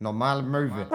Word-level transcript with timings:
Normale 0.00 0.42
Möwe. 0.42 0.86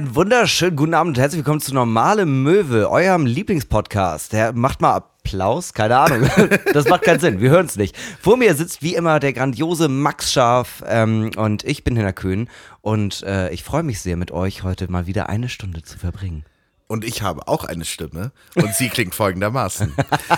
Einen 0.00 0.16
wunderschönen 0.16 0.76
guten 0.76 0.94
Abend 0.94 1.18
und 1.18 1.20
herzlich 1.20 1.40
willkommen 1.40 1.60
zu 1.60 1.74
Normale 1.74 2.24
Möwe, 2.24 2.90
eurem 2.90 3.26
Lieblingspodcast. 3.26 4.32
Der 4.32 4.54
macht 4.54 4.80
mal 4.80 4.94
Applaus, 4.94 5.74
keine 5.74 5.98
Ahnung. 5.98 6.26
Das 6.72 6.88
macht 6.88 7.02
keinen 7.02 7.20
Sinn, 7.20 7.42
wir 7.42 7.50
hören 7.50 7.66
es 7.66 7.76
nicht. 7.76 7.94
Vor 8.18 8.38
mir 8.38 8.54
sitzt 8.54 8.80
wie 8.80 8.94
immer 8.94 9.20
der 9.20 9.34
grandiose 9.34 9.88
Max 9.88 10.32
Scharf 10.32 10.82
ähm, 10.86 11.32
und 11.36 11.64
ich 11.64 11.84
bin 11.84 11.96
Hinner 11.96 12.14
Köhn 12.14 12.48
und 12.80 13.22
äh, 13.24 13.50
ich 13.50 13.62
freue 13.62 13.82
mich 13.82 14.00
sehr 14.00 14.16
mit 14.16 14.30
euch 14.30 14.62
heute 14.62 14.90
mal 14.90 15.06
wieder 15.06 15.28
eine 15.28 15.50
Stunde 15.50 15.82
zu 15.82 15.98
verbringen. 15.98 16.46
Und 16.86 17.04
ich 17.04 17.20
habe 17.20 17.46
auch 17.46 17.64
eine 17.64 17.84
Stimme 17.84 18.32
und 18.54 18.74
sie 18.74 18.88
klingt 18.88 19.14
folgendermaßen. 19.14 19.92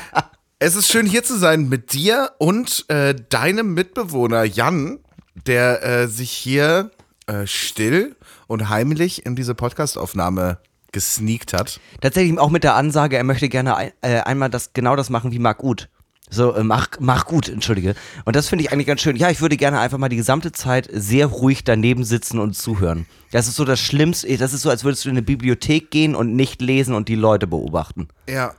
es 0.59 0.75
ist 0.75 0.91
schön 0.91 1.06
hier 1.06 1.23
zu 1.23 1.39
sein 1.39 1.69
mit 1.69 1.92
dir 1.92 2.33
und 2.39 2.84
äh, 2.89 3.15
deinem 3.15 3.75
Mitbewohner 3.75 4.42
Jan, 4.42 4.98
der 5.47 5.84
äh, 5.84 6.09
sich 6.09 6.33
hier 6.33 6.91
äh, 7.29 7.47
still 7.47 8.17
und 8.47 8.69
heimlich 8.69 9.27
in 9.27 9.37
diese 9.37 9.55
Podcastaufnahme 9.55 10.59
gesneakt 10.93 11.53
hat. 11.53 11.81
Tatsächlich 12.01 12.39
auch 12.39 12.51
mit 12.51 12.65
der 12.65 12.77
Ansage, 12.77 13.17
er 13.17 13.25
möchte 13.25 13.49
gerne 13.49 13.77
ein, 13.77 13.93
äh, 14.03 14.21
einmal 14.21 14.51
das 14.51 14.73
genau 14.75 14.95
das 14.95 15.11
machen 15.11 15.33
wie 15.33 15.39
Marc 15.39 15.65
Uth. 15.65 15.89
So, 16.33 16.55
äh, 16.55 16.65
mach, 16.65 16.89
mach 16.99 17.27
gut, 17.27 17.49
entschuldige. 17.49 17.95
Und 18.25 18.37
das 18.37 18.49
finde 18.49 18.65
ich 18.65 18.73
eigentlich 18.73 18.87
ganz 18.87 19.03
schön. 19.03 19.17
Ja, 19.17 19.29
ich 19.29 19.43
würde 19.43 19.57
gerne 19.59 19.81
einfach 19.81 19.99
mal 19.99 20.09
die 20.09 20.17
gesamte 20.17 20.51
Zeit 20.51 20.89
sehr 20.91 21.27
ruhig 21.27 21.62
daneben 21.65 22.05
sitzen 22.05 22.39
und 22.39 22.55
zuhören. 22.55 23.07
Das 23.33 23.49
ist 23.49 23.57
so 23.57 23.67
das 23.67 23.81
Schlimmste. 23.81 24.34
Das 24.39 24.55
ist 24.55 24.62
so, 24.62 24.71
als 24.71 24.83
würdest 24.83 25.05
du 25.05 25.11
in 25.11 25.17
eine 25.17 25.23
Bibliothek 25.23 25.91
gehen 25.91 26.15
und 26.15 26.34
nicht 26.34 26.62
lesen 26.62 26.95
und 26.95 27.09
die 27.09 27.17
Leute 27.17 27.47
beobachten. 27.47 28.09
Ja. 28.29 28.55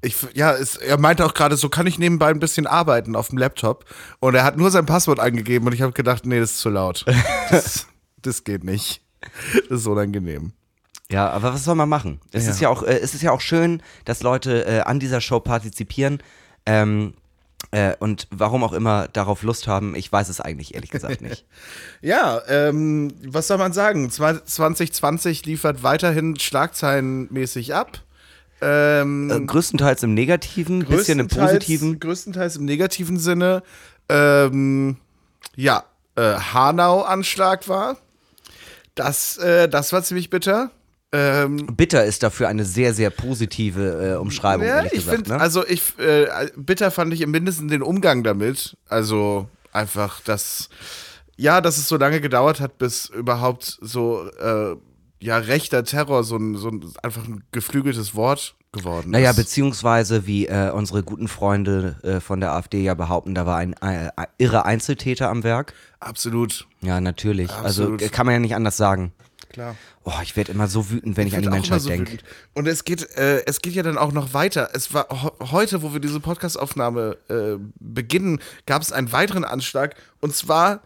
Ich, 0.00 0.14
ja, 0.34 0.52
es, 0.52 0.76
er 0.76 0.96
meinte 0.96 1.26
auch 1.26 1.34
gerade, 1.34 1.56
so 1.56 1.68
kann 1.68 1.88
ich 1.88 1.98
nebenbei 1.98 2.28
ein 2.28 2.38
bisschen 2.38 2.68
arbeiten 2.68 3.16
auf 3.16 3.30
dem 3.30 3.38
Laptop. 3.38 3.84
Und 4.20 4.36
er 4.36 4.44
hat 4.44 4.56
nur 4.56 4.70
sein 4.70 4.86
Passwort 4.86 5.18
eingegeben 5.18 5.66
und 5.66 5.74
ich 5.74 5.82
habe 5.82 5.92
gedacht, 5.92 6.24
nee, 6.24 6.38
das 6.38 6.52
ist 6.52 6.60
zu 6.60 6.70
laut. 6.70 7.04
Das, 7.50 7.88
das 8.22 8.44
geht 8.44 8.62
nicht. 8.62 9.02
Das 9.68 9.80
ist 9.80 9.86
unangenehm. 9.86 10.52
Ja, 11.10 11.30
aber 11.30 11.54
was 11.54 11.64
soll 11.64 11.74
man 11.74 11.88
machen? 11.88 12.20
Es 12.32 12.44
Ja. 12.44 12.50
ist 12.50 12.60
ja 12.60 12.68
auch, 12.68 12.82
äh, 12.82 12.98
es 12.98 13.14
ist 13.14 13.22
ja 13.22 13.32
auch 13.32 13.40
schön, 13.40 13.82
dass 14.04 14.22
Leute 14.22 14.66
äh, 14.66 14.80
an 14.80 15.00
dieser 15.00 15.20
Show 15.20 15.40
partizipieren. 15.40 16.22
Ähm, 16.66 17.14
äh, 17.70 17.94
und 17.98 18.28
warum 18.30 18.62
auch 18.62 18.72
immer 18.72 19.08
darauf 19.08 19.42
Lust 19.42 19.66
haben, 19.66 19.94
ich 19.94 20.12
weiß 20.12 20.28
es 20.28 20.40
eigentlich 20.40 20.74
ehrlich 20.74 20.90
gesagt 20.90 21.20
nicht. 21.22 21.44
Ja, 22.02 22.40
ähm, 22.48 23.12
was 23.26 23.48
soll 23.48 23.58
man 23.58 23.72
sagen? 23.72 24.08
Zwa- 24.10 24.44
2020 24.44 25.44
liefert 25.46 25.82
weiterhin 25.82 26.38
schlagzeilenmäßig 26.38 27.74
ab. 27.74 28.00
Ähm, 28.60 29.30
Äh, 29.30 29.40
größtenteils 29.46 30.02
im 30.02 30.14
Negativen, 30.14 30.84
bisschen 30.84 31.20
im 31.20 31.26
größtenteils- 31.28 31.46
Positiven. 31.46 32.00
Größtenteils 32.00 32.56
im 32.56 32.64
negativen 32.66 33.18
Sinne. 33.18 33.62
Ähm, 34.08 34.96
ja, 35.56 35.84
äh, 36.16 36.34
Hanau-Anschlag 36.34 37.68
war. 37.68 37.96
Das, 38.98 39.36
äh, 39.38 39.68
das 39.68 39.92
war 39.92 40.02
ziemlich 40.02 40.30
bitter. 40.30 40.70
Ähm, 41.10 41.68
Bitter 41.74 42.04
ist 42.04 42.22
dafür 42.22 42.48
eine 42.48 42.64
sehr, 42.64 42.92
sehr 42.92 43.10
positive 43.10 44.12
äh, 44.12 44.16
Umschreibung, 44.16 44.66
ja, 44.66 44.84
ich 44.84 45.06
finde, 45.06 45.30
ne? 45.30 45.40
also 45.40 45.66
ich, 45.66 45.98
äh, 45.98 46.50
bitter 46.54 46.90
fand 46.90 47.14
ich 47.14 47.22
im 47.22 47.30
Mindesten 47.30 47.68
den 47.68 47.80
Umgang 47.80 48.24
damit. 48.24 48.76
Also 48.88 49.48
einfach, 49.72 50.20
dass, 50.20 50.68
ja, 51.36 51.62
dass 51.62 51.78
es 51.78 51.88
so 51.88 51.96
lange 51.96 52.20
gedauert 52.20 52.60
hat, 52.60 52.76
bis 52.76 53.06
überhaupt 53.06 53.78
so, 53.80 54.28
äh, 54.38 54.76
ja, 55.20 55.38
rechter 55.38 55.82
Terror 55.84 56.24
so 56.24 56.36
ein, 56.36 56.56
so 56.56 56.68
ein, 56.68 56.84
einfach 57.02 57.26
ein 57.26 57.42
geflügeltes 57.52 58.14
Wort 58.14 58.54
geworden 58.72 59.10
Naja, 59.10 59.30
ist. 59.30 59.36
beziehungsweise 59.36 60.26
wie 60.26 60.46
äh, 60.46 60.70
unsere 60.70 61.02
guten 61.02 61.28
Freunde 61.28 61.96
äh, 62.02 62.20
von 62.20 62.40
der 62.40 62.52
AfD 62.52 62.82
ja 62.82 62.94
behaupten, 62.94 63.34
da 63.34 63.46
war 63.46 63.56
ein 63.56 63.72
äh, 63.82 64.06
äh, 64.08 64.10
irrer 64.38 64.66
Einzeltäter 64.66 65.30
am 65.30 65.42
Werk. 65.42 65.72
Absolut, 66.00 66.66
Ja, 66.80 67.00
natürlich. 67.00 67.50
Absolut. 67.50 68.02
Also 68.02 68.12
kann 68.12 68.26
man 68.26 68.34
ja 68.34 68.38
nicht 68.40 68.54
anders 68.54 68.76
sagen. 68.76 69.12
klar. 69.50 69.74
Oh, 70.04 70.12
ich 70.22 70.36
werde 70.36 70.52
immer 70.52 70.68
so 70.68 70.90
wütend, 70.90 71.16
wenn 71.18 71.26
ich, 71.26 71.36
an 71.36 71.42
die 71.42 71.48
Menschheit 71.50 71.82
so 71.82 71.88
denke. 71.90 72.18
Und 72.54 72.66
es 72.66 72.84
geht, 72.84 73.02
äh, 73.16 73.42
es 73.46 73.60
geht 73.60 73.74
ja 73.74 73.82
dann 73.82 73.98
auch 73.98 74.12
noch 74.12 74.32
weiter. 74.32 74.70
Es 74.72 74.94
war 74.94 75.06
heute, 75.52 75.82
wo 75.82 75.92
wir 75.92 76.00
diese 76.00 76.20
Podcastaufnahme 76.20 77.16
äh, 77.28 77.56
beginnen, 77.78 78.40
gab 78.64 78.80
es 78.80 78.90
einen 78.92 79.12
weiteren 79.12 79.44
Anschlag. 79.44 79.96
Und 80.20 80.34
zwar 80.34 80.80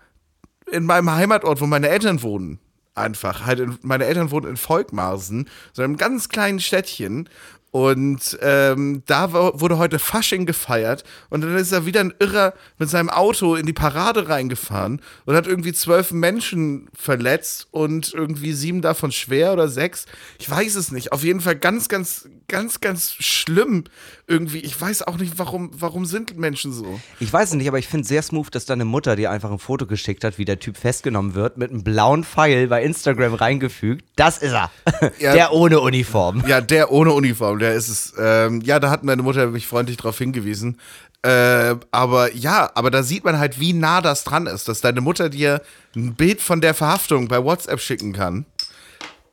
in 0.70 0.84
meinem 0.86 1.10
Heimatort, 1.12 1.60
wo 1.60 1.66
meine 1.66 1.88
Eltern 1.88 2.22
wohnen. 2.22 2.58
Einfach. 2.94 3.46
Halt 3.46 3.60
in, 3.60 3.78
meine 3.82 4.04
Eltern 4.06 4.30
wohnen 4.32 4.48
in 4.48 4.56
Volkmarsen, 4.56 5.48
so 5.72 5.82
einem 5.82 5.96
ganz 5.96 6.28
kleinen 6.28 6.60
Städtchen. 6.60 7.28
Und 7.72 8.38
ähm, 8.42 9.02
da 9.06 9.32
wurde 9.32 9.78
heute 9.78 9.98
Fasching 9.98 10.44
gefeiert 10.44 11.04
und 11.30 11.40
dann 11.40 11.56
ist 11.56 11.72
er 11.72 11.86
wieder 11.86 12.00
ein 12.00 12.12
Irrer 12.18 12.52
mit 12.78 12.90
seinem 12.90 13.08
Auto 13.08 13.54
in 13.54 13.64
die 13.64 13.72
Parade 13.72 14.28
reingefahren 14.28 15.00
und 15.24 15.34
hat 15.34 15.46
irgendwie 15.46 15.72
zwölf 15.72 16.12
Menschen 16.12 16.90
verletzt 16.92 17.68
und 17.70 18.12
irgendwie 18.12 18.52
sieben 18.52 18.82
davon 18.82 19.10
schwer 19.10 19.54
oder 19.54 19.68
sechs. 19.68 20.04
Ich 20.38 20.50
weiß 20.50 20.74
es 20.74 20.92
nicht. 20.92 21.12
Auf 21.12 21.24
jeden 21.24 21.40
Fall 21.40 21.56
ganz, 21.56 21.88
ganz, 21.88 22.28
ganz, 22.46 22.80
ganz 22.80 23.14
schlimm 23.18 23.84
irgendwie. 24.26 24.58
Ich 24.58 24.78
weiß 24.78 25.06
auch 25.06 25.16
nicht, 25.16 25.38
warum, 25.38 25.70
warum 25.72 26.04
sind 26.04 26.36
Menschen 26.36 26.74
so. 26.74 27.00
Ich 27.20 27.32
weiß 27.32 27.50
es 27.50 27.54
nicht, 27.54 27.68
aber 27.68 27.78
ich 27.78 27.88
finde 27.88 28.06
sehr 28.06 28.20
smooth, 28.20 28.54
dass 28.54 28.66
deine 28.66 28.84
Mutter 28.84 29.16
dir 29.16 29.30
einfach 29.30 29.50
ein 29.50 29.58
Foto 29.58 29.86
geschickt 29.86 30.24
hat, 30.24 30.36
wie 30.36 30.44
der 30.44 30.58
Typ 30.58 30.76
festgenommen 30.76 31.34
wird, 31.34 31.56
mit 31.56 31.70
einem 31.70 31.84
blauen 31.84 32.22
Pfeil 32.22 32.68
bei 32.68 32.82
Instagram 32.82 33.32
reingefügt. 33.32 34.04
Das 34.16 34.36
ist 34.38 34.52
er. 34.52 34.70
Ja. 35.18 35.32
Der 35.32 35.52
ohne 35.52 35.80
Uniform. 35.80 36.44
Ja, 36.46 36.60
der 36.60 36.92
ohne 36.92 37.12
Uniform, 37.12 37.58
der 37.62 37.74
ist 37.74 37.88
es. 37.88 38.12
Ähm, 38.18 38.60
ja, 38.60 38.78
da 38.78 38.90
hat 38.90 39.04
meine 39.04 39.22
Mutter 39.22 39.46
mich 39.46 39.66
freundlich 39.66 39.96
darauf 39.96 40.18
hingewiesen. 40.18 40.78
Äh, 41.22 41.76
aber 41.92 42.34
ja, 42.34 42.70
aber 42.74 42.90
da 42.90 43.02
sieht 43.02 43.24
man 43.24 43.38
halt, 43.38 43.60
wie 43.60 43.72
nah 43.72 44.00
das 44.00 44.24
dran 44.24 44.46
ist, 44.46 44.68
dass 44.68 44.80
deine 44.80 45.00
Mutter 45.00 45.28
dir 45.28 45.62
ein 45.94 46.14
Bild 46.14 46.40
von 46.40 46.60
der 46.60 46.74
Verhaftung 46.74 47.28
bei 47.28 47.42
WhatsApp 47.42 47.80
schicken 47.80 48.12
kann, 48.12 48.44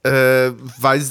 äh, 0.04 0.52
weil, 0.78 1.04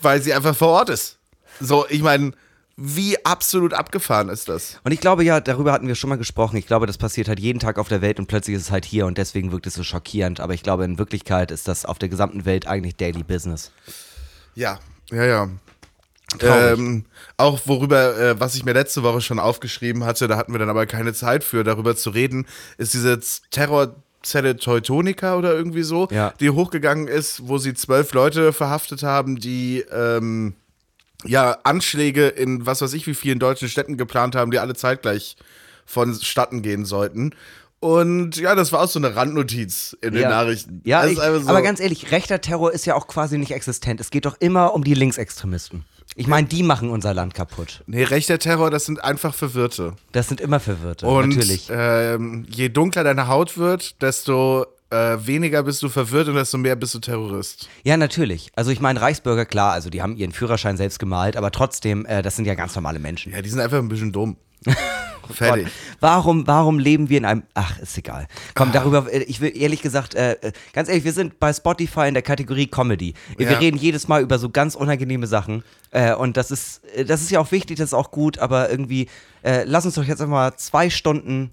weil 0.00 0.22
sie 0.22 0.32
einfach 0.32 0.56
vor 0.56 0.68
Ort 0.68 0.88
ist. 0.88 1.18
So, 1.60 1.86
ich 1.90 2.02
meine, 2.02 2.32
wie 2.78 3.22
absolut 3.24 3.74
abgefahren 3.74 4.28
ist 4.28 4.48
das? 4.48 4.80
Und 4.84 4.92
ich 4.92 5.00
glaube 5.00 5.24
ja, 5.24 5.40
darüber 5.40 5.72
hatten 5.72 5.88
wir 5.88 5.94
schon 5.94 6.10
mal 6.10 6.16
gesprochen. 6.16 6.56
Ich 6.56 6.66
glaube, 6.66 6.86
das 6.86 6.98
passiert 6.98 7.28
halt 7.28 7.40
jeden 7.40 7.58
Tag 7.58 7.78
auf 7.78 7.88
der 7.88 8.02
Welt 8.02 8.18
und 8.18 8.26
plötzlich 8.26 8.56
ist 8.56 8.62
es 8.62 8.70
halt 8.70 8.84
hier 8.84 9.06
und 9.06 9.18
deswegen 9.18 9.52
wirkt 9.52 9.66
es 9.66 9.74
so 9.74 9.82
schockierend. 9.82 10.40
Aber 10.40 10.54
ich 10.54 10.62
glaube, 10.62 10.84
in 10.84 10.98
Wirklichkeit 10.98 11.50
ist 11.50 11.68
das 11.68 11.84
auf 11.84 11.98
der 11.98 12.08
gesamten 12.08 12.44
Welt 12.44 12.66
eigentlich 12.66 12.96
Daily 12.96 13.22
Business. 13.22 13.70
Ja, 14.54 14.78
ja, 15.10 15.24
ja. 15.24 15.48
Ähm, 16.40 17.04
auch 17.36 17.60
worüber, 17.66 18.18
äh, 18.18 18.40
was 18.40 18.54
ich 18.56 18.64
mir 18.64 18.72
letzte 18.72 19.02
Woche 19.02 19.20
schon 19.20 19.38
aufgeschrieben 19.38 20.04
hatte, 20.04 20.26
da 20.26 20.36
hatten 20.36 20.52
wir 20.52 20.58
dann 20.58 20.68
aber 20.70 20.86
keine 20.86 21.12
Zeit 21.14 21.44
für, 21.44 21.62
darüber 21.64 21.94
zu 21.96 22.10
reden, 22.10 22.46
ist 22.78 22.94
diese 22.94 23.20
Terrorzelle 23.50 24.56
Teutonica 24.56 25.36
oder 25.36 25.54
irgendwie 25.54 25.84
so, 25.84 26.08
Ja. 26.10 26.34
die 26.40 26.50
hochgegangen 26.50 27.06
ist, 27.06 27.46
wo 27.48 27.58
sie 27.58 27.74
zwölf 27.74 28.12
Leute 28.12 28.52
verhaftet 28.52 29.02
haben, 29.04 29.36
die 29.36 29.84
ähm, 29.92 30.54
ja 31.24 31.58
Anschläge 31.62 32.26
in 32.28 32.66
was 32.66 32.82
weiß 32.82 32.92
ich 32.94 33.06
wie 33.06 33.14
vielen 33.14 33.38
deutschen 33.38 33.68
Städten 33.68 33.96
geplant 33.96 34.34
haben, 34.34 34.50
die 34.50 34.58
alle 34.58 34.74
zeitgleich 34.74 35.36
vonstatten 35.86 36.62
gehen 36.62 36.84
sollten. 36.84 37.30
Und 37.78 38.36
ja, 38.36 38.54
das 38.54 38.72
war 38.72 38.80
auch 38.82 38.88
so 38.88 38.98
eine 38.98 39.14
Randnotiz 39.14 39.96
in 40.00 40.12
den 40.14 40.22
ja. 40.22 40.28
Nachrichten. 40.30 40.80
Ja, 40.84 41.06
ich, 41.06 41.16
so- 41.18 41.22
aber 41.22 41.62
ganz 41.62 41.78
ehrlich, 41.78 42.10
rechter 42.10 42.40
Terror 42.40 42.72
ist 42.72 42.84
ja 42.86 42.94
auch 42.96 43.06
quasi 43.06 43.38
nicht 43.38 43.52
existent. 43.52 44.00
Es 44.00 44.10
geht 44.10 44.24
doch 44.26 44.36
immer 44.40 44.74
um 44.74 44.82
die 44.82 44.94
Linksextremisten. 44.94 45.84
Ich 46.18 46.26
meine, 46.26 46.48
die 46.48 46.62
machen 46.62 46.88
unser 46.88 47.12
Land 47.12 47.34
kaputt. 47.34 47.84
Nee, 47.86 48.04
rechter 48.04 48.38
Terror, 48.38 48.70
das 48.70 48.86
sind 48.86 49.04
einfach 49.04 49.34
Verwirrte. 49.34 49.94
Das 50.12 50.28
sind 50.28 50.40
immer 50.40 50.60
Verwirrte, 50.60 51.06
Und 51.06 51.28
natürlich. 51.28 51.68
Ähm, 51.70 52.46
je 52.48 52.70
dunkler 52.70 53.04
deine 53.04 53.28
Haut 53.28 53.58
wird, 53.58 54.00
desto 54.00 54.64
äh, 54.88 55.18
weniger 55.20 55.62
bist 55.62 55.82
du 55.82 55.90
verwirrt 55.90 56.28
und 56.28 56.36
desto 56.36 56.56
mehr 56.56 56.74
bist 56.74 56.94
du 56.94 57.00
Terrorist. 57.00 57.68
Ja, 57.84 57.98
natürlich. 57.98 58.50
Also 58.56 58.70
ich 58.70 58.80
meine, 58.80 59.00
Reichsbürger, 59.00 59.44
klar, 59.44 59.72
also 59.72 59.90
die 59.90 60.00
haben 60.00 60.16
ihren 60.16 60.32
Führerschein 60.32 60.78
selbst 60.78 60.98
gemalt, 60.98 61.36
aber 61.36 61.50
trotzdem, 61.50 62.06
äh, 62.06 62.22
das 62.22 62.36
sind 62.36 62.46
ja 62.46 62.54
ganz 62.54 62.74
normale 62.74 62.98
Menschen. 62.98 63.32
Ja, 63.32 63.42
die 63.42 63.50
sind 63.50 63.60
einfach 63.60 63.78
ein 63.78 63.88
bisschen 63.88 64.12
dumm. 64.12 64.36
Fertig. 65.32 65.66
Warum, 65.98 66.46
warum 66.46 66.78
leben 66.78 67.08
wir 67.08 67.18
in 67.18 67.24
einem. 67.24 67.42
Ach, 67.54 67.78
ist 67.80 67.98
egal. 67.98 68.28
Komm, 68.54 68.70
darüber, 68.70 69.12
äh, 69.12 69.24
ich 69.24 69.40
will 69.40 69.52
ehrlich 69.56 69.82
gesagt, 69.82 70.14
äh, 70.14 70.32
äh, 70.34 70.52
ganz 70.72 70.88
ehrlich, 70.88 71.04
wir 71.04 71.12
sind 71.12 71.40
bei 71.40 71.52
Spotify 71.52 72.06
in 72.06 72.14
der 72.14 72.22
Kategorie 72.22 72.68
Comedy. 72.68 73.14
Wir 73.36 73.50
Ja. 73.50 73.58
reden 73.58 73.76
jedes 73.76 74.06
Mal 74.06 74.22
über 74.22 74.38
so 74.38 74.50
ganz 74.50 74.76
unangenehme 74.76 75.26
Sachen. 75.26 75.64
Äh, 75.90 76.14
und 76.14 76.36
das 76.36 76.50
ist, 76.52 76.84
äh, 76.94 77.04
das 77.04 77.22
ist 77.22 77.30
ja 77.32 77.40
auch 77.40 77.50
wichtig, 77.50 77.76
das 77.78 77.88
ist 77.88 77.94
auch 77.94 78.12
gut, 78.12 78.38
aber 78.38 78.70
irgendwie, 78.70 79.08
äh, 79.42 79.64
lass 79.64 79.84
uns 79.84 79.96
doch 79.96 80.04
jetzt 80.04 80.20
einfach 80.20 80.32
mal 80.32 80.56
zwei 80.56 80.90
Stunden. 80.90 81.50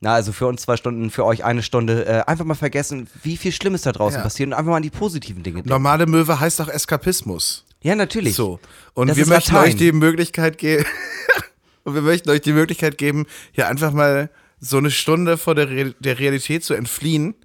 Na, 0.00 0.12
also 0.14 0.32
für 0.32 0.46
uns 0.48 0.62
zwei 0.62 0.76
Stunden, 0.76 1.10
für 1.10 1.24
euch 1.24 1.42
eine 1.44 1.62
Stunde, 1.62 2.28
einfach 2.28 2.44
mal 2.44 2.54
vergessen, 2.54 3.08
wie 3.22 3.36
viel 3.38 3.50
Schlimmes 3.52 3.80
da 3.82 3.92
draußen 3.92 4.18
Ja. 4.18 4.22
passiert 4.24 4.48
und 4.48 4.52
einfach 4.52 4.70
mal 4.70 4.76
an 4.76 4.82
die 4.82 4.90
positiven 4.90 5.42
Dinge 5.42 5.56
denken. 5.56 5.70
Normale 5.70 6.06
Möwe 6.06 6.38
heißt 6.38 6.60
auch 6.60 6.68
Eskapismus. 6.68 7.64
Ja, 7.82 7.94
natürlich. 7.94 8.34
So. 8.34 8.60
Und 8.92 9.06
Das 9.08 9.16
wir 9.16 9.26
möchten 9.26 9.54
Latein. 9.54 9.68
euch 9.70 9.76
die 9.76 9.92
Möglichkeit 9.92 10.58
geben. 10.58 10.84
und 11.86 11.94
wir 11.94 12.02
möchten 12.02 12.28
euch 12.30 12.40
die 12.40 12.52
Möglichkeit 12.52 12.98
geben, 12.98 13.26
hier 13.52 13.68
einfach 13.68 13.92
mal 13.92 14.28
so 14.58 14.76
eine 14.76 14.90
Stunde 14.90 15.38
vor 15.38 15.54
der, 15.54 15.70
Re 15.70 15.94
der 16.00 16.18
Realität 16.18 16.64
zu 16.64 16.74
entfliehen. 16.74 17.36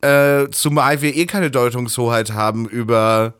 Äh, 0.00 0.48
zumal 0.50 1.00
wir 1.00 1.14
eh 1.14 1.26
keine 1.26 1.50
Deutungshoheit 1.50 2.32
haben 2.32 2.68
über 2.68 3.34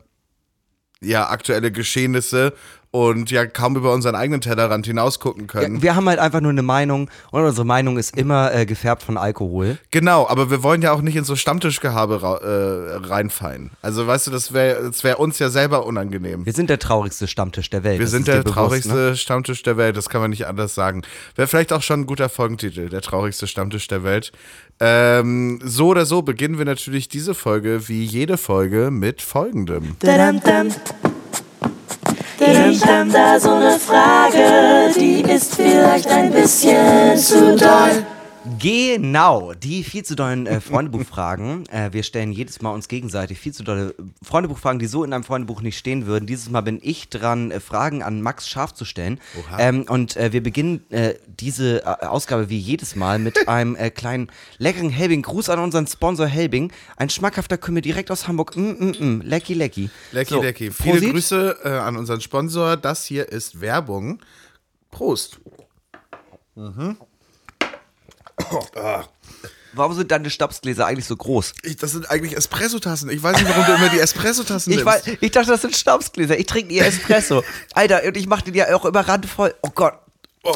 ja, 1.01 1.29
aktuelle 1.29 1.71
Geschehnisse 1.73 2.53
und 2.95 3.29
ja 3.29 3.45
kaum 3.45 3.75
über 3.75 3.91
unseren 3.91 4.15
eigenen 4.15 4.39
Tellerrand 4.39 4.85
hinausgucken 4.85 5.47
können. 5.47 5.75
Ja, 5.75 5.81
wir 5.81 5.95
haben 5.97 6.07
halt 6.07 6.17
einfach 6.17 6.39
nur 6.39 6.51
eine 6.51 6.61
Meinung 6.61 7.09
und 7.31 7.43
unsere 7.43 7.65
Meinung 7.65 7.97
ist 7.97 8.15
immer 8.15 8.55
äh, 8.55 8.65
gefärbt 8.65 9.03
von 9.03 9.17
Alkohol. 9.17 9.77
Genau, 9.91 10.25
aber 10.29 10.49
wir 10.49 10.63
wollen 10.63 10.81
ja 10.81 10.93
auch 10.93 11.01
nicht 11.01 11.17
in 11.17 11.25
so 11.25 11.35
Stammtischgehabe 11.35 12.15
äh, 12.15 13.05
reinfallen. 13.05 13.71
Also 13.81 14.07
weißt 14.07 14.27
du, 14.27 14.31
das 14.31 14.53
wäre 14.53 14.91
wär 15.01 15.19
uns 15.19 15.39
ja 15.39 15.49
selber 15.49 15.85
unangenehm. 15.85 16.45
Wir 16.45 16.53
sind 16.53 16.69
der 16.69 16.79
traurigste 16.79 17.27
Stammtisch 17.27 17.69
der 17.69 17.83
Welt. 17.83 17.99
Wir 17.99 18.05
das 18.05 18.11
sind 18.11 18.27
der 18.27 18.37
bewusst, 18.37 18.53
traurigste 18.53 18.93
Ne? 18.93 19.15
Stammtisch 19.17 19.61
der 19.63 19.75
Welt, 19.75 19.97
das 19.97 20.07
kann 20.07 20.21
man 20.21 20.29
nicht 20.29 20.47
anders 20.47 20.73
sagen. 20.73 21.01
Wäre 21.35 21.49
vielleicht 21.49 21.73
auch 21.73 21.81
schon 21.81 22.01
ein 22.01 22.05
guter 22.05 22.29
Folgentitel, 22.29 22.87
der 22.87 23.01
traurigste 23.01 23.45
Stammtisch 23.45 23.89
der 23.89 24.05
Welt. 24.05 24.31
Ähm, 24.79 25.59
so 25.63 25.87
oder 25.87 26.05
so 26.05 26.21
beginnen 26.21 26.57
wir 26.57 26.65
natürlich 26.65 27.09
diese 27.09 27.33
Folge 27.33 27.89
wie 27.89 28.05
jede 28.05 28.37
Folge 28.37 28.89
mit 28.89 29.21
folgendem. 29.21 29.97
Dadam, 29.99 30.39
dam. 30.41 30.69
Ich 32.47 32.85
hab 32.85 33.11
da 33.11 33.39
so 33.39 33.53
eine 33.53 33.79
Frage, 33.79 34.91
die 34.95 35.21
ist 35.21 35.55
vielleicht 35.55 36.07
ein 36.07 36.31
bisschen 36.31 37.17
zu 37.17 37.55
doll. 37.55 38.05
Genau, 38.59 39.53
die 39.53 39.83
viel 39.83 40.03
zu 40.03 40.15
dollen 40.15 40.45
äh, 40.45 40.61
Freundebuchfragen. 40.61 41.67
äh, 41.69 41.91
wir 41.93 42.03
stellen 42.03 42.31
jedes 42.31 42.61
Mal 42.61 42.71
uns 42.71 42.87
gegenseitig 42.87 43.39
viel 43.39 43.53
zu 43.53 43.63
dolle 43.63 43.95
Freundebuchfragen, 44.21 44.77
die 44.77 44.85
so 44.85 45.03
in 45.03 45.13
einem 45.13 45.23
Freundebuch 45.23 45.61
nicht 45.61 45.77
stehen 45.77 46.05
würden. 46.05 46.27
Dieses 46.27 46.49
Mal 46.49 46.61
bin 46.61 46.79
ich 46.81 47.09
dran, 47.09 47.49
äh, 47.49 47.59
Fragen 47.59 48.03
an 48.03 48.21
Max 48.21 48.47
Scharf 48.47 48.73
zu 48.73 48.85
stellen. 48.85 49.19
Ähm, 49.57 49.85
und 49.89 50.15
äh, 50.15 50.31
wir 50.31 50.43
beginnen 50.43 50.85
äh, 50.91 51.15
diese 51.39 51.83
äh, 51.83 52.05
Ausgabe 52.05 52.49
wie 52.49 52.57
jedes 52.57 52.95
Mal 52.95 53.17
mit 53.17 53.47
einem 53.47 53.75
äh, 53.75 53.89
kleinen 53.89 54.29
leckeren 54.59 54.89
Helbing. 54.89 55.23
Gruß 55.23 55.49
an 55.49 55.59
unseren 55.59 55.87
Sponsor 55.87 56.27
Helbing. 56.27 56.71
Ein 56.97 57.09
schmackhafter 57.09 57.57
Kümmel 57.57 57.81
direkt 57.81 58.11
aus 58.11 58.27
Hamburg. 58.27 58.55
Mm, 58.55 58.61
mm, 58.61 58.95
mm. 58.99 59.21
Lecky, 59.21 59.55
lecky. 59.55 59.89
Lecky, 60.11 60.33
So, 60.33 60.41
lecky. 60.41 60.71
Viele 60.71 60.93
Prosit. 60.93 61.11
Grüße 61.11 61.57
äh, 61.63 61.69
an 61.69 61.97
unseren 61.97 62.21
Sponsor. 62.21 62.77
Das 62.77 63.05
hier 63.05 63.27
ist 63.27 63.59
Werbung. 63.59 64.19
Prost. 64.91 65.39
Warum 69.73 69.93
sind 69.93 70.09
deine 70.09 70.29
Stabsgläser 70.29 70.85
eigentlich 70.85 71.05
so 71.05 71.17
groß? 71.17 71.53
Ich, 71.63 71.75
das 71.75 71.91
sind 71.91 72.09
eigentlich 72.09 72.37
Espressotassen. 72.37 73.09
Ich 73.09 73.21
weiß 73.21 73.37
nicht, 73.37 73.49
warum 73.49 73.65
du 73.65 73.73
immer 73.73 73.89
die 73.89 73.99
Espressotassen 73.99 74.71
Ich, 74.71 74.77
nimmst. 74.77 75.07
weiß, 75.07 75.17
ich 75.19 75.31
dachte, 75.31 75.51
das 75.51 75.61
sind 75.63 75.75
Schnapsgläser. 75.75 76.39
Ich 76.39 76.45
trinke 76.45 76.73
ihr 76.73 76.85
Espresso. 76.85 77.43
Alter, 77.73 78.01
und 78.07 78.15
ich 78.15 78.27
mache 78.27 78.45
den 78.45 78.53
ja 78.53 78.73
auch 78.73 78.85
immer 78.85 79.01
randvoll. 79.05 79.53
Oh 79.63 79.69
Gott. 79.75 79.95
Oh. 80.43 80.55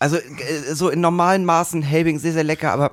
Also 0.00 0.16
äh, 0.16 0.74
so 0.74 0.88
in 0.88 1.00
normalen 1.00 1.44
Maßen 1.44 1.82
Helbing 1.82 2.18
sehr, 2.18 2.32
sehr 2.32 2.42
lecker, 2.42 2.72
aber 2.72 2.92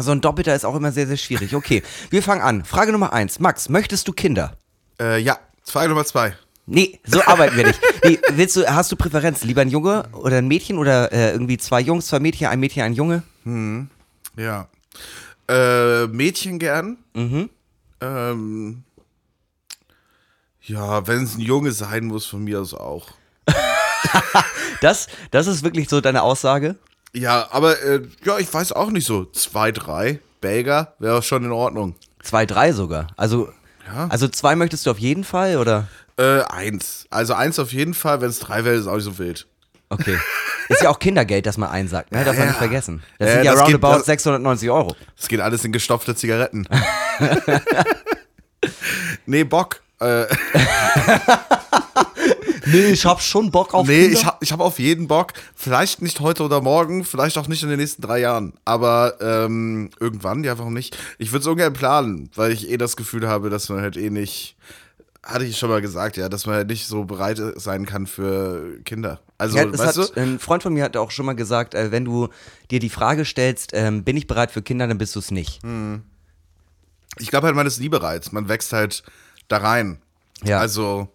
so 0.00 0.10
ein 0.10 0.20
Doppelter 0.20 0.54
ist 0.54 0.64
auch 0.64 0.74
immer 0.74 0.90
sehr, 0.90 1.06
sehr 1.06 1.16
schwierig. 1.16 1.54
Okay, 1.54 1.84
wir 2.10 2.22
fangen 2.22 2.42
an. 2.42 2.64
Frage 2.64 2.90
Nummer 2.90 3.12
eins. 3.12 3.38
Max, 3.38 3.68
möchtest 3.68 4.08
du 4.08 4.12
Kinder? 4.12 4.56
Äh, 5.00 5.20
ja, 5.20 5.38
Frage 5.64 5.90
Nummer 5.90 6.04
zwei. 6.04 6.36
Nee, 6.66 6.98
so 7.04 7.22
arbeiten 7.22 7.56
wir 7.56 7.66
nicht. 7.66 7.80
Nee, 8.02 8.18
willst 8.30 8.56
du, 8.56 8.66
hast 8.66 8.90
du 8.90 8.96
Präferenz? 8.96 9.44
Lieber 9.44 9.60
ein 9.60 9.68
Junge 9.68 10.08
oder 10.12 10.38
ein 10.38 10.48
Mädchen 10.48 10.78
oder 10.78 11.12
äh, 11.12 11.30
irgendwie 11.32 11.58
zwei 11.58 11.80
Jungs, 11.80 12.06
zwei 12.06 12.18
Mädchen, 12.20 12.48
ein 12.48 12.58
Mädchen, 12.58 12.82
ein 12.82 12.94
Junge? 12.94 13.22
Ja. 14.36 14.68
Äh, 15.48 16.06
Mädchen 16.08 16.58
gern. 16.58 16.98
Ähm, 18.00 18.82
ja, 20.62 21.06
wenn 21.06 21.24
es 21.24 21.36
ein 21.36 21.40
Junge 21.40 21.72
sein 21.72 22.06
muss, 22.06 22.26
von 22.26 22.44
mir 22.44 22.60
aus 22.60 22.74
auch. 22.74 23.08
Das, 24.80 25.06
das 25.30 25.46
ist 25.46 25.62
wirklich 25.64 25.88
so 25.88 26.00
deine 26.02 26.22
Aussage? 26.22 26.76
Ja, 27.14 27.48
aber 27.52 27.80
äh, 27.82 28.02
ja, 28.24 28.38
ich 28.38 28.52
weiß 28.52 28.72
auch 28.72 28.90
nicht 28.90 29.06
so. 29.06 29.24
Zwei, 29.26 29.72
drei 29.72 30.20
Belger 30.42 30.94
wäre 30.98 31.22
schon 31.22 31.42
in 31.44 31.52
Ordnung. 31.52 31.94
Zwei, 32.22 32.44
drei 32.44 32.72
sogar. 32.72 33.06
Also, 33.16 33.48
Ja. 33.86 34.08
also 34.08 34.28
zwei 34.28 34.56
möchtest 34.56 34.84
du 34.84 34.90
auf 34.90 34.98
jeden 34.98 35.24
Fall 35.24 35.56
oder? 35.56 35.88
Äh, 36.18 36.42
eins. 36.42 37.06
Also 37.08 37.32
eins 37.32 37.58
auf 37.58 37.72
jeden 37.72 37.94
Fall. 37.94 38.20
Wenn 38.20 38.28
es 38.28 38.40
drei 38.40 38.64
wäre, 38.64 38.76
ist 38.76 38.86
auch 38.86 38.96
nicht 38.96 39.04
so 39.04 39.16
wild. 39.18 39.46
Okay. 39.94 40.18
Ist 40.68 40.82
ja 40.82 40.90
auch 40.90 40.98
Kindergeld, 40.98 41.44
das 41.46 41.58
man 41.58 41.70
einsagt, 41.70 42.12
ne? 42.12 42.24
Darf 42.24 42.38
man 42.38 42.48
nicht 42.48 42.56
vergessen. 42.56 43.02
Das 43.18 43.32
sind 43.32 43.44
ja 43.44 43.52
das 43.52 43.60
geht- 43.66 43.74
roundabout 43.74 43.98
das- 43.98 44.06
690 44.06 44.70
Euro. 44.70 44.94
Es 45.18 45.28
geht 45.28 45.40
alles 45.40 45.64
in 45.64 45.72
gestopfte 45.72 46.14
Zigaretten. 46.14 46.66
nee, 49.26 49.44
Bock. 49.44 49.80
Äh, 50.00 50.24
Nee, 52.66 52.86
ich 52.86 53.04
hab 53.04 53.20
schon 53.20 53.50
Bock 53.50 53.74
auf 53.74 53.86
nee, 53.86 54.06
ich 54.06 54.24
hab, 54.24 54.42
ich 54.42 54.50
hab 54.50 54.60
auf 54.60 54.78
jeden 54.78 55.06
Bock. 55.06 55.34
Vielleicht 55.54 56.00
nicht 56.00 56.20
heute 56.20 56.42
oder 56.44 56.62
morgen, 56.62 57.04
vielleicht 57.04 57.36
auch 57.36 57.46
nicht 57.46 57.62
in 57.62 57.68
den 57.68 57.78
nächsten 57.78 58.00
drei 58.00 58.20
Jahren. 58.20 58.54
Aber 58.64 59.16
ähm, 59.20 59.90
irgendwann, 60.00 60.42
ja, 60.44 60.58
warum 60.58 60.72
nicht? 60.72 60.96
Ich 61.18 61.30
würde 61.32 61.42
es 61.42 61.46
ungern 61.46 61.74
planen, 61.74 62.30
weil 62.34 62.52
ich 62.52 62.70
eh 62.70 62.78
das 62.78 62.96
Gefühl 62.96 63.28
habe, 63.28 63.50
dass 63.50 63.68
man 63.68 63.82
halt 63.82 63.98
eh 63.98 64.08
nicht, 64.08 64.56
hatte 65.22 65.44
ich 65.44 65.58
schon 65.58 65.68
mal 65.68 65.82
gesagt, 65.82 66.16
ja, 66.16 66.30
dass 66.30 66.46
man 66.46 66.54
halt 66.56 66.68
nicht 66.68 66.86
so 66.86 67.04
bereit 67.04 67.40
sein 67.56 67.84
kann 67.84 68.06
für 68.06 68.78
Kinder. 68.84 69.20
Also, 69.44 69.58
Ja, 69.58 69.70
weißt 69.78 69.98
hat, 69.98 70.16
du? 70.16 70.20
ein 70.20 70.38
Freund 70.38 70.62
von 70.62 70.72
mir 70.74 70.84
hat 70.84 70.96
auch 70.96 71.10
schon 71.10 71.26
mal 71.26 71.34
gesagt, 71.34 71.74
äh, 71.74 71.90
wenn 71.92 72.04
du 72.04 72.28
dir 72.70 72.80
die 72.80 72.90
Frage 72.90 73.24
stellst, 73.24 73.70
ähm, 73.74 74.02
bin 74.04 74.16
ich 74.16 74.26
bereit 74.26 74.50
für 74.50 74.62
Kinder, 74.62 74.86
dann 74.86 74.98
bist 74.98 75.14
du 75.14 75.20
es 75.20 75.30
nicht. 75.30 75.62
Hm. 75.62 76.02
Ich 77.18 77.30
glaube 77.30 77.46
halt, 77.46 77.56
man 77.56 77.66
ist 77.66 77.78
nie 77.78 77.88
bereit. 77.88 78.32
Man 78.32 78.48
wächst 78.48 78.72
halt 78.72 79.02
da 79.48 79.58
rein. 79.58 79.98
Ja. 80.42 80.58
Also, 80.58 81.08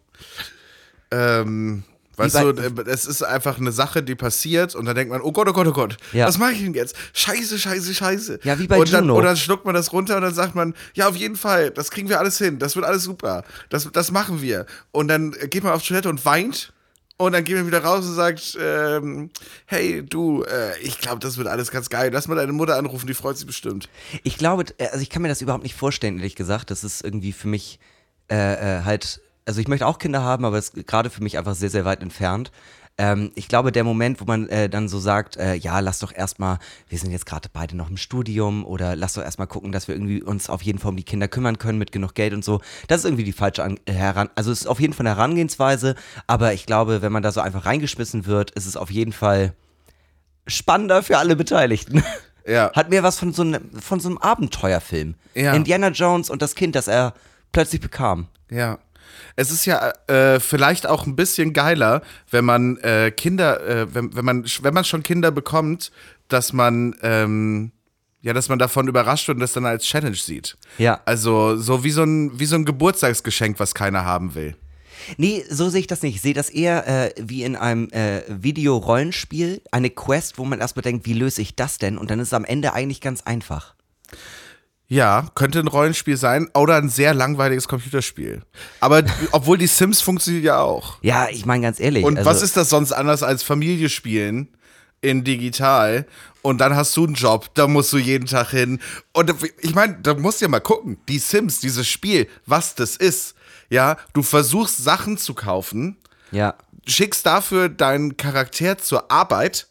ähm, 1.11 1.83
weißt 2.17 2.35
du, 2.35 2.49
äh, 2.51 2.71
es 2.87 3.05
ist 3.05 3.23
einfach 3.23 3.57
eine 3.57 3.71
Sache, 3.71 4.03
die 4.03 4.15
passiert 4.15 4.75
und 4.75 4.85
dann 4.85 4.95
denkt 4.95 5.11
man, 5.11 5.21
oh 5.21 5.31
Gott, 5.31 5.47
oh 5.49 5.53
Gott, 5.53 5.67
oh 5.67 5.71
Gott, 5.71 5.97
Ja. 6.13 6.27
was 6.27 6.37
mache 6.37 6.51
ich 6.53 6.61
denn 6.61 6.73
jetzt? 6.73 6.95
Scheiße, 7.13 7.57
scheiße, 7.57 7.93
scheiße. 7.93 8.39
Ja, 8.43 8.59
wie 8.59 8.67
bei 8.67 8.77
und 8.77 8.91
dann, 8.93 9.05
Juno. 9.05 9.17
Und 9.17 9.23
dann 9.25 9.37
schluckt 9.37 9.65
man 9.65 9.73
das 9.73 9.91
runter 9.91 10.17
und 10.17 10.21
dann 10.21 10.33
sagt 10.33 10.55
man, 10.55 10.73
ja, 10.93 11.07
auf 11.09 11.15
jeden 11.15 11.35
Fall, 11.35 11.71
das 11.71 11.91
kriegen 11.91 12.09
wir 12.09 12.19
alles 12.19 12.37
hin, 12.37 12.59
das 12.59 12.75
wird 12.75 12.85
alles 12.85 13.03
super, 13.03 13.43
das, 13.69 13.89
das 13.91 14.11
machen 14.11 14.41
wir. 14.41 14.65
Und 14.91 15.07
dann 15.07 15.31
geht 15.49 15.63
man 15.63 15.73
auf 15.73 15.85
Toilette 15.85 16.09
und 16.09 16.23
weint. 16.25 16.73
Und 17.21 17.33
dann 17.33 17.43
geht 17.43 17.57
man 17.57 17.67
wieder 17.67 17.83
raus 17.83 18.05
und 18.05 18.13
sagt, 18.13 18.57
ähm, 18.61 19.29
hey, 19.65 20.05
du, 20.05 20.43
äh, 20.43 20.79
ich 20.79 20.99
glaube, 20.99 21.19
das 21.19 21.35
wird 21.35 21.49
alles 21.49 21.69
ganz 21.69 21.89
geil. 21.89 22.11
Lass 22.13 22.29
mal 22.29 22.35
deine 22.35 22.53
Mutter 22.53 22.77
anrufen, 22.77 23.07
die 23.07 23.13
freut 23.13 23.35
sich 23.35 23.45
bestimmt. 23.45 23.89
Ich 24.23 24.37
glaube, 24.37 24.63
äh, 24.77 24.87
also 24.87 25.01
ich 25.01 25.09
kann 25.09 25.21
mir 25.21 25.27
das 25.27 25.41
überhaupt 25.41 25.63
nicht 25.63 25.75
vorstellen, 25.75 26.15
ehrlich 26.15 26.37
gesagt. 26.37 26.71
Das 26.71 26.85
ist 26.85 27.03
irgendwie 27.03 27.33
für 27.33 27.49
mich 27.49 27.77
äh, 28.31 28.35
äh, 28.77 28.83
halt, 28.85 29.19
also 29.43 29.59
ich 29.59 29.67
möchte 29.67 29.85
auch 29.85 29.99
Kinder 29.99 30.23
haben, 30.23 30.45
aber 30.45 30.57
es 30.57 30.69
ist 30.69 30.87
gerade 30.87 31.09
für 31.09 31.21
mich 31.21 31.37
einfach 31.37 31.55
sehr, 31.55 31.69
sehr 31.69 31.83
weit 31.83 32.01
entfernt. 32.01 32.53
Ähm, 32.99 33.31
ich 33.35 33.47
glaube, 33.47 33.71
der 33.71 33.85
Moment, 33.85 34.19
wo 34.19 34.25
man 34.25 34.49
äh, 34.49 34.67
dann 34.67 34.89
so 34.89 34.99
sagt, 34.99 35.37
äh, 35.37 35.55
ja, 35.55 35.79
lass 35.79 35.99
doch 35.99 36.13
erstmal, 36.13 36.59
wir 36.89 36.99
sind 36.99 37.11
jetzt 37.11 37.25
gerade 37.25 37.47
beide 37.51 37.77
noch 37.77 37.89
im 37.89 37.95
Studium 37.95 38.65
oder 38.65 38.97
lass 38.97 39.13
doch 39.13 39.23
erstmal 39.23 39.47
gucken, 39.47 39.71
dass 39.71 39.87
wir 39.87 39.95
irgendwie 39.95 40.21
uns 40.21 40.49
auf 40.49 40.61
jeden 40.61 40.79
Fall 40.79 40.89
um 40.89 40.97
die 40.97 41.03
Kinder 41.03 41.29
kümmern 41.29 41.57
können 41.57 41.79
mit 41.79 41.93
genug 41.93 42.13
Geld 42.13 42.33
und 42.33 42.43
so. 42.43 42.59
Das 42.89 42.99
ist 42.99 43.05
irgendwie 43.05 43.23
die 43.23 43.31
falsche 43.31 43.63
An 43.63 43.79
äh, 43.85 43.93
heran, 43.93 44.29
also 44.35 44.51
es 44.51 44.61
ist 44.61 44.67
auf 44.67 44.81
jeden 44.81 44.91
Fall 44.91 45.07
eine 45.07 45.15
Herangehensweise, 45.15 45.95
aber 46.27 46.53
ich 46.53 46.65
glaube, 46.65 47.01
wenn 47.01 47.13
man 47.13 47.23
da 47.23 47.31
so 47.31 47.39
einfach 47.39 47.65
reingeschmissen 47.65 48.25
wird, 48.25 48.51
ist 48.51 48.65
es 48.65 48.75
auf 48.75 48.91
jeden 48.91 49.13
Fall 49.13 49.53
spannender 50.45 51.01
für 51.01 51.19
alle 51.19 51.37
Beteiligten. 51.37 52.03
Ja. 52.45 52.69
Hat 52.75 52.89
mir 52.89 53.01
was 53.01 53.17
von 53.17 53.31
so 53.31 53.43
einem, 53.43 53.79
von 53.79 54.01
so 54.01 54.09
einem 54.09 54.17
Abenteuerfilm. 54.17 55.15
Ja. 55.35 55.53
Indiana 55.53 55.87
Jones 55.87 56.29
und 56.29 56.41
das 56.41 56.53
Kind, 56.53 56.75
das 56.75 56.89
er 56.89 57.13
plötzlich 57.53 57.79
bekam. 57.79 58.27
Ja. 58.51 58.77
Es 59.35 59.51
ist 59.51 59.65
ja 59.65 59.91
äh, 60.07 60.39
vielleicht 60.39 60.87
auch 60.87 61.05
ein 61.05 61.15
bisschen 61.15 61.53
geiler, 61.53 62.01
wenn 62.29 62.45
man 62.45 62.77
äh, 62.77 63.11
Kinder, 63.11 63.65
äh, 63.65 63.93
wenn, 63.93 64.15
wenn 64.15 64.25
man 64.25 64.45
wenn 64.61 64.73
man 64.73 64.83
schon 64.83 65.03
Kinder 65.03 65.31
bekommt, 65.31 65.91
dass 66.27 66.53
man 66.53 66.95
ähm, 67.01 67.71
ja, 68.21 68.33
dass 68.33 68.49
man 68.49 68.59
davon 68.59 68.87
überrascht 68.87 69.27
wird 69.27 69.37
und 69.37 69.41
das 69.41 69.53
dann 69.53 69.65
als 69.65 69.85
Challenge 69.85 70.15
sieht. 70.15 70.57
Ja. 70.77 71.01
Also 71.05 71.55
so 71.57 71.83
wie 71.83 71.91
so 71.91 72.03
ein 72.03 72.39
wie 72.39 72.45
so 72.45 72.55
ein 72.55 72.65
Geburtstagsgeschenk, 72.65 73.59
was 73.59 73.73
keiner 73.73 74.05
haben 74.05 74.35
will. 74.35 74.55
Nee, 75.17 75.43
so 75.49 75.69
sehe 75.69 75.81
ich 75.81 75.87
das 75.87 76.01
nicht. 76.01 76.15
Ich 76.15 76.21
sehe 76.21 76.33
das 76.33 76.49
eher 76.49 76.87
äh, 76.87 77.13
wie 77.17 77.43
in 77.43 77.55
einem 77.55 77.89
äh, 77.91 78.21
Videorollenspiel, 78.27 79.61
eine 79.71 79.89
Quest, 79.89 80.37
wo 80.37 80.45
man 80.45 80.59
erstmal 80.59 80.83
denkt, 80.83 81.05
wie 81.05 81.13
löse 81.13 81.41
ich 81.41 81.55
das 81.55 81.77
denn? 81.77 81.97
Und 81.97 82.11
dann 82.11 82.19
ist 82.19 82.27
es 82.29 82.33
am 82.33 82.45
Ende 82.45 82.73
eigentlich 82.73 83.01
ganz 83.01 83.21
einfach. 83.21 83.75
Ja, 84.91 85.27
könnte 85.35 85.59
ein 85.59 85.67
Rollenspiel 85.67 86.17
sein 86.17 86.49
oder 86.55 86.75
ein 86.77 86.89
sehr 86.89 87.13
langweiliges 87.13 87.67
Computerspiel. 87.67 88.41
Aber 88.79 89.03
obwohl 89.31 89.59
die 89.59 89.67
Sims 89.67 90.01
funktioniert 90.01 90.43
ja 90.45 90.59
auch. 90.61 90.97
Ja, 91.03 91.29
ich 91.29 91.45
meine 91.45 91.61
ganz 91.61 91.79
ehrlich. 91.79 92.03
Und 92.03 92.17
also, 92.17 92.29
was 92.29 92.41
ist 92.41 92.57
das 92.57 92.69
sonst 92.69 92.91
anders 92.91 93.21
als 93.21 93.43
Familie 93.43 93.89
spielen 93.89 94.49
in 95.01 95.23
digital? 95.23 96.07
Und 96.41 96.57
dann 96.57 96.75
hast 96.75 96.97
du 96.97 97.05
einen 97.05 97.13
Job, 97.13 97.53
da 97.53 97.67
musst 97.67 97.93
du 97.93 97.97
jeden 97.99 98.25
Tag 98.25 98.49
hin. 98.49 98.79
Und 99.13 99.31
ich 99.61 99.75
meine, 99.75 99.99
da 100.01 100.15
musst 100.15 100.41
du 100.41 100.45
ja 100.45 100.49
mal 100.49 100.59
gucken, 100.59 100.97
die 101.07 101.19
Sims, 101.19 101.59
dieses 101.59 101.87
Spiel, 101.87 102.27
was 102.47 102.73
das 102.73 102.95
ist. 102.95 103.35
Ja, 103.69 103.95
du 104.13 104.23
versuchst 104.23 104.83
Sachen 104.83 105.19
zu 105.19 105.35
kaufen, 105.35 105.97
Ja. 106.31 106.55
schickst 106.87 107.27
dafür 107.27 107.69
deinen 107.69 108.17
Charakter 108.17 108.79
zur 108.79 109.11
Arbeit, 109.11 109.67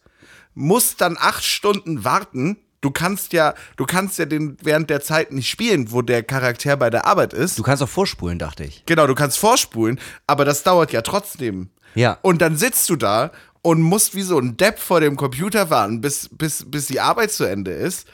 musst 0.55 1.01
dann 1.01 1.17
acht 1.19 1.43
Stunden 1.43 2.05
warten, 2.05 2.59
du 2.81 2.91
kannst 2.91 3.33
ja, 3.33 3.55
du 3.77 3.87
kannst 3.87 4.19
ja 4.19 4.27
den 4.27 4.57
während 4.63 4.91
der 4.91 5.01
Zeit 5.01 5.33
nicht 5.33 5.49
spielen, 5.49 5.93
wo 5.93 6.03
der 6.03 6.23
Charakter 6.23 6.77
bei 6.77 6.91
der 6.91 7.07
Arbeit 7.07 7.33
ist. 7.33 7.59
Du 7.59 7.63
kannst 7.63 7.83
auch 7.83 7.89
vorspulen, 7.89 8.39
dachte 8.39 8.65
ich. 8.65 8.85
Genau, 8.87 9.07
du 9.07 9.15
kannst 9.15 9.39
vorspulen, 9.39 10.01
aber 10.27 10.45
das 10.45 10.63
dauert 10.63 10.93
ja 10.93 11.03
trotzdem. 11.03 11.71
Ja. 11.95 12.19
Und 12.23 12.43
dann 12.43 12.57
sitzt 12.57 12.89
du 12.91 12.97
da 12.97 13.33
und 13.63 13.83
musst 13.83 14.15
wie 14.15 14.23
so 14.23 14.39
ein 14.39 14.57
Depp 14.57 14.79
vor 14.79 15.01
dem 15.01 15.17
Computer 15.17 15.71
warten, 15.71 16.01
bis, 16.01 16.29
bis, 16.33 16.65
bis 16.71 16.87
die 16.87 17.01
Arbeit 17.01 17.33
zu 17.33 17.45
Ende 17.45 17.73
ist. 17.73 18.07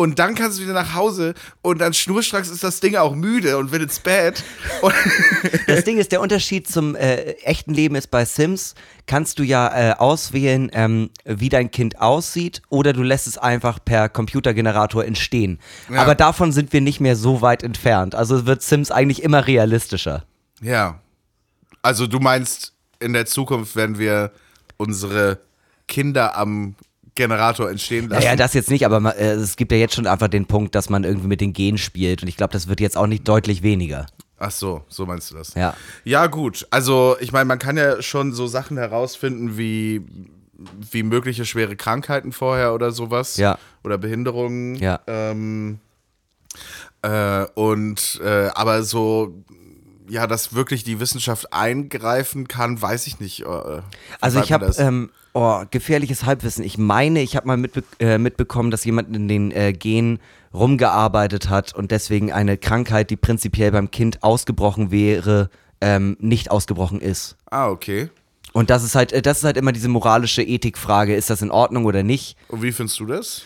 Und 0.00 0.18
dann 0.18 0.34
kannst 0.34 0.56
du 0.56 0.62
wieder 0.62 0.72
nach 0.72 0.94
Hause 0.94 1.34
und 1.60 1.78
dann 1.78 1.92
schnurstracks 1.92 2.48
ist 2.48 2.64
das 2.64 2.80
Ding 2.80 2.96
auch 2.96 3.14
müde 3.14 3.58
und 3.58 3.70
will 3.70 3.82
ins 3.82 4.00
Bett. 4.00 4.42
Das 5.66 5.84
Ding 5.84 5.98
ist, 5.98 6.10
der 6.10 6.22
Unterschied 6.22 6.66
zum 6.68 6.96
äh, 6.96 7.32
echten 7.42 7.74
Leben 7.74 7.96
ist 7.96 8.10
bei 8.10 8.24
Sims, 8.24 8.74
kannst 9.06 9.38
du 9.38 9.42
ja 9.42 9.90
äh, 9.90 9.92
auswählen, 9.92 10.70
ähm, 10.72 11.10
wie 11.26 11.50
dein 11.50 11.70
Kind 11.70 12.00
aussieht 12.00 12.62
oder 12.70 12.94
du 12.94 13.02
lässt 13.02 13.26
es 13.26 13.36
einfach 13.36 13.78
per 13.84 14.08
Computergenerator 14.08 15.04
entstehen. 15.04 15.58
Ja. 15.90 16.00
Aber 16.00 16.14
davon 16.14 16.52
sind 16.52 16.72
wir 16.72 16.80
nicht 16.80 17.00
mehr 17.00 17.14
so 17.14 17.42
weit 17.42 17.62
entfernt. 17.62 18.14
Also 18.14 18.46
wird 18.46 18.62
Sims 18.62 18.90
eigentlich 18.90 19.22
immer 19.22 19.46
realistischer. 19.46 20.24
ja. 20.62 20.98
Also 21.82 22.06
du 22.06 22.20
meinst, 22.20 22.72
in 23.00 23.12
der 23.12 23.26
Zukunft 23.26 23.76
werden 23.76 23.98
wir 23.98 24.32
unsere 24.78 25.40
Kinder 25.88 26.36
am 26.36 26.74
Generator 27.20 27.70
entstehen 27.70 28.08
lassen? 28.08 28.22
Naja, 28.24 28.34
das 28.36 28.54
jetzt 28.54 28.70
nicht, 28.70 28.84
aber 28.86 28.98
ma- 29.00 29.10
äh, 29.10 29.32
es 29.32 29.56
gibt 29.56 29.70
ja 29.72 29.78
jetzt 29.78 29.94
schon 29.94 30.06
einfach 30.06 30.28
den 30.28 30.46
Punkt, 30.46 30.74
dass 30.74 30.88
man 30.88 31.04
irgendwie 31.04 31.28
mit 31.28 31.40
den 31.40 31.52
Genen 31.52 31.78
spielt 31.78 32.22
und 32.22 32.28
ich 32.28 32.36
glaube, 32.36 32.52
das 32.52 32.66
wird 32.68 32.80
jetzt 32.80 32.96
auch 32.96 33.06
nicht 33.06 33.28
deutlich 33.28 33.62
weniger. 33.62 34.06
Ach 34.38 34.50
so, 34.50 34.82
so 34.88 35.04
meinst 35.04 35.30
du 35.30 35.34
das. 35.36 35.52
Ja. 35.54 35.74
Ja, 36.04 36.26
gut. 36.26 36.66
Also, 36.70 37.16
ich 37.20 37.30
meine, 37.30 37.44
man 37.44 37.58
kann 37.58 37.76
ja 37.76 38.00
schon 38.00 38.32
so 38.32 38.46
Sachen 38.46 38.78
herausfinden 38.78 39.58
wie, 39.58 40.00
wie 40.90 41.02
mögliche 41.02 41.44
schwere 41.44 41.76
Krankheiten 41.76 42.32
vorher 42.32 42.72
oder 42.72 42.90
sowas. 42.90 43.36
Ja. 43.36 43.58
Oder 43.84 43.98
Behinderungen. 43.98 44.76
Ja. 44.76 45.00
Ähm, 45.06 45.78
äh, 47.02 47.44
und, 47.54 48.20
äh, 48.24 48.48
aber 48.54 48.82
so, 48.82 49.44
ja, 50.08 50.26
dass 50.26 50.54
wirklich 50.54 50.84
die 50.84 51.00
Wissenschaft 51.00 51.52
eingreifen 51.52 52.48
kann, 52.48 52.80
weiß 52.80 53.06
ich 53.06 53.20
nicht. 53.20 53.42
Äh, 53.42 53.82
Also 54.20 54.40
ich 54.40 54.50
man 54.50 54.62
habe 54.62 54.74
ähm, 54.78 55.10
oh, 55.34 55.62
gefährliches 55.70 56.24
Halbwissen. 56.24 56.64
Ich 56.64 56.78
meine, 56.78 57.22
ich 57.22 57.36
habe 57.36 57.46
mal 57.46 57.56
mitbe 57.56 57.82
äh, 57.98 58.18
mitbekommen, 58.18 58.70
dass 58.70 58.84
jemand 58.84 59.14
in 59.14 59.28
den 59.28 59.50
äh, 59.52 59.72
Genen 59.72 60.18
rumgearbeitet 60.52 61.48
hat 61.48 61.74
und 61.74 61.90
deswegen 61.90 62.32
eine 62.32 62.58
Krankheit, 62.58 63.10
die 63.10 63.16
prinzipiell 63.16 63.70
beim 63.70 63.90
Kind 63.90 64.22
ausgebrochen 64.22 64.90
wäre, 64.90 65.50
ähm, 65.80 66.16
nicht 66.20 66.50
ausgebrochen 66.50 67.00
ist. 67.00 67.36
ah, 67.50 67.68
okay. 67.68 68.10
Und 68.52 68.68
das 68.70 68.82
ist 68.82 68.94
halt, 68.94 69.12
äh, 69.12 69.22
das 69.22 69.38
ist 69.38 69.44
halt 69.44 69.56
immer 69.56 69.72
diese 69.72 69.88
moralische 69.88 70.42
Ethikfrage, 70.42 71.14
ist 71.14 71.30
das 71.30 71.42
in 71.42 71.50
Ordnung 71.50 71.84
oder 71.84 72.02
nicht? 72.02 72.36
Und 72.48 72.62
wie 72.62 72.72
findest 72.72 72.98
du 73.00 73.06
das? 73.06 73.44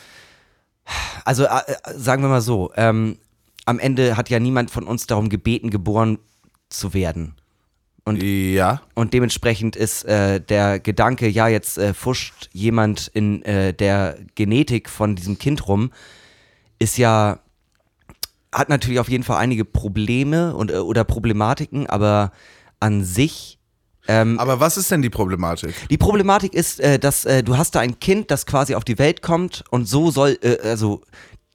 Also 1.24 1.44
äh, 1.44 1.48
äh, 1.66 1.74
sagen 1.96 2.22
wir 2.22 2.28
mal 2.28 2.40
so, 2.40 2.72
ähm, 2.76 3.18
am 3.66 3.78
Ende 3.78 4.16
hat 4.16 4.30
ja 4.30 4.40
niemand 4.40 4.70
von 4.70 4.84
uns 4.84 5.06
darum 5.06 5.28
gebeten, 5.28 5.70
geboren 5.70 6.18
zu 6.68 6.94
werden. 6.94 7.34
Und- 8.04 8.22
ja. 8.22 8.82
Und 8.94 9.14
dementsprechend 9.14 9.76
ist 9.76 10.04
äh, 10.04 10.40
der 10.40 10.78
Gedanke, 10.78 11.26
ja, 11.28 11.48
jetzt 11.48 11.78
äh, 11.78 11.94
fuscht 11.94 12.50
jemand 12.52 13.08
in 13.14 13.42
äh, 13.42 13.72
der 13.72 14.18
Genetik 14.34 14.90
von 14.90 15.16
diesem 15.16 15.38
Kind 15.38 15.66
rum, 15.68 15.90
ist 16.78 16.98
ja, 16.98 17.38
hat 18.52 18.68
natürlich 18.68 19.00
auf 19.00 19.08
jeden 19.08 19.24
Fall 19.24 19.38
einige 19.38 19.64
Probleme 19.64 20.54
und, 20.54 20.70
äh, 20.70 20.76
oder 20.76 21.04
Problematiken, 21.04 21.86
aber 21.86 22.32
an 22.78 23.04
sich, 23.04 23.58
ähm, 24.06 24.38
Aber 24.38 24.60
was 24.60 24.76
ist 24.76 24.90
denn 24.90 25.00
die 25.00 25.08
Problematik? 25.08 25.74
die 25.88 25.96
Problematik 25.96 26.52
ist, 26.52 26.78
äh, 26.80 26.98
dass 26.98 27.24
äh, 27.24 27.42
du 27.42 27.56
hast 27.56 27.74
da 27.74 27.80
ein 27.80 27.98
Kind, 28.00 28.30
das 28.30 28.44
quasi 28.44 28.74
auf 28.74 28.84
die 28.84 28.98
Welt 28.98 29.22
kommt 29.22 29.64
und 29.70 29.88
so 29.88 30.10
soll, 30.10 30.38
äh, 30.42 30.58
also 30.62 31.00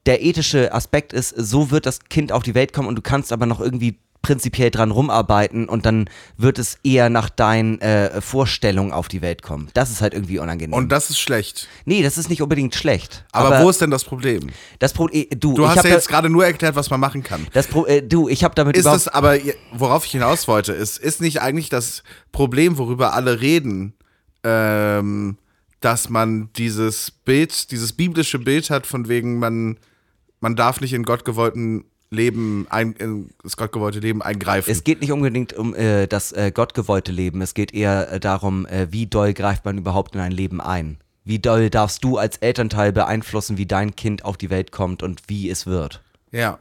der 0.08 0.24
ethische 0.24 0.74
Aspekt 0.74 1.14
ist, 1.14 1.30
so 1.38 1.70
wird 1.70 1.86
das 1.86 2.06
Kind 2.06 2.32
auf 2.32 2.42
die 2.42 2.56
Welt 2.56 2.74
kommen 2.74 2.88
und 2.88 2.96
du 2.96 3.04
kannst 3.04 3.32
aber 3.32 3.46
noch 3.46 3.60
irgendwie 3.60 4.00
prinzipiell 4.22 4.70
dran 4.70 4.92
rumarbeiten 4.92 5.70
und 5.70 5.86
dann 5.86 6.10
wird 6.38 6.60
es 6.60 6.78
eher 6.84 7.10
nach 7.10 7.30
deinen 7.30 7.80
äh, 7.82 8.22
Vorstellungen 8.22 8.92
auf 8.92 9.08
die 9.08 9.22
Welt 9.22 9.42
kommen. 9.42 9.70
Das 9.74 9.90
ist 9.90 10.02
halt 10.02 10.14
irgendwie 10.14 10.40
unangenehm. 10.40 10.74
Und 10.74 10.92
das 10.92 11.10
ist 11.10 11.20
schlecht. 11.20 11.68
nee, 11.86 12.04
das 12.04 12.18
ist 12.18 12.30
nicht 12.30 12.42
unbedingt 12.42 12.76
schlecht. 12.76 13.26
Aber, 13.32 13.64
wo 13.64 13.70
ist 13.70 13.82
denn 13.82 13.92
das 13.92 14.04
Problem? 14.04 14.50
das 14.80 14.94
Pro 14.94 15.08
äh, 15.10 15.28
du, 15.28 15.54
Du 15.54 15.68
hast 15.68 15.84
ja 15.84 15.92
jetzt 15.92 16.10
gerade 16.10 16.30
nur 16.30 16.46
erklärt, 16.46 16.76
was 16.76 16.90
man 16.90 17.00
machen 17.00 17.24
kann. 17.24 17.48
das 17.54 17.68
Pro 17.68 17.86
äh, 17.86 18.02
du, 18.02 18.28
ich 18.28 18.44
habe 18.44 18.56
damit 18.56 18.76
Ist 18.76 18.82
überhaupt 18.82 19.02
es 19.02 19.08
aber, 19.08 19.38
worauf 19.72 20.06
ich 20.06 20.12
hinaus 20.12 20.48
wollte, 20.48 20.74
ist, 20.74 20.98
ist 20.98 21.22
nicht 21.22 21.42
eigentlich 21.42 21.70
das 21.70 22.04
Problem, 22.32 22.78
worüber 22.78 23.14
alle 23.14 23.40
reden, 23.42 23.94
ähm, 24.44 25.38
dass 25.80 26.10
man 26.10 26.50
dieses 26.58 27.12
Bild, 27.12 27.72
dieses 27.72 27.94
biblische 27.94 28.40
Bild 28.40 28.70
hat, 28.70 28.86
von 28.86 29.08
wegen, 29.08 29.40
man, 29.40 29.78
man 30.42 30.56
darf 30.56 30.82
nicht 30.82 30.94
in 30.94 31.04
Gott 31.04 31.24
gewollten 31.24 31.86
Leben, 32.12 32.66
ein, 32.70 32.94
in 32.94 33.30
das 33.44 33.56
Gott 33.56 33.72
gewollte 33.72 34.00
Leben 34.00 34.22
eingreifen. 34.22 34.70
Es 34.72 34.84
geht 34.84 35.02
nicht 35.02 35.12
unbedingt 35.12 35.54
um 35.54 35.76
äh, 35.76 36.08
das 36.08 36.32
äh, 36.32 36.52
gottgewollte 36.52 37.12
Leben. 37.12 37.42
Es 37.42 37.54
geht 37.54 37.74
eher 37.74 38.12
äh, 38.12 38.20
darum, 38.20 38.66
äh, 38.66 38.88
wie 38.92 39.06
doll 39.06 39.34
greift 39.34 39.66
man 39.66 39.78
überhaupt 39.78 40.16
in 40.16 40.22
ein 40.22 40.32
Leben 40.32 40.60
ein. 40.60 40.98
Wie 41.24 41.38
doll 41.38 41.70
darfst 41.70 42.04
du 42.04 42.18
als 42.18 42.38
Elternteil 42.38 42.92
beeinflussen, 42.92 43.58
wie 43.58 43.68
dein 43.68 43.96
Kind 43.96 44.26
auf 44.26 44.38
die 44.38 44.50
Welt 44.50 44.72
kommt 44.72 45.04
und 45.04 45.22
wie 45.28 45.50
es 45.50 45.68
wird. 45.68 46.02
ja. 46.32 46.60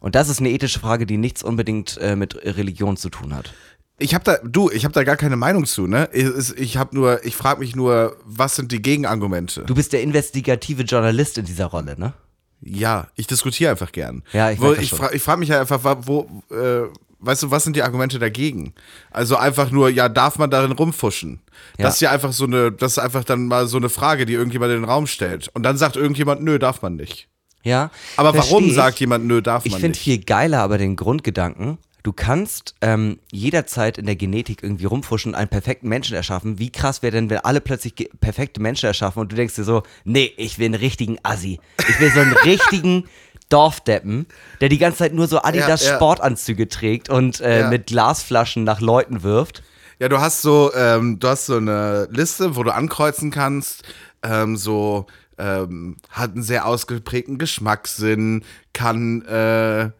Und 0.00 0.14
das 0.14 0.28
ist 0.28 0.38
eine 0.38 0.50
ethische 0.50 0.78
Frage, 0.78 1.06
die 1.06 1.16
nichts 1.16 1.42
unbedingt 1.42 1.96
äh, 1.98 2.14
mit 2.14 2.36
Religion 2.44 2.96
zu 2.96 3.10
tun 3.10 3.34
hat. 3.34 3.52
Ich 3.98 4.14
habe 4.14 4.22
da, 4.22 4.38
du, 4.44 4.70
ich 4.70 4.84
habe 4.84 4.94
da 4.94 5.02
gar 5.02 5.16
keine 5.16 5.36
Meinung 5.36 5.66
zu, 5.66 5.88
ne? 5.88 6.08
Ich, 6.12 6.56
ich 6.56 6.76
habe 6.76 6.94
nur, 6.94 7.24
ich 7.24 7.34
frage 7.34 7.58
mich 7.58 7.74
nur, 7.74 8.16
was 8.24 8.54
sind 8.54 8.70
die 8.70 8.80
Gegenargumente? 8.80 9.64
Du 9.64 9.74
bist 9.74 9.92
der 9.92 10.02
investigative 10.02 10.82
Journalist 10.82 11.36
in 11.36 11.46
dieser 11.46 11.66
Rolle, 11.66 11.98
ne? 11.98 12.12
Ja, 12.60 13.06
ich 13.14 13.26
diskutiere 13.26 13.70
einfach 13.70 13.92
gern. 13.92 14.22
Ja, 14.32 14.50
ich 14.50 14.60
ich 14.60 14.90
frage 14.90 15.16
ich 15.16 15.22
frag 15.22 15.38
mich 15.38 15.50
halt 15.50 15.60
einfach, 15.60 15.96
wo, 16.02 16.42
äh, 16.50 16.88
weißt 17.20 17.44
du, 17.44 17.50
was 17.50 17.64
sind 17.64 17.76
die 17.76 17.82
Argumente 17.82 18.18
dagegen? 18.18 18.74
Also 19.10 19.36
einfach 19.36 19.70
nur, 19.70 19.88
ja, 19.90 20.08
darf 20.08 20.38
man 20.38 20.50
darin 20.50 20.72
rumfuschen? 20.72 21.40
Ja. 21.78 21.84
Das 21.86 21.94
ist 21.94 22.00
ja 22.00 22.10
einfach 22.10 22.32
so 22.32 22.44
eine, 22.44 22.72
das 22.72 22.92
ist 22.92 22.98
einfach 22.98 23.24
dann 23.24 23.46
mal 23.46 23.66
so 23.68 23.76
eine 23.76 23.88
Frage, 23.88 24.26
die 24.26 24.32
irgendjemand 24.34 24.72
in 24.72 24.80
den 24.80 24.84
Raum 24.88 25.06
stellt. 25.06 25.48
Und 25.54 25.62
dann 25.62 25.76
sagt 25.76 25.96
irgendjemand, 25.96 26.42
nö, 26.42 26.58
darf 26.58 26.82
man 26.82 26.96
nicht. 26.96 27.28
Ja. 27.62 27.90
Aber 28.16 28.34
warum 28.34 28.64
ich. 28.66 28.74
sagt 28.74 29.00
jemand, 29.00 29.26
nö, 29.26 29.42
darf 29.42 29.66
Ich 29.66 29.72
man 29.72 29.80
finde 29.80 29.96
nicht? 29.96 30.04
viel 30.04 30.18
geiler 30.18 30.60
aber 30.60 30.78
den 30.78 30.96
Grundgedanken. 30.96 31.78
Du 32.02 32.12
kannst 32.12 32.74
ähm, 32.80 33.18
jederzeit 33.32 33.98
in 33.98 34.06
der 34.06 34.16
Genetik 34.16 34.62
irgendwie 34.62 34.84
rumfuschen 34.86 35.32
und 35.32 35.34
einen 35.38 35.48
perfekten 35.48 35.88
Menschen 35.88 36.14
erschaffen. 36.14 36.58
Wie 36.58 36.70
krass 36.70 37.02
wäre 37.02 37.12
denn, 37.12 37.28
wenn 37.28 37.38
alle 37.38 37.60
plötzlich 37.60 37.94
perfekte 38.20 38.60
Menschen 38.60 38.86
erschaffen 38.86 39.20
und 39.20 39.32
du 39.32 39.36
denkst 39.36 39.54
dir 39.56 39.64
so, 39.64 39.82
nee, 40.04 40.32
ich 40.36 40.58
will 40.58 40.66
einen 40.66 40.74
richtigen 40.74 41.18
Assi. 41.24 41.60
Ich 41.88 42.00
will 42.00 42.10
so 42.10 42.20
einen 42.20 42.32
richtigen 42.44 43.04
Dorfdeppen, 43.48 44.26
der 44.60 44.68
die 44.68 44.78
ganze 44.78 44.98
Zeit 44.98 45.14
nur 45.14 45.26
so 45.26 45.42
Adidas 45.42 45.82
Ja, 45.84 45.90
ja. 45.90 45.96
Sportanzüge 45.96 46.68
trägt 46.68 47.08
und 47.08 47.40
äh, 47.40 47.60
Ja. 47.60 47.68
mit 47.70 47.86
Glasflaschen 47.86 48.62
nach 48.64 48.80
Leuten 48.80 49.22
wirft. 49.22 49.62
Ja, 49.98 50.08
du 50.08 50.20
hast 50.20 50.42
so, 50.42 50.72
ähm, 50.74 51.18
du 51.18 51.26
hast 51.28 51.46
so 51.46 51.56
eine 51.56 52.06
Liste, 52.12 52.54
wo 52.56 52.62
du 52.62 52.72
ankreuzen 52.72 53.30
kannst, 53.32 53.82
ähm, 54.22 54.56
so, 54.56 55.06
ähm, 55.38 55.96
hat 56.10 56.32
einen 56.34 56.42
sehr 56.42 56.66
ausgeprägten 56.66 57.38
Geschmackssinn, 57.38 58.44
kann, 58.72 59.22
äh, 59.22 59.90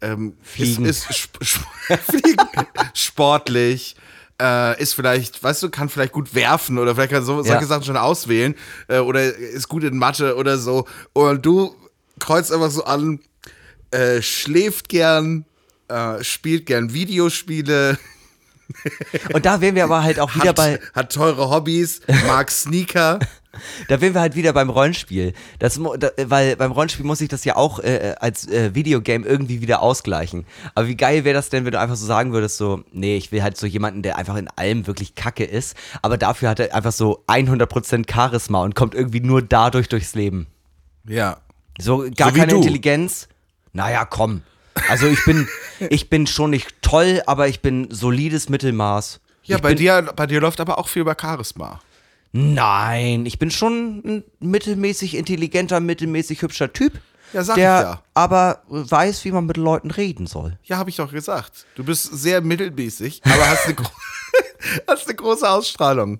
ähm, 0.00 0.36
Fliegen. 0.42 0.84
Ist, 0.84 1.08
ist 1.10 1.16
sp 1.26 1.36
sp 1.44 1.60
fliegen, 2.10 2.48
sportlich, 2.94 3.96
äh, 4.40 4.80
ist 4.80 4.94
vielleicht, 4.94 5.42
weißt 5.42 5.62
du, 5.62 5.70
kann 5.70 5.88
vielleicht 5.88 6.12
gut 6.12 6.34
werfen 6.34 6.78
oder 6.78 6.94
vielleicht 6.94 7.12
kann 7.12 7.24
so, 7.24 7.42
solche 7.42 7.62
Ja. 7.62 7.66
Sachen 7.66 7.84
schon 7.84 7.96
auswählen 7.96 8.54
äh, 8.88 8.98
oder 8.98 9.34
ist 9.34 9.68
gut 9.68 9.84
in 9.84 9.96
Mathe 9.98 10.36
oder 10.36 10.58
so. 10.58 10.86
Und 11.12 11.44
du 11.44 11.74
kreuzt 12.18 12.52
einfach 12.52 12.70
so 12.70 12.84
an, 12.84 13.20
äh, 13.90 14.22
schläft 14.22 14.88
gern, 14.88 15.44
äh, 15.88 16.22
spielt 16.24 16.66
gern 16.66 16.92
Videospiele. 16.94 17.98
Und 19.32 19.46
da 19.46 19.60
wären 19.60 19.74
wir 19.74 19.84
aber 19.84 20.02
halt 20.02 20.20
auch 20.20 20.34
wieder 20.34 20.48
hat, 20.48 20.56
bei, 20.56 20.78
hat 20.94 21.12
teure 21.12 21.50
Hobbys, 21.50 22.00
mag 22.26 22.50
Sneaker. 22.50 23.18
Da 23.88 24.00
wären 24.00 24.14
wir 24.14 24.20
halt 24.20 24.36
wieder 24.36 24.52
beim 24.52 24.70
Rollenspiel. 24.70 25.32
Das, 25.58 25.80
da, 25.98 26.10
weil 26.24 26.54
beim 26.56 26.70
Rollenspiel 26.70 27.04
muss 27.04 27.20
ich 27.20 27.28
das 27.28 27.44
ja 27.44 27.56
auch 27.56 27.80
äh, 27.80 28.14
als 28.20 28.46
äh, 28.48 28.74
Videogame 28.74 29.26
irgendwie 29.26 29.60
wieder 29.60 29.82
ausgleichen. 29.82 30.46
Aber 30.74 30.86
wie 30.86 30.96
geil 30.96 31.24
wäre 31.24 31.34
das 31.34 31.48
denn, 31.48 31.64
wenn 31.64 31.72
du 31.72 31.80
einfach 31.80 31.96
so 31.96 32.06
sagen 32.06 32.32
würdest, 32.32 32.58
so, 32.58 32.84
nee, 32.92 33.16
ich 33.16 33.32
will 33.32 33.42
halt 33.42 33.56
so 33.56 33.66
jemanden, 33.66 34.02
der 34.02 34.16
einfach 34.16 34.36
in 34.36 34.48
allem 34.48 34.86
wirklich 34.86 35.16
kacke 35.16 35.44
ist, 35.44 35.76
aber 36.00 36.16
dafür 36.16 36.48
hat 36.48 36.60
er 36.60 36.74
einfach 36.74 36.92
so 36.92 37.24
100% 37.26 38.10
Charisma 38.10 38.62
und 38.62 38.74
kommt 38.76 38.94
irgendwie 38.94 39.20
nur 39.20 39.42
dadurch 39.42 39.88
durchs 39.88 40.14
Leben. 40.14 40.46
Ja. 41.08 41.38
So 41.80 42.06
gar 42.16 42.30
So 42.30 42.36
keine 42.36 42.52
du. 42.52 42.58
Intelligenz. 42.58 43.28
Naja, 43.72 44.04
komm. 44.04 44.42
Also 44.88 45.06
ich 45.06 45.24
bin, 45.24 45.48
ich 45.90 46.10
bin 46.10 46.26
schon 46.26 46.50
nicht 46.50 46.82
toll, 46.82 47.22
aber 47.26 47.48
ich 47.48 47.60
bin 47.60 47.88
solides 47.90 48.48
Mittelmaß. 48.48 49.20
Ja, 49.44 49.56
ich 49.56 49.62
bei 49.62 49.74
dir, 49.74 50.12
bei 50.14 50.26
dir 50.26 50.40
läuft 50.40 50.60
aber 50.60 50.78
auch 50.78 50.88
viel 50.88 51.02
über 51.02 51.16
Charisma. 51.20 51.80
Nein, 52.32 53.26
ich 53.26 53.38
bin 53.38 53.50
schon 53.50 54.02
ein 54.04 54.24
mittelmäßig 54.38 55.16
intelligenter, 55.16 55.80
mittelmäßig 55.80 56.42
hübscher 56.42 56.72
Typ. 56.72 56.92
Ja, 57.32 57.44
sag 57.44 57.54
der 57.56 57.78
ich 57.78 57.84
ja. 57.86 58.02
aber 58.14 58.62
weiß, 58.68 59.24
wie 59.24 59.32
man 59.32 59.46
mit 59.46 59.56
Leuten 59.56 59.90
reden 59.90 60.26
soll. 60.26 60.58
Ja, 60.64 60.78
habe 60.78 60.90
ich 60.90 60.96
doch 60.96 61.10
gesagt. 61.12 61.66
Du 61.76 61.84
bist 61.84 62.04
sehr 62.04 62.40
mittelmäßig, 62.40 63.20
aber 63.24 63.48
hast 63.48 63.66
eine, 63.66 63.76
hast 64.88 65.06
eine 65.06 65.14
große 65.16 65.48
Ausstrahlung. 65.48 66.18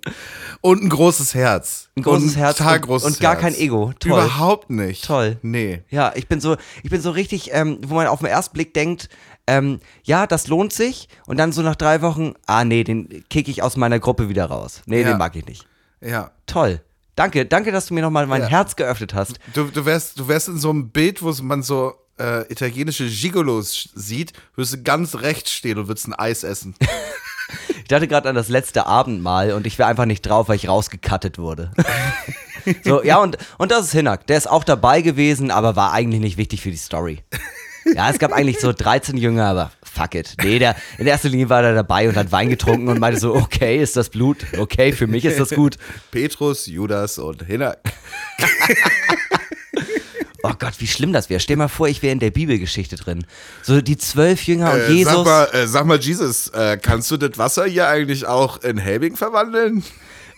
Und 0.60 0.82
ein 0.82 0.88
großes 0.88 1.34
Herz. 1.34 1.88
Ein 1.96 2.02
großes 2.02 2.32
und 2.34 2.36
Herz 2.36 2.58
total 2.58 2.76
und- 2.76 2.82
großes 2.82 3.08
und 3.08 3.20
gar 3.20 3.32
Herz. 3.32 3.42
kein 3.42 3.54
Ego. 3.54 3.92
Toll. 3.98 4.10
Überhaupt 4.12 4.70
nicht. 4.70 5.04
Toll. 5.04 5.38
Nee. 5.42 5.82
Ja, 5.90 6.12
ich 6.14 6.28
bin 6.28 6.40
so, 6.40 6.56
ich 6.82 6.90
bin 6.90 7.00
so 7.00 7.10
richtig, 7.10 7.50
ähm, 7.52 7.78
wo 7.86 7.94
man 7.94 8.06
auf 8.06 8.20
den 8.20 8.28
ersten 8.28 8.52
Blick 8.54 8.74
denkt, 8.74 9.08
ähm, 9.46 9.80
ja, 10.04 10.26
das 10.26 10.46
lohnt 10.48 10.72
sich. 10.72 11.08
Und 11.26 11.38
dann 11.38 11.52
so 11.52 11.62
nach 11.62 11.76
drei 11.76 12.02
Wochen, 12.02 12.34
ah 12.46 12.64
nee, 12.64 12.84
den 12.84 13.24
kick 13.30 13.48
ich 13.48 13.62
aus 13.62 13.76
meiner 13.76 13.98
Gruppe 13.98 14.28
wieder 14.28 14.44
raus. 14.46 14.82
Nee, 14.86 15.02
Ja. 15.02 15.08
den 15.08 15.18
mag 15.18 15.34
ich 15.34 15.46
nicht. 15.46 15.66
Ja. 16.00 16.30
Toll. 16.46 16.80
Danke, 17.20 17.44
danke, 17.44 17.70
dass 17.70 17.84
du 17.84 17.92
mir 17.92 18.00
nochmal 18.00 18.26
mein 18.26 18.40
Ja. 18.40 18.48
Herz 18.48 18.76
geöffnet 18.76 19.12
hast. 19.12 19.38
Du, 19.52 19.64
du, 19.64 19.84
wärst, 19.84 20.18
du 20.18 20.26
wärst 20.26 20.48
in 20.48 20.56
so 20.56 20.70
einem 20.70 20.88
Bild, 20.88 21.20
wo 21.20 21.30
man 21.42 21.62
so 21.62 21.92
äh, 22.18 22.50
italienische 22.50 23.06
Gigolos 23.06 23.90
sieht, 23.94 24.32
würdest 24.54 24.72
du 24.72 24.82
ganz 24.82 25.16
rechts 25.16 25.52
stehen 25.52 25.76
und 25.76 25.86
würdest 25.86 26.08
ein 26.08 26.14
Eis 26.14 26.44
essen. 26.44 26.74
Ich 27.82 27.88
dachte 27.92 28.06
gerade 28.06 28.28
an 28.28 28.36
das 28.36 28.48
letzte 28.48 28.86
Abendmahl 28.86 29.52
und 29.54 29.66
ich 29.66 29.76
wäre 29.76 29.88
einfach 29.88 30.04
nicht 30.04 30.22
drauf, 30.22 30.48
weil 30.48 30.54
ich 30.54 30.68
rausgekattet 30.68 31.38
wurde. 31.38 31.72
so, 32.84 33.02
ja, 33.02 33.18
und, 33.18 33.36
und 33.58 33.72
das 33.72 33.86
ist 33.86 33.92
Hinak. 33.92 34.28
Der 34.28 34.38
ist 34.38 34.48
auch 34.48 34.62
dabei 34.62 35.02
gewesen, 35.02 35.50
aber 35.50 35.74
war 35.74 35.92
eigentlich 35.92 36.20
nicht 36.20 36.36
wichtig 36.36 36.60
für 36.60 36.70
die 36.70 36.76
Story. 36.76 37.24
Ja, 37.92 38.08
es 38.08 38.20
gab 38.20 38.32
eigentlich 38.32 38.60
so 38.60 38.72
13 38.72 39.16
Jünger, 39.16 39.46
aber 39.46 39.72
fuck 39.92 40.14
it. 40.14 40.34
Nee, 40.42 40.58
der, 40.58 40.76
in 40.98 41.06
erster 41.06 41.28
Linie 41.28 41.48
war 41.48 41.62
er 41.62 41.74
dabei 41.74 42.08
und 42.08 42.16
hat 42.16 42.32
Wein 42.32 42.48
getrunken 42.48 42.88
und 42.88 42.98
meinte 42.98 43.18
so, 43.20 43.34
okay, 43.34 43.82
ist 43.82 43.96
das 43.96 44.08
Blut? 44.10 44.38
Okay, 44.58 44.92
für 44.92 45.06
mich 45.06 45.24
ist 45.24 45.38
das 45.40 45.50
gut. 45.50 45.76
Petrus, 46.10 46.66
Judas 46.66 47.18
und 47.18 47.42
Hinak. 47.44 47.78
Oh 50.42 50.52
Gott, 50.58 50.72
wie 50.78 50.86
schlimm 50.86 51.12
das 51.12 51.28
wäre. 51.28 51.38
Stell 51.38 51.56
mal 51.56 51.68
vor, 51.68 51.86
ich 51.88 52.02
wäre 52.02 52.12
in 52.12 52.18
der 52.18 52.30
Bibelgeschichte 52.30 52.96
drin. 52.96 53.26
So 53.62 53.82
die 53.82 53.98
zwölf 53.98 54.42
Jünger 54.46 54.72
und 54.72 54.80
Äh, 54.80 54.90
Jesus. 54.92 55.12
sag, 55.12 55.24
mal, 55.26 55.44
äh, 55.52 55.66
sag 55.66 55.84
mal, 55.84 55.98
Jesus, 56.00 56.48
äh, 56.48 56.78
kannst 56.80 57.10
du 57.10 57.18
das 57.18 57.36
Wasser 57.36 57.66
hier 57.66 57.88
eigentlich 57.88 58.24
auch 58.26 58.62
in 58.62 58.78
Helbing 58.78 59.16
verwandeln? 59.16 59.84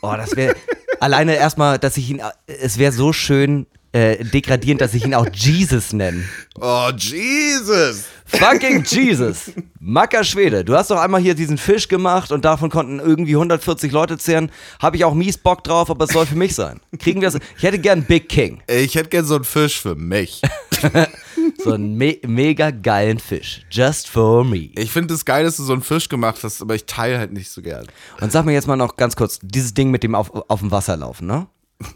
Oh, 0.03 0.13
das 0.17 0.35
wäre 0.35 0.57
alleine 0.99 1.37
erstmal, 1.37 1.79
dass 1.79 1.97
ich 1.97 2.11
ihn, 2.11 2.21
es 2.47 2.79
wäre 2.79 2.91
so 2.91 3.13
schön 3.13 3.67
äh, 3.93 4.25
degradierend, 4.25 4.81
dass 4.81 4.95
ich 4.95 5.05
ihn 5.05 5.15
auch 5.15 5.29
Jesus 5.33 5.93
nenne. 5.93 6.25
Oh, 6.61 6.91
Jesus! 6.97 8.05
Fucking 8.25 8.85
Jesus. 8.85 9.53
Macker 9.79 10.25
Schwede, 10.25 10.65
du 10.65 10.75
hast 10.75 10.91
doch 10.91 10.99
einmal 10.99 11.21
hier 11.21 11.35
diesen 11.35 11.59
Fisch 11.59 11.89
gemacht 11.89 12.33
und 12.33 12.45
davon 12.45 12.71
konnten 12.71 12.99
irgendwie 12.99 13.35
140 13.35 13.93
Leute 13.93 14.17
zehren. 14.17 14.51
Habe 14.81 14.97
ich 14.97 15.05
auch 15.05 15.13
mies 15.13 15.37
Bock 15.37 15.65
drauf, 15.65 15.91
aber 15.91 16.05
es 16.05 16.13
soll 16.13 16.25
für 16.25 16.37
mich 16.37 16.55
sein. 16.55 16.81
Kriegen 16.99 17.21
wir 17.21 17.29
es? 17.29 17.39
Ich 17.57 17.63
hätte 17.63 17.79
gern 17.79 18.05
Big 18.05 18.29
King. 18.29 18.63
Ich 18.67 18.95
hätte 18.95 19.11
gern 19.11 19.27
so 19.27 19.35
einen 19.35 19.45
Fisch 19.45 19.81
für 19.81 19.95
mich. 19.95 20.41
So 21.63 21.73
einen 21.73 21.97
me 21.97 22.19
mega 22.27 22.71
geilen 22.71 23.19
Fisch. 23.19 23.65
Just 23.71 24.09
for 24.09 24.45
me. 24.45 24.71
Ich 24.77 24.91
finde 24.91 25.15
es 25.15 25.25
geil, 25.25 25.45
dass 25.45 25.57
du 25.57 25.65
so 25.65 25.73
einen 25.73 25.83
Fisch 25.83 26.09
gemacht 26.09 26.39
hast, 26.43 26.63
aber 26.63 26.75
ich 26.75 26.87
teile 26.87 27.19
halt 27.19 27.33
nicht 27.33 27.51
so 27.51 27.63
gern. 27.63 27.87
Und 28.21 28.33
sag 28.33 28.45
mir 28.45 28.53
jetzt 28.53 28.67
mal 28.67 28.77
noch 28.77 28.97
ganz 28.97 29.17
kurz, 29.17 29.39
dieses 29.43 29.75
Ding 29.75 29.91
mit 29.91 30.03
dem 30.03 30.15
auf, 30.15 30.31
auf 30.49 30.61
dem 30.61 30.71
Wasser 30.71 30.97
laufen, 30.97 31.27
ne? 31.27 31.47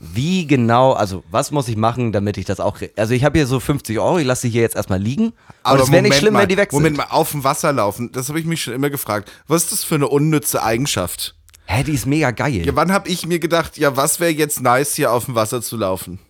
Wie 0.01 0.47
genau, 0.47 0.93
also 0.93 1.23
was 1.31 1.51
muss 1.51 1.69
ich 1.69 1.77
machen, 1.77 2.13
damit 2.13 2.37
ich 2.39 2.45
das 2.45 2.61
auch. 2.61 2.81
re- 2.81 2.91
Also 2.97 3.15
ich 3.15 3.25
habe 3.25 3.39
hier 3.39 3.47
so 3.47 3.61
50 3.61 3.99
Euro, 3.99 4.19
ich 4.19 4.27
lasse 4.27 4.43
sie 4.43 4.51
hier 4.51 4.63
jetzt 4.63 4.77
erstmal 4.77 5.01
liegen. 5.01 5.33
Aber 5.63 5.83
es 5.83 5.91
wäre 5.91 6.03
nicht 6.03 6.15
schlimm, 6.17 6.35
mal, 6.35 6.43
wenn 6.43 6.49
die 6.49 6.57
weg 6.57 6.71
sind. 6.71 6.79
Moment 6.81 6.97
mal, 6.97 7.07
auf 7.11 7.31
dem 7.33 7.45
Wasser 7.45 7.73
laufen, 7.73 8.13
das 8.13 8.29
habe 8.29 8.39
ich 8.41 8.47
mich 8.47 8.63
schon 8.63 8.75
immer 8.75 8.91
gefragt. 8.91 9.31
Was 9.49 9.65
ist 9.65 9.73
das 9.73 9.85
für 9.85 9.97
eine 9.97 10.09
unnütze 10.09 10.63
Eigenschaft? 10.63 11.35
Hä, 11.67 11.83
die 11.83 11.93
ist 11.93 12.07
mega 12.07 12.31
geil. 12.31 12.65
Ja, 12.65 12.77
wann 12.77 12.93
habe 12.93 13.09
ich 13.09 13.27
mir 13.27 13.39
gedacht, 13.41 13.77
ja, 13.77 13.97
was 13.97 14.21
wäre 14.21 14.31
jetzt 14.31 14.61
nice, 14.61 14.95
hier 14.95 15.11
auf 15.13 15.25
dem 15.25 15.35
Wasser 15.35 15.61
zu 15.63 15.77
laufen? 15.77 16.21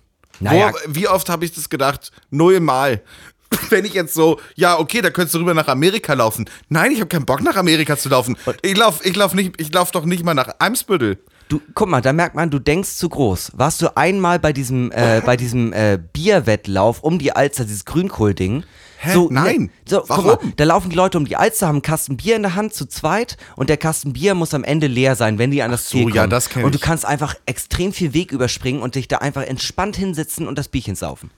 Naja. 0.41 0.73
Wo, 0.73 0.95
wie 0.95 1.09
oft 1.09 1.29
habe 1.29 1.45
ich 1.45 1.53
das 1.53 1.69
gedacht? 1.69 2.11
Nullmal. 2.31 3.03
Wenn 3.71 3.85
ich 3.85 3.95
jetzt 3.95 4.13
so, 4.15 4.41
ja, 4.55 4.79
okay, 4.79 5.03
da 5.03 5.11
könntest 5.11 5.35
du 5.35 5.39
rüber 5.39 5.55
nach 5.55 5.69
Amerika 5.69 6.15
laufen. 6.15 6.49
Nein, 6.69 6.91
ich 6.91 6.99
habe 7.01 7.09
keinen 7.09 7.27
Bock, 7.27 7.43
nach 7.43 7.57
Amerika 7.57 7.97
zu 7.97 8.09
laufen. 8.09 8.37
Ich 8.63 8.77
lauf, 8.77 9.05
ich 9.07 9.15
lauf 9.15 9.35
nicht, 9.35 9.61
ich 9.61 9.73
lauf 9.73 9.91
doch 9.93 10.05
nicht 10.05 10.25
mal 10.25 10.35
nach 10.35 10.49
Eimsbüttel. 10.59 11.19
Du, 11.49 11.61
guck 11.75 11.89
mal, 11.89 12.01
da 12.01 12.13
merkt 12.13 12.35
man, 12.35 12.51
du 12.51 12.59
denkst 12.59 12.97
zu 12.97 13.09
groß. 13.09 13.53
Warst 13.55 13.81
du 13.81 13.97
einmal 13.97 14.41
bei 14.41 14.53
diesem, 14.53 14.91
äh, 14.91 15.23
bei 15.25 15.37
diesem 15.37 15.73
äh, 15.73 15.99
Bierwettlauf 16.13 17.05
um 17.05 17.21
die 17.21 17.31
Alster, 17.33 17.65
dieses 17.65 17.85
Grünkohl-Ding? 17.85 18.65
Hä? 18.99 19.13
So, 19.13 19.29
Nein. 19.31 19.63
Ne, 19.63 19.71
so, 19.89 20.03
Warum? 20.09 20.25
Guck 20.25 20.43
mal, 20.43 20.53
da 20.57 20.65
laufen 20.65 20.91
die 20.91 20.97
Leute 20.97 21.19
um 21.19 21.25
die 21.25 21.37
Alster, 21.37 21.69
haben 21.69 21.77
einen 21.77 21.83
Kasten 21.83 22.17
Bier 22.17 22.35
in 22.35 22.43
der 22.43 22.57
Hand 22.57 22.75
zu 22.75 22.87
zweit 22.87 23.37
und 23.55 23.69
der 23.71 23.77
Kasten 23.77 24.13
Bier 24.15 24.35
muss 24.35 24.55
am 24.55 24.65
Ende 24.65 24.89
leer 24.89 25.15
sein, 25.15 25.39
wenn 25.39 25.53
die 25.53 25.63
an 25.63 25.71
das 25.71 25.85
so, 25.89 25.99
Ziel 25.99 26.05
kommen. 26.05 26.15
ja, 26.17 26.27
das 26.27 26.49
kenn 26.49 26.65
und 26.65 26.75
du 26.75 26.79
ich. 26.79 26.83
kannst 26.83 27.05
einfach 27.05 27.37
extrem 27.47 27.93
viel 27.93 28.13
Weg 28.13 28.33
überspringen 28.33 28.83
und 28.83 28.97
dich 28.97 29.07
da 29.07 29.19
einfach 29.19 29.43
entspannt 29.43 29.97
hinsetzen 29.97 30.49
und 30.49 30.59
das 30.59 30.69
Bierchen 30.69 30.97
saufen. 30.97 31.31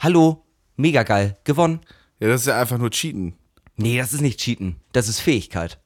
Hallo, 0.00 0.44
mega 0.76 1.02
geil, 1.02 1.36
gewonnen. 1.44 1.80
Ja, 2.20 2.28
das 2.28 2.42
ist 2.42 2.46
ja 2.48 2.60
einfach 2.60 2.76
nur 2.78 2.90
Cheaten. 2.90 3.34
Nee, 3.76 3.96
das 3.96 4.12
ist 4.12 4.20
nicht 4.20 4.40
Cheaten, 4.40 4.76
das 4.92 5.08
ist 5.08 5.20
Fähigkeit. 5.20 5.78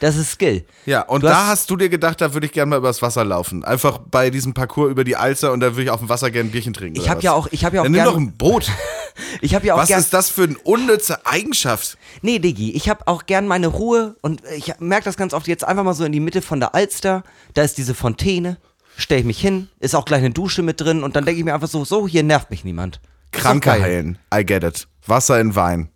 Das 0.00 0.16
ist 0.16 0.32
Skill. 0.32 0.64
Ja, 0.86 1.02
und 1.02 1.22
Du 1.22 1.28
da 1.28 1.36
hast- 1.42 1.48
hast 1.48 1.70
du 1.70 1.76
dir 1.76 1.88
gedacht, 1.88 2.20
da 2.20 2.32
würde 2.34 2.46
ich 2.46 2.52
gerne 2.52 2.70
mal 2.70 2.76
übers 2.78 3.00
Wasser 3.02 3.24
laufen. 3.24 3.64
Einfach 3.64 3.98
bei 3.98 4.30
diesem 4.30 4.54
Parcours 4.54 4.90
über 4.90 5.04
die 5.04 5.14
Alster 5.16 5.52
und 5.52 5.60
da 5.60 5.72
würde 5.72 5.82
ich 5.84 5.90
auf 5.90 6.00
dem 6.00 6.08
Wasser 6.08 6.30
gerne 6.30 6.48
ein 6.48 6.52
Bierchen 6.52 6.72
trinken. 6.72 6.98
Ich 7.00 7.08
habe 7.08 7.20
ja 7.22 7.32
auch, 7.32 7.48
ich 7.50 7.64
habe 7.64 7.76
ja 7.76 7.82
auch 7.82 7.84
Dann 7.84 7.92
nimm 7.92 8.04
doch 8.04 8.16
ein 8.16 8.32
Boot. 8.32 8.70
ich 9.42 9.54
habe 9.54 9.66
ja 9.66 9.74
auch 9.74 9.78
Was 9.78 9.90
ist 9.90 10.12
das 10.14 10.30
für 10.30 10.44
eine 10.44 10.58
unnütze 10.58 11.24
Eigenschaft? 11.26 11.98
Nee, 12.22 12.38
Diggi, 12.38 12.72
ich 12.72 12.88
habe 12.88 13.06
auch 13.06 13.26
gern 13.26 13.46
meine 13.46 13.66
Ruhe 13.68 14.16
und 14.22 14.42
ich 14.56 14.72
merke 14.80 15.04
das 15.04 15.16
ganz 15.16 15.34
oft 15.34 15.46
jetzt 15.48 15.64
einfach 15.64 15.84
mal 15.84 15.94
so 15.94 16.04
in 16.04 16.12
die 16.12 16.20
Mitte 16.20 16.42
von 16.42 16.60
der 16.60 16.74
Alster. 16.74 17.22
Da 17.54 17.62
ist 17.62 17.76
diese 17.78 17.94
Fontäne, 17.94 18.56
stelle 18.96 19.20
ich 19.20 19.26
mich 19.26 19.40
hin, 19.40 19.68
ist 19.80 19.94
auch 19.94 20.06
gleich 20.06 20.20
eine 20.20 20.30
Dusche 20.30 20.62
mit 20.62 20.80
drin 20.80 21.02
und 21.02 21.14
dann 21.14 21.24
denke 21.26 21.38
ich 21.38 21.44
mir 21.44 21.52
einfach 21.54 21.68
so, 21.68 21.84
so, 21.84 22.08
hier 22.08 22.22
nervt 22.22 22.50
mich 22.50 22.64
niemand. 22.64 23.00
Kranke 23.32 23.70
heilen. 23.70 24.18
I 24.34 24.44
get 24.46 24.64
it. 24.64 24.88
Wasser 25.06 25.38
in 25.40 25.54
Wein. 25.54 25.90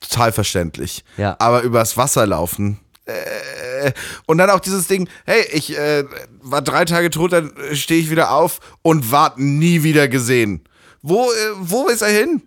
Total 0.00 0.30
verständlich. 0.30 1.04
Ja. 1.16 1.36
Aber 1.38 1.62
übers 1.62 1.96
Wasser 1.96 2.26
laufen. 2.26 2.78
Äh, 3.06 3.92
und 4.26 4.38
dann 4.38 4.50
auch 4.50 4.60
dieses 4.60 4.88
Ding, 4.88 5.08
hey, 5.24 5.44
ich 5.52 5.76
äh, 5.76 6.04
war 6.42 6.60
drei 6.60 6.84
Tage 6.84 7.10
tot, 7.10 7.32
dann 7.32 7.52
stehe 7.72 8.00
ich 8.00 8.10
wieder 8.10 8.32
auf 8.32 8.60
und 8.82 9.10
ward 9.12 9.38
nie 9.38 9.82
wieder 9.82 10.08
gesehen. 10.08 10.64
Wo, 11.02 11.30
äh, 11.30 11.36
wo 11.58 11.86
ist 11.86 12.02
er 12.02 12.08
hin? 12.08 12.42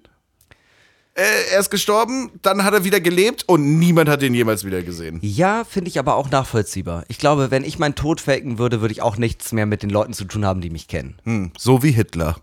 Äh, 1.20 1.54
er 1.54 1.60
ist 1.60 1.70
gestorben, 1.70 2.32
dann 2.42 2.64
hat 2.64 2.74
er 2.74 2.84
wieder 2.86 3.00
gelebt 3.02 3.44
und 3.48 3.78
niemand 3.78 4.08
hat 4.10 4.24
ihn 4.24 4.34
jemals 4.34 4.64
wieder 4.64 4.82
gesehen. 4.82 5.20
Ja, 5.22 5.64
finde 5.66 5.90
ich 5.90 6.00
aber 6.00 6.16
auch 6.16 6.30
nachvollziehbar. 6.32 7.04
Ich 7.10 7.18
glaube, 7.18 7.52
wenn 7.52 7.64
ich 7.66 7.78
meinen 7.78 7.96
Tod 7.96 8.22
faken 8.22 8.58
würde, 8.58 8.80
würde 8.82 8.94
ich 8.94 9.02
auch 9.02 9.18
nichts 9.18 9.52
mehr 9.52 9.66
mit 9.66 9.84
den 9.84 9.90
Leuten 9.90 10.14
zu 10.14 10.24
tun 10.26 10.46
haben, 10.46 10.62
die 10.62 10.70
mich 10.70 10.88
kennen. 10.88 11.18
Hm, 11.26 11.52
so 11.58 11.84
wie 11.84 11.92
Hitler. 11.92 12.38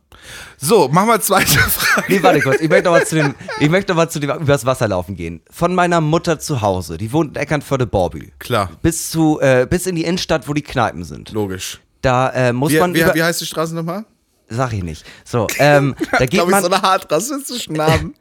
So, 0.59 0.89
machen 0.89 1.09
wir 1.09 1.21
zweite 1.21 1.59
Frage. 1.59 2.07
Nee, 2.12 2.23
warte 2.23 2.41
kurz. 2.41 2.61
Ich 2.61 2.69
möchte 2.69 2.85
noch 2.85 2.93
mal 2.93 3.07
zu 3.07 3.15
dem, 3.15 3.35
ich 3.61 3.71
möchte 3.71 3.93
noch 3.93 3.97
mal 3.97 4.09
zu 4.11 4.19
dem 4.19 4.31
übers 4.31 4.67
Wasser 4.67 4.89
laufen 4.89 5.15
gehen. 5.17 5.41
Von 5.51 5.75
meiner 5.75 6.01
Mutter 6.01 6.39
zu 6.39 6.61
Hause, 6.62 6.99
die 6.99 7.12
wohnt 7.12 7.37
in 7.37 7.43
Eckernförde-Borbü. 7.43 8.33
Klar, 8.39 8.71
Bis 8.83 9.11
zu, 9.11 9.41
äh, 9.41 9.67
bis 9.69 9.87
in 9.87 9.95
die 9.97 10.05
Innenstadt, 10.05 10.49
wo 10.49 10.53
die 10.55 10.62
Kneipen 10.62 11.05
sind. 11.05 11.31
logisch. 11.33 11.81
Da 12.03 12.29
äh, 12.31 12.53
muss 12.53 12.73
Wie, 12.73 12.79
man 12.79 12.95
wie, 12.95 13.05
wie 13.15 13.23
heißt 13.23 13.41
die 13.41 13.47
Straße 13.47 13.75
nochmal? 13.75 14.05
Sag 14.49 14.73
ich 14.73 14.85
nicht. 14.85 15.05
So, 15.25 15.47
ähm, 15.59 15.97
da 16.12 16.19
geht 16.19 16.31
Glaube 16.31 16.51
ich, 16.51 16.55
man. 16.55 16.62
so 16.62 16.71
eine 16.71 16.83
hart 16.83 17.11
rassistischen 17.11 17.75
Namen. 17.75 18.15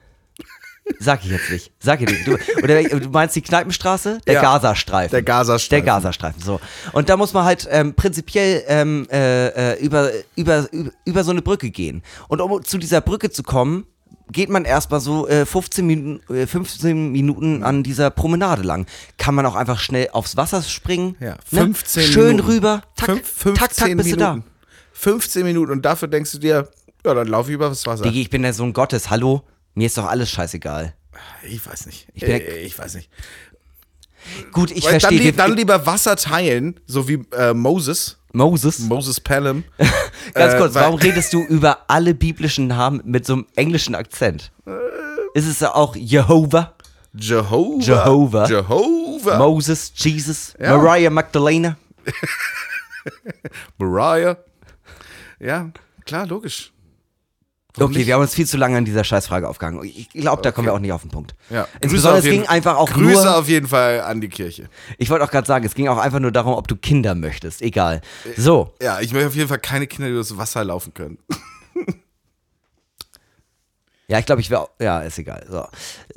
Sag 0.99 1.23
ich 1.25 1.31
jetzt 1.31 1.49
nicht. 1.49 1.71
Sag 1.79 2.01
ich 2.01 2.09
nicht. 2.09 2.27
Du, 2.27 2.37
oder 2.63 2.83
du 2.83 3.09
meinst 3.09 3.35
die 3.35 3.41
Kneipenstraße? 3.41 4.19
Der 4.27 4.33
Ja. 4.35 4.41
Gazastreifen. 4.41 5.11
Der 5.11 5.23
Gazastreifen. 5.23 5.69
Der 5.69 5.81
Gazastreifen, 5.81 6.41
so. 6.43 6.59
Und 6.93 7.09
da 7.09 7.17
muss 7.17 7.33
man 7.33 7.43
halt 7.43 7.67
ähm, 7.71 7.95
prinzipiell 7.95 8.63
ähm, 8.67 9.07
äh, 9.11 9.47
äh, 9.73 9.83
über, 9.83 10.11
über, 10.35 10.67
über, 11.05 11.23
so 11.23 11.31
eine 11.31 11.41
Brücke 11.41 11.71
gehen. 11.71 12.03
Und 12.27 12.39
um 12.39 12.63
zu 12.63 12.77
dieser 12.77 13.01
Brücke 13.01 13.31
zu 13.31 13.41
kommen, 13.41 13.85
geht 14.31 14.49
man 14.49 14.63
erstmal 14.65 14.99
so 14.99 15.27
äh, 15.27 15.45
15, 15.45 15.85
Minuten, 15.87 16.33
äh, 16.33 16.45
15 16.47 17.11
Minuten 17.11 17.63
an 17.63 17.81
dieser 17.83 18.09
Promenade 18.11 18.61
lang. 18.61 18.85
Kann 19.17 19.33
man 19.35 19.45
auch 19.47 19.55
einfach 19.55 19.79
schnell 19.79 20.09
aufs 20.13 20.37
Wasser 20.37 20.61
springen. 20.61 21.15
Ja, 21.19 21.37
ne? 21.51 21.61
15 21.61 22.03
Schön 22.03 22.27
Minuten. 22.27 22.47
rüber. 22.49 22.81
Tack, 22.95 23.07
Fünf- 23.07 23.27
15 23.27 23.53
tack, 23.55 23.75
tack, 23.75 23.97
bist 23.97 24.09
Minuten. 24.11 24.19
du 24.19 24.41
da. 24.41 24.43
15 24.93 25.43
Minuten 25.43 25.71
und 25.71 25.83
dafür 25.83 26.07
denkst 26.07 26.31
du 26.31 26.37
dir, 26.37 26.69
ja, 27.05 27.13
dann 27.13 27.27
laufe 27.27 27.49
ich 27.49 27.55
über 27.55 27.69
das 27.69 27.85
Wasser. 27.85 28.03
Digi, 28.03 28.21
ich 28.21 28.29
bin 28.29 28.41
der 28.43 28.53
Sohn 28.53 28.71
Gottes. 28.73 29.09
Hallo? 29.09 29.43
Mir 29.75 29.85
ist 29.87 29.97
doch 29.97 30.05
alles 30.07 30.29
scheißegal. 30.31 30.93
Ich 31.47 31.65
weiß 31.65 31.85
nicht. 31.85 32.07
Ich, 32.13 32.23
äh, 32.23 32.59
ich 32.65 32.77
weiß 32.77 32.95
nicht. 32.95 33.09
Gut, 34.51 34.71
ich 34.71 34.83
Weil 34.85 34.93
dann, 34.93 34.99
verstehe. 35.01 35.19
lieb, 35.21 35.37
dann 35.37 35.55
lieber 35.55 35.85
Wasser 35.85 36.15
teilen, 36.15 36.79
so 36.87 37.07
wie 37.07 37.23
äh, 37.37 37.53
Moses, 37.53 38.17
Moses. 38.33 38.79
Moses 38.79 39.19
Pelham. 39.19 39.63
Ganz 40.33 40.53
Äh, 40.53 40.57
kurz, 40.57 40.73
weil- 40.73 40.83
warum 40.85 40.99
redest 40.99 41.31
du 41.33 41.43
über 41.43 41.79
alle 41.87 42.13
biblischen 42.15 42.67
Namen 42.67 43.01
mit 43.05 43.25
so 43.25 43.33
einem 43.33 43.45
englischen 43.55 43.93
Akzent? 43.95 44.51
Ist 45.35 45.47
es 45.47 45.61
auch 45.63 45.95
Jehovah, 45.95 46.73
Jehovah. 47.13 47.81
Jehovah. 47.83 48.47
Jehovah. 48.49 49.37
Moses, 49.37 49.91
Jesus, 49.95 50.53
Ja. 50.59 50.75
Mariah 50.75 51.09
Magdalena? 51.11 51.77
Mariah. 53.77 54.37
Ja, 55.39 55.69
klar, 56.05 56.25
logisch. 56.27 56.71
Okay, 57.77 58.05
wir 58.07 58.13
haben 58.13 58.21
uns 58.21 58.33
viel 58.33 58.45
zu 58.47 58.57
lange 58.57 58.77
an 58.77 58.85
dieser 58.85 59.03
Scheißfrage 59.03 59.47
aufgehangen. 59.49 59.83
Ich 59.83 60.09
glaube, 60.09 60.41
da 60.41 60.51
kommen 60.51 60.67
wir 60.67 60.73
auch 60.73 60.79
nicht 60.79 60.93
auf 60.93 61.01
den 61.01 61.11
Punkt. 61.11 61.35
Ja. 61.49 61.67
Insbesondere, 61.81 62.19
es 62.19 62.23
ging 62.23 62.33
jeden- 62.41 62.47
einfach 62.47 62.77
auch 62.77 62.89
Grüße 62.89 63.23
nur, 63.25 63.37
auf 63.37 63.47
jeden 63.49 63.67
Fall 63.67 64.01
an 64.01 64.21
die 64.21 64.29
Kirche. 64.29 64.69
ich 64.97 65.09
wollte 65.09 65.25
auch 65.25 65.31
gerade 65.31 65.45
sagen, 65.47 65.65
es 65.65 65.75
ging 65.75 65.87
auch 65.87 65.97
einfach 65.97 66.19
nur 66.19 66.31
darum, 66.31 66.53
ob 66.53 66.67
du 66.67 66.75
Kinder 66.75 67.15
möchtest. 67.15 67.61
Egal. 67.61 68.01
So, 68.37 68.73
Ja, 68.81 68.99
ich 69.01 69.11
möchte 69.13 69.27
auf 69.27 69.35
jeden 69.35 69.49
Fall 69.49 69.59
keine 69.59 69.87
Kinder, 69.87 70.07
die 70.07 70.13
durchs 70.15 70.35
Wasser 70.37 70.63
laufen 70.63 70.93
können. 70.93 71.17
Ja, 74.07 74.19
ich 74.19 74.25
glaube, 74.27 74.39
ich 74.39 74.51
wäre. 74.51 74.69
Ja, 74.79 74.99
ist 75.01 75.17
egal. 75.17 75.47
So. 75.49 75.65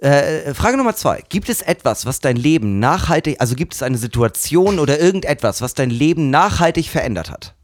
Äh, 0.07 0.53
Frage 0.53 0.77
Nummer 0.77 0.95
zwei. 0.95 1.23
Gibt 1.31 1.49
es 1.49 1.63
etwas, 1.63 2.05
was 2.05 2.21
dein 2.21 2.37
Leben 2.37 2.79
nachhaltig, 2.81 3.41
also 3.41 3.55
gibt 3.55 3.73
es 3.73 3.83
eine 3.83 3.97
Situation 3.97 4.79
oder 4.79 5.01
irgendetwas, 5.01 5.63
was 5.63 5.73
dein 5.73 5.89
Leben 5.89 6.29
nachhaltig 6.29 6.91
verändert 6.91 7.31
hat? 7.31 7.55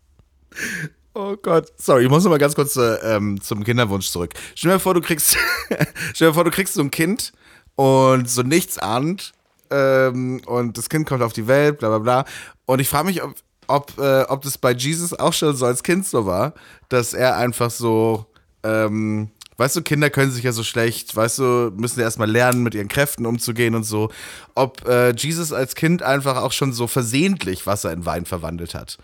Oh 1.17 1.37
Gott, 1.41 1.73
sorry, 1.77 2.03
ich 2.03 2.11
muss 2.11 2.25
noch 2.25 2.31
mal 2.33 2.39
ganz 2.39 2.57
kurz 2.57 2.75
äh, 2.75 2.97
ähm, 3.15 3.41
zum 3.41 3.63
Kinderwunsch 3.63 4.11
zurück. 4.11 4.35
Stell 4.57 4.73
dir 4.73 4.81
vor, 4.81 4.95
du 4.95 5.01
kriegst, 5.01 5.37
stell 6.13 6.29
dir 6.29 6.35
vor, 6.35 6.43
du 6.43 6.51
kriegst 6.51 6.75
so 6.75 6.81
ein 6.81 6.91
Kind 6.91 7.33
und 7.77 8.29
so 8.29 8.43
nichts 8.43 8.79
ahnt 8.79 9.33
ähm, 9.71 10.41
und 10.47 10.77
das 10.77 10.89
Kind 10.89 11.07
kommt 11.07 11.23
auf 11.23 11.33
die 11.33 11.47
Welt, 11.47 11.79
bla 11.79 11.89
bla 11.91 11.99
bla. 11.99 12.25
Und 12.67 12.81
ich 12.81 12.89
frage 12.89 13.07
mich, 13.07 13.23
ob, 13.23 13.37
ob, 13.69 13.97
äh, 13.97 14.23
ob 14.23 14.43
das 14.43 14.59
bei 14.59 14.73
Jesus 14.73 15.17
auch 15.17 15.33
schon 15.33 15.55
so 15.55 15.67
als 15.67 15.85
Kind 15.85 16.05
so 16.05 16.27
war, 16.27 16.53
dass 16.89 17.15
er 17.15 17.37
einfach 17.37 17.71
so, 17.71 18.27
ähm, 18.65 19.31
weißt 19.57 19.77
du, 19.77 19.83
Kinder 19.83 20.11
können 20.11 20.33
sich 20.33 20.43
ja 20.43 20.51
so 20.51 20.65
schlecht, 20.65 21.15
weißt 21.15 21.39
du, 21.39 21.71
müssen 21.77 22.01
ja 22.01 22.07
erstmal 22.07 22.29
lernen, 22.29 22.65
mit 22.65 22.75
ihren 22.75 22.89
Kräften 22.89 23.25
umzugehen 23.25 23.77
und 23.77 23.85
so. 23.85 24.11
Ob 24.57 24.85
äh, 24.89 25.15
Jesus 25.15 25.53
als 25.53 25.77
Kind 25.77 26.03
einfach 26.03 26.39
auch 26.39 26.51
schon 26.51 26.73
so 26.73 26.89
versehentlich 26.89 27.69
Wasser 27.69 27.93
in 27.93 28.05
Wein 28.05 28.27
verwandelt 28.27 28.75
hat 28.75 28.99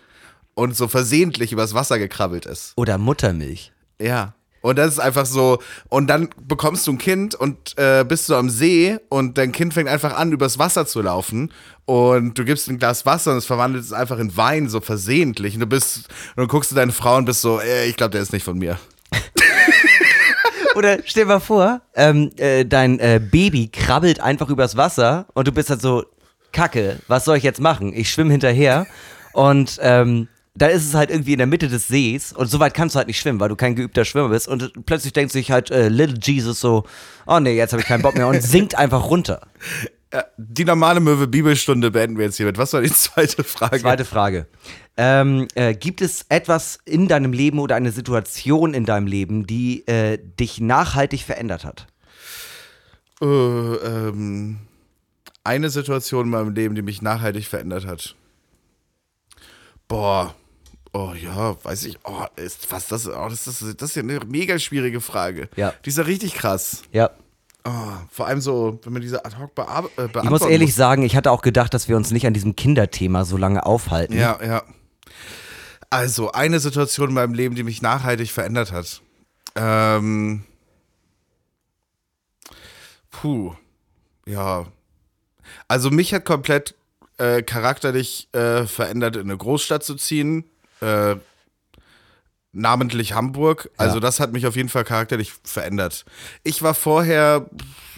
und 0.53 0.75
so 0.75 0.87
versehentlich 0.87 1.51
übers 1.51 1.73
Wasser 1.73 1.99
gekrabbelt 1.99 2.45
ist. 2.45 2.73
Oder 2.75 2.97
Muttermilch? 2.97 3.71
Ja. 3.99 4.33
Und 4.61 4.77
das 4.77 4.93
ist 4.93 4.99
einfach 4.99 5.25
so, 5.25 5.59
und 5.89 6.07
dann 6.07 6.29
bekommst 6.47 6.85
du 6.85 6.91
ein 6.91 6.99
Kind 6.99 7.33
und 7.33 7.75
äh, 7.77 8.05
bist 8.07 8.29
du 8.29 8.35
am 8.35 8.49
See 8.49 8.99
und 9.09 9.39
dein 9.39 9.51
Kind 9.51 9.73
fängt 9.73 9.89
einfach 9.89 10.15
an, 10.15 10.31
übers 10.31 10.59
Wasser 10.59 10.85
zu 10.85 11.01
laufen 11.01 11.51
und 11.85 12.37
du 12.37 12.45
gibst 12.45 12.69
ein 12.69 12.77
Glas 12.77 13.05
Wasser 13.07 13.31
und 13.31 13.37
es 13.37 13.47
verwandelt 13.47 13.83
es 13.83 13.91
einfach 13.91 14.19
in 14.19 14.37
Wein, 14.37 14.69
so 14.69 14.79
versehentlich. 14.79 15.55
Und 15.55 15.61
du 15.61 15.65
bist, 15.65 16.09
und 16.35 16.37
dann 16.37 16.47
guckst 16.47 16.71
du 16.71 16.75
deine 16.75 16.91
Frau 16.91 17.17
und 17.17 17.25
bist 17.25 17.41
so, 17.41 17.59
äh, 17.59 17.87
ich 17.87 17.97
glaube, 17.97 18.11
der 18.11 18.21
ist 18.21 18.33
nicht 18.33 18.43
von 18.43 18.59
mir. 18.59 18.77
Oder 20.75 20.99
stell 21.05 21.23
dir 21.23 21.29
mal 21.29 21.39
vor, 21.39 21.81
ähm, 21.95 22.31
äh, 22.37 22.63
dein 22.63 22.99
äh, 22.99 23.19
Baby 23.19 23.67
krabbelt 23.67 24.19
einfach 24.21 24.49
übers 24.49 24.77
Wasser 24.77 25.25
und 25.33 25.47
du 25.47 25.51
bist 25.51 25.71
halt 25.71 25.81
so, 25.81 26.05
Kacke, 26.51 26.99
was 27.07 27.25
soll 27.25 27.37
ich 27.37 27.43
jetzt 27.43 27.59
machen? 27.59 27.93
Ich 27.93 28.11
schwimme 28.11 28.31
hinterher 28.31 28.85
und 29.33 29.79
ähm, 29.81 30.27
da 30.53 30.67
ist 30.67 30.85
es 30.85 30.93
halt 30.93 31.09
irgendwie 31.09 31.33
in 31.33 31.37
der 31.37 31.47
Mitte 31.47 31.69
des 31.69 31.87
Sees 31.87 32.33
und 32.33 32.47
so 32.47 32.59
weit 32.59 32.73
kannst 32.73 32.95
du 32.95 32.97
halt 32.97 33.07
nicht 33.07 33.19
schwimmen, 33.19 33.39
weil 33.39 33.49
du 33.49 33.55
kein 33.55 33.75
geübter 33.75 34.03
Schwimmer 34.03 34.29
bist 34.29 34.47
und 34.47 34.85
plötzlich 34.85 35.13
denkt 35.13 35.31
sich 35.31 35.51
halt 35.51 35.71
äh, 35.71 35.87
Little 35.87 36.17
Jesus 36.21 36.59
so, 36.59 36.83
oh 37.25 37.39
nee, 37.39 37.55
jetzt 37.55 37.71
habe 37.71 37.81
ich 37.81 37.87
keinen 37.87 38.01
Bock 38.01 38.15
mehr 38.15 38.27
und 38.27 38.41
sinkt 38.43 38.75
einfach 38.75 39.09
runter. 39.09 39.41
Ja, 40.13 40.25
die 40.37 40.65
normale 40.65 40.99
Möwe 40.99 41.25
Bibelstunde 41.27 41.89
beenden 41.89 42.17
wir 42.17 42.25
jetzt 42.25 42.35
hiermit. 42.35 42.57
Was 42.57 42.73
war 42.73 42.81
die 42.81 42.91
zweite 42.93 43.45
Frage? 43.45 43.79
Zweite 43.79 44.03
Frage. 44.03 44.47
Ähm, 44.97 45.47
äh, 45.55 45.73
gibt 45.73 46.01
es 46.01 46.25
etwas 46.27 46.79
in 46.83 47.07
deinem 47.07 47.31
Leben 47.31 47.59
oder 47.59 47.75
eine 47.75 47.93
Situation 47.93 48.73
in 48.73 48.85
deinem 48.85 49.07
Leben, 49.07 49.47
die 49.47 49.87
äh, 49.87 50.17
dich 50.17 50.59
nachhaltig 50.59 51.21
verändert 51.21 51.63
hat? 51.63 51.87
Äh, 53.21 53.25
ähm, 53.25 54.57
eine 55.45 55.69
Situation 55.69 56.25
in 56.25 56.31
meinem 56.31 56.53
Leben, 56.53 56.75
die 56.75 56.81
mich 56.81 57.01
nachhaltig 57.01 57.47
verändert 57.47 57.87
hat. 57.87 58.15
Boah. 59.87 60.35
Oh 60.93 61.13
ja, 61.13 61.55
weiß 61.63 61.85
ich. 61.85 61.97
Oh, 62.03 62.25
ist 62.35 62.69
was 62.71 62.87
das? 62.87 63.07
Oh, 63.07 63.27
das 63.29 63.47
ist 63.47 63.61
das 63.81 63.89
ist 63.91 63.95
ja 63.95 64.03
eine 64.03 64.19
mega 64.25 64.59
schwierige 64.59 64.99
Frage. 64.99 65.47
Ja. 65.55 65.73
Die 65.85 65.89
ist 65.89 65.97
ja 65.97 66.03
richtig 66.03 66.33
krass. 66.33 66.81
Ja. 66.91 67.11
Oh, 67.63 67.69
vor 68.09 68.27
allem 68.27 68.41
so, 68.41 68.79
wenn 68.83 68.93
man 68.93 69.01
diese 69.01 69.23
ad 69.23 69.37
hoc 69.37 69.53
bear- 69.55 69.85
äh, 69.85 69.87
beantworten 69.95 70.25
Ich 70.25 70.31
muss 70.31 70.41
ehrlich 70.45 70.73
sagen, 70.75 71.03
ich 71.03 71.15
hatte 71.15 71.31
auch 71.31 71.43
gedacht, 71.43 71.73
dass 71.73 71.87
wir 71.87 71.95
uns 71.95 72.11
nicht 72.11 72.25
an 72.27 72.33
diesem 72.33 72.55
Kinderthema 72.55 73.23
so 73.23 73.37
lange 73.37 73.65
aufhalten. 73.65 74.17
Ja, 74.17 74.39
ja. 74.43 74.63
Also, 75.89 76.31
eine 76.31 76.59
Situation 76.59 77.09
in 77.09 77.13
meinem 77.15 77.33
Leben, 77.33 77.53
die 77.55 77.63
mich 77.63 77.81
nachhaltig 77.81 78.31
verändert 78.31 78.71
hat. 78.71 79.01
Ähm. 79.55 80.43
Puh. 83.11 83.53
Ja. 84.25 84.65
Also, 85.67 85.91
mich 85.91 86.13
hat 86.13 86.25
komplett 86.25 86.75
äh, 87.17 87.43
charakterlich 87.43 88.27
äh, 88.33 88.63
verändert, 88.65 89.15
in 89.15 89.23
eine 89.23 89.37
Großstadt 89.37 89.83
zu 89.83 89.95
ziehen. 89.95 90.45
Äh, 90.81 91.15
namentlich 92.53 93.13
Hamburg. 93.13 93.69
Also, 93.77 93.95
Ja. 93.95 93.99
das 94.01 94.19
hat 94.19 94.33
mich 94.33 94.45
auf 94.45 94.57
jeden 94.57 94.67
Fall 94.67 94.83
charakterlich 94.83 95.31
verändert. 95.43 96.03
Ich 96.43 96.61
war 96.61 96.73
vorher, 96.73 97.49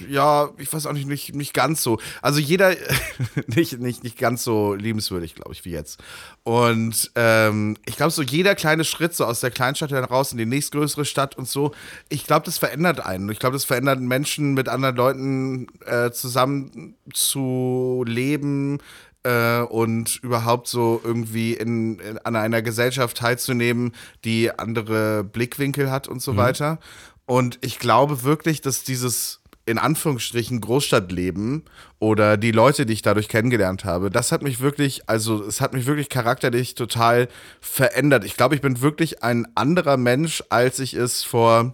ja, 0.08 0.52
ich 0.60 0.72
weiß 0.72 0.86
auch 0.86 0.94
nicht, 0.94 1.08
nicht, 1.08 1.34
nicht 1.34 1.56
ganz 1.56 1.82
so. 1.82 1.98
Also, 2.22 2.40
jeder, 2.40 2.76
nicht, 3.48 3.80
nicht, 3.80 4.04
nicht 4.04 4.18
ganz 4.20 4.44
so 4.44 4.76
liebenswürdig, 4.76 5.34
glaube 5.34 5.54
ich, 5.54 5.66
wie 5.66 5.72
jetzt. 5.72 6.00
Und 6.44 7.12
ähm, 7.16 7.78
ich 7.88 7.96
glaube, 7.96 8.12
so 8.12 8.22
jeder 8.22 8.54
kleine 8.54 8.84
Schritt 8.84 9.16
so 9.16 9.26
aus 9.26 9.40
der 9.40 9.50
Kleinstadt 9.50 9.90
heraus 9.92 10.32
in 10.34 10.38
die 10.38 10.46
nächstgrößere 10.46 11.06
Stadt 11.06 11.36
und 11.36 11.48
so, 11.50 11.74
ich 12.10 12.28
glaube, 12.28 12.46
das 12.46 12.60
verändert 12.60 13.04
einen. 13.04 13.30
Ich 13.32 13.40
glaube, 13.40 13.54
das 13.56 13.66
verändert 13.66 14.02
Menschen, 14.02 14.54
mit 14.54 14.70
anderen 14.70 14.96
Leuten 14.96 15.68
äh, 15.88 16.12
zusammen 16.12 16.94
zu 17.12 18.04
leben 18.08 18.80
äh, 19.24 19.62
und 19.62 20.18
überhaupt 20.24 20.68
so 20.68 21.02
irgendwie 21.04 21.54
in, 21.54 22.00
in, 22.00 22.18
an 22.20 22.36
einer 22.36 22.62
Gesellschaft 22.62 23.18
teilzunehmen, 23.18 23.94
die 24.24 24.52
andere 24.58 25.24
Blickwinkel 25.24 25.90
hat 25.92 26.08
und 26.08 26.22
so 26.22 26.38
weiter. 26.38 26.80
Und 27.26 27.58
ich 27.62 27.80
glaube 27.80 28.24
wirklich, 28.24 28.62
dass 28.62 28.84
dieses 28.84 29.40
in 29.66 29.78
Anführungsstrichen 29.78 30.60
Großstadtleben 30.60 31.64
oder 32.00 32.36
die 32.36 32.52
Leute, 32.52 32.86
die 32.86 32.94
ich 32.94 33.02
dadurch 33.02 33.30
kennengelernt 33.30 33.86
habe, 33.86 34.10
das 34.10 34.32
hat 34.32 34.42
mich 34.42 34.60
wirklich, 34.60 35.08
also 35.10 35.42
es 35.44 35.62
hat 35.62 35.74
mich 35.74 35.86
wirklich 35.86 36.10
charakterlich 36.10 36.76
total 36.76 37.30
verändert. 37.62 38.26
Ich 38.26 38.36
glaube, 38.36 38.56
ich 38.56 38.62
bin 38.62 38.82
wirklich 38.82 39.24
ein 39.24 39.48
anderer 39.56 39.96
Mensch, 39.96 40.44
als 40.50 40.80
ich 40.80 40.96
es 40.96 41.24
vor, 41.24 41.74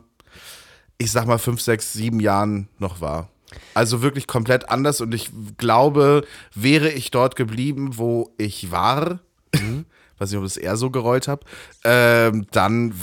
ich 1.00 1.12
sag 1.12 1.26
mal, 1.26 1.40
fünf, 1.40 1.62
sechs, 1.62 1.94
sieben 1.94 2.20
Jahren 2.20 2.68
noch 2.78 3.02
war. 3.02 3.30
Also 3.74 4.02
wirklich 4.02 4.28
komplett 4.28 4.70
anders 4.70 5.02
und 5.02 5.14
ich 5.14 5.32
glaube, 5.58 6.26
wäre 6.54 6.90
ich 6.90 7.12
dort 7.12 7.36
geblieben, 7.36 7.98
wo 7.98 8.34
ich 8.38 8.72
war, 8.72 9.20
weiß 10.18 10.32
nicht, 10.32 10.38
ob 10.38 10.46
ich 10.46 10.52
es 10.52 10.58
eher 10.58 10.78
so 10.78 10.90
gerollt 10.90 11.28
habe, 11.28 11.46
ähm, 11.84 12.48
dann 12.52 12.94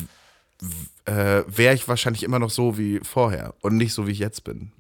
äh, 1.05 1.43
wäre 1.47 1.75
ich 1.75 1.89
wahrscheinlich 1.89 2.23
immer 2.23 2.39
noch 2.39 2.51
so 2.51 2.79
wie 2.79 3.01
vorher 3.03 3.55
und 3.63 3.77
nicht 3.77 3.93
so, 3.93 4.07
wie 4.07 4.13
ich 4.13 4.19
jetzt 4.19 4.45
bin. 4.45 4.73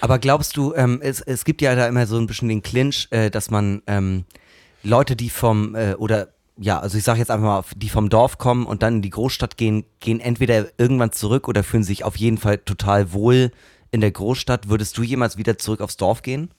Aber 0.00 0.18
glaubst 0.18 0.56
du, 0.56 0.74
ähm, 0.74 0.98
es, 1.00 1.20
es 1.20 1.44
gibt 1.44 1.62
ja 1.62 1.74
da 1.74 1.86
immer 1.86 2.06
so 2.06 2.18
ein 2.18 2.26
bisschen 2.26 2.48
den 2.48 2.62
Clinch, 2.62 3.06
äh, 3.10 3.30
dass 3.30 3.50
man 3.50 3.82
ähm, 3.86 4.24
Leute, 4.82 5.14
die 5.14 5.30
vom, 5.30 5.74
äh, 5.74 5.94
oder 5.94 6.28
ja, 6.58 6.80
also 6.80 6.98
ich 6.98 7.04
sage 7.04 7.18
jetzt 7.18 7.30
einfach 7.30 7.46
mal, 7.46 7.64
die 7.76 7.88
vom 7.88 8.08
Dorf 8.08 8.38
kommen 8.38 8.66
und 8.66 8.82
dann 8.82 8.96
in 8.96 9.02
die 9.02 9.10
Großstadt 9.10 9.56
gehen, 9.56 9.84
gehen 10.00 10.20
entweder 10.20 10.66
irgendwann 10.78 11.12
zurück 11.12 11.48
oder 11.48 11.62
fühlen 11.62 11.84
sich 11.84 12.04
auf 12.04 12.16
jeden 12.16 12.38
Fall 12.38 12.58
total 12.58 13.12
wohl 13.12 13.52
in 13.92 14.00
der 14.00 14.10
Großstadt. 14.10 14.68
Würdest 14.68 14.98
du 14.98 15.04
jemals 15.04 15.36
wieder 15.36 15.58
zurück 15.58 15.80
aufs 15.80 15.96
Dorf 15.96 16.22
gehen? 16.22 16.50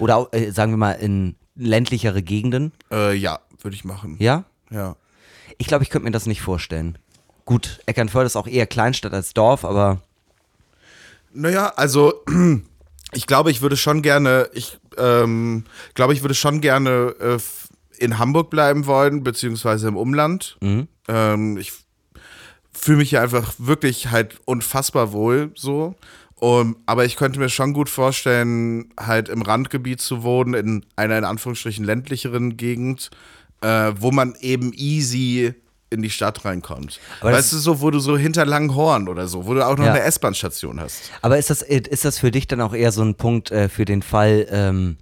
Oder 0.00 0.28
äh, 0.32 0.50
sagen 0.50 0.72
wir 0.72 0.76
mal 0.76 0.92
in 0.92 1.36
ländlichere 1.54 2.22
Gegenden? 2.22 2.72
Äh, 2.90 3.14
ja, 3.14 3.38
würde 3.62 3.76
ich 3.76 3.84
machen. 3.84 4.16
Ja? 4.18 4.44
Ja. 4.70 4.96
Ich 5.58 5.66
glaube, 5.66 5.84
ich 5.84 5.90
könnte 5.90 6.04
mir 6.06 6.10
das 6.10 6.26
nicht 6.26 6.40
vorstellen. 6.40 6.98
Gut, 7.44 7.80
Eckernförde 7.86 8.26
ist 8.26 8.36
auch 8.36 8.46
eher 8.46 8.66
Kleinstadt 8.66 9.12
als 9.12 9.32
Dorf, 9.34 9.64
aber 9.64 10.02
Naja, 11.32 11.72
also 11.76 12.24
ich 13.12 13.26
glaube, 13.26 13.50
ich 13.50 13.62
würde 13.62 13.76
schon 13.76 14.02
gerne, 14.02 14.48
ich 14.52 14.78
ähm, 14.96 15.64
glaube, 15.94 16.12
ich 16.12 16.22
würde 16.22 16.34
schon 16.34 16.60
gerne 16.60 17.14
äh, 17.20 17.38
in 17.98 18.18
Hamburg 18.18 18.50
bleiben 18.50 18.86
wollen, 18.86 19.22
beziehungsweise 19.24 19.88
im 19.88 19.96
Umland. 19.96 20.56
Ähm, 21.08 21.56
ich 21.58 21.72
fühle 22.72 22.98
mich 22.98 23.10
hier 23.10 23.22
einfach 23.22 23.54
wirklich 23.58 24.10
halt 24.10 24.38
unfassbar 24.44 25.12
wohl 25.12 25.50
so. 25.54 25.96
Um, 26.40 26.76
aber 26.86 27.04
ich 27.04 27.16
könnte 27.16 27.40
mir 27.40 27.48
schon 27.48 27.72
gut 27.72 27.88
vorstellen, 27.88 28.92
halt 28.98 29.28
im 29.28 29.42
Randgebiet 29.42 30.00
zu 30.00 30.22
wohnen, 30.22 30.54
in 30.54 30.86
einer 30.94 31.18
in 31.18 31.24
Anführungsstrichen 31.24 31.84
ländlicheren 31.84 32.56
Gegend, 32.56 33.10
äh, 33.60 33.92
wo 33.96 34.12
man 34.12 34.34
eben 34.40 34.72
easy 34.72 35.52
in 35.90 36.02
die 36.02 36.10
Stadt 36.10 36.44
reinkommt. 36.44 37.00
Aber 37.20 37.32
weißt 37.32 37.52
du, 37.54 37.58
so, 37.58 37.80
wo 37.80 37.90
du 37.90 37.98
so 37.98 38.16
hinter 38.16 38.44
Langenhorn 38.46 39.08
oder 39.08 39.26
so, 39.26 39.46
wo 39.46 39.54
du 39.54 39.66
auch 39.66 39.76
noch 39.76 39.86
Ja. 39.86 39.92
eine 39.94 40.02
S-Bahn-Station 40.02 40.78
hast. 40.80 41.10
Aber 41.22 41.38
ist 41.38 41.50
das, 41.50 41.62
ist 41.62 42.04
das 42.04 42.18
für 42.18 42.30
dich 42.30 42.46
dann 42.46 42.60
auch 42.60 42.74
eher 42.74 42.92
so 42.92 43.02
ein 43.02 43.14
Punkt 43.14 43.50
äh, 43.50 43.68
für 43.68 43.84
den 43.84 44.02
Fall, 44.02 44.46
ähm, 44.50 44.96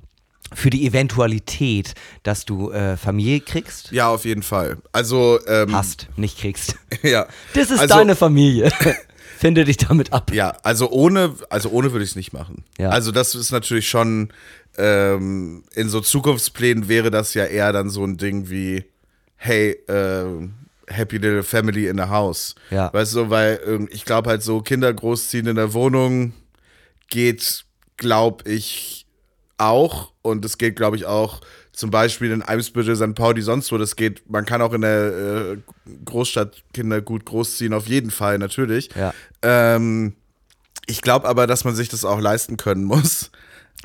für 0.55 0.70
die 0.70 0.87
Eventualität, 0.87 1.94
dass 2.22 2.44
du 2.44 2.70
äh, 2.70 2.96
Familie 2.96 3.40
kriegst? 3.40 3.90
Ja, 3.90 4.09
auf 4.09 4.25
jeden 4.25 4.44
Fall. 4.44 4.79
Also, 4.92 5.40
ähm, 5.49 5.75
Hast, 5.75 6.07
nicht 6.16 6.38
kriegst. 6.38 6.77
ja. 7.03 7.27
Das 7.55 7.70
ist 7.70 7.81
also, 7.81 7.94
deine 7.96 8.14
Familie. 8.14 8.70
Finde 9.37 9.64
dich 9.64 9.77
damit 9.77 10.12
ab. 10.12 10.33
Ja, 10.33 10.57
also 10.62 10.90
ohne, 10.90 11.35
also 11.51 11.68
ohne 11.68 11.92
würde 11.92 12.05
ich 12.05 12.11
es 12.11 12.16
nicht 12.16 12.33
machen. 12.33 12.64
Ja. 12.79 12.88
Also 12.88 13.12
das 13.12 13.35
ist 13.35 13.51
natürlich 13.51 13.88
schon, 13.88 14.33
ähm, 14.79 15.64
in 15.75 15.88
so 15.88 16.01
Zukunftsplänen 16.01 16.88
wäre 16.88 17.11
das 17.11 17.35
ja 17.35 17.44
eher 17.44 17.72
dann 17.72 17.90
so 17.90 18.05
ein 18.05 18.16
Ding 18.16 18.49
wie, 18.49 18.85
hey, 19.37 19.72
äh, 19.88 20.49
happy 20.88 21.18
little 21.18 21.42
family 21.42 21.88
in 21.88 21.99
the 21.99 22.05
house. 22.05 22.55
Ja. 22.70 22.92
Weißt 22.92 23.14
du, 23.14 23.31
weil 23.31 23.61
ähm, 23.66 23.88
ich 23.90 24.05
glaube 24.05 24.31
halt 24.31 24.42
so 24.42 24.62
Kinder 24.62 24.92
großziehen 24.92 25.46
in 25.46 25.57
der 25.57 25.75
Wohnung 25.75 26.33
geht, 27.09 27.64
glaube 27.96 28.49
ich, 28.51 29.07
auch. 29.59 30.12
Und 30.22 30.44
es 30.44 30.59
geht, 30.59 30.77
glaube 30.77 30.96
ich, 30.96 31.05
auch 31.05 31.40
zum 31.76 31.90
Beispiel 31.90 32.32
in 32.32 32.42
Eimsbüttel, 32.42 32.96
St. 32.96 33.14
Pauli, 33.14 33.42
sonst 33.42 33.70
wo. 33.70 33.78
Das 33.78 33.94
geht, 33.94 34.28
man 34.28 34.44
kann 34.46 34.60
auch 34.62 34.72
in 34.72 34.80
der 34.80 35.52
äh, 35.52 35.56
Großstadt 36.04 36.64
Kinder 36.74 37.00
gut 37.02 37.24
großziehen, 37.26 37.72
auf 37.74 37.86
jeden 37.86 38.10
Fall, 38.10 38.38
natürlich. 38.38 38.88
Ja. 38.96 39.14
Ähm, 39.42 40.14
Ich 40.88 41.02
glaube 41.02 41.28
aber, 41.28 41.46
dass 41.46 41.64
man 41.64 41.74
sich 41.74 41.88
das 41.88 42.04
auch 42.04 42.20
leisten 42.20 42.56
können 42.56 42.84
muss, 42.84 43.30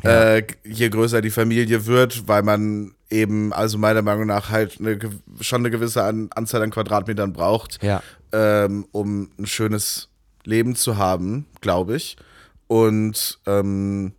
äh, 0.03 0.43
je 0.63 0.89
größer 0.89 1.21
die 1.21 1.31
Familie 1.31 1.85
wird, 1.85 2.27
weil 2.27 2.43
man 2.43 2.93
eben, 3.09 3.51
also 3.53 3.77
meiner 3.77 4.01
Meinung 4.01 4.25
nach, 4.27 4.49
halt 4.49 4.79
eine, 4.79 4.97
schon 5.41 5.61
eine 5.61 5.69
gewisse 5.69 6.03
an, 6.03 6.29
Anzahl 6.33 6.61
an 6.61 6.71
Quadratmetern 6.71 7.33
braucht, 7.33 7.83
Ja. 7.83 8.01
ähm, 8.31 8.85
um 8.93 9.29
ein 9.37 9.45
schönes 9.47 10.07
Leben 10.45 10.75
zu 10.75 10.95
haben, 10.97 11.45
glaube 11.59 11.97
ich. 11.97 12.15
Und 12.67 13.39
ähm, 13.47 14.13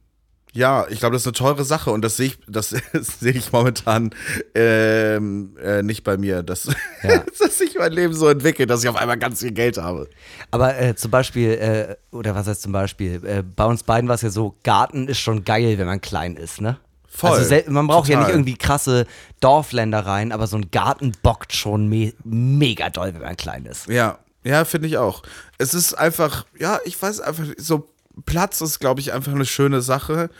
ja, 0.52 0.86
ich 0.88 1.00
glaube, 1.00 1.14
das 1.14 1.22
ist 1.22 1.26
eine 1.26 1.32
teure 1.32 1.64
Sache 1.64 1.90
und 1.90 2.02
das 2.02 2.16
sehe 2.16 2.26
ich, 2.26 2.38
das 2.46 2.70
sehe 2.92 3.32
ich 3.32 3.52
momentan 3.52 4.10
ähm, 4.54 5.56
äh, 5.62 5.82
nicht 5.82 6.04
bei 6.04 6.16
mir, 6.16 6.42
dass, 6.42 6.66
Ja. 7.02 7.24
dass 7.38 7.58
sich 7.58 7.76
mein 7.78 7.92
Leben 7.92 8.12
so 8.14 8.28
entwickelt, 8.28 8.68
dass 8.70 8.82
ich 8.82 8.88
auf 8.88 8.96
einmal 8.96 9.18
ganz 9.18 9.40
viel 9.40 9.52
Geld 9.52 9.78
habe. 9.78 10.08
Aber 10.50 10.78
äh, 10.78 10.94
zum 10.94 11.10
Beispiel, 11.10 11.50
äh, 11.52 11.96
oder 12.14 12.34
was 12.34 12.46
heißt 12.46 12.62
zum 12.62 12.72
Beispiel, 12.72 13.24
äh, 13.24 13.42
bei 13.42 13.64
uns 13.64 13.82
beiden 13.82 14.08
war 14.08 14.14
es 14.14 14.22
ja 14.22 14.30
so, 14.30 14.54
Garten 14.62 15.08
ist 15.08 15.18
schon 15.18 15.44
geil, 15.44 15.78
wenn 15.78 15.86
man 15.86 16.00
klein 16.00 16.36
ist, 16.36 16.60
ne? 16.60 16.78
Voll. 17.08 17.30
Also 17.30 17.54
man 17.70 17.86
braucht 17.86 18.08
ja 18.08 18.14
Total. 18.16 18.28
nicht 18.28 18.34
irgendwie 18.34 18.56
krasse 18.56 19.06
Dorfländereien, 19.40 20.32
aber 20.32 20.46
so 20.46 20.56
ein 20.56 20.70
Garten 20.70 21.12
bockt 21.22 21.52
schon 21.52 21.86
me 21.88 22.14
mega 22.24 22.88
doll, 22.88 23.12
wenn 23.12 23.20
man 23.20 23.36
klein 23.36 23.66
ist. 23.66 23.86
Ja, 23.88 24.18
ja, 24.44 24.64
finde 24.64 24.88
ich 24.88 24.96
auch. 24.96 25.22
Es 25.58 25.74
ist 25.74 25.92
einfach, 25.94 26.46
ja, 26.58 26.80
ich 26.84 27.00
weiß 27.00 27.20
einfach, 27.20 27.44
so 27.58 27.88
Platz 28.26 28.60
ist, 28.60 28.78
glaube 28.78 29.00
ich, 29.00 29.12
einfach 29.12 29.32
eine 29.32 29.46
schöne 29.46 29.82
Sache. 29.82 30.30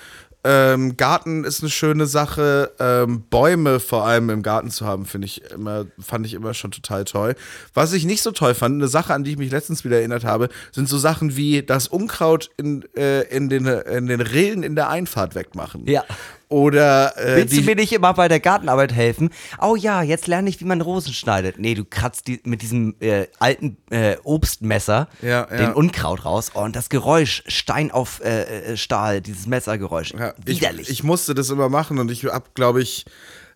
Ähm, 0.44 0.96
Garten 0.96 1.44
ist 1.44 1.62
eine 1.62 1.70
schöne 1.70 2.06
Sache. 2.06 2.72
Ähm, 2.80 3.22
Bäume 3.30 3.78
vor 3.78 4.04
allem 4.04 4.28
im 4.30 4.42
Garten 4.42 4.70
zu 4.70 4.84
haben, 4.84 5.06
finde 5.06 5.26
ich 5.26 5.42
immer, 5.52 5.86
fand 6.00 6.26
ich 6.26 6.34
immer 6.34 6.52
schon 6.52 6.72
total 6.72 7.04
toll. 7.04 7.36
Was 7.74 7.92
ich 7.92 8.04
nicht 8.04 8.22
so 8.22 8.32
toll 8.32 8.54
fand, 8.54 8.74
eine 8.74 8.88
Sache, 8.88 9.14
an 9.14 9.22
die 9.22 9.32
ich 9.32 9.38
mich 9.38 9.52
letztens 9.52 9.84
wieder 9.84 9.98
erinnert 9.98 10.24
habe, 10.24 10.48
sind 10.72 10.88
so 10.88 10.98
Sachen 10.98 11.36
wie 11.36 11.62
das 11.62 11.86
Unkraut 11.86 12.50
in, 12.56 12.84
äh, 12.96 13.22
in, 13.22 13.48
den, 13.48 13.66
in 13.66 14.06
den 14.06 14.20
Rillen 14.20 14.64
in 14.64 14.74
der 14.74 14.88
Einfahrt 14.88 15.36
wegmachen. 15.36 15.86
Ja. 15.86 16.04
Oder 16.52 17.16
äh, 17.16 17.36
Willst 17.36 17.56
du 17.56 17.62
mir 17.62 17.74
nicht 17.74 17.92
immer 17.92 18.12
bei 18.12 18.28
der 18.28 18.38
Gartenarbeit 18.38 18.92
helfen? 18.92 19.30
Oh 19.58 19.74
ja, 19.74 20.02
jetzt 20.02 20.26
lerne 20.26 20.50
ich, 20.50 20.60
wie 20.60 20.66
man 20.66 20.82
Rosen 20.82 21.14
schneidet. 21.14 21.58
Nee, 21.58 21.74
du 21.74 21.86
kratzt 21.86 22.26
die, 22.26 22.40
mit 22.44 22.60
diesem 22.60 22.94
äh, 23.00 23.26
alten 23.38 23.78
äh, 23.88 24.16
Obstmesser 24.22 25.08
Ja, 25.22 25.48
ja. 25.50 25.56
den 25.56 25.72
Unkraut 25.72 26.26
raus. 26.26 26.50
Oh, 26.52 26.60
und 26.60 26.76
das 26.76 26.90
Geräusch, 26.90 27.42
Stein 27.46 27.90
auf 27.90 28.20
äh, 28.22 28.72
äh, 28.72 28.76
Stahl, 28.76 29.22
dieses 29.22 29.46
Messergeräusch. 29.46 30.12
Ja, 30.12 30.34
ich, 30.44 30.60
Widerlich. 30.60 30.90
ich 30.90 31.02
musste 31.02 31.32
das 31.34 31.48
immer 31.48 31.70
machen 31.70 31.98
und 31.98 32.10
ich 32.10 32.26
hab, 32.26 32.54
glaube 32.54 32.82
ich, 32.82 33.06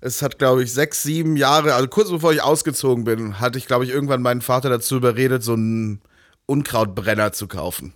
es 0.00 0.22
hat, 0.22 0.38
glaube 0.38 0.62
ich, 0.62 0.72
sechs, 0.72 1.02
sieben 1.02 1.36
Jahre, 1.36 1.74
also 1.74 1.88
kurz 1.88 2.08
bevor 2.10 2.32
ich 2.32 2.42
ausgezogen 2.42 3.04
bin, 3.04 3.40
hatte 3.40 3.58
ich, 3.58 3.66
glaube 3.66 3.84
ich, 3.84 3.90
irgendwann 3.90 4.22
meinen 4.22 4.40
Vater 4.40 4.70
dazu 4.70 4.96
überredet, 4.96 5.42
so 5.42 5.52
einen 5.52 6.00
Unkrautbrenner 6.46 7.32
zu 7.32 7.46
kaufen. 7.46 7.92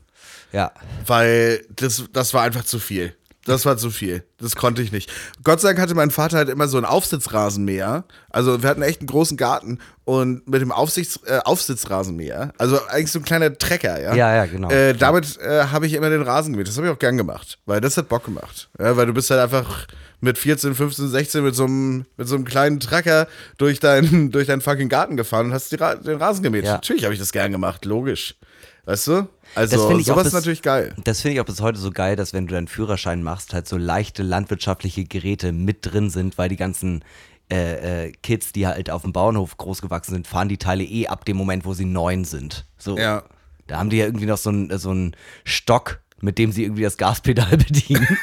ja. 0.52 0.72
Weil 1.06 1.64
das, 1.74 2.04
das 2.12 2.34
war 2.34 2.42
einfach 2.42 2.64
zu 2.64 2.78
viel. 2.78 3.14
Das 3.50 3.66
war 3.66 3.76
zu 3.76 3.90
viel. 3.90 4.22
Das 4.38 4.54
konnte 4.54 4.80
ich 4.80 4.92
nicht. 4.92 5.10
Gott 5.42 5.60
sei 5.60 5.68
Dank 5.70 5.80
hatte 5.80 5.94
mein 5.96 6.12
Vater 6.12 6.36
halt 6.36 6.48
immer 6.48 6.68
so 6.68 6.76
einen 6.76 6.86
Aufsitzrasenmäher. 6.86 8.04
Also 8.30 8.62
wir 8.62 8.68
hatten 8.70 8.82
echt 8.82 9.00
einen 9.00 9.08
großen 9.08 9.36
Garten 9.36 9.80
und 10.04 10.46
mit 10.48 10.62
dem 10.62 10.70
Aufsichts, 10.70 11.18
äh, 11.26 11.40
Aufsitzrasenmäher, 11.44 12.52
also 12.58 12.80
eigentlich 12.86 13.10
so 13.10 13.18
ein 13.18 13.24
kleiner 13.24 13.52
Trecker, 13.58 14.00
ja. 14.00 14.14
Ja, 14.14 14.34
ja, 14.36 14.46
genau. 14.46 14.70
Äh, 14.70 14.94
damit 14.94 15.36
äh, 15.38 15.64
habe 15.64 15.86
ich 15.88 15.94
immer 15.94 16.10
den 16.10 16.22
Rasen 16.22 16.52
gemäht. 16.52 16.68
Das 16.68 16.76
habe 16.76 16.86
ich 16.86 16.92
auch 16.92 16.98
gern 16.98 17.16
gemacht, 17.16 17.58
weil 17.66 17.80
das 17.80 17.96
hat 17.96 18.08
Bock 18.08 18.24
gemacht. 18.24 18.70
Ja, 18.78 18.96
weil 18.96 19.06
du 19.06 19.14
bist 19.14 19.30
halt 19.30 19.40
einfach 19.40 19.88
mit 20.20 20.38
14, 20.38 20.76
15, 20.76 21.08
16 21.08 21.42
mit 21.42 21.56
so 21.56 21.64
einem, 21.64 22.06
mit 22.16 22.28
so 22.28 22.36
einem 22.36 22.44
kleinen 22.44 22.78
Trecker 22.78 23.26
durch, 23.58 23.80
dein, 23.80 24.30
durch 24.30 24.46
deinen 24.46 24.60
fucking 24.60 24.88
Garten 24.88 25.16
gefahren 25.16 25.46
und 25.46 25.54
hast 25.54 25.72
den 25.72 25.80
Rasen 25.80 26.44
gemäht. 26.44 26.66
Ja. 26.66 26.74
Natürlich 26.74 27.02
habe 27.02 27.14
ich 27.14 27.20
das 27.20 27.32
gern 27.32 27.50
gemacht, 27.50 27.84
logisch. 27.84 28.36
Weißt 28.84 29.08
du? 29.08 29.28
Also 29.54 29.76
Das 29.76 29.86
finde 29.86 30.00
ich 30.02 30.10
auch 30.10 30.14
sowas 30.14 30.28
ist 30.28 30.32
natürlich 30.32 30.62
geil. 30.62 30.94
Das 31.04 31.20
finde 31.20 31.34
ich 31.34 31.40
auch 31.40 31.44
bis 31.44 31.60
heute 31.60 31.78
so 31.78 31.90
geil, 31.90 32.16
dass 32.16 32.32
wenn 32.32 32.46
du 32.46 32.54
deinen 32.54 32.68
Führerschein 32.68 33.22
machst, 33.22 33.52
halt 33.52 33.68
so 33.68 33.76
leichte 33.76 34.22
landwirtschaftliche 34.22 35.04
Geräte 35.04 35.52
mit 35.52 35.78
drin 35.82 36.10
sind, 36.10 36.38
weil 36.38 36.48
die 36.48 36.56
ganzen 36.56 37.04
äh, 37.50 38.06
äh, 38.06 38.12
Kids, 38.22 38.52
die 38.52 38.66
halt 38.66 38.90
auf 38.90 39.02
dem 39.02 39.12
Bauernhof 39.12 39.56
großgewachsen 39.56 40.14
sind, 40.14 40.26
fahren 40.26 40.48
die 40.48 40.58
Teile 40.58 40.84
eh 40.84 41.08
ab 41.08 41.24
dem 41.24 41.36
Moment, 41.36 41.64
wo 41.64 41.74
sie 41.74 41.84
neun 41.84 42.24
sind. 42.24 42.66
So. 42.78 42.96
Ja. 42.96 43.24
Da 43.66 43.78
haben 43.78 43.90
die 43.90 43.98
ja 43.98 44.04
irgendwie 44.04 44.26
noch 44.26 44.38
so 44.38 44.50
einen 44.50 44.76
so 44.78 44.90
einen 44.90 45.16
Stock, 45.44 46.00
mit 46.20 46.38
dem 46.38 46.52
sie 46.52 46.64
irgendwie 46.64 46.82
das 46.82 46.96
Gaspedal 46.96 47.56
bedienen. 47.56 48.18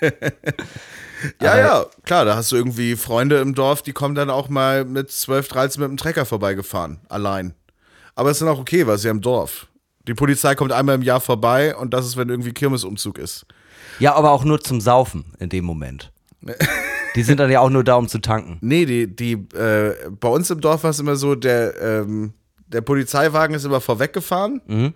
Ja, 1.40 1.58
ja, 1.58 1.86
klar, 2.04 2.24
da 2.24 2.36
hast 2.36 2.52
du 2.52 2.56
irgendwie 2.56 2.96
Freunde 2.96 3.40
im 3.40 3.54
Dorf, 3.54 3.82
die 3.82 3.92
kommen 3.92 4.14
dann 4.14 4.30
auch 4.30 4.48
mal 4.48 4.84
mit 4.84 5.10
12, 5.10 5.48
13 5.48 5.82
mit 5.82 5.90
dem 5.90 5.96
Trecker 5.96 6.24
vorbeigefahren, 6.24 7.00
allein. 7.08 7.54
Aber 8.14 8.30
es 8.30 8.38
ist 8.38 8.40
dann 8.40 8.54
auch 8.54 8.58
okay, 8.58 8.86
weil 8.86 8.98
sie 8.98 9.08
ja 9.08 9.10
im 9.10 9.20
Dorf. 9.20 9.66
Die 10.06 10.14
Polizei 10.14 10.54
kommt 10.54 10.72
einmal 10.72 10.94
im 10.94 11.02
Jahr 11.02 11.20
vorbei 11.20 11.76
und 11.76 11.92
das 11.92 12.06
ist, 12.06 12.16
wenn 12.16 12.28
irgendwie 12.28 12.52
Kirmesumzug 12.52 13.18
ist. 13.18 13.46
ja, 13.98 14.14
aber 14.14 14.30
auch 14.32 14.44
nur 14.44 14.60
zum 14.60 14.80
Saufen 14.80 15.24
in 15.38 15.48
dem 15.48 15.64
Moment. 15.64 16.10
Die 17.16 17.22
sind 17.22 17.40
dann 17.40 17.50
ja 17.50 17.60
auch 17.60 17.70
nur 17.70 17.84
da, 17.84 17.96
um 17.96 18.06
zu 18.08 18.20
tanken. 18.20 18.58
Nee, 18.60 18.86
die, 18.86 19.08
die, 19.08 19.32
äh, 19.32 19.94
bei 20.20 20.28
uns 20.28 20.48
im 20.48 20.60
Dorf 20.60 20.84
war 20.84 20.90
es 20.90 21.00
immer 21.00 21.16
so, 21.16 21.34
der, 21.34 21.74
ähm, 21.82 22.34
der 22.68 22.82
Polizeiwagen 22.82 23.56
ist 23.56 23.64
immer 23.64 23.80
vorweggefahren 23.80 24.94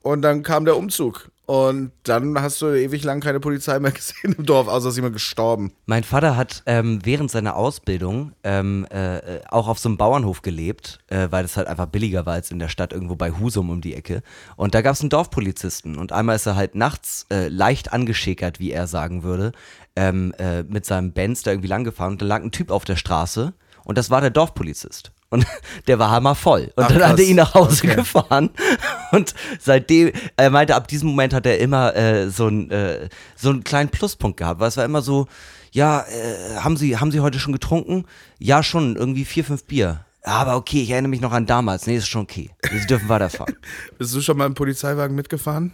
und 0.00 0.22
dann 0.22 0.42
kam 0.42 0.64
der 0.64 0.78
Umzug. 0.78 1.30
Und 1.50 1.90
dann 2.04 2.40
hast 2.40 2.62
du 2.62 2.66
ewig 2.66 3.02
lang 3.02 3.18
keine 3.18 3.40
Polizei 3.40 3.80
mehr 3.80 3.90
gesehen 3.90 4.36
im 4.38 4.46
Dorf, 4.46 4.68
außer 4.68 4.90
ist 4.90 4.94
jemand 4.94 5.14
gestorben. 5.14 5.72
Mein 5.84 6.04
Vater 6.04 6.36
hat 6.36 6.62
ähm, 6.66 7.00
während 7.02 7.28
seiner 7.28 7.56
Ausbildung 7.56 8.30
ähm, 8.44 8.86
äh, 8.88 9.40
auch 9.48 9.66
auf 9.66 9.80
so 9.80 9.88
einem 9.88 9.96
Bauernhof 9.96 10.42
gelebt, 10.42 11.00
äh, 11.08 11.26
weil 11.32 11.42
das 11.42 11.56
halt 11.56 11.66
einfach 11.66 11.86
billiger 11.86 12.24
war 12.24 12.34
als 12.34 12.52
in 12.52 12.60
der 12.60 12.68
Stadt 12.68 12.92
irgendwo 12.92 13.16
bei 13.16 13.32
Husum 13.32 13.68
um 13.70 13.80
die 13.80 13.96
Ecke. 13.96 14.22
Und 14.54 14.76
da 14.76 14.80
gab 14.80 14.94
es 14.94 15.00
einen 15.00 15.10
Dorfpolizisten. 15.10 15.98
Und 15.98 16.12
einmal 16.12 16.36
ist 16.36 16.46
er 16.46 16.54
halt 16.54 16.76
nachts 16.76 17.26
äh, 17.32 17.48
leicht 17.48 17.92
angeschickert, 17.92 18.60
wie 18.60 18.70
er 18.70 18.86
sagen 18.86 19.24
würde, 19.24 19.50
ähm, 19.96 20.32
äh, 20.38 20.62
mit 20.62 20.86
seinem 20.86 21.10
Benz 21.10 21.42
da 21.42 21.50
irgendwie 21.50 21.66
lang 21.66 21.82
gefahren. 21.82 22.12
Und 22.12 22.22
da 22.22 22.26
lag 22.26 22.44
ein 22.44 22.52
Typ 22.52 22.70
auf 22.70 22.84
der 22.84 22.94
Straße 22.94 23.54
und 23.82 23.98
das 23.98 24.08
war 24.08 24.20
der 24.20 24.30
Dorfpolizist. 24.30 25.10
Und 25.30 25.46
der 25.86 25.98
war 25.98 26.10
hammervoll. 26.10 26.72
Und 26.76 26.84
Ach, 26.84 26.88
dann 26.92 27.08
hat 27.08 27.18
er 27.18 27.24
ihn 27.24 27.36
nach 27.36 27.54
Hause 27.54 27.86
Okay. 27.86 27.96
gefahren. 27.96 28.50
Und 29.12 29.34
seitdem, 29.60 30.12
er 30.36 30.50
meinte, 30.50 30.74
ab 30.74 30.88
diesem 30.88 31.08
Moment 31.08 31.32
hat 31.32 31.46
er 31.46 31.58
immer 31.58 31.94
äh, 31.96 32.28
so, 32.30 32.48
ein, 32.48 32.70
äh, 32.70 33.08
so 33.36 33.50
einen 33.50 33.64
kleinen 33.64 33.88
Pluspunkt 33.90 34.36
gehabt, 34.36 34.60
weil 34.60 34.68
es 34.68 34.76
war 34.76 34.84
immer 34.84 35.02
so, 35.02 35.26
ja, 35.72 36.00
äh, 36.02 36.56
haben, 36.56 36.76
Sie, 36.76 36.96
haben 36.96 37.12
Sie 37.12 37.20
heute 37.20 37.38
schon 37.38 37.52
getrunken? 37.52 38.04
Ja, 38.38 38.62
schon, 38.62 38.96
irgendwie 38.96 39.24
vier, 39.24 39.44
fünf 39.44 39.64
Bier. 39.64 40.04
Aber 40.22 40.56
okay, 40.56 40.82
ich 40.82 40.90
erinnere 40.90 41.10
mich 41.10 41.20
noch 41.20 41.32
an 41.32 41.46
damals. 41.46 41.86
Nee, 41.86 41.96
ist 41.96 42.08
schon 42.08 42.22
okay. 42.22 42.50
Sie 42.70 42.86
dürfen 42.86 43.08
weiterfahren. 43.08 43.56
Bist 43.98 44.14
du 44.14 44.20
schon 44.20 44.36
mal 44.36 44.46
im 44.46 44.54
Polizeiwagen 44.54 45.16
mitgefahren? 45.16 45.72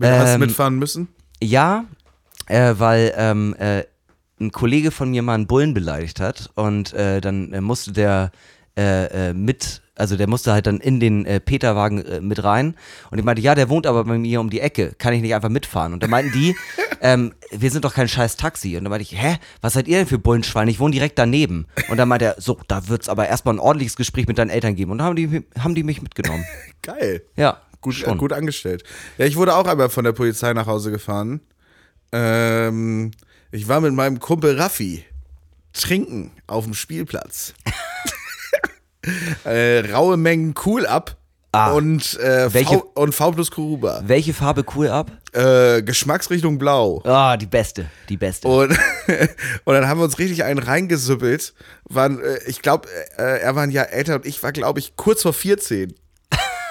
Hast 0.00 0.28
du 0.30 0.34
Ähm, 0.34 0.40
mitfahren 0.40 0.76
müssen? 0.78 1.08
Ja, 1.42 1.84
äh, 2.46 2.74
weil 2.78 3.12
ähm, 3.16 3.54
äh, 3.58 3.84
ein 4.40 4.50
Kollege 4.52 4.90
von 4.90 5.10
mir 5.10 5.22
mal 5.22 5.34
einen 5.34 5.46
Bullen 5.46 5.74
beleidigt 5.74 6.20
hat 6.20 6.50
und 6.54 6.92
äh, 6.94 7.20
dann 7.20 7.52
äh, 7.52 7.60
musste 7.60 7.92
der 7.92 8.30
äh, 8.78 9.30
äh, 9.30 9.34
mit, 9.34 9.82
also 9.96 10.16
der 10.16 10.28
musste 10.28 10.52
halt 10.52 10.68
dann 10.68 10.78
in 10.78 11.00
den 11.00 11.26
äh, 11.26 11.40
Peterwagen 11.40 12.04
äh, 12.04 12.20
mit 12.20 12.44
rein 12.44 12.76
und 13.10 13.18
ich 13.18 13.24
meinte, 13.24 13.42
ja, 13.42 13.56
der 13.56 13.68
wohnt 13.68 13.86
aber 13.88 14.04
bei 14.04 14.16
mir 14.16 14.40
um 14.40 14.50
die 14.50 14.60
Ecke, 14.60 14.94
kann 14.98 15.12
ich 15.12 15.20
nicht 15.20 15.34
einfach 15.34 15.48
mitfahren? 15.48 15.92
Und 15.92 16.02
da 16.04 16.06
meinten 16.06 16.30
die, 16.32 16.54
ähm, 17.00 17.34
wir 17.50 17.72
sind 17.72 17.84
doch 17.84 17.94
kein 17.94 18.08
scheiß 18.08 18.36
Taxi. 18.36 18.76
Und 18.76 18.84
dann 18.84 18.90
meinte 18.90 19.02
ich, 19.02 19.20
hä, 19.20 19.38
was 19.60 19.72
seid 19.72 19.88
ihr 19.88 19.98
denn 19.98 20.06
für 20.06 20.20
Bullenschweine? 20.20 20.70
Ich 20.70 20.78
wohne 20.78 20.92
direkt 20.92 21.18
daneben. 21.18 21.66
Und 21.88 21.96
dann 21.96 22.08
meinte 22.08 22.26
er, 22.26 22.36
so, 22.38 22.58
da 22.68 22.88
wird's 22.88 23.08
aber 23.08 23.26
erstmal 23.26 23.56
ein 23.56 23.60
ordentliches 23.60 23.96
Gespräch 23.96 24.28
mit 24.28 24.38
deinen 24.38 24.50
Eltern 24.50 24.76
geben. 24.76 24.92
Und 24.92 24.98
dann 24.98 25.08
haben 25.08 25.16
die, 25.16 25.44
haben 25.58 25.74
die 25.74 25.82
mich 25.82 26.00
mitgenommen. 26.00 26.44
Geil. 26.82 27.22
Ja, 27.36 27.60
Gut, 27.80 28.02
äh, 28.04 28.14
gut 28.16 28.32
angestellt. 28.32 28.82
Ja, 29.18 29.26
ich 29.26 29.36
wurde 29.36 29.54
auch 29.54 29.66
einmal 29.66 29.88
von 29.88 30.04
der 30.04 30.12
Polizei 30.12 30.52
nach 30.52 30.66
Hause 30.66 30.90
gefahren. 30.90 31.40
Ähm, 32.12 33.12
ich 33.52 33.68
war 33.68 33.80
mit 33.80 33.94
meinem 33.94 34.18
Kumpel 34.18 34.56
Raffi 34.60 35.04
trinken 35.72 36.32
auf 36.46 36.64
dem 36.64 36.74
Spielplatz. 36.74 37.54
äh, 39.44 39.80
raue 39.92 40.16
Mengen 40.16 40.54
Cool 40.64 40.86
ab 40.86 41.16
Ah. 41.50 41.72
und, 41.72 42.20
äh, 42.20 42.52
Welche- 42.52 42.74
v, 42.78 42.90
und 42.94 43.14
V 43.14 43.30
plus 43.32 43.50
Kuruba. 43.50 44.02
Welche 44.04 44.34
Farbe 44.34 44.66
cool 44.76 44.88
ab? 44.88 45.10
Äh, 45.32 45.82
Geschmacksrichtung 45.82 46.58
blau. 46.58 47.00
Ah, 47.04 47.38
die 47.38 47.46
beste, 47.46 47.86
die 48.10 48.18
beste. 48.18 48.46
Und, 48.46 48.70
und 49.64 49.74
dann 49.74 49.88
haben 49.88 49.98
wir 49.98 50.04
uns 50.04 50.18
richtig 50.18 50.44
einen 50.44 50.58
reingesüppelt. 50.58 51.54
Waren, 51.88 52.20
äh, 52.22 52.38
ich 52.46 52.60
glaube, 52.60 52.86
äh, 53.16 53.40
er 53.40 53.56
war 53.56 53.62
ein 53.62 53.70
Jahr 53.70 53.88
älter 53.90 54.16
und 54.16 54.26
ich 54.26 54.42
war, 54.42 54.52
glaube 54.52 54.78
ich, 54.78 54.94
kurz 54.96 55.22
vor 55.22 55.32
14. 55.32 55.94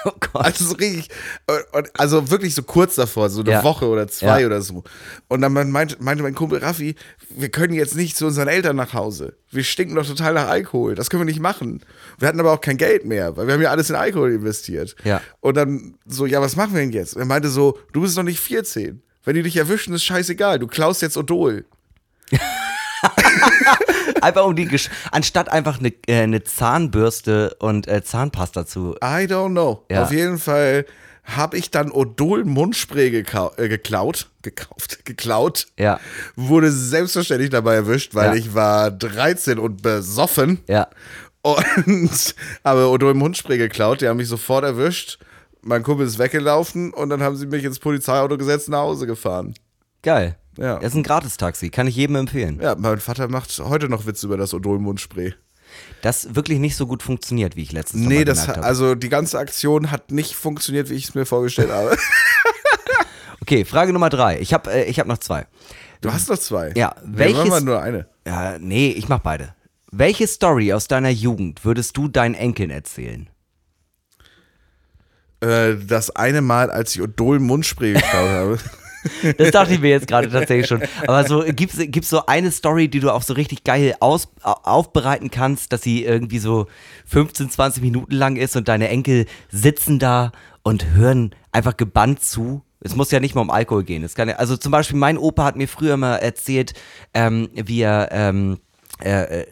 oh 0.08 0.18
Gott. 0.32 0.44
Also 0.44 0.64
so 0.64 0.74
richtig, 0.74 1.08
und, 1.46 1.64
und, 1.78 2.00
also 2.00 2.30
wirklich 2.30 2.54
so 2.54 2.62
kurz 2.62 2.94
davor, 2.96 3.30
so 3.30 3.40
eine 3.40 3.50
Ja. 3.50 3.62
Woche 3.64 3.86
oder 3.86 4.08
zwei 4.08 4.40
Ja. 4.40 4.46
oder 4.46 4.60
so. 4.62 4.84
Und 5.28 5.40
dann 5.40 5.52
meinte, 5.52 5.96
meinte 6.00 6.22
mein 6.22 6.34
Kumpel 6.34 6.58
Raffi, 6.58 6.94
wir 7.30 7.48
können 7.50 7.74
jetzt 7.74 7.94
nicht 7.96 8.16
zu 8.16 8.26
unseren 8.26 8.48
Eltern 8.48 8.76
nach 8.76 8.94
Hause. 8.94 9.36
Wir 9.50 9.64
stinken 9.64 9.94
doch 9.94 10.06
total 10.06 10.34
nach 10.34 10.48
Alkohol. 10.48 10.94
Das 10.94 11.10
können 11.10 11.20
wir 11.20 11.24
nicht 11.26 11.40
machen. 11.40 11.80
Wir 12.18 12.28
hatten 12.28 12.40
aber 12.40 12.52
auch 12.52 12.60
kein 12.60 12.76
Geld 12.76 13.04
mehr, 13.04 13.36
weil 13.36 13.46
wir 13.46 13.54
haben 13.54 13.62
ja 13.62 13.70
alles 13.70 13.90
in 13.90 13.96
Alkohol 13.96 14.32
investiert. 14.32 14.94
Ja. 15.04 15.20
Und 15.40 15.56
dann 15.56 15.94
so, 16.06 16.26
ja, 16.26 16.40
was 16.40 16.56
machen 16.56 16.74
wir 16.74 16.80
denn 16.80 16.92
jetzt? 16.92 17.16
Er 17.16 17.24
meinte 17.24 17.48
so, 17.48 17.78
du 17.92 18.00
bist 18.02 18.16
noch 18.16 18.24
nicht 18.24 18.40
14. 18.40 19.02
Wenn 19.24 19.34
die 19.34 19.42
dich 19.42 19.56
erwischen, 19.56 19.92
ist 19.94 20.04
scheißegal. 20.04 20.58
Du 20.58 20.66
klaust 20.66 21.02
jetzt 21.02 21.16
Odol. 21.16 21.64
Einfach 24.20 24.44
um 24.44 24.56
die, 24.56 24.66
Gesch 24.66 24.90
anstatt 25.12 25.48
einfach 25.50 25.78
eine, 25.78 25.92
äh, 26.06 26.22
eine 26.22 26.42
Zahnbürste 26.44 27.54
und 27.58 27.86
äh, 27.88 28.02
Zahnpasta 28.02 28.66
zu. 28.66 28.94
I 29.02 29.26
don't 29.26 29.50
know. 29.50 29.84
Ja. 29.90 30.04
Auf 30.04 30.12
jeden 30.12 30.38
Fall 30.38 30.86
habe 31.24 31.58
ich 31.58 31.70
dann 31.70 31.90
Odol 31.90 32.44
Mundspray 32.44 33.10
gekau 33.10 33.52
äh, 33.58 33.68
geklaut, 33.68 34.28
gekauft, 34.42 35.00
geklaut. 35.04 35.66
Ja. 35.78 36.00
Wurde 36.36 36.72
selbstverständlich 36.72 37.50
dabei 37.50 37.74
erwischt, 37.74 38.14
weil 38.14 38.30
Ja. 38.30 38.34
ich 38.34 38.54
war 38.54 38.90
13 38.90 39.58
und 39.58 39.82
besoffen. 39.82 40.60
Ja. 40.68 40.88
Und 41.42 42.34
habe 42.64 42.88
Odol 42.88 43.14
Mundspray 43.14 43.58
geklaut. 43.58 44.00
Die 44.00 44.08
haben 44.08 44.16
mich 44.16 44.28
sofort 44.28 44.64
erwischt. 44.64 45.18
Mein 45.60 45.82
Kumpel 45.82 46.06
ist 46.06 46.18
weggelaufen 46.18 46.92
und 46.94 47.10
dann 47.10 47.22
haben 47.22 47.36
sie 47.36 47.46
mich 47.46 47.64
ins 47.64 47.78
Polizeiauto 47.78 48.38
gesetzt 48.38 48.68
und 48.68 48.72
nach 48.72 48.80
Hause 48.80 49.06
gefahren. 49.06 49.54
Geil. 50.02 50.36
Ja. 50.58 50.76
Das 50.78 50.92
ist 50.92 50.94
ein 50.96 51.02
Gratistaxi, 51.04 51.70
kann 51.70 51.86
ich 51.86 51.96
jedem 51.96 52.16
empfehlen. 52.16 52.58
Ja, 52.60 52.74
mein 52.76 52.98
Vater 53.00 53.28
macht 53.28 53.56
heute 53.60 53.88
noch 53.88 54.06
Witze 54.06 54.26
über 54.26 54.36
das 54.36 54.52
Odol 54.54 54.78
Mundspray. 54.78 55.34
Das 56.02 56.34
wirklich 56.34 56.58
nicht 56.58 56.76
so 56.76 56.86
gut 56.86 57.02
funktioniert, 57.02 57.54
wie 57.54 57.62
ich 57.62 57.72
letztens 57.72 58.06
Nee, 58.06 58.24
das, 58.24 58.40
gemerkt 58.40 58.56
habe. 58.58 58.66
also 58.66 58.94
die 58.94 59.08
ganze 59.08 59.38
Aktion 59.38 59.90
hat 59.90 60.10
nicht 60.10 60.34
funktioniert, 60.34 60.88
wie 60.90 60.94
ich 60.94 61.04
es 61.04 61.14
mir 61.14 61.26
vorgestellt 61.26 61.70
habe. 61.70 61.96
Okay, 63.40 63.64
Frage 63.64 63.94
Nummer 63.94 64.10
drei. 64.10 64.38
Ich 64.40 64.52
habe 64.52 64.70
äh, 64.70 64.84
ich 64.90 65.00
hab 65.00 65.06
noch 65.06 65.16
zwei. 65.16 65.46
Du 66.02 66.12
hast 66.12 66.28
noch 66.28 66.36
zwei. 66.38 66.72
Ja, 66.76 66.94
Wir 67.02 67.18
welches- 67.20 67.38
machen 67.38 67.48
mal 67.50 67.60
nur 67.62 67.80
eine. 67.80 68.06
Ja, 68.26 68.58
nee, 68.58 68.90
ich 68.90 69.08
mach 69.08 69.20
beide. 69.20 69.54
Welche 69.90 70.26
Story 70.26 70.74
aus 70.74 70.86
deiner 70.86 71.08
Jugend 71.08 71.64
würdest 71.64 71.96
du 71.96 72.08
deinen 72.08 72.34
Enkeln 72.34 72.68
erzählen? 72.68 73.30
Äh, 75.40 75.76
das 75.86 76.10
eine 76.14 76.42
Mal, 76.42 76.70
als 76.70 76.94
ich 76.94 77.00
Odol 77.00 77.38
Mundspray 77.38 77.94
geklaut 77.94 78.28
habe. 78.28 78.58
Das 79.36 79.50
dachte 79.50 79.74
ich 79.74 79.80
mir 79.80 79.90
jetzt 79.90 80.06
gerade 80.08 80.28
tatsächlich 80.30 80.66
schon. 80.66 80.82
Aber 81.06 81.26
so 81.26 81.44
gibt's 81.46 81.76
gibt's 81.78 82.08
so 82.10 82.26
eine 82.26 82.50
Story, 82.50 82.88
die 82.88 83.00
du 83.00 83.12
auch 83.12 83.22
so 83.22 83.34
richtig 83.34 83.64
geil 83.64 83.94
aus, 84.00 84.28
au- 84.42 84.56
aufbereiten 84.62 85.30
kannst, 85.30 85.72
dass 85.72 85.82
sie 85.82 86.04
irgendwie 86.04 86.38
so 86.38 86.66
15, 87.06 87.50
20 87.50 87.82
Minuten 87.82 88.14
lang 88.14 88.36
ist 88.36 88.56
und 88.56 88.68
deine 88.68 88.88
Enkel 88.88 89.26
sitzen 89.50 89.98
da 89.98 90.32
und 90.62 90.90
hören 90.94 91.34
einfach 91.52 91.76
gebannt 91.76 92.22
zu. 92.22 92.62
Es 92.80 92.94
muss 92.94 93.10
ja 93.10 93.18
nicht 93.20 93.34
mal 93.34 93.40
um 93.40 93.50
Alkohol 93.50 93.84
gehen. 93.84 94.04
Es 94.04 94.14
kann 94.14 94.28
ja, 94.28 94.36
also 94.36 94.56
zum 94.56 94.70
Beispiel 94.72 94.98
mein 94.98 95.18
Opa 95.18 95.44
hat 95.44 95.56
mir 95.56 95.68
früher 95.68 95.96
mal 95.96 96.16
erzählt, 96.16 96.74
ähm, 97.14 97.48
wie 97.54 97.80
er 97.80 98.08
ähm, 98.12 98.58
äh, 99.02 99.40
äh, 99.40 99.46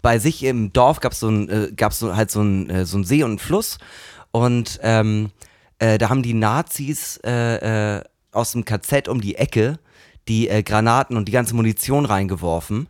bei 0.00 0.18
sich 0.18 0.42
im 0.44 0.72
Dorf 0.72 1.00
gab 1.00 1.12
es 1.12 1.20
so 1.20 1.28
ein, 1.28 1.48
äh, 1.48 1.68
so 1.90 2.16
halt 2.16 2.30
so 2.30 2.40
ein, 2.42 2.70
äh, 2.70 2.84
so 2.86 2.98
ein 2.98 3.04
See 3.04 3.22
und 3.22 3.30
einen 3.32 3.38
Fluss 3.38 3.78
und 4.30 4.80
ähm, 4.82 5.30
äh, 5.78 5.98
da 5.98 6.08
haben 6.08 6.22
die 6.22 6.34
Nazis 6.34 7.18
äh, 7.24 7.96
äh, 7.98 8.02
aus 8.32 8.52
dem 8.52 8.64
KZ 8.64 9.08
um 9.08 9.20
die 9.20 9.36
Ecke 9.36 9.78
die 10.28 10.48
äh, 10.48 10.62
Granaten 10.62 11.16
und 11.16 11.26
die 11.26 11.32
ganze 11.32 11.54
Munition 11.54 12.04
reingeworfen 12.04 12.88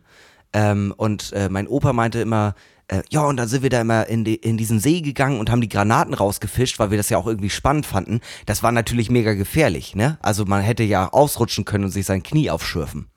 ähm, 0.53 0.93
und 0.95 1.33
äh, 1.33 1.49
mein 1.49 1.67
Opa 1.67 1.93
meinte 1.93 2.19
immer, 2.19 2.55
äh, 2.87 3.01
ja, 3.09 3.21
und 3.25 3.37
dann 3.37 3.47
sind 3.47 3.63
wir 3.63 3.69
da 3.69 3.81
immer 3.81 4.07
in, 4.07 4.23
die, 4.23 4.35
in 4.35 4.57
diesen 4.57 4.79
See 4.79 5.01
gegangen 5.01 5.39
und 5.39 5.49
haben 5.49 5.61
die 5.61 5.69
Granaten 5.69 6.13
rausgefischt, 6.13 6.79
weil 6.79 6.91
wir 6.91 6.97
das 6.97 7.09
ja 7.09 7.17
auch 7.17 7.27
irgendwie 7.27 7.49
spannend 7.49 7.85
fanden. 7.85 8.21
Das 8.45 8.61
war 8.61 8.71
natürlich 8.71 9.09
mega 9.09 9.33
gefährlich, 9.33 9.95
ne? 9.95 10.17
Also 10.21 10.45
man 10.45 10.61
hätte 10.61 10.83
ja 10.83 11.11
ausrutschen 11.11 11.65
können 11.65 11.85
und 11.85 11.91
sich 11.91 12.05
sein 12.05 12.23
Knie 12.23 12.51
aufschürfen. 12.51 13.07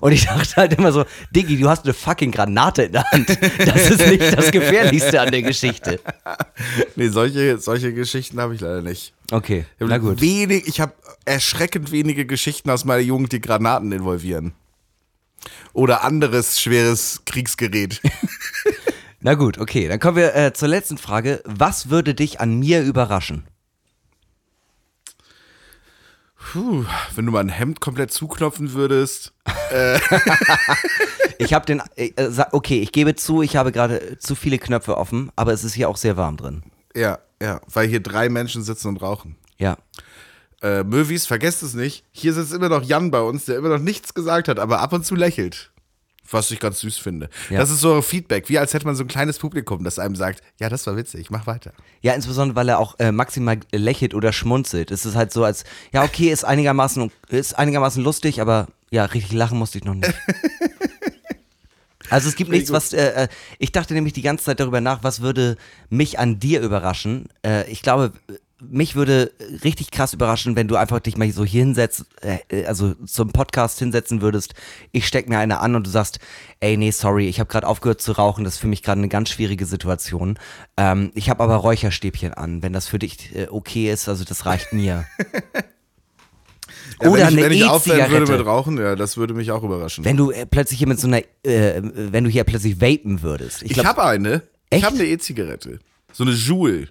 Und 0.00 0.12
ich 0.12 0.24
dachte 0.26 0.56
halt 0.56 0.72
immer 0.72 0.90
so, 0.90 1.04
Diggi, 1.30 1.58
du 1.58 1.68
hast 1.68 1.84
eine 1.84 1.94
fucking 1.94 2.32
Granate 2.32 2.84
in 2.84 2.92
der 2.92 3.04
Hand. 3.04 3.28
Das 3.58 3.90
ist 3.90 4.06
nicht 4.06 4.36
das 4.36 4.50
Gefährlichste 4.50 5.20
an 5.20 5.30
der 5.30 5.42
Geschichte. 5.42 6.00
nee, 6.96 7.08
solche, 7.08 7.58
solche 7.58 7.92
Geschichten 7.92 8.40
habe 8.40 8.54
ich 8.54 8.60
leider 8.60 8.82
nicht. 8.82 9.12
Okay, 9.30 9.64
Ich 9.78 9.86
na 9.86 9.98
gut. 9.98 10.20
Wenig, 10.20 10.66
ich 10.66 10.80
habe 10.80 10.94
erschreckend 11.24 11.92
wenige 11.92 12.26
Geschichten 12.26 12.70
aus 12.70 12.84
meiner 12.84 13.02
Jugend, 13.02 13.32
die 13.32 13.40
Granaten 13.40 13.92
involvieren. 13.92 14.52
Oder 15.72 16.02
anderes 16.04 16.60
schweres 16.60 17.22
Kriegsgerät. 17.24 18.00
Na 19.20 19.34
gut, 19.34 19.58
okay. 19.58 19.86
Dann 19.88 20.00
kommen 20.00 20.16
wir 20.16 20.34
äh, 20.34 20.52
zur 20.52 20.68
letzten 20.68 20.98
Frage. 20.98 21.42
Was 21.44 21.90
würde 21.90 22.14
dich 22.14 22.40
an 22.40 22.58
mir 22.58 22.82
überraschen? 22.82 23.46
Puh, 26.52 26.84
wenn 27.14 27.26
du 27.26 27.32
mal 27.32 27.40
ein 27.40 27.48
Hemd 27.50 27.80
komplett 27.80 28.10
zuknopfen 28.12 28.72
würdest. 28.72 29.32
Ich 31.38 31.54
habe 31.54 31.64
den, 31.64 31.82
äh, 31.96 32.12
äh, 32.16 32.44
okay, 32.52 32.82
ich 32.82 32.92
gebe 32.92 33.14
zu, 33.14 33.40
ich 33.40 33.56
habe 33.56 33.72
gerade 33.72 34.18
zu 34.18 34.34
viele 34.34 34.58
Knöpfe 34.58 34.98
offen, 34.98 35.32
aber 35.36 35.54
es 35.54 35.64
ist 35.64 35.72
hier 35.72 35.88
auch 35.88 35.96
sehr 35.96 36.18
warm 36.18 36.36
drin. 36.36 36.62
Ja, 36.94 37.18
ja, 37.42 37.60
weil 37.72 37.88
hier 37.88 38.00
drei 38.00 38.28
Menschen 38.28 38.62
sitzen 38.62 38.88
und 38.88 39.02
rauchen. 39.02 39.36
Ja. 39.58 39.78
Äh, 40.62 40.84
Möwis, 40.84 41.26
vergesst 41.26 41.62
es 41.62 41.74
nicht. 41.74 42.04
Hier 42.12 42.34
sitzt 42.34 42.52
immer 42.52 42.68
noch 42.68 42.82
Jan 42.82 43.10
bei 43.10 43.20
uns, 43.20 43.46
der 43.46 43.56
immer 43.56 43.70
noch 43.70 43.78
nichts 43.78 44.12
gesagt 44.12 44.48
hat, 44.48 44.58
aber 44.58 44.80
ab 44.80 44.92
und 44.92 45.06
zu 45.06 45.14
lächelt. 45.14 45.70
Was 46.32 46.50
ich 46.52 46.60
ganz 46.60 46.80
süß 46.80 46.98
finde. 46.98 47.28
Ja. 47.48 47.58
Das 47.58 47.70
ist 47.70 47.80
so 47.80 48.02
Feedback, 48.02 48.48
wie 48.48 48.58
als 48.58 48.72
hätte 48.72 48.86
man 48.86 48.94
so 48.94 49.02
ein 49.02 49.08
kleines 49.08 49.38
Publikum, 49.38 49.82
das 49.82 49.98
einem 49.98 50.14
sagt, 50.14 50.42
ja, 50.60 50.68
das 50.68 50.86
war 50.86 50.96
witzig, 50.96 51.28
mach 51.30 51.48
weiter. 51.48 51.72
Ja, 52.02 52.12
insbesondere, 52.12 52.54
weil 52.54 52.68
er 52.68 52.78
auch 52.78 52.96
äh, 53.00 53.10
maximal 53.10 53.58
lächelt 53.72 54.14
oder 54.14 54.32
schmunzelt. 54.32 54.92
Es 54.92 55.04
ist 55.04 55.16
halt 55.16 55.32
so, 55.32 55.42
als, 55.42 55.64
ja, 55.92 56.04
okay, 56.04 56.30
ist 56.30 56.44
einigermaßen, 56.44 57.10
ist 57.30 57.58
einigermaßen 57.58 58.04
lustig, 58.04 58.40
aber 58.40 58.68
ja, 58.90 59.06
richtig 59.06 59.32
lachen 59.32 59.58
musste 59.58 59.78
ich 59.78 59.84
noch 59.84 59.94
nicht. 59.94 60.14
Also 62.10 62.28
es 62.28 62.36
gibt 62.36 62.50
nichts, 62.50 62.72
was, 62.72 62.92
äh, 62.92 63.24
äh, 63.24 63.28
ich 63.58 63.72
dachte 63.72 63.94
nämlich 63.94 64.12
die 64.12 64.22
ganze 64.22 64.44
Zeit 64.44 64.60
darüber 64.60 64.80
nach, 64.80 65.02
was 65.02 65.20
würde 65.20 65.56
mich 65.88 66.18
an 66.18 66.38
dir 66.38 66.60
überraschen. 66.60 67.28
Äh, 67.42 67.70
ich 67.70 67.82
glaube, 67.82 68.12
mich 68.60 68.94
würde 68.94 69.32
richtig 69.64 69.90
krass 69.90 70.12
überraschen, 70.12 70.56
wenn 70.56 70.68
du 70.68 70.76
einfach 70.76 71.00
dich 71.00 71.16
mal 71.16 71.30
so 71.32 71.44
hier 71.44 71.62
hinsetzt, 71.62 72.04
äh, 72.20 72.38
äh, 72.50 72.66
also 72.66 72.94
zum 73.06 73.30
Podcast 73.30 73.78
hinsetzen 73.78 74.20
würdest. 74.20 74.54
Ich 74.92 75.06
steck 75.06 75.28
mir 75.28 75.38
eine 75.38 75.60
an 75.60 75.74
und 75.74 75.86
du 75.86 75.90
sagst, 75.90 76.18
ey, 76.60 76.76
nee, 76.76 76.90
sorry, 76.90 77.28
ich 77.28 77.40
habe 77.40 77.50
gerade 77.50 77.66
aufgehört 77.66 78.00
zu 78.00 78.12
rauchen, 78.12 78.44
das 78.44 78.54
ist 78.54 78.60
für 78.60 78.66
mich 78.66 78.82
gerade 78.82 79.00
eine 79.00 79.08
ganz 79.08 79.30
schwierige 79.30 79.66
Situation. 79.66 80.38
Ähm, 80.76 81.10
ich 81.14 81.30
habe 81.30 81.42
aber 81.42 81.56
Räucherstäbchen 81.56 82.34
an, 82.34 82.62
wenn 82.62 82.72
das 82.72 82.86
für 82.86 82.98
dich 82.98 83.34
äh, 83.34 83.48
okay 83.50 83.90
ist, 83.90 84.08
also 84.08 84.24
das 84.24 84.46
reicht 84.46 84.72
mir. 84.72 85.06
Ja, 87.00 87.08
Oder 87.08 87.26
wenn 87.26 87.28
ich, 87.28 87.38
eine 87.38 87.42
wenn 87.44 87.52
ich 87.52 87.64
aufhören 87.64 88.10
würde 88.10 88.32
mit 88.32 88.46
Rauchen, 88.46 88.76
ja, 88.78 88.94
das 88.94 89.16
würde 89.16 89.32
mich 89.32 89.50
auch 89.50 89.62
überraschen. 89.62 90.04
Wenn 90.04 90.16
du 90.16 90.30
äh, 90.30 90.44
plötzlich 90.46 90.78
hier 90.78 90.88
mit 90.88 91.00
so 91.00 91.06
einer, 91.06 91.22
äh, 91.42 91.80
wenn 91.82 92.24
du 92.24 92.30
hier 92.30 92.44
plötzlich 92.44 92.80
vapen 92.80 93.22
würdest. 93.22 93.62
Ich 93.62 93.72
ich 93.72 93.84
habe 93.84 94.04
eine. 94.04 94.42
Echt? 94.68 94.82
Ich 94.82 94.84
habe 94.84 94.96
eine 94.96 95.06
E-Zigarette. 95.06 95.78
So 96.12 96.24
eine 96.24 96.32
Joule. 96.32 96.88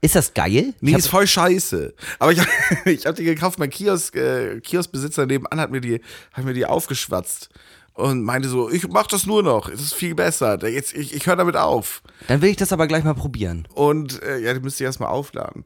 ist 0.00 0.14
das 0.14 0.32
geil? 0.32 0.74
Nee, 0.80 0.92
Ich 0.92 0.98
ist 0.98 1.08
voll 1.08 1.26
scheiße. 1.26 1.94
Aber 2.18 2.32
ich, 2.32 2.40
ich 2.86 3.04
habe 3.06 3.16
die 3.16 3.24
gekauft. 3.24 3.58
Mein 3.58 3.70
Kiosk, 3.70 4.16
äh, 4.16 4.60
Kioskbesitzer 4.60 5.26
nebenan 5.26 5.60
hat 5.60 5.70
mir 5.70 5.80
die, 5.80 6.00
hat 6.32 6.44
mir 6.44 6.54
die 6.54 6.64
aufgeschwatzt 6.64 7.50
und 7.94 8.22
meinte 8.22 8.48
so, 8.48 8.70
ich 8.70 8.88
mach 8.88 9.06
das 9.06 9.26
nur 9.26 9.42
noch. 9.42 9.68
Es 9.68 9.80
ist 9.82 9.94
viel 9.94 10.14
besser. 10.14 10.66
Jetzt, 10.66 10.94
ich 10.94 11.14
ich 11.14 11.26
höre 11.26 11.36
damit 11.36 11.56
auf. 11.56 12.02
Dann 12.28 12.40
will 12.40 12.48
ich 12.50 12.56
das 12.56 12.72
aber 12.72 12.86
gleich 12.86 13.04
mal 13.04 13.14
probieren. 13.14 13.68
Und 13.74 14.22
äh, 14.22 14.38
ja, 14.38 14.54
die 14.54 14.60
müsst 14.60 14.80
ihr 14.80 14.86
erstmal 14.86 15.10
aufladen 15.10 15.64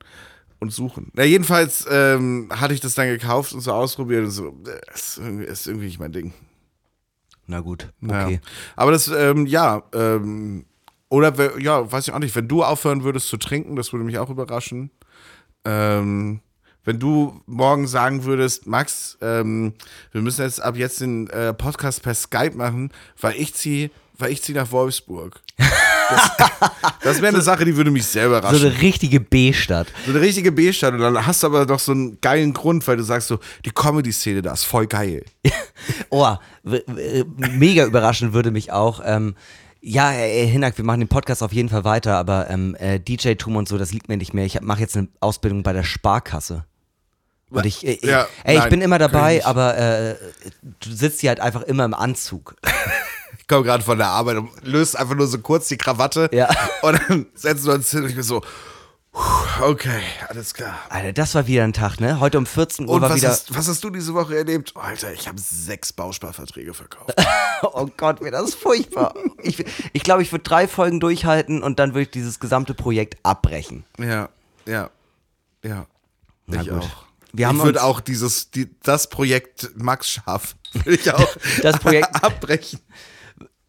und 0.61 0.73
suchen. 0.73 1.11
Na, 1.15 1.25
jedenfalls 1.25 1.87
ähm, 1.91 2.49
hatte 2.51 2.75
ich 2.75 2.81
das 2.81 2.95
dann 2.95 3.09
gekauft 3.09 3.53
und 3.53 3.61
so 3.61 3.73
ausprobiert 3.73 4.25
und 4.25 4.31
so, 4.31 4.49
äh, 4.67 4.95
ist, 4.95 5.19
irgendwie- 5.19 5.45
ist 5.45 5.67
irgendwie 5.67 5.87
nicht 5.87 5.99
mein 6.01 6.13
Ding. 6.13 6.33
Na 7.47 7.61
gut, 7.61 7.93
Ja. 8.01 8.25
okay. 8.27 8.41
Aber 8.75 8.91
das, 8.93 9.09
ähm, 9.09 9.47
ja, 9.47 9.83
ähm, 9.95 10.65
oder, 11.09 11.59
ja, 11.61 11.91
weiß 11.91 12.09
ich 12.09 12.15
auch 12.15 12.19
nicht, 12.19 12.35
wenn 12.35 12.49
du 12.49 12.65
aufhören 12.65 13.05
würdest 13.05 13.29
zu 13.29 13.37
trinken, 13.37 13.77
das 13.77 13.93
würde 13.93 14.05
mich 14.05 14.19
auch 14.19 14.31
überraschen. 14.31 14.91
Ähm, 15.65 16.41
wenn 16.85 16.99
du 16.99 17.41
morgen 17.47 17.87
sagen 17.87 18.25
würdest, 18.25 18.67
Max, 18.67 19.19
ähm, 19.21 19.75
wir 20.13 20.23
müssen 20.23 20.43
jetzt 20.43 20.61
ab 20.63 20.77
jetzt 20.77 21.01
den 21.01 21.29
äh, 21.31 21.53
Podcast 21.53 22.03
per 22.03 22.15
Skype 22.15 22.57
machen, 22.57 22.91
weil 23.21 23.35
ich 23.37 23.55
ziehe 23.55 23.91
weil 24.19 24.33
ich 24.33 24.43
zieh 24.43 24.53
nach 24.53 24.71
Wolfsburg. 24.71 25.41
Das, 25.59 26.31
das 27.03 27.17
wäre 27.21 27.29
eine 27.35 27.43
Sache, 27.43 27.65
die 27.65 27.77
würde 27.77 27.91
mich 27.91 28.07
sehr 28.07 28.25
So 28.25 28.29
überraschen. 28.29 28.67
eine 28.67 28.81
richtige 28.83 29.21
B-Stadt. 29.21 29.89
So 30.05 30.13
eine 30.13 30.21
richtige 30.21 30.53
B-Stadt 30.53 30.95
und 30.95 31.01
dann 31.01 31.27
hast 31.27 31.43
du 31.43 31.49
aber 31.49 31.67
doch 31.67 31.79
so 31.81 31.93
einen 31.93 32.21
geilen 32.21 32.53
Grund, 32.53 32.87
weil 32.87 32.97
du 32.97 33.03
sagst 33.03 33.29
so, 33.29 33.39
die 33.65 33.71
Comedy-Szene 33.71 34.43
da 34.43 34.53
ist 34.53 34.65
voll 34.65 34.87
geil. 34.87 35.25
Oh, 36.11 36.35
mega 37.37 37.85
überraschend 37.85 38.33
würde 38.33 38.51
mich 38.51 38.73
auch. 38.73 39.01
Ähm, 39.05 39.35
ja, 39.81 40.13
äh, 40.13 40.47
Hinak, 40.47 40.77
wir 40.79 40.85
machen 40.85 41.01
den 41.01 41.09
Podcast 41.09 41.43
auf 41.43 41.53
jeden 41.53 41.69
Fall 41.69 41.85
weiter, 41.85 42.17
aber 42.17 42.49
ähm, 42.51 42.75
äh, 42.77 42.99
DJ-Tum 42.99 43.57
und 43.57 43.69
so, 43.69 43.79
das 43.79 43.93
liegt 43.93 44.09
mir 44.09 44.17
nicht 44.17 44.35
mehr. 44.35 44.45
Ich 44.47 44.61
mache 44.63 44.81
jetzt 44.81 44.97
eine 44.97 45.09
Ausbildung 45.21 45.63
bei 45.63 45.73
der 45.73 45.85
Sparkasse. 45.85 46.65
Und 47.51 47.65
ich, 47.67 47.87
äh, 47.87 47.99
Ja, 48.05 48.27
ey, 48.43 48.55
ich 48.55 48.61
nein, 48.63 48.71
bin 48.71 48.81
immer 48.81 48.97
ich 48.97 49.01
dabei, 49.01 49.45
aber 49.45 49.77
äh, 49.79 50.17
du 50.81 50.91
sitzt 50.93 51.21
hier 51.21 51.31
halt 51.31 51.41
einfach 51.41 51.63
immer 51.63 51.85
im 51.85 51.95
Anzug. 51.95 52.57
Ich 53.49 53.55
komme 53.55 53.63
gerade 53.63 53.85
von 53.85 53.97
der 53.97 54.09
Arbeit 54.09 54.39
und 54.39 54.51
löst 54.67 54.97
einfach 54.99 55.15
nur 55.15 55.29
so 55.29 55.39
kurz 55.39 55.69
die 55.69 55.79
Krawatte. 55.79 56.29
Ja. 56.33 56.49
Und 56.83 57.01
dann 57.09 57.27
setzen 57.37 57.67
wir 57.67 57.75
uns 57.75 57.89
hin 57.93 58.03
und 58.03 58.09
ich 58.09 58.17
bin 58.17 58.25
so, 58.25 58.43
okay, 59.63 60.03
alles 60.29 60.53
klar. 60.53 60.77
Alter, 60.89 61.13
das 61.13 61.37
war 61.37 61.47
wieder 61.47 61.63
ein 61.63 61.73
Tag, 61.73 62.01
ne? 62.01 62.19
Heute 62.19 62.39
um 62.39 62.47
14 62.47 62.89
Uhr 62.89 62.95
Und 62.97 63.03
war 63.03 63.11
was 63.11 63.19
wieder. 63.19 63.29
hast, 63.29 63.55
was 63.57 63.69
hast 63.69 63.85
du 63.85 63.91
diese 63.91 64.15
Woche 64.15 64.37
erlebt? 64.37 64.73
Oh, 64.75 64.81
Alter, 64.81 65.13
ich 65.13 65.29
habe 65.29 65.39
sechs 65.41 65.93
Bausparverträge 65.93 66.75
verkauft. 66.75 67.15
Oh 67.63 67.87
Gott, 67.97 68.21
wäre 68.21 68.33
das 68.33 68.55
furchtbar. 68.55 69.15
Ich, 69.43 69.65
ich 69.95 70.03
glaube, 70.03 70.23
ich 70.23 70.31
würde 70.33 70.43
drei 70.45 70.67
Folgen 70.69 70.99
durchhalten 71.01 71.63
und 71.63 71.79
dann 71.79 71.91
würde 71.91 72.03
ich 72.03 72.11
dieses 72.11 72.39
gesamte 72.41 72.75
Projekt 72.75 73.17
abbrechen. 73.23 73.85
ja, 73.99 74.29
ja, 74.67 74.91
ja. 75.63 75.87
Na 76.47 76.61
ich 76.63 76.69
gut. 76.69 76.83
auch. 76.83 77.05
Wir 77.33 77.49
haben 77.49 77.57
ich 77.59 77.65
würde 77.65 77.83
auch 77.83 78.01
dieses, 78.01 78.51
die, 78.51 78.69
das 78.83 79.09
Projekt 79.09 79.71
Max 79.77 80.11
Schaff, 80.11 80.57
würde 80.73 80.95
ich 80.97 81.11
auch 81.15 81.37
Das 81.63 81.79
Projekt- 81.79 82.23
abbrechen. 82.25 82.81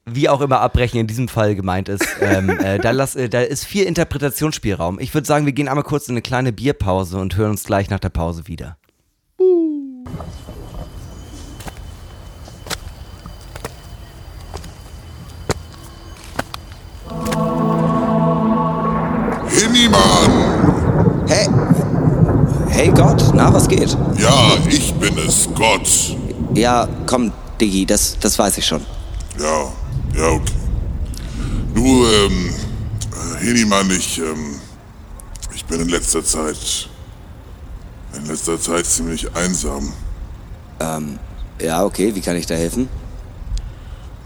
Wie 0.08 0.30
auch 0.30 0.41
immer 0.41 0.62
abbrechen 0.62 0.99
in 0.99 1.08
diesem 1.08 1.28
Fall 1.28 1.53
gemeint 1.55 1.89
ist, 1.89 2.05
ähm, 2.22 2.49
äh, 2.49 2.80
da, 2.80 2.91
lass, 2.91 3.16
äh, 3.16 3.30
da 3.30 3.41
ist 3.41 3.66
viel 3.66 3.84
Interpretationsspielraum. 3.84 4.99
Ich 4.99 5.14
würde 5.14 5.28
sagen, 5.28 5.45
wir 5.45 5.53
gehen 5.53 5.68
einmal 5.68 5.84
kurz 5.84 6.08
in 6.08 6.14
eine 6.14 6.22
kleine 6.22 6.53
Bierpause 6.53 7.18
und 7.18 7.36
hören 7.36 7.51
uns 7.51 7.66
gleich 7.66 7.89
nach 7.89 7.99
der 7.99 8.10
Pause 8.10 8.47
wieder. 8.47 8.78
Hinnimann! 19.49 21.26
Hey, 21.28 21.47
hey 22.70 22.89
Gott, 22.89 23.24
na, 23.34 23.53
was 23.53 23.68
geht? 23.68 23.97
Ja, 24.18 24.53
ich 24.70 24.93
bin 24.93 25.18
es, 25.18 25.49
Gott. 25.53 26.16
Ja, 26.53 26.88
komm, 27.05 27.34
Diggi, 27.60 27.86
das, 27.86 28.18
das 28.20 28.39
weiß 28.39 28.58
ich 28.60 28.66
schon. 28.66 28.82
Ja, 29.39 29.72
ja, 30.18 30.30
okay. 30.30 30.53
Du, 31.74 32.05
ähm, 32.05 32.49
äh, 33.13 33.45
Hinnimann, 33.45 33.89
ich, 33.91 34.18
ähm, 34.20 34.55
ich 35.53 35.63
bin 35.65 35.82
in 35.82 35.89
letzter 35.89 36.24
Zeit, 36.24 36.89
in 38.15 38.26
letzter 38.26 38.59
Zeit 38.59 38.86
ziemlich 38.86 39.34
einsam. 39.36 39.93
Ja, 41.61 41.84
okay, 41.84 42.13
wie 42.13 42.22
kann 42.22 42.36
ich 42.36 42.45
da 42.45 42.55
helfen? 42.55 42.89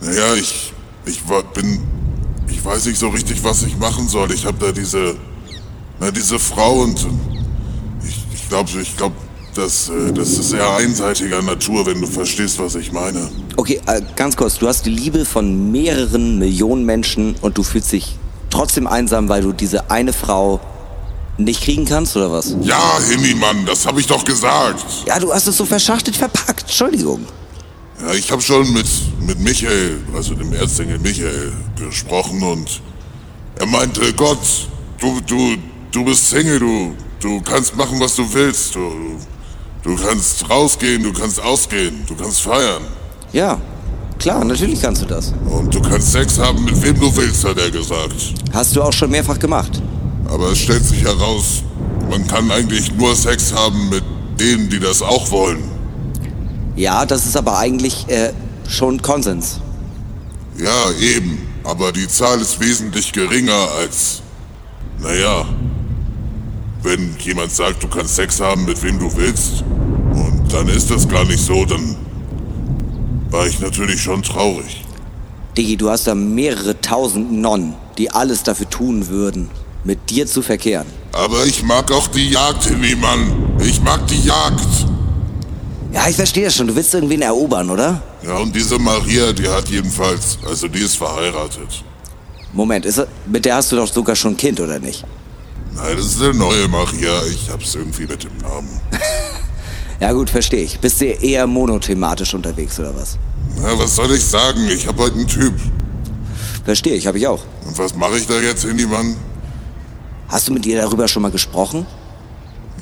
Naja, 0.01 0.33
ich, 0.35 0.73
ich 1.05 1.27
war, 1.29 1.43
bin, 1.43 1.81
ich 2.47 2.63
weiß 2.63 2.85
nicht 2.85 2.97
so 2.97 3.09
richtig, 3.09 3.43
was 3.43 3.63
ich 3.63 3.77
machen 3.77 4.07
soll. 4.07 4.31
Ich 4.31 4.45
habe 4.45 4.57
da 4.57 4.71
diese, 4.71 5.15
na, 5.99 6.09
diese 6.11 6.39
Frau 6.39 6.81
und 6.81 7.07
ich, 8.03 8.25
ich 8.33 8.49
glaube, 8.49 8.69
ich 8.81 8.97
glaube, 8.97 9.15
das, 9.55 9.89
äh, 9.89 10.11
das 10.13 10.29
ist 10.29 10.49
sehr 10.49 10.69
einseitiger 10.77 11.41
Natur, 11.41 11.85
wenn 11.85 12.01
du 12.01 12.07
verstehst, 12.07 12.59
was 12.59 12.75
ich 12.75 12.91
meine. 12.91 13.29
Okay, 13.57 13.81
äh, 13.85 14.01
ganz 14.15 14.35
kurz, 14.35 14.57
du 14.57 14.67
hast 14.67 14.85
die 14.85 14.89
Liebe 14.89 15.25
von 15.25 15.71
mehreren 15.71 16.39
Millionen 16.39 16.85
Menschen 16.85 17.35
und 17.41 17.57
du 17.57 17.63
fühlst 17.63 17.91
dich 17.91 18.15
trotzdem 18.49 18.87
einsam, 18.87 19.29
weil 19.29 19.41
du 19.41 19.51
diese 19.53 19.89
eine 19.89 20.13
Frau 20.13 20.59
nicht 21.37 21.63
kriegen 21.63 21.85
kannst, 21.85 22.15
oder 22.15 22.31
was? 22.31 22.55
Ja, 22.61 22.99
Hinnimann, 23.09 23.65
das 23.65 23.85
habe 23.85 23.99
ich 23.99 24.07
doch 24.07 24.23
gesagt. 24.23 24.85
Ja, 25.07 25.19
du 25.19 25.33
hast 25.33 25.47
es 25.47 25.57
so 25.57 25.65
verschachtelt 25.65 26.15
verpackt, 26.15 26.63
Entschuldigung. 26.63 27.25
Ja, 28.01 28.13
ich 28.13 28.31
habe 28.31 28.41
schon 28.41 28.71
mit, 28.73 28.87
mit 29.21 29.39
Michael, 29.39 29.99
also 30.15 30.33
dem 30.33 30.53
Erzengel 30.53 30.99
Michael, 30.99 31.51
gesprochen 31.77 32.41
und 32.43 32.81
er 33.55 33.65
meinte, 33.65 34.13
Gott, 34.13 34.39
du, 34.99 35.19
du, 35.21 35.57
du 35.91 36.05
bist 36.05 36.29
Single, 36.29 36.59
du, 36.59 36.95
du 37.19 37.41
kannst 37.41 37.75
machen, 37.75 37.99
was 37.99 38.15
du 38.15 38.33
willst. 38.33 38.75
Du, 38.75 39.17
du 39.83 39.95
kannst 39.95 40.49
rausgehen, 40.49 41.03
du 41.03 41.13
kannst 41.13 41.41
ausgehen, 41.41 42.03
du 42.07 42.15
kannst 42.15 42.41
feiern. 42.41 42.83
Ja, 43.33 43.59
klar, 44.19 44.43
natürlich 44.43 44.81
kannst 44.81 45.01
du 45.01 45.05
das. 45.05 45.33
Und 45.49 45.73
du 45.73 45.81
kannst 45.81 46.11
Sex 46.11 46.37
haben, 46.39 46.63
mit 46.63 46.81
wem 46.81 46.99
du 46.99 47.15
willst, 47.15 47.43
hat 47.43 47.57
er 47.57 47.71
gesagt. 47.71 48.33
Hast 48.53 48.75
du 48.75 48.81
auch 48.81 48.93
schon 48.93 49.09
mehrfach 49.11 49.39
gemacht. 49.39 49.81
Aber 50.27 50.51
es 50.51 50.59
stellt 50.59 50.85
sich 50.85 51.03
heraus, 51.03 51.63
man 52.09 52.25
kann 52.27 52.51
eigentlich 52.51 52.93
nur 52.95 53.15
Sex 53.15 53.53
haben 53.53 53.89
mit 53.89 54.03
denen, 54.39 54.69
die 54.69 54.79
das 54.79 55.01
auch 55.01 55.29
wollen. 55.31 55.63
Ja, 56.75 57.05
das 57.05 57.25
ist 57.25 57.35
aber 57.35 57.57
eigentlich 57.57 58.07
äh, 58.09 58.31
schon 58.67 59.01
Konsens. 59.01 59.59
Ja, 60.57 60.91
eben. 60.99 61.47
Aber 61.63 61.91
die 61.91 62.07
Zahl 62.07 62.39
ist 62.41 62.59
wesentlich 62.59 63.11
geringer 63.11 63.67
als. 63.79 64.21
Naja. 64.99 65.45
Wenn 66.83 67.15
jemand 67.19 67.51
sagt, 67.51 67.83
du 67.83 67.87
kannst 67.87 68.15
Sex 68.15 68.39
haben, 68.39 68.65
mit 68.65 68.81
wem 68.81 68.97
du 68.99 69.15
willst, 69.15 69.63
und 70.13 70.51
dann 70.51 70.67
ist 70.67 70.89
das 70.89 71.07
gar 71.07 71.23
nicht 71.25 71.39
so, 71.39 71.65
dann 71.65 71.95
war 73.29 73.47
ich 73.47 73.59
natürlich 73.59 74.01
schon 74.01 74.23
traurig. 74.23 74.83
Digi, 75.57 75.77
du 75.77 75.89
hast 75.89 76.07
da 76.07 76.15
mehrere 76.15 76.79
tausend 76.79 77.31
Nonnen, 77.31 77.75
die 77.97 78.11
alles 78.11 78.43
dafür 78.43 78.69
tun 78.69 79.07
würden, 79.07 79.49
mit 79.83 80.09
dir 80.09 80.25
zu 80.25 80.41
verkehren. 80.41 80.87
Aber 81.11 81.45
ich 81.45 81.63
mag 81.63 81.91
auch 81.91 82.07
die 82.07 82.29
Jagd, 82.29 82.69
Mann. 82.99 83.59
Ich 83.59 83.81
mag 83.81 84.07
die 84.07 84.23
Jagd. 84.23 84.87
Ja, 85.93 86.07
ich 86.07 86.15
verstehe 86.15 86.45
das 86.45 86.55
schon. 86.55 86.67
Du 86.67 86.75
willst 86.75 86.93
irgendwen 86.93 87.21
erobern, 87.21 87.69
oder? 87.69 88.01
Ja, 88.23 88.37
und 88.37 88.55
diese 88.55 88.79
Maria, 88.79 89.33
die 89.33 89.47
hat 89.47 89.67
jedenfalls, 89.69 90.37
also 90.47 90.67
die 90.67 90.79
ist 90.79 90.95
verheiratet. 90.95 91.83
Moment, 92.53 92.85
ist, 92.85 93.05
mit 93.25 93.43
der 93.45 93.55
hast 93.55 93.71
du 93.71 93.75
doch 93.75 93.87
sogar 93.87 94.15
schon 94.15 94.33
ein 94.33 94.37
Kind, 94.37 94.59
oder 94.59 94.79
nicht? 94.79 95.03
Nein, 95.75 95.95
das 95.97 96.05
ist 96.05 96.21
eine 96.21 96.33
neue 96.33 96.67
Maria. 96.67 97.23
Ich 97.25 97.49
hab's 97.49 97.75
irgendwie 97.75 98.05
mit 98.07 98.23
dem 98.23 98.37
Namen. 98.37 98.69
Ja 99.99 100.13
gut, 100.13 100.31
verstehe 100.31 100.63
ich. 100.63 100.79
Bist 100.79 100.99
du 100.99 101.05
eher 101.05 101.45
monothematisch 101.45 102.33
unterwegs, 102.33 102.79
oder 102.79 102.95
was? 102.95 103.19
Na, 103.55 103.77
was 103.77 103.95
soll 103.95 104.11
ich 104.11 104.23
sagen? 104.25 104.67
Ich 104.67 104.87
hab 104.87 104.97
heute 104.97 105.13
einen 105.13 105.27
Typ. 105.27 105.53
Verstehe 106.65 106.95
ich, 106.95 107.05
habe 107.05 107.19
ich 107.19 107.27
auch. 107.27 107.43
Und 107.67 107.77
was 107.77 107.93
mache 107.95 108.17
ich 108.17 108.25
da 108.25 108.39
jetzt, 108.39 108.65
Mann? 108.65 109.15
Hast 110.27 110.47
du 110.47 110.53
mit 110.53 110.65
ihr 110.65 110.81
darüber 110.81 111.07
schon 111.07 111.21
mal 111.21 111.29
gesprochen? 111.29 111.85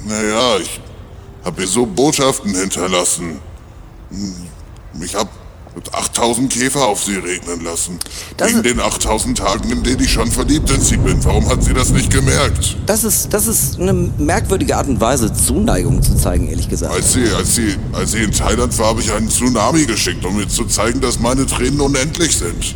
Naja, 0.06 0.60
ich 0.62 0.80
habe 1.44 1.60
ihr 1.62 1.68
so 1.68 1.86
Botschaften 1.86 2.56
hinterlassen. 2.56 3.42
Hm, 4.12 4.48
Ich 5.02 5.14
habe 5.86 5.97
8000 5.97 6.51
Käfer 6.51 6.86
auf 6.88 7.03
sie 7.03 7.15
regnen 7.15 7.63
lassen. 7.63 7.99
Das 8.38 8.51
ist- 8.51 8.65
den 8.65 8.80
8000 8.80 9.38
Tagen, 9.38 9.71
in 9.71 9.84
denen 9.84 10.01
ich 10.03 10.11
schon 10.11 10.32
verliebt 10.32 10.69
in 10.71 10.82
sie 10.82 10.97
bin. 10.97 11.23
Warum 11.23 11.47
hat 11.49 11.63
sie 11.63 11.73
das 11.73 11.89
nicht 11.91 12.11
gemerkt? 12.11 12.77
Das 12.86 13.03
ist, 13.03 13.34
das 13.34 13.47
ist 13.47 13.80
eine 13.80 13.93
merkwürdige 13.93 14.75
Art 14.77 14.88
und 14.88 14.99
Weise, 14.99 15.32
Zuneigung 15.34 16.01
zu 16.03 16.15
zeigen, 16.15 16.47
ehrlich 16.49 16.69
gesagt. 16.69 16.93
Als 16.93 17.13
sie, 17.13 17.30
als 17.36 17.55
sie, 17.55 17.75
als 17.93 18.11
sie 18.11 18.23
in 18.23 18.32
Thailand 18.32 18.77
war, 18.77 18.88
habe 18.88 19.01
ich 19.01 19.11
einen 19.11 19.30
Tsunami 19.30 19.86
geschickt, 19.86 20.25
um 20.25 20.39
ihr 20.39 20.49
zu 20.49 20.65
zeigen, 20.65 21.01
dass 21.01 21.19
meine 21.19 21.45
Tränen 21.45 21.80
unendlich 21.80 22.38
sind. 22.38 22.75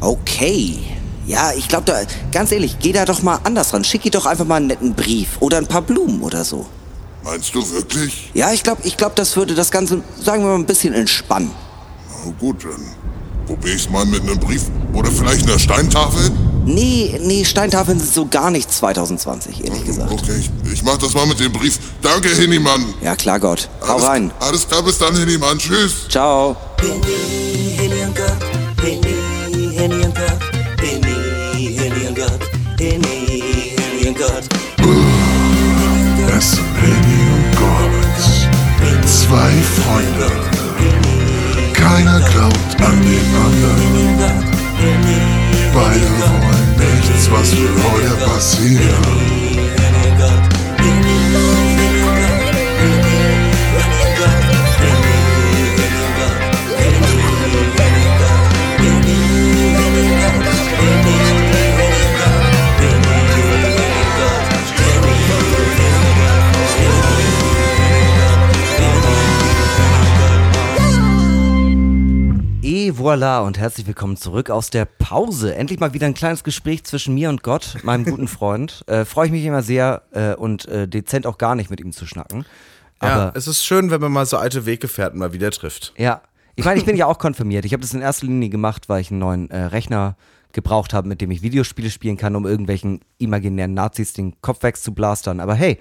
Okay. 0.00 0.78
Ja, 1.26 1.52
ich 1.56 1.68
glaube 1.68 1.84
da, 1.86 2.00
ganz 2.32 2.52
ehrlich, 2.52 2.76
geh 2.80 2.92
da 2.92 3.06
doch 3.06 3.22
mal 3.22 3.38
anders 3.44 3.72
ran. 3.72 3.82
Schick 3.84 4.04
ihr 4.04 4.10
doch 4.10 4.26
einfach 4.26 4.44
mal 4.44 4.56
einen 4.56 4.66
netten 4.66 4.94
Brief 4.94 5.38
oder 5.40 5.56
ein 5.56 5.66
paar 5.66 5.80
Blumen 5.82 6.22
oder 6.22 6.44
so. 6.44 6.66
Meinst 7.22 7.54
du 7.54 7.66
wirklich? 7.72 8.30
Ja, 8.34 8.52
ich 8.52 8.62
glaube, 8.62 8.82
ich 8.84 8.98
glaub, 8.98 9.16
das 9.16 9.34
würde 9.34 9.54
das 9.54 9.70
Ganze, 9.70 10.02
sagen 10.22 10.42
wir 10.42 10.50
mal, 10.50 10.56
ein 10.56 10.66
bisschen 10.66 10.92
entspannen. 10.92 11.50
Na 12.24 12.32
gut, 12.38 12.64
dann 12.64 12.80
probiere 13.46 13.76
ich's 13.76 13.88
mal 13.90 14.04
mit 14.06 14.22
einem 14.22 14.38
Brief 14.38 14.62
oder 14.94 15.10
vielleicht 15.10 15.46
einer 15.46 15.58
Steintafel. 15.58 16.30
Nee, 16.64 17.20
nee, 17.22 17.44
Steintafeln 17.44 17.98
sind 18.00 18.12
so 18.12 18.26
gar 18.26 18.50
nicht 18.50 18.72
2020, 18.72 19.64
ehrlich 19.64 19.84
gesagt. 19.84 20.10
Okay, 20.10 20.32
ich, 20.40 20.72
ich 20.72 20.82
mach 20.82 20.96
das 20.96 21.12
mal 21.12 21.26
mit 21.26 21.38
dem 21.38 21.52
Brief. 21.52 21.78
Danke, 22.00 22.30
Hinnimann. 22.30 22.94
Ja, 23.02 23.14
klar, 23.16 23.38
Gott. 23.38 23.68
Hau 23.86 23.94
Alles- 23.96 24.04
rein. 24.06 24.30
Alles 24.40 24.66
klar, 24.66 24.82
bis 24.82 24.96
dann, 24.98 25.14
Hinnimann. 25.14 25.58
Tschüss. 25.58 26.08
Ciao. 26.08 26.56
Henny 26.80 27.76
Henny, 27.76 29.74
Henny 29.76 29.76
Henny, 29.76 30.02
Henny 30.78 31.76
Henny, 31.76 31.76
Henny 31.76 32.04
sind 36.14 36.58
Henny 36.80 37.28
und 37.28 37.56
Gott. 37.58 38.04
Zwei 39.06 39.50
Freunde. 39.82 40.43
Keiner 41.94 42.18
glaubt 42.18 42.82
an 42.82 43.02
den 43.02 43.28
anderen. 43.36 44.44
Beide 45.72 46.10
wollen 46.26 46.74
nichts, 46.76 47.30
was 47.30 47.52
will 47.52 47.70
heute 47.84 48.16
passieren. 48.24 49.83
Et 73.04 73.06
voilà 73.06 73.40
und 73.40 73.58
herzlich 73.58 73.86
willkommen 73.86 74.16
zurück 74.16 74.48
aus 74.48 74.70
der 74.70 74.86
Pause. 74.86 75.54
Endlich 75.54 75.78
mal 75.78 75.92
wieder 75.92 76.06
ein 76.06 76.14
kleines 76.14 76.42
Gespräch 76.42 76.84
zwischen 76.84 77.12
mir 77.12 77.28
und 77.28 77.42
Gott, 77.42 77.76
meinem 77.82 78.06
guten 78.06 78.28
Freund. 78.28 78.82
Äh, 78.94 79.04
Freue 79.04 79.26
ich 79.26 79.32
mich 79.32 79.44
immer 79.44 79.62
sehr 79.62 80.04
äh, 80.12 80.34
und 80.34 80.66
äh, 80.68 80.88
dezent 80.88 81.26
auch 81.26 81.36
gar 81.36 81.54
nicht 81.54 81.68
mit 81.68 81.80
ihm 81.80 81.92
zu 81.92 82.06
schnacken. 82.06 82.46
Ja, 83.02 83.08
Aber 83.08 83.36
es 83.36 83.46
ist 83.46 83.62
schön, 83.62 83.90
wenn 83.90 84.00
man 84.00 84.10
mal 84.10 84.24
so 84.24 84.38
alte 84.38 84.64
Weggefährten 84.64 85.18
mal 85.18 85.34
wieder 85.34 85.50
trifft. 85.50 85.92
Ja, 85.98 86.22
ich 86.56 86.64
meine, 86.64 86.80
ich 86.80 86.86
bin 86.86 86.96
ja 86.96 87.04
auch 87.04 87.18
konfirmiert. 87.18 87.66
Ich 87.66 87.74
habe 87.74 87.82
das 87.82 87.92
in 87.92 88.00
erster 88.00 88.24
Linie 88.24 88.48
gemacht, 88.48 88.88
weil 88.88 89.02
ich 89.02 89.10
einen 89.10 89.20
neuen 89.20 89.50
äh, 89.50 89.64
Rechner 89.64 90.16
gebraucht 90.54 90.94
habe, 90.94 91.08
mit 91.08 91.20
dem 91.20 91.30
ich 91.30 91.42
Videospiele 91.42 91.90
spielen 91.90 92.16
kann, 92.16 92.34
um 92.36 92.46
irgendwelchen 92.46 93.00
imaginären 93.18 93.74
Nazis 93.74 94.12
den 94.14 94.40
Kopf 94.40 94.62
wegzublastern. 94.62 95.40
Aber 95.40 95.54
hey, 95.54 95.78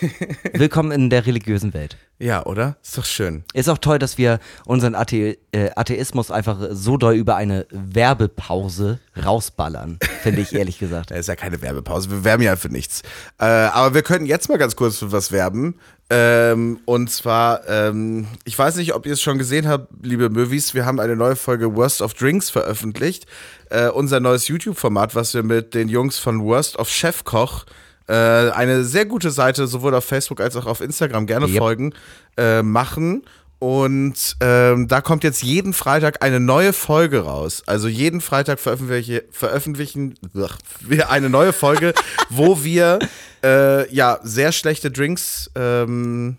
willkommen 0.54 0.92
in 0.92 1.10
der 1.10 1.26
religiösen 1.26 1.74
Welt. 1.74 1.98
Ja, 2.18 2.46
oder? 2.46 2.76
Ist 2.82 2.96
doch 2.96 3.04
schön. 3.04 3.44
Ist 3.54 3.68
auch 3.68 3.78
toll, 3.78 3.98
dass 3.98 4.18
wir 4.18 4.38
unseren 4.64 4.94
Athe 4.94 5.36
äh, 5.52 5.70
Atheismus 5.74 6.30
einfach 6.30 6.58
so 6.70 6.96
doll 6.96 7.14
über 7.14 7.34
eine 7.34 7.66
Werbepause 7.70 9.00
rausballern, 9.22 9.98
finde 10.22 10.40
ich 10.40 10.54
ehrlich 10.54 10.78
gesagt. 10.78 11.10
Da 11.14 11.16
ist 11.16 11.28
ja 11.28 11.36
keine 11.36 11.60
Werbepause. 11.60 12.10
Wir 12.10 12.24
werben 12.24 12.42
ja 12.42 12.56
für 12.56 12.68
nichts. 12.68 13.02
Äh, 13.38 13.44
aber 13.44 13.94
wir 13.94 14.02
könnten 14.02 14.26
jetzt 14.26 14.48
mal 14.48 14.58
ganz 14.58 14.74
kurz 14.74 14.98
für 14.98 15.12
was 15.12 15.32
werben. 15.32 15.74
Ähm, 16.10 16.80
und 16.84 17.10
zwar, 17.10 17.66
ähm, 17.68 18.26
ich 18.44 18.58
weiß 18.58 18.76
nicht, 18.76 18.94
ob 18.94 19.06
ihr 19.06 19.14
es 19.14 19.22
schon 19.22 19.38
gesehen 19.38 19.66
habt, 19.66 19.88
liebe 20.02 20.28
Movies, 20.28 20.74
wir 20.74 20.84
haben 20.84 21.00
eine 21.00 21.16
neue 21.16 21.34
Folge 21.34 21.74
Worst 21.74 22.02
of 22.02 22.12
Drinks 22.14 22.50
veröffentlicht. 22.50 23.26
Äh, 23.70 23.88
unser 23.88 24.20
neues 24.20 24.46
YouTube-Format, 24.48 25.14
was 25.14 25.32
wir 25.34 25.42
mit 25.42 25.74
den 25.74 25.88
Jungs 25.88 26.18
von 26.18 26.44
Worst 26.44 26.78
of 26.78 26.90
Chefkoch, 26.90 27.64
äh, 28.06 28.12
eine 28.12 28.84
sehr 28.84 29.06
gute 29.06 29.30
Seite, 29.30 29.66
sowohl 29.66 29.94
auf 29.94 30.04
Facebook 30.04 30.40
als 30.40 30.56
auch 30.56 30.66
auf 30.66 30.82
Instagram, 30.82 31.26
gerne 31.26 31.46
Yep. 31.46 31.56
folgen, 31.58 31.94
äh, 32.36 32.62
machen. 32.62 33.22
Und 33.58 34.36
ähm, 34.40 34.88
da 34.88 35.00
kommt 35.00 35.24
jetzt 35.24 35.42
jeden 35.42 35.72
Freitag 35.72 36.22
eine 36.22 36.40
neue 36.40 36.72
Folge 36.72 37.20
raus. 37.20 37.62
Also 37.66 37.88
jeden 37.88 38.20
Freitag 38.20 38.60
veröffentlichen, 38.60 39.20
veröffentlichen 39.30 40.14
wir 40.80 41.10
eine 41.10 41.30
neue 41.30 41.52
Folge, 41.52 41.94
wo 42.28 42.62
wir 42.62 42.98
äh, 43.42 43.92
ja 43.94 44.18
sehr 44.22 44.52
schlechte 44.52 44.90
Drinks, 44.90 45.50
ähm, 45.54 46.36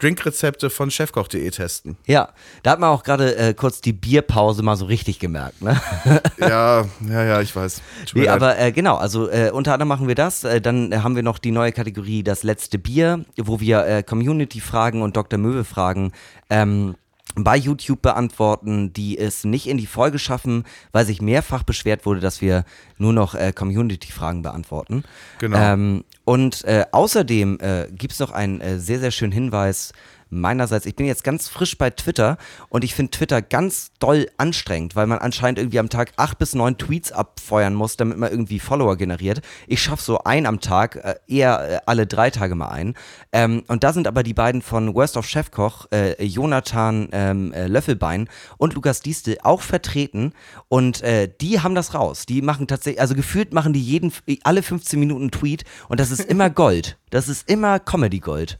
Drinkrezepte 0.00 0.70
von 0.70 0.90
chefkoch.de 0.90 1.50
testen. 1.50 1.96
Ja, 2.06 2.30
da 2.62 2.72
hat 2.72 2.80
man 2.80 2.90
auch 2.90 3.02
gerade 3.02 3.36
äh, 3.36 3.54
kurz 3.54 3.80
die 3.80 3.92
Bierpause 3.92 4.62
mal 4.62 4.76
so 4.76 4.86
richtig 4.86 5.18
gemerkt, 5.18 5.62
ne? 5.62 5.80
Ja, 6.38 6.86
ja, 7.08 7.24
ja, 7.24 7.40
ich 7.40 7.54
weiß. 7.54 7.82
Nee, 8.14 8.28
aber 8.28 8.58
äh, 8.58 8.72
genau, 8.72 8.96
also 8.96 9.28
äh, 9.28 9.50
unter 9.50 9.74
anderem 9.74 9.88
machen 9.88 10.08
wir 10.08 10.14
das. 10.14 10.44
Äh, 10.44 10.60
dann 10.60 11.02
haben 11.02 11.16
wir 11.16 11.22
noch 11.22 11.38
die 11.38 11.50
neue 11.50 11.72
Kategorie 11.72 12.22
Das 12.22 12.42
letzte 12.42 12.78
Bier, 12.78 13.24
wo 13.36 13.60
wir 13.60 13.86
äh, 13.86 14.02
Community-Fragen 14.02 15.02
und 15.02 15.16
Dr. 15.16 15.38
Möwe-Fragen 15.38 16.12
ähm, 16.48 16.94
bei 17.36 17.56
YouTube 17.56 18.02
beantworten, 18.02 18.92
die 18.92 19.18
es 19.18 19.44
nicht 19.44 19.68
in 19.68 19.78
die 19.78 19.86
Folge 19.86 20.18
schaffen, 20.18 20.64
weil 20.92 21.06
sich 21.06 21.22
mehrfach 21.22 21.62
beschwert 21.62 22.06
wurde, 22.06 22.20
dass 22.20 22.40
wir 22.40 22.64
nur 22.98 23.12
noch 23.12 23.34
äh, 23.34 23.52
Community-Fragen 23.52 24.42
beantworten. 24.42 25.04
Genau. 25.38 25.58
Ähm, 25.58 26.04
und 26.30 26.62
äh, 26.62 26.84
außerdem 26.92 27.58
äh, 27.60 27.88
gibt 27.90 28.12
es 28.12 28.20
noch 28.20 28.30
einen 28.30 28.60
äh, 28.60 28.78
sehr, 28.78 29.00
sehr 29.00 29.10
schönen 29.10 29.32
Hinweis 29.32 29.90
meinerseits. 30.30 30.86
Ich 30.86 30.96
bin 30.96 31.06
jetzt 31.06 31.24
ganz 31.24 31.48
frisch 31.48 31.76
bei 31.76 31.90
Twitter 31.90 32.38
und 32.68 32.84
ich 32.84 32.94
finde 32.94 33.10
Twitter 33.10 33.42
ganz 33.42 33.90
doll 33.98 34.28
anstrengend, 34.38 34.96
weil 34.96 35.06
man 35.06 35.18
anscheinend 35.18 35.58
irgendwie 35.58 35.78
am 35.78 35.88
Tag 35.88 36.12
acht 36.16 36.38
bis 36.38 36.54
neun 36.54 36.78
Tweets 36.78 37.12
abfeuern 37.12 37.74
muss, 37.74 37.96
damit 37.96 38.18
man 38.18 38.30
irgendwie 38.30 38.58
Follower 38.58 38.96
generiert. 38.96 39.42
Ich 39.66 39.82
schaffe 39.82 40.02
so 40.02 40.24
ein 40.24 40.46
am 40.46 40.60
Tag, 40.60 40.96
äh, 40.96 41.14
eher 41.26 41.70
äh, 41.70 41.78
alle 41.86 42.06
drei 42.06 42.30
Tage 42.30 42.54
mal 42.54 42.68
ein. 42.68 42.94
Ähm, 43.32 43.64
und 43.68 43.84
da 43.84 43.92
sind 43.92 44.06
aber 44.06 44.22
die 44.22 44.34
beiden 44.34 44.62
von 44.62 44.94
Worst 44.94 45.16
of 45.16 45.26
Chefkoch, 45.26 45.86
äh, 45.92 46.22
Jonathan 46.24 47.08
ähm, 47.12 47.52
äh, 47.52 47.66
Löffelbein 47.66 48.28
und 48.56 48.74
Lukas 48.74 49.00
Diestel 49.00 49.38
auch 49.42 49.62
vertreten 49.62 50.32
und 50.68 51.02
äh, 51.02 51.28
die 51.40 51.60
haben 51.60 51.74
das 51.74 51.94
raus. 51.94 52.26
Die 52.26 52.42
machen 52.42 52.66
tatsächlich, 52.66 53.00
also 53.00 53.14
gefühlt 53.14 53.52
machen 53.52 53.72
die 53.72 53.82
jeden, 53.82 54.12
alle 54.44 54.62
15 54.62 54.98
Minuten 54.98 55.22
einen 55.22 55.30
Tweet 55.30 55.64
und 55.88 56.00
das 56.00 56.10
ist 56.10 56.20
immer 56.20 56.50
Gold. 56.60 56.98
Das 57.10 57.28
ist 57.28 57.48
immer 57.48 57.78
Comedy-Gold. 57.78 58.58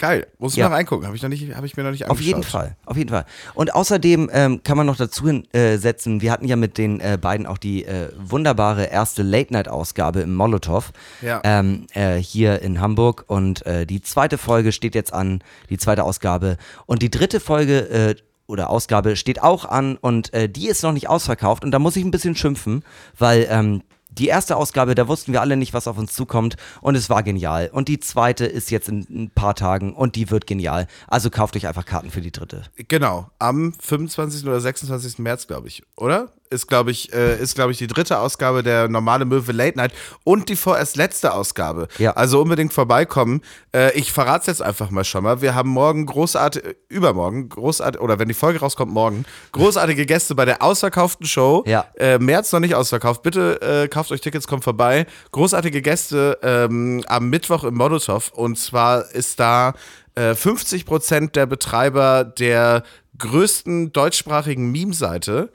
Geil, 0.00 0.26
muss 0.38 0.52
ich 0.54 0.58
Ja. 0.58 0.68
mal 0.70 0.76
reingucken. 0.76 1.06
Habe 1.06 1.14
ich, 1.14 1.22
noch 1.22 1.28
nicht- 1.28 1.54
hab 1.54 1.62
ich 1.62 1.76
mir 1.76 1.82
noch 1.84 1.90
nicht 1.90 2.04
Auf 2.06 2.12
angeschaut. 2.12 2.26
jeden 2.26 2.42
Fall, 2.42 2.76
auf 2.86 2.96
jeden 2.96 3.10
Fall. 3.10 3.26
Und 3.54 3.74
außerdem 3.74 4.30
ähm, 4.32 4.62
kann 4.64 4.78
man 4.78 4.86
noch 4.86 4.96
dazu 4.96 5.26
hin, 5.26 5.46
äh, 5.52 5.76
setzen, 5.76 6.22
wir 6.22 6.32
hatten 6.32 6.46
ja 6.48 6.56
mit 6.56 6.78
den 6.78 7.00
äh, 7.00 7.18
beiden 7.20 7.46
auch 7.46 7.58
die 7.58 7.84
äh, 7.84 8.08
wunderbare 8.18 8.86
erste 8.86 9.22
Late-Night-Ausgabe 9.22 10.20
im 10.20 10.34
Molotow 10.34 10.90
Ja. 11.20 11.42
ähm, 11.44 11.86
äh, 11.92 12.16
hier 12.16 12.62
in 12.62 12.80
Hamburg. 12.80 13.24
Und 13.26 13.64
äh, 13.66 13.84
die 13.86 14.00
zweite 14.00 14.38
Folge 14.38 14.72
steht 14.72 14.94
jetzt 14.94 15.12
an, 15.12 15.42
die 15.68 15.76
zweite 15.76 16.02
Ausgabe. 16.04 16.56
Und 16.86 17.02
die 17.02 17.10
dritte 17.10 17.38
Folge 17.38 17.78
äh, 17.90 18.14
oder 18.46 18.70
Ausgabe 18.70 19.16
steht 19.16 19.42
auch 19.42 19.64
an 19.66 19.96
und 19.98 20.32
äh, 20.34 20.48
die 20.48 20.66
ist 20.68 20.82
noch 20.82 20.92
nicht 20.92 21.08
ausverkauft. 21.10 21.62
Und 21.62 21.70
da 21.72 21.78
muss 21.78 21.94
ich 21.94 22.04
ein 22.04 22.10
bisschen 22.10 22.34
schimpfen, 22.34 22.82
weil 23.18 23.46
ähm, 23.50 23.82
die 24.10 24.28
erste 24.28 24.56
Ausgabe, 24.56 24.94
da 24.94 25.08
wussten 25.08 25.32
wir 25.32 25.40
alle 25.40 25.56
nicht, 25.56 25.72
was 25.72 25.88
auf 25.88 25.98
uns 25.98 26.12
zukommt 26.12 26.56
und 26.80 26.94
es 26.94 27.10
war 27.10 27.22
genial. 27.22 27.70
Und 27.72 27.88
die 27.88 28.00
zweite 28.00 28.46
ist 28.46 28.70
jetzt 28.70 28.88
in 28.88 29.06
ein 29.10 29.30
paar 29.30 29.54
Tagen 29.54 29.94
und 29.94 30.16
die 30.16 30.30
wird 30.30 30.46
genial. 30.46 30.86
Also 31.06 31.30
kauft 31.30 31.56
euch 31.56 31.66
einfach 31.66 31.84
Karten 31.84 32.10
für 32.10 32.20
die 32.20 32.32
dritte. 32.32 32.64
Genau, 32.88 33.30
am 33.38 33.72
25. 33.72 34.46
oder 34.46 34.60
26. 34.60 35.18
März, 35.18 35.46
glaube 35.46 35.68
ich, 35.68 35.82
oder? 35.96 36.32
Ist, 36.52 36.66
glaube 36.66 36.90
ich, 36.90 37.12
äh, 37.12 37.40
ist, 37.40 37.54
glaube 37.54 37.70
ich, 37.70 37.78
die 37.78 37.86
dritte 37.86 38.18
Ausgabe 38.18 38.64
der 38.64 38.88
normale 38.88 39.24
Möwe 39.24 39.52
Late 39.52 39.78
Night 39.78 39.92
und 40.24 40.48
die 40.48 40.56
vorerst 40.56 40.96
letzte 40.96 41.32
Ausgabe. 41.32 41.86
Ja. 41.98 42.10
Also 42.14 42.42
unbedingt 42.42 42.72
vorbeikommen. 42.72 43.42
Äh, 43.72 43.96
ich 43.96 44.10
verrate 44.12 44.40
es 44.40 44.46
jetzt 44.46 44.62
einfach 44.62 44.90
mal 44.90 45.04
schon 45.04 45.22
mal. 45.22 45.42
Wir 45.42 45.54
haben 45.54 45.70
morgen 45.70 46.06
großartig, 46.06 46.64
äh, 46.64 46.74
übermorgen, 46.88 47.48
großartig, 47.50 48.00
oder 48.00 48.18
wenn 48.18 48.26
die 48.26 48.34
Folge 48.34 48.58
rauskommt, 48.58 48.92
morgen, 48.92 49.24
großartige 49.52 50.06
Gäste 50.06 50.34
bei 50.34 50.44
der 50.44 50.60
ausverkauften 50.60 51.24
Show. 51.24 51.62
Ja. 51.68 51.86
Äh, 51.96 52.18
März 52.18 52.50
noch 52.50 52.58
nicht 52.58 52.74
ausverkauft. 52.74 53.22
Bitte 53.22 53.62
äh, 53.62 53.86
kauft 53.86 54.10
euch 54.10 54.20
Tickets, 54.20 54.48
kommt 54.48 54.64
vorbei. 54.64 55.06
Großartige 55.30 55.82
Gäste 55.82 56.36
ähm, 56.42 57.04
am 57.06 57.30
Mittwoch 57.30 57.62
im 57.62 57.76
Molotow. 57.76 58.28
Und 58.34 58.58
zwar 58.58 59.08
ist 59.12 59.38
da 59.38 59.74
äh, 60.16 60.32
50% 60.32 61.30
der 61.30 61.46
Betreiber 61.46 62.24
der 62.24 62.82
größten 63.18 63.92
deutschsprachigen 63.92 64.72
Meme-Seite. 64.72 65.50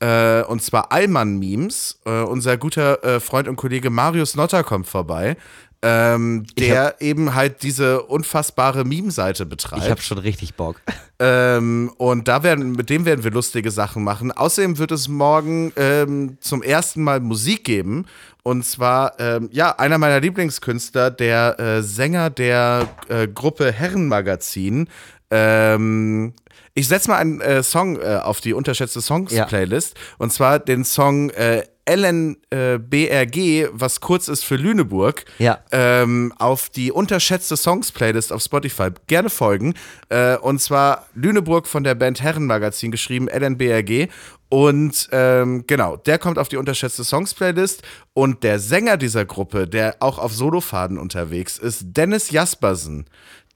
Äh, 0.00 0.42
und 0.42 0.62
zwar 0.62 0.92
Allmann 0.92 1.38
Memes. 1.38 2.00
Äh, 2.04 2.22
unser 2.22 2.56
guter 2.56 3.04
äh, 3.04 3.20
Freund 3.20 3.48
und 3.48 3.56
Kollege 3.56 3.90
Marius 3.90 4.34
Notter 4.34 4.64
kommt 4.64 4.86
vorbei. 4.86 5.36
Ähm, 5.82 6.44
der 6.58 6.96
eben 7.00 7.34
halt 7.34 7.62
diese 7.62 8.02
unfassbare 8.02 8.84
Meme-Seite 8.84 9.46
betreibt. 9.46 9.82
Ich 9.82 9.90
habe 9.90 10.02
schon 10.02 10.18
richtig 10.18 10.54
Bock. 10.54 10.76
Ähm, 11.18 11.90
und 11.96 12.28
da 12.28 12.42
werden, 12.42 12.72
mit 12.72 12.90
dem 12.90 13.06
werden 13.06 13.24
wir 13.24 13.30
lustige 13.30 13.70
Sachen 13.70 14.04
machen. 14.04 14.30
Außerdem 14.30 14.76
wird 14.76 14.90
es 14.90 15.08
morgen 15.08 15.72
ähm, 15.76 16.36
zum 16.40 16.62
ersten 16.62 17.02
Mal 17.02 17.20
Musik 17.20 17.64
geben. 17.64 18.04
Und 18.42 18.66
zwar, 18.66 19.18
ähm, 19.20 19.48
ja, 19.52 19.70
einer 19.78 19.96
meiner 19.96 20.20
Lieblingskünstler, 20.20 21.10
der 21.10 21.58
äh, 21.58 21.82
Sänger 21.82 22.28
der 22.28 22.86
äh, 23.08 23.26
Gruppe 23.26 23.72
Herrenmagazin. 23.72 24.88
Ähm, 25.30 26.34
ich 26.80 26.88
setze 26.88 27.08
mal 27.10 27.16
einen 27.18 27.40
äh, 27.40 27.62
Song 27.62 27.96
äh, 28.00 28.20
auf 28.22 28.40
die 28.40 28.52
unterschätzte 28.54 29.00
Songs-Playlist. 29.00 29.94
Und 30.18 30.32
zwar 30.32 30.58
den 30.58 30.84
Song 30.84 31.30
äh, 31.30 31.62
LNBRG, 31.88 33.68
was 33.72 34.00
kurz 34.00 34.28
ist 34.28 34.44
für 34.44 34.56
Lüneburg 34.56 35.24
Ja. 35.38 35.58
ähm, 35.72 36.32
auf 36.38 36.68
die 36.68 36.92
unterschätzte 36.92 37.56
Songs-Playlist 37.56 38.32
auf 38.32 38.42
Spotify 38.42 38.88
gerne 39.06 39.30
folgen. 39.30 39.74
Äh, 40.08 40.36
und 40.36 40.60
zwar 40.60 41.06
Lüneburg 41.14 41.66
von 41.66 41.84
der 41.84 41.94
Band 41.94 42.22
Herrenmagazin 42.22 42.90
geschrieben, 42.90 43.28
LNBRG. 43.28 44.08
Und 44.48 45.08
ähm, 45.12 45.64
genau, 45.66 45.96
der 45.96 46.18
kommt 46.18 46.38
auf 46.38 46.48
die 46.48 46.56
unterschätzte 46.56 47.04
Songs-Playlist. 47.04 47.82
Und 48.14 48.42
der 48.42 48.58
Sänger 48.58 48.96
dieser 48.96 49.24
Gruppe, 49.24 49.66
der 49.68 49.96
auch 50.00 50.18
auf 50.18 50.32
Solofaden 50.34 50.98
unterwegs 50.98 51.58
ist, 51.58 51.82
Dennis 51.96 52.30
Jaspersen, 52.30 53.06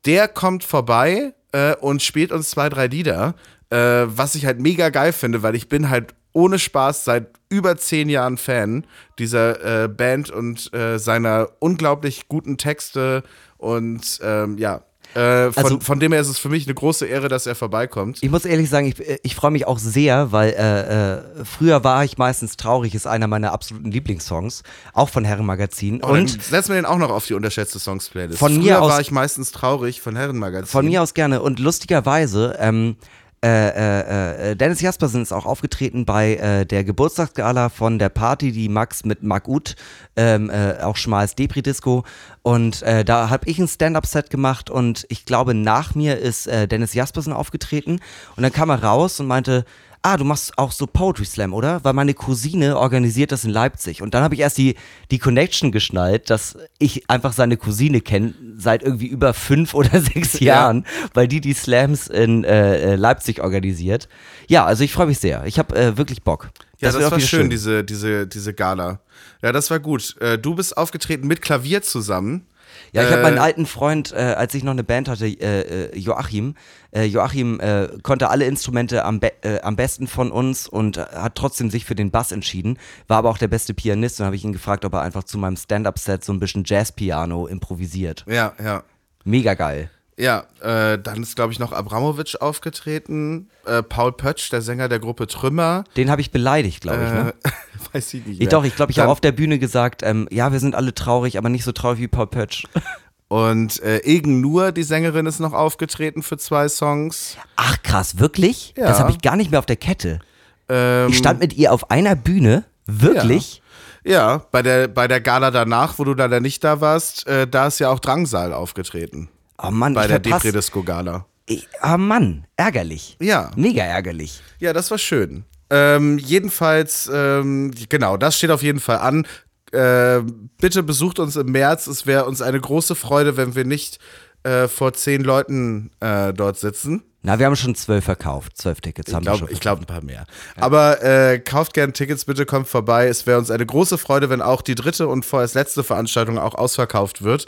der 0.07 0.29
kommt 0.29 0.65
vorbei 0.65 1.33
äh, 1.55 1.77
und 1.77 2.03
spielt 2.03 2.33
uns 2.33 2.51
zwei, 2.51 2.69
drei 2.69 2.89
Lieder. 2.89 3.35
Äh, 3.71 3.77
was 4.07 4.35
ich 4.35 4.45
halt 4.45 4.61
mega 4.61 4.91
geil 4.91 5.13
finde, 5.13 5.43
weil 5.43 5.55
ich 5.55 5.69
bin 5.69 5.89
halt 5.89 6.15
ohne 6.33 6.59
Spaß 6.59 7.05
seit 7.05 7.29
über 7.49 7.77
zehn 7.77 8.09
Jahren 8.09 8.37
Fan 8.37 8.85
dieser 9.19 9.85
äh, 9.85 9.89
Band 9.89 10.31
und 10.31 10.75
äh, 10.75 10.99
seiner 10.99 11.49
unglaublich 11.61 12.29
guten 12.29 12.59
Texte 12.59 13.23
und 13.57 14.21
ähm, 14.23 14.59
ja. 14.59 14.83
Äh, 15.15 15.53
von, 15.53 15.65
Also- 15.65 15.81
von 15.81 16.01
dem 16.01 16.13
her 16.13 16.21
ist 16.21 16.29
es 16.29 16.39
für 16.39 16.49
mich 16.49 16.67
eine 16.67 16.75
große 16.75 17.07
Ehre, 17.07 17.29
dass 17.29 17.47
er 17.47 17.55
vorbeikommt. 17.55 18.19
Ich 18.23 18.31
muss 18.31 18.45
ehrlich 18.45 18.69
sagen, 18.69 18.87
ich, 18.89 18.97
ich 19.23 19.35
freue 19.35 19.51
mich 19.53 19.67
auch 19.67 19.79
sehr, 19.79 20.33
weil 20.33 20.51
äh, 20.51 21.15
äh, 21.41 21.45
früher 21.45 21.85
war 21.85 22.05
ich 22.05 22.19
meistens 22.19 22.57
traurig, 22.57 22.95
ist 22.95 23.07
einer 23.07 23.27
meiner 23.29 23.53
absoluten 23.53 23.91
Lieblingssongs, 23.91 24.63
auch 24.93 25.09
von 25.09 25.25
Herrenmagazin. 25.25 26.03
Und 26.03 26.11
Und 26.11 26.43
setzen 26.43 26.71
wir 26.71 26.77
den 26.77 26.87
auch 26.87 26.99
noch 26.99 27.11
auf 27.11 27.27
die 27.27 27.35
unterschätzte 27.35 27.79
Songs-Playlist. 27.79 28.39
Von 28.39 28.55
Früher 28.55 28.63
mir 28.63 28.83
aus- 28.83 28.91
war 28.93 29.01
ich 29.01 29.11
meistens 29.11 29.53
traurig 29.53 30.01
von 30.01 30.17
Herrenmagazin. 30.17 30.67
Von 30.67 30.87
mir 30.87 31.03
aus 31.03 31.15
gerne. 31.15 31.43
Und 31.43 31.59
lustigerweise, 31.61 32.57
ähm, 32.59 32.97
äh, 33.45 33.69
äh, 33.69 34.53
äh, 34.53 34.57
Dennis 34.57 34.81
Jaspersen 34.81 35.21
ist 35.21 35.31
auch 35.31 35.45
aufgetreten 35.45 36.07
bei 36.07 36.37
äh, 36.37 36.65
der 36.65 36.83
Geburtstagsgala 36.83 37.69
von 37.69 37.99
der 37.99 38.09
Party, 38.09 38.53
die 38.53 38.71
Max 38.71 39.05
mit 39.05 39.23
Marc 39.23 39.49
Uth, 39.49 39.77
ähm, 40.17 40.49
äh, 40.49 40.79
auch 40.83 40.97
schon 40.97 41.11
mal 41.11 41.21
als 41.21 41.35
Depri-Disco. 41.35 42.05
Und 42.43 42.83
da 42.83 43.31
habe 43.31 43.49
ich 43.49 43.59
ein 43.59 43.69
Stand-Up-Set 43.69 44.29
gemacht 44.29 44.69
und 44.69 45.07
ich 45.09 45.25
glaube, 45.25 45.55
nach 45.55 45.95
mir 45.95 46.19
ist 46.19 46.47
Dennis 46.47 46.93
Jaspersen 46.93 47.33
aufgetreten. 47.33 48.01
Und 48.37 48.43
dann 48.43 48.53
kam 48.53 48.69
er 48.69 48.83
raus 48.83 49.19
und 49.19 49.27
meinte, 49.27 49.65
ah, 50.05 50.19
du 50.19 50.25
machst 50.25 50.59
auch 50.59 50.71
so 50.71 50.87
Poetry 50.87 51.25
Slam, 51.25 51.55
oder? 51.55 51.83
Weil 51.83 51.95
meine 51.95 52.13
Cousine 52.13 52.77
organisiert 52.77 53.33
das 53.33 53.45
in 53.45 53.51
Leipzig. 53.51 54.03
Und 54.03 54.13
dann 54.13 54.23
habe 54.23 54.35
ich 54.35 54.43
erst 54.43 54.59
die, 54.59 54.77
die 55.11 55.19
Connection 55.19 55.73
geschnallt, 55.73 56.29
dass 56.29 56.59
ich 56.79 57.09
einfach 57.09 57.33
seine 57.33 57.57
Cousine 57.57 58.03
kenne, 58.03 58.35
seit 58.57 58.83
irgendwie 58.83 59.07
über 59.07 59.33
fünf 59.33 59.73
oder 59.75 60.01
sechs 60.01 60.39
Jahren, 60.39 60.87
weil 61.15 61.27
die 61.27 61.41
die 61.41 61.55
Slams 61.55 62.07
in 62.07 62.45
äh, 62.45 62.93
äh, 62.93 62.95
Leipzig 62.97 63.41
organisiert. 63.41 64.09
Ja, 64.47 64.67
also 64.67 64.85
ich 64.85 64.93
freue 64.93 65.07
mich 65.07 65.19
sehr. 65.19 65.47
Ich 65.47 65.59
habe 65.59 65.75
äh, 65.75 65.97
wirklich 65.97 66.23
Bock. 66.23 66.51
Ja, 66.81 66.93
das, 66.93 66.97
auch 66.97 67.11
war 67.11 67.19
wieder 67.19 67.27
schön, 67.27 67.49
Diese, 67.49 67.83
diese, 67.83 68.27
diese 68.27 68.53
Gala. 68.53 69.01
Ja, 69.43 69.53
das 69.53 69.71
war 69.71 69.81
gut. 69.81 70.21
Äh, 70.21 70.39
du 70.39 70.55
bist 70.55 70.77
aufgetreten 70.77 71.27
mit 71.27 71.41
Klavier 71.41 71.81
zusammen. 71.81 72.47
Ja, 72.95 73.03
ich 73.03 73.09
habe 73.09 73.21
Äh, 73.21 73.23
meinen 73.25 73.39
alten 73.39 73.67
Freund, 73.67 74.13
äh, 74.13 74.17
als 74.17 74.55
ich 74.55 74.63
noch 74.63 74.71
eine 74.71 74.85
Band 74.85 75.09
hatte, 75.09 75.27
äh, 75.27 75.91
äh, 75.91 75.99
Joachim. 75.99 76.55
Äh, 76.93 77.05
Joachim 77.05 77.59
äh, 77.59 77.89
konnte 78.03 78.31
alle 78.31 78.45
Instrumente 78.45 79.05
am, 79.05 79.19
be 79.19 79.33
äh, 79.43 79.61
am 79.63 79.75
besten 79.75 80.07
von 80.07 80.31
uns 80.31 80.69
und 80.69 80.99
hat 80.99 81.35
trotzdem 81.35 81.71
sich 81.71 81.85
für 81.85 81.97
den 81.97 82.13
Bass 82.13 82.31
entschieden. 82.31 82.79
War 83.09 83.19
aber 83.19 83.31
auch 83.31 83.39
der 83.39 83.49
beste 83.49 83.75
Pianist 83.75 84.21
und 84.21 84.27
habe 84.27 84.37
ich 84.37 84.45
ihn 84.45 84.53
gefragt, 84.53 84.85
ob 84.85 84.93
er 84.95 85.03
einfach 85.03 85.25
zu 85.25 85.39
meinem 85.39 85.57
Stand-Up-Set 85.57 86.25
so 86.25 86.33
ein 86.33 86.39
bisschen 86.39 86.63
Jazz-Piano 86.65 87.49
improvisiert. 87.49 88.25
Ja, 88.29 88.53
ja. 88.63 88.85
Mega 89.25 89.55
geil. 89.55 89.91
Ja, 90.17 90.45
äh, 90.61 90.99
dann 90.99 91.23
ist, 91.23 91.35
glaube 91.35 91.53
ich, 91.53 91.59
noch 91.59 91.73
Abramowitsch 91.73 92.37
aufgetreten. 92.37 93.49
Äh, 93.67 93.83
Paul 93.83 94.13
Pötsch, 94.13 94.49
der 94.51 94.63
Sänger 94.63 94.89
der 94.89 95.01
Gruppe 95.01 95.27
Trümmer. 95.27 95.85
Den 95.97 96.09
habe 96.11 96.21
ich 96.21 96.31
beleidigt, 96.31 96.81
glaube 96.83 97.03
ich. 97.05 97.11
Äh, 97.11 97.15
Ne? 97.25 97.35
weiß 97.93 98.15
ich 98.15 98.27
nicht. 98.27 98.35
Ich, 98.35 98.39
mehr. 98.41 98.49
doch, 98.49 98.65
ich 98.65 98.77
glaube, 98.77 98.93
ich 98.93 98.99
habe 99.01 99.11
auf 99.11 99.21
der 99.21 99.33
Bühne 99.33 99.59
gesagt, 99.59 100.03
ähm, 100.05 100.29
ja, 100.31 100.53
wir 100.53 100.61
sind 100.61 100.75
alle 100.75 100.95
traurig, 100.95 101.37
aber 101.37 101.49
nicht 101.49 101.65
so 101.65 101.73
traurig 101.73 101.99
wie 102.01 102.09
Paul 102.09 102.29
Pötsch. 102.29 102.65
Und 103.29 103.83
äh, 103.83 103.99
Egen 104.05 104.41
Nur, 104.41 104.71
die 104.71 104.85
Sängerin, 104.85 105.27
ist 105.27 105.41
noch 105.41 105.53
aufgetreten 105.55 106.23
für 106.23 106.37
zwei 106.39 106.69
Songs. 106.69 107.37
Ach 107.57 107.83
krass, 107.83 108.19
wirklich? 108.19 108.75
Ja. 108.77 108.87
Das 108.87 109.01
habe 109.01 109.11
ich 109.11 109.21
gar 109.21 109.35
nicht 109.35 109.51
mehr 109.51 109.59
auf 109.59 109.67
der 109.67 109.77
Kette. 109.77 110.21
Ähm, 110.69 111.09
Ich 111.09 111.19
stand 111.19 111.41
mit 111.41 111.55
ihr 111.55 111.73
auf 111.73 111.91
einer 111.91 112.15
Bühne, 112.15 112.65
wirklich? 112.87 113.63
Ja, 114.05 114.43
bei 114.53 114.63
der, 114.63 114.87
bei 114.87 115.09
der 115.09 115.21
Gala 115.21 115.51
danach, 115.51 115.99
wo 115.99 116.05
du 116.05 116.13
leider 116.13 116.39
nicht 116.39 116.63
da 116.63 116.81
warst, 116.81 117.27
äh, 117.27 117.49
da 117.49 117.67
ist 117.67 117.81
ja 117.81 117.91
auch 117.91 117.99
Drangsal 117.99 118.53
aufgetreten. 118.53 119.31
Oh 119.63 119.71
Mann, 119.71 119.95
Bei 119.95 120.07
der 120.07 120.21
verpasse. 120.21 120.49
Depredisco 120.49 120.83
Gala. 120.83 121.27
Ich- 121.47 121.69
Ah 121.81 121.97
Mann, 121.99 122.47
ärgerlich. 122.57 123.17
Ja. 123.21 123.51
Mega 123.57 123.83
ärgerlich. 123.83 124.41
Ja, 124.59 124.73
das 124.73 124.91
war 124.91 124.99
schön. 124.99 125.45
Ähm, 125.71 126.19
jedenfalls, 126.19 127.11
ähm, 127.13 127.71
genau, 127.89 128.17
das 128.17 128.37
steht 128.37 128.51
auf 128.51 128.63
jeden 128.63 128.81
Fall 128.81 128.99
an. 128.99 129.27
Äh, 129.73 130.21
bitte 130.61 130.83
besucht 130.83 131.19
uns 131.19 131.37
im 131.37 131.51
März. 131.53 131.87
Es 131.87 132.07
wäre 132.07 132.27
uns 132.27 132.43
eine 132.43 132.61
große 132.61 132.95
Freude, 132.95 133.37
wenn 133.37 133.55
wir 133.55 133.65
nicht 133.65 133.99
äh, 134.45 134.69
vor 134.69 134.93
zehn 134.93 135.23
Leuten 135.25 135.91
äh, 136.01 136.33
dort 136.33 136.59
sitzen. 136.59 137.03
Na, 137.23 137.39
wir 137.39 137.47
haben 137.47 137.57
schon 137.57 137.75
zwölf 137.75 138.05
verkauft. 138.05 138.59
Zwölf 138.59 138.83
Tickets 138.83 139.09
Ich 139.09 139.15
haben 139.15 139.23
wir 139.25 139.31
glaube, 139.33 139.39
schon. 139.47 139.49
ich 139.55 139.61
glaub, 139.61 139.81
ein 139.81 139.87
paar 139.87 140.05
mehr. 140.05 140.27
Aber 140.57 141.03
äh, 141.03 141.39
kauft 141.39 141.73
gerne 141.73 141.95
Tickets, 141.95 142.27
bitte 142.27 142.45
kommt 142.45 142.69
vorbei. 142.69 143.09
Es 143.09 143.27
wäre 143.27 143.39
uns 143.39 143.51
eine 143.51 143.65
große 143.65 143.97
Freude, 143.97 144.29
wenn 144.29 144.43
auch 144.43 144.61
die 144.61 144.75
dritte 144.75 145.09
und 145.09 145.25
vorerst 145.25 145.55
letzte 145.55 145.83
Veranstaltung 145.83 146.39
auch 146.39 146.55
ausverkauft 146.55 147.23
wird. 147.23 147.47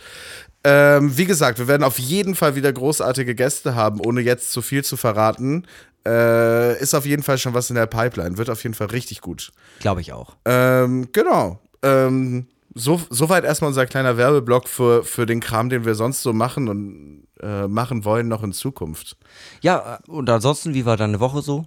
Ähm, 0.68 1.16
wie 1.16 1.26
gesagt, 1.26 1.60
wir 1.60 1.68
werden 1.68 1.84
auf 1.84 2.00
jeden 2.00 2.34
Fall 2.34 2.56
wieder 2.56 2.72
großartige 2.72 3.36
Gäste 3.36 3.76
haben, 3.76 4.00
ohne 4.00 4.20
jetzt 4.20 4.50
zu 4.50 4.62
viel 4.62 4.82
zu 4.82 4.96
verraten. 4.96 5.64
Äh, 6.04 6.80
ist 6.80 6.92
auf 6.92 7.06
jeden 7.06 7.22
Fall 7.22 7.38
schon 7.38 7.54
was 7.54 7.70
in 7.70 7.76
der 7.76 7.86
Pipeline. 7.86 8.36
Wird 8.36 8.50
auf 8.50 8.64
jeden 8.64 8.74
Fall 8.74 8.88
richtig 8.88 9.20
gut. 9.20 9.52
Glaube 9.78 10.00
ich 10.00 10.12
auch. 10.12 10.34
Ähm, 10.44 11.08
genau. 11.12 11.60
Ähm, 11.84 12.48
so, 12.74 13.00
soweit 13.10 13.44
erstmal 13.44 13.68
unser 13.68 13.86
kleiner 13.86 14.16
Werbeblock 14.16 14.68
für, 14.68 15.04
für 15.04 15.24
den 15.24 15.38
Kram, 15.38 15.68
den 15.68 15.84
wir 15.84 15.94
sonst 15.94 16.22
so 16.22 16.32
machen 16.32 16.66
und 16.66 17.28
äh, 17.40 17.68
machen 17.68 18.04
wollen 18.04 18.26
noch 18.26 18.42
in 18.42 18.52
Zukunft. 18.52 19.16
Ja, 19.60 20.00
und 20.08 20.28
ansonsten, 20.28 20.74
wie 20.74 20.84
war 20.84 20.96
deine 20.96 21.20
Woche 21.20 21.42
so? 21.42 21.66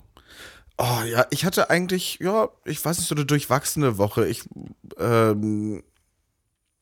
Oh 0.77 1.03
ja, 1.09 1.25
ich 1.29 1.45
hatte 1.45 1.69
eigentlich, 1.69 2.19
ja, 2.21 2.49
ich 2.65 2.83
weiß 2.83 2.97
nicht, 2.97 3.07
so 3.07 3.15
eine 3.15 3.25
durchwachsene 3.25 3.97
Woche. 3.97 4.27
Ich, 4.27 4.43
ähm, 4.97 5.83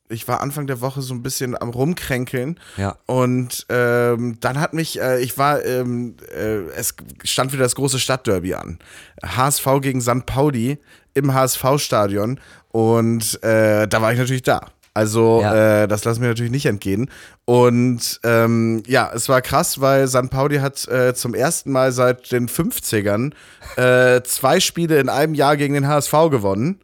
ich 0.10 0.28
war 0.28 0.42
Anfang 0.42 0.68
der 0.68 0.80
Woche 0.82 1.02
so 1.02 1.14
ein 1.14 1.22
bisschen 1.24 1.60
am 1.60 1.70
Rumkränkeln. 1.70 2.60
Ja. 2.78 2.98
Und 3.06 3.66
ähm, 3.70 4.38
dann 4.40 4.60
hat 4.60 4.74
mich, 4.74 5.00
äh, 5.02 5.20
ich 5.20 5.38
war, 5.38 5.64
ähm, 5.66 6.16
äh, 6.34 6.60
es 6.76 6.96
stand 7.24 7.52
wieder 7.54 7.64
das 7.64 7.76
große 7.76 8.00
Stadtderby 8.00 8.54
an. 8.56 8.80
HSV 9.26 9.66
gegen 9.82 10.02
St. 10.02 10.26
Pauli 10.26 10.78
im 11.14 11.34
HSV-Stadion. 11.34 12.40
Und 12.70 13.44
äh, 13.44 13.88
da 13.88 14.02
war 14.02 14.14
ich 14.14 14.20
natürlich 14.20 14.44
da. 14.44 14.62
Also, 14.94 15.42
Ja. 15.42 15.84
äh, 15.84 15.88
das 15.88 16.06
lassen 16.06 16.22
wir 16.22 16.30
natürlich 16.30 16.52
nicht 16.52 16.66
entgehen. 16.66 17.10
Und 17.46 18.20
ähm, 18.24 18.82
ja, 18.88 19.12
es 19.14 19.30
war 19.30 19.42
krass, 19.42 19.80
weil 19.80 20.08
St. 20.08 20.30
Pauli 20.32 20.58
hat 20.58 20.88
äh, 20.88 21.14
zum 21.14 21.34
ersten 21.36 21.72
Mal 21.72 21.92
seit 21.92 22.32
den 22.32 22.48
50ern 22.50 23.32
äh, 23.76 24.22
zwei 24.24 24.60
Spiele 24.60 25.00
in 25.00 25.10
einem 25.10 25.34
Jahr 25.36 25.56
gegen 25.58 25.74
den 25.76 25.88
HSV 25.88 26.14
gewonnen. 26.32 26.80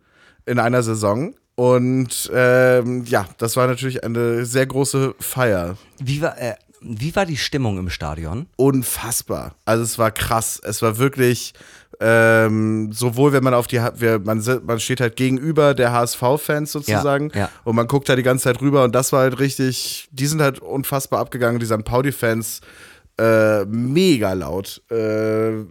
In 0.45 0.59
einer 0.59 0.84
Saison. 0.84 1.34
Und 1.56 2.32
ähm, 2.34 3.06
ja, 3.06 3.28
das 3.38 3.56
war 3.56 3.68
natürlich 3.68 4.04
eine 4.04 4.45
sehr 4.45 4.66
große 4.66 5.16
Feier. 5.20 5.78
Wie 5.99 6.22
war, 6.22 6.39
äh, 6.41 6.56
wie 6.82 7.16
war 7.16 7.26
die 7.26 7.38
Stimmung 7.38 7.78
im 7.78 7.89
Stadion? 7.89 8.47
Unfassbar. 8.56 9.56
Also 9.66 9.84
es 9.84 9.99
war 9.99 10.12
krass. 10.12 10.60
Es 10.64 10.82
war 10.82 10.97
wirklich 10.97 11.54
ähm, 11.99 12.91
sowohl, 12.91 13.34
wenn 13.34 13.43
man 13.43 13.54
auf 13.54 13.68
die, 13.68 13.80
wir, 13.95 14.20
man, 14.20 14.43
man 14.66 14.80
steht 14.80 14.99
halt 14.99 15.16
gegenüber 15.16 15.74
der 15.74 15.91
HSV-Fans 15.93 16.72
sozusagen 16.72 17.30
Ja, 17.34 17.41
ja. 17.41 17.49
und 17.64 17.76
man 17.76 17.88
guckt 17.88 18.10
da 18.10 18.16
die 18.16 18.24
ganze 18.24 18.45
Zeit 18.45 18.60
rüber 18.62 18.84
und 18.84 18.93
das 18.95 19.14
war 19.14 19.22
halt 19.22 19.39
richtig, 19.39 20.10
die 20.12 20.26
sind 20.26 20.41
halt 20.41 20.60
unfassbar 20.60 21.20
abgegangen, 21.20 21.60
die 21.60 21.66
St. 21.66 21.86
Pauli-Fans 21.86 22.62
äh, 23.20 23.64
mega 23.66 24.34
laut. 24.34 24.82
Äh, 24.89 25.66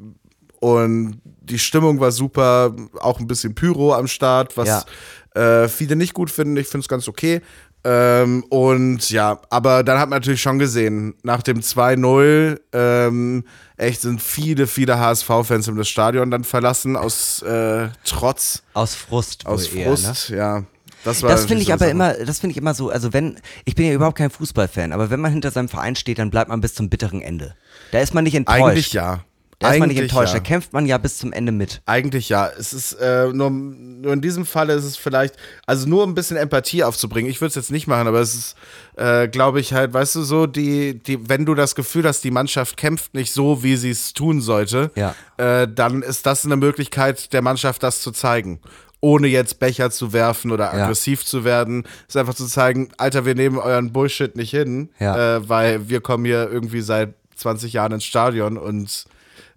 und 0.60 1.20
die 1.24 1.58
Stimmung 1.58 1.98
war 1.98 2.12
super, 2.12 2.74
auch 3.00 3.18
ein 3.18 3.26
bisschen 3.26 3.54
Pyro 3.54 3.92
am 3.94 4.06
Start, 4.06 4.56
was 4.56 4.86
äh, 5.34 5.68
viele 5.68 5.96
nicht 5.96 6.14
gut 6.14 6.30
finden. 6.30 6.56
Ich 6.56 6.68
finde 6.68 6.84
es 6.84 6.88
ganz 6.88 7.08
okay. 7.08 7.40
Ähm, 7.84 8.44
und 8.48 9.10
ja, 9.10 9.40
aber 9.50 9.82
dann 9.82 9.98
hat 9.98 10.08
man 10.08 10.18
natürlich 10.18 10.40
schon 10.40 10.60
gesehen, 10.60 11.14
nach 11.24 11.42
dem 11.42 11.60
2-0, 11.60 12.60
ähm, 12.72 13.44
echt 13.76 14.02
sind 14.02 14.22
viele, 14.22 14.68
viele 14.68 15.00
HSV-Fans 15.00 15.68
das 15.76 15.88
Stadion 15.88 16.30
dann 16.30 16.44
verlassen, 16.44 16.96
aus 16.96 17.42
äh, 17.42 17.88
Trotz, 18.04 18.62
Aus 18.74 18.94
Frust. 18.94 19.46
aus 19.46 19.66
eher, 19.66 19.90
ne? 19.90 19.96
Frust, 19.96 20.28
ja. 20.28 20.62
Das, 21.04 21.22
war 21.22 21.30
Das 21.30 21.46
finde 21.46 21.62
ich 21.62 21.66
so 21.66 21.72
aber 21.72 21.80
Sache. 21.80 21.90
immer, 21.90 22.12
das 22.14 22.38
finde 22.38 22.52
ich 22.52 22.56
immer 22.58 22.74
so, 22.74 22.90
also 22.90 23.12
wenn, 23.12 23.40
ich 23.64 23.74
bin 23.74 23.86
ja 23.86 23.92
überhaupt 23.92 24.16
kein 24.16 24.30
Fußballfan, 24.30 24.92
aber 24.92 25.10
wenn 25.10 25.18
man 25.18 25.32
hinter 25.32 25.50
seinem 25.50 25.68
Verein 25.68 25.96
steht, 25.96 26.20
dann 26.20 26.30
bleibt 26.30 26.50
man 26.50 26.60
bis 26.60 26.74
zum 26.74 26.88
bitteren 26.88 27.20
Ende. 27.20 27.56
Da 27.90 27.98
ist 27.98 28.14
man 28.14 28.22
nicht 28.22 28.36
enttäuscht. 28.36 28.62
Eigentlich 28.62 28.92
ja. 28.92 29.24
Da 29.62 29.72
ist 29.72 29.78
man 29.78 29.88
nicht 29.88 29.98
Eigentlich 29.98 30.10
enttäuscht, 30.10 30.34
ja. 30.34 30.40
da 30.40 30.44
kämpft 30.44 30.72
man 30.72 30.86
ja 30.86 30.98
bis 30.98 31.18
zum 31.18 31.32
Ende 31.32 31.52
mit. 31.52 31.80
Eigentlich 31.86 32.28
ja. 32.28 32.48
Es 32.58 32.72
ist 32.72 32.92
äh, 32.94 33.28
nur, 33.32 33.50
nur 33.50 34.12
in 34.12 34.20
diesem 34.20 34.44
Falle 34.44 34.74
ist 34.74 34.84
es 34.84 34.96
vielleicht, 34.96 35.34
also 35.66 35.88
nur 35.88 36.04
um 36.04 36.10
ein 36.10 36.14
bisschen 36.14 36.36
Empathie 36.36 36.84
aufzubringen. 36.84 37.30
Ich 37.30 37.40
würde 37.40 37.48
es 37.50 37.54
jetzt 37.54 37.70
nicht 37.70 37.86
machen, 37.86 38.06
aber 38.08 38.20
es 38.20 38.34
ist, 38.34 38.56
äh, 38.96 39.28
glaube 39.28 39.60
ich, 39.60 39.72
halt, 39.72 39.92
weißt 39.94 40.16
du, 40.16 40.22
so, 40.22 40.46
die, 40.46 40.98
die, 40.98 41.28
wenn 41.28 41.46
du 41.46 41.54
das 41.54 41.74
Gefühl 41.74 42.04
hast, 42.04 42.22
die 42.24 42.30
Mannschaft 42.30 42.76
kämpft 42.76 43.14
nicht 43.14 43.32
so, 43.32 43.62
wie 43.62 43.76
sie 43.76 43.90
es 43.90 44.12
tun 44.12 44.40
sollte, 44.40 44.90
Ja. 44.96 45.14
äh, 45.38 45.66
dann 45.72 46.02
ist 46.02 46.26
das 46.26 46.44
eine 46.44 46.56
Möglichkeit 46.56 47.32
der 47.32 47.42
Mannschaft, 47.42 47.82
das 47.82 48.00
zu 48.02 48.10
zeigen. 48.10 48.60
Ohne 49.04 49.26
jetzt 49.26 49.58
Becher 49.58 49.90
zu 49.90 50.12
werfen 50.12 50.52
oder 50.52 50.66
Ja. 50.76 50.84
aggressiv 50.84 51.24
zu 51.24 51.42
werden. 51.44 51.84
Ist 52.06 52.16
einfach 52.16 52.34
zu 52.34 52.46
zeigen, 52.46 52.88
Alter, 52.98 53.24
wir 53.26 53.34
nehmen 53.34 53.58
euren 53.58 53.92
Bullshit 53.92 54.36
nicht 54.36 54.50
hin, 54.50 54.90
Ja. 55.00 55.36
äh, 55.36 55.48
weil 55.48 55.88
wir 55.88 56.00
kommen 56.00 56.24
hier 56.24 56.48
irgendwie 56.50 56.82
seit 56.82 57.14
20 57.34 57.72
Jahren 57.72 57.92
ins 57.92 58.04
Stadion 58.04 58.56
und 58.56 59.04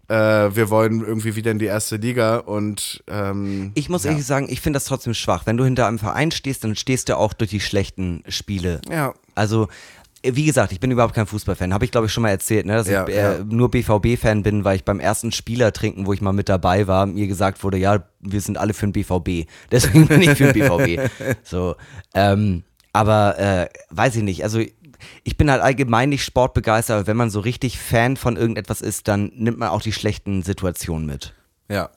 äh, 0.08 0.14
wir 0.56 0.70
wollen 0.70 1.02
irgendwie 1.02 1.36
wieder 1.36 1.52
in 1.52 1.60
die 1.60 1.66
erste 1.66 1.98
Liga 1.98 2.38
und 2.38 3.04
ähm, 3.08 3.72
Ich 3.76 3.90
muss 3.90 4.04
ja. 4.04 4.12
ehrlich 4.12 4.26
sagen, 4.26 4.48
ich 4.50 4.62
finde 4.62 4.78
das 4.78 4.86
trotzdem 4.86 5.14
schwach. 5.14 5.46
Wenn 5.46 5.58
du 5.58 5.64
hinter 5.64 5.88
einem 5.88 6.00
Verein 6.00 6.32
stehst, 6.32 6.64
dann 6.64 6.76
stehst 6.76 7.10
du 7.10 7.18
auch 7.18 7.34
durch 7.34 7.50
die 7.50 7.60
schlechten 7.60 8.24
Spiele. 8.28 8.82
Ja. 8.90 9.14
Also, 9.34 9.68
wie 10.24 10.46
gesagt, 10.46 10.72
ich 10.72 10.80
bin 10.80 10.90
überhaupt 10.92 11.14
kein 11.14 11.28
Fußballfan. 11.28 11.74
Habe 11.74 11.86
ich, 11.86 11.92
glaube 11.92 12.08
ich, 12.08 12.14
schon 12.14 12.24
mal 12.24 12.30
erzählt, 12.30 12.66
ne? 12.66 12.74
dass 12.74 12.88
Ja, 12.88 13.08
ich 13.08 13.14
äh, 13.16 13.38
ja. 13.38 13.44
nur 13.44 13.70
BVB-Fan 13.70 14.42
bin, 14.44 14.64
weil 14.64 14.76
ich 14.76 14.84
beim 14.84 15.00
ersten 15.00 15.32
Spieler 15.32 15.72
trinken, 15.72 16.06
wo 16.06 16.14
ich 16.14 16.22
mal 16.22 16.34
mit 16.34 16.50
dabei 16.50 16.88
war, 16.88 17.06
mir 17.06 17.28
gesagt 17.28 17.64
wurde, 17.64 17.78
ja, 17.78 18.04
wir 18.22 18.42
sind 18.42 18.58
alle 18.58 18.74
für 18.74 18.88
den 18.88 18.94
BVB. 18.94 19.48
Deswegen 19.72 20.08
bin 20.08 20.22
ich 20.22 20.32
für 20.32 20.52
den 20.52 20.54
BVB. 20.54 21.10
So, 21.44 21.76
ähm, 22.14 22.64
aber 22.94 23.38
äh, 23.38 23.68
weiß 23.90 24.16
ich 24.16 24.24
nicht. 24.24 24.44
Also 24.44 24.62
ich 25.24 25.38
bin 25.38 25.50
halt 25.50 25.62
allgemein 25.62 26.10
nicht 26.10 26.24
sportbegeistert, 26.24 26.98
aber 26.98 27.08
wenn 27.08 27.18
man 27.18 27.30
so 27.30 27.40
richtig 27.40 27.80
Fan 27.80 28.18
von 28.18 28.38
irgendetwas 28.38 28.82
ist, 28.82 29.08
dann 29.08 29.32
nimmt 29.36 29.58
man 29.58 29.70
auch 29.70 29.82
die 29.82 29.94
schlechten 29.94 30.44
Situationen 30.44 31.06
mit. 31.06 31.34
Ja, 31.70 31.90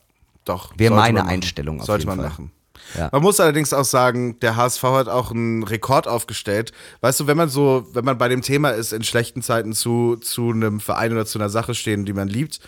doch. 0.44 0.72
Wäre 0.76 0.94
meine. 0.94 1.26
Einstellung 1.26 1.80
auf 1.80 1.86
Sollte 1.86 2.02
jeden 2.02 2.16
man 2.16 2.20
Fall. 2.20 2.28
machen. 2.28 2.52
Ja. 2.96 3.08
Man 3.12 3.22
muss 3.22 3.40
allerdings 3.40 3.72
auch 3.72 3.84
sagen, 3.84 4.38
der 4.40 4.56
HSV 4.56 4.82
hat 4.82 5.08
auch 5.08 5.30
einen 5.30 5.62
Rekord 5.62 6.08
aufgestellt. 6.08 6.72
Weißt 7.00 7.20
du, 7.20 7.26
wenn 7.26 7.36
man 7.36 7.48
so, 7.48 7.86
wenn 7.92 8.04
man 8.04 8.18
bei 8.18 8.28
dem 8.28 8.42
Thema 8.42 8.70
ist, 8.70 8.92
in 8.92 9.02
schlechten 9.02 9.42
Zeiten 9.42 9.72
zu, 9.72 10.16
zu 10.16 10.50
einem 10.50 10.80
Verein 10.80 11.12
oder 11.12 11.26
zu 11.26 11.38
einer 11.38 11.50
Sache 11.50 11.74
stehen, 11.74 12.04
die 12.04 12.12
man 12.12 12.28
liebt, 12.28 12.60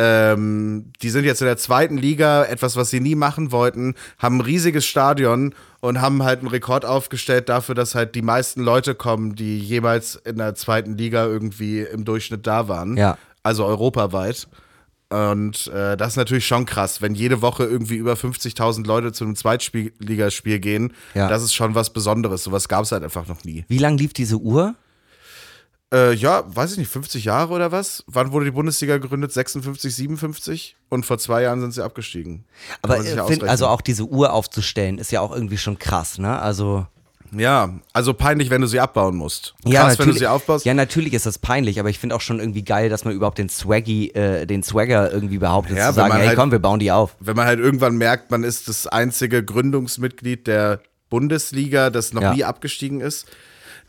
ähm, 0.00 0.92
die 1.02 1.10
sind 1.10 1.24
jetzt 1.24 1.40
in 1.40 1.48
der 1.48 1.56
zweiten 1.56 1.98
Liga, 1.98 2.44
etwas, 2.44 2.76
was 2.76 2.90
sie 2.90 3.00
nie 3.00 3.16
machen 3.16 3.50
wollten, 3.50 3.96
haben 4.18 4.36
ein 4.36 4.42
riesiges 4.42 4.86
Stadion 4.86 5.56
und 5.80 6.00
haben 6.00 6.22
halt 6.22 6.38
einen 6.38 6.48
Rekord 6.48 6.84
aufgestellt 6.84 7.48
dafür, 7.48 7.74
dass 7.74 7.96
halt 7.96 8.14
die 8.14 8.22
meisten 8.22 8.62
Leute 8.62 8.94
kommen, 8.94 9.34
die 9.34 9.58
jemals 9.58 10.14
in 10.14 10.36
der 10.36 10.54
zweiten 10.54 10.96
Liga 10.96 11.26
irgendwie 11.26 11.80
im 11.80 12.04
Durchschnitt 12.04 12.46
da 12.46 12.68
waren. 12.68 12.96
Ja. 12.96 13.18
Also 13.42 13.64
europaweit. 13.64 14.46
Und 15.10 15.66
äh, 15.68 15.96
das 15.96 16.10
ist 16.10 16.16
natürlich 16.16 16.46
schon 16.46 16.64
krass, 16.64 17.02
wenn 17.02 17.16
jede 17.16 17.42
Woche 17.42 17.64
irgendwie 17.64 17.96
über 17.96 18.12
50.000 18.12 18.86
Leute 18.86 19.12
zu 19.12 19.24
einem 19.24 19.34
Zweitligaspiel 19.34 20.60
gehen. 20.60 20.92
Ja. 21.14 21.28
Das 21.28 21.42
ist 21.42 21.54
schon 21.54 21.74
was 21.74 21.92
Besonderes. 21.92 22.44
Sowas 22.44 22.68
gab 22.68 22.84
es 22.84 22.92
halt 22.92 23.02
einfach 23.02 23.26
noch 23.26 23.42
nie. 23.42 23.64
Wie 23.66 23.78
lang 23.78 23.96
lief 23.96 24.12
diese 24.12 24.36
Uhr? 24.36 24.76
Äh, 25.92 26.12
ja, 26.14 26.44
weiß 26.46 26.72
ich 26.72 26.78
nicht, 26.78 26.90
50 26.90 27.24
Jahre 27.24 27.52
oder 27.54 27.72
was? 27.72 28.04
Wann 28.06 28.30
wurde 28.32 28.44
die 28.44 28.50
Bundesliga 28.50 28.98
gegründet? 28.98 29.32
56, 29.32 29.94
57? 29.94 30.76
Und 30.90 31.06
vor 31.06 31.16
zwei 31.18 31.42
Jahren 31.42 31.60
sind 31.62 31.72
sie 31.72 31.82
abgestiegen. 31.82 32.44
Aber 32.82 32.98
äh, 32.98 33.26
find, 33.26 33.44
also 33.44 33.66
auch 33.68 33.80
diese 33.80 34.04
Uhr 34.04 34.32
aufzustellen, 34.34 34.98
ist 34.98 35.12
ja 35.12 35.20
auch 35.22 35.34
irgendwie 35.34 35.56
schon 35.56 35.78
krass, 35.78 36.18
ne? 36.18 36.38
Also 36.38 36.86
Ja, 37.32 37.70
also 37.94 38.12
peinlich, 38.12 38.50
wenn 38.50 38.60
du 38.60 38.66
sie 38.66 38.80
abbauen 38.80 39.16
musst. 39.16 39.54
Krass, 39.64 39.72
ja, 39.72 39.80
wenn 39.82 39.88
du 39.94 39.98
natürlich, 39.98 40.18
sie 40.18 40.26
aufbaust. 40.26 40.66
ja, 40.66 40.74
natürlich 40.74 41.14
ist 41.14 41.24
das 41.24 41.38
peinlich, 41.38 41.80
aber 41.80 41.88
ich 41.88 41.98
finde 41.98 42.16
auch 42.16 42.20
schon 42.20 42.38
irgendwie 42.38 42.64
geil, 42.64 42.90
dass 42.90 43.06
man 43.06 43.14
überhaupt 43.14 43.38
den 43.38 43.48
Swaggy, 43.48 44.08
äh, 44.10 44.44
den 44.46 44.62
Swagger 44.62 45.10
irgendwie 45.10 45.38
behauptet, 45.38 45.78
Ja, 45.78 45.88
zu 45.88 45.94
sagen, 45.94 46.14
hey 46.16 46.26
halt- 46.26 46.36
komm, 46.38 46.50
wir 46.52 46.58
bauen 46.58 46.80
die 46.80 46.92
auf. 46.92 47.16
Wenn 47.20 47.36
man 47.36 47.46
halt 47.46 47.60
irgendwann 47.60 47.96
merkt, 47.96 48.30
man 48.30 48.44
ist 48.44 48.68
das 48.68 48.86
einzige 48.86 49.42
Gründungsmitglied 49.42 50.46
der 50.46 50.80
Bundesliga, 51.08 51.88
das 51.88 52.12
noch 52.12 52.20
Ja. 52.20 52.34
nie 52.34 52.44
abgestiegen 52.44 53.00
ist. 53.00 53.26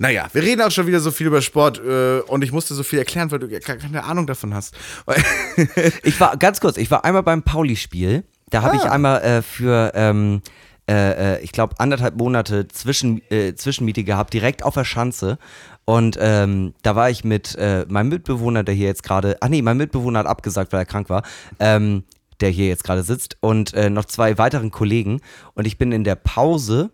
Naja, 0.01 0.27
wir 0.31 0.41
reden 0.41 0.61
auch 0.61 0.71
schon 0.71 0.87
wieder 0.87 1.01
so 1.01 1.11
viel 1.11 1.27
über 1.27 1.41
Sport 1.41 1.77
äh, 1.85 2.21
und 2.21 2.41
ich 2.43 2.53
musste 2.53 2.73
so 2.73 2.83
viel 2.83 2.99
erklären, 2.99 3.29
weil 3.31 3.39
du 3.39 3.47
ja 3.47 3.59
keine 3.59 4.03
Ahnung 4.05 4.25
davon 4.27 4.53
hast. 4.53 4.73
Ich 6.03 6.19
war, 6.21 6.37
ganz 6.37 6.61
kurz, 6.61 6.77
ich 6.77 6.89
war 6.89 7.03
einmal 7.03 7.23
beim 7.23 7.43
Pauli-Spiel. 7.43 8.23
Da 8.49 8.61
habe 8.61 8.77
ich 8.77 8.83
Ah. 8.83 8.91
einmal 8.91 9.21
äh, 9.21 9.41
für, 9.41 9.91
ähm, 9.95 10.41
äh, 10.89 11.35
äh, 11.35 11.41
ich 11.41 11.51
glaube, 11.51 11.75
anderthalb 11.79 12.15
Monate 12.15 12.67
Zwischen, 12.69 13.21
äh, 13.29 13.53
Zwischenmiete 13.55 14.03
gehabt, 14.05 14.33
direkt 14.33 14.63
auf 14.63 14.73
der 14.75 14.85
Schanze. 14.85 15.37
Und 15.85 16.17
ähm, 16.21 16.73
da 16.81 16.95
war 16.95 17.09
ich 17.09 17.23
mit 17.25 17.55
äh, 17.55 17.85
meinem 17.89 18.09
Mitbewohner, 18.09 18.63
der 18.63 18.73
hier 18.75 18.87
jetzt 18.87 19.03
gerade, 19.03 19.37
ach 19.41 19.49
nee, 19.49 19.61
mein 19.61 19.75
Mitbewohner 19.77 20.19
hat 20.19 20.27
abgesagt, 20.27 20.71
weil 20.71 20.79
er 20.81 20.85
krank 20.85 21.09
war, 21.09 21.23
ähm, 21.59 22.03
der 22.39 22.49
hier 22.49 22.67
jetzt 22.67 22.83
gerade 22.85 23.03
sitzt, 23.03 23.35
und 23.41 23.73
äh, 23.73 23.89
noch 23.89 24.05
zwei 24.05 24.37
weiteren 24.37 24.71
Kollegen. 24.71 25.19
Und 25.55 25.67
ich 25.67 25.77
bin 25.77 25.91
in 25.91 26.03
der 26.05 26.15
Pause, 26.15 26.89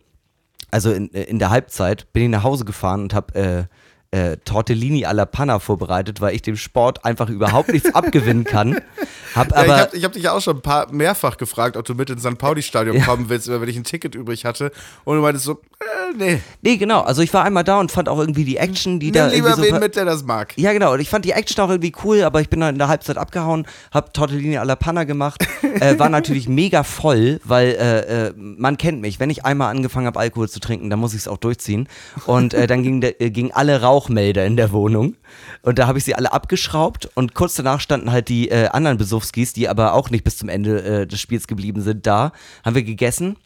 also 0.76 0.92
in, 0.92 1.08
in 1.08 1.40
der 1.40 1.52
Halbzeit, 1.52 2.12
bin 2.12 2.24
ich 2.24 2.30
nach 2.30 2.44
Hause 2.44 2.66
gefahren 2.66 3.04
und 3.04 3.14
habe 3.14 3.70
äh, 4.16 4.38
Tortellini 4.45 5.05
alla 5.05 5.26
Panna 5.26 5.59
vorbereitet, 5.59 6.22
weil 6.22 6.34
ich 6.34 6.41
dem 6.41 6.55
Sport 6.55 7.03
einfach 7.03 7.30
überhaupt 7.30 7.70
nichts 7.70 7.93
abgewinnen 7.93 8.45
kann. 8.45 8.80
Hab 9.36 9.51
Ja, 9.51 9.57
ich 9.57 9.70
aber 9.70 9.78
habe 9.78 9.97
ich 9.97 10.03
hab 10.05 10.13
dich 10.13 10.24
ja 10.24 10.32
auch 10.32 10.39
schon 10.39 10.57
ein 10.57 10.61
paar 10.61 10.89
mehrfach 10.93 11.36
gefragt, 11.36 11.76
ob 11.76 11.84
du 11.84 11.93
mit 11.93 12.09
ins 12.09 12.22
St. 12.22 12.38
Pauli-Stadion 12.38 13.01
kommen 13.01 13.28
willst, 13.28 13.49
wenn 13.49 13.68
ich 13.68 13.76
ein 13.76 13.84
Ticket 13.84 14.16
übrig 14.16 14.45
hatte. 14.45 14.72
Und 15.03 15.18
du 15.18 15.22
meintest 15.22 15.45
so, 15.45 15.53
äh, 15.53 16.16
nee, 16.18 16.41
Nee, 16.61 16.78
genau. 16.78 17.01
Also 17.01 17.22
ich 17.22 17.34
war 17.34 17.43
einmal 17.43 17.66
da 17.66 17.80
und 17.80 17.91
fand 17.91 18.07
auch 18.07 18.18
irgendwie 18.18 18.45
die 18.45 18.55
Action, 18.55 18.99
die 18.99 19.11
da 19.11 19.26
nimm 19.26 19.36
lieber 19.36 19.49
irgendwie 19.49 19.68
so 19.68 19.74
wen 19.76 19.82
mit, 19.82 19.95
der 19.97 20.05
das 20.05 20.24
mag. 20.24 20.53
Ja, 20.55 20.72
genau. 20.72 20.93
Und 20.93 21.01
ich 21.01 21.09
fand 21.09 21.26
die 21.26 21.32
Action 21.32 21.63
auch 21.66 21.70
irgendwie 21.70 21.91
cool, 22.05 22.22
aber 22.22 22.39
ich 22.39 22.49
bin 22.49 22.61
dann 22.61 22.76
in 22.76 22.80
der 22.80 22.88
Halbzeit 22.88 23.18
abgehauen, 23.18 23.68
hab 23.91 24.13
Tortellini 24.13 24.57
alla 24.57 24.78
Panna 24.78 25.03
gemacht, 25.03 25.45
äh, 25.82 25.99
war 25.99 26.07
natürlich 26.07 26.47
mega 26.47 26.84
voll, 26.84 27.41
weil 27.43 27.72
äh, 27.72 28.28
äh, 28.28 28.34
man 28.36 28.78
kennt 28.78 29.01
mich. 29.01 29.20
Wenn 29.20 29.30
ich 29.30 29.43
einmal 29.43 29.70
angefangen 29.70 30.07
habe, 30.07 30.20
Alkohol 30.20 30.47
zu 30.47 30.61
trinken, 30.61 30.89
dann 30.89 30.99
muss 30.99 31.13
ich 31.13 31.22
es 31.22 31.28
auch 31.28 31.38
durchziehen. 31.38 31.89
Und 32.26 32.53
äh, 32.53 32.68
dann 32.68 32.82
gingen 32.82 33.01
äh, 33.01 33.30
gingen 33.30 33.51
alle 33.51 33.82
Rauchmelder 34.06 34.45
in 34.45 34.56
der 34.58 34.72
Wohnung. 34.72 35.16
Und 35.62 35.80
da 35.80 35.88
habe 35.88 35.97
ich 35.97 36.06
sie 36.06 36.16
alle 36.16 36.34
abgeschraubt 36.34 37.10
und 37.16 37.34
kurz 37.34 37.56
danach 37.56 37.80
standen 37.80 38.12
halt 38.12 38.30
die 38.30 38.49
äh, 38.49 38.68
anderen 38.68 38.97
Besuchskis, 38.97 39.53
die 39.53 39.68
aber 39.68 39.93
auch 39.93 40.10
nicht 40.10 40.24
bis 40.24 40.38
zum 40.38 40.49
Ende 40.49 40.84
äh, 40.84 41.08
des 41.08 41.20
Spiels 41.20 41.47
geblieben 41.47 41.82
sind, 41.82 42.06
da. 42.06 42.32
Haben 42.64 42.76
wir 42.76 42.84
gegessen 42.84 43.38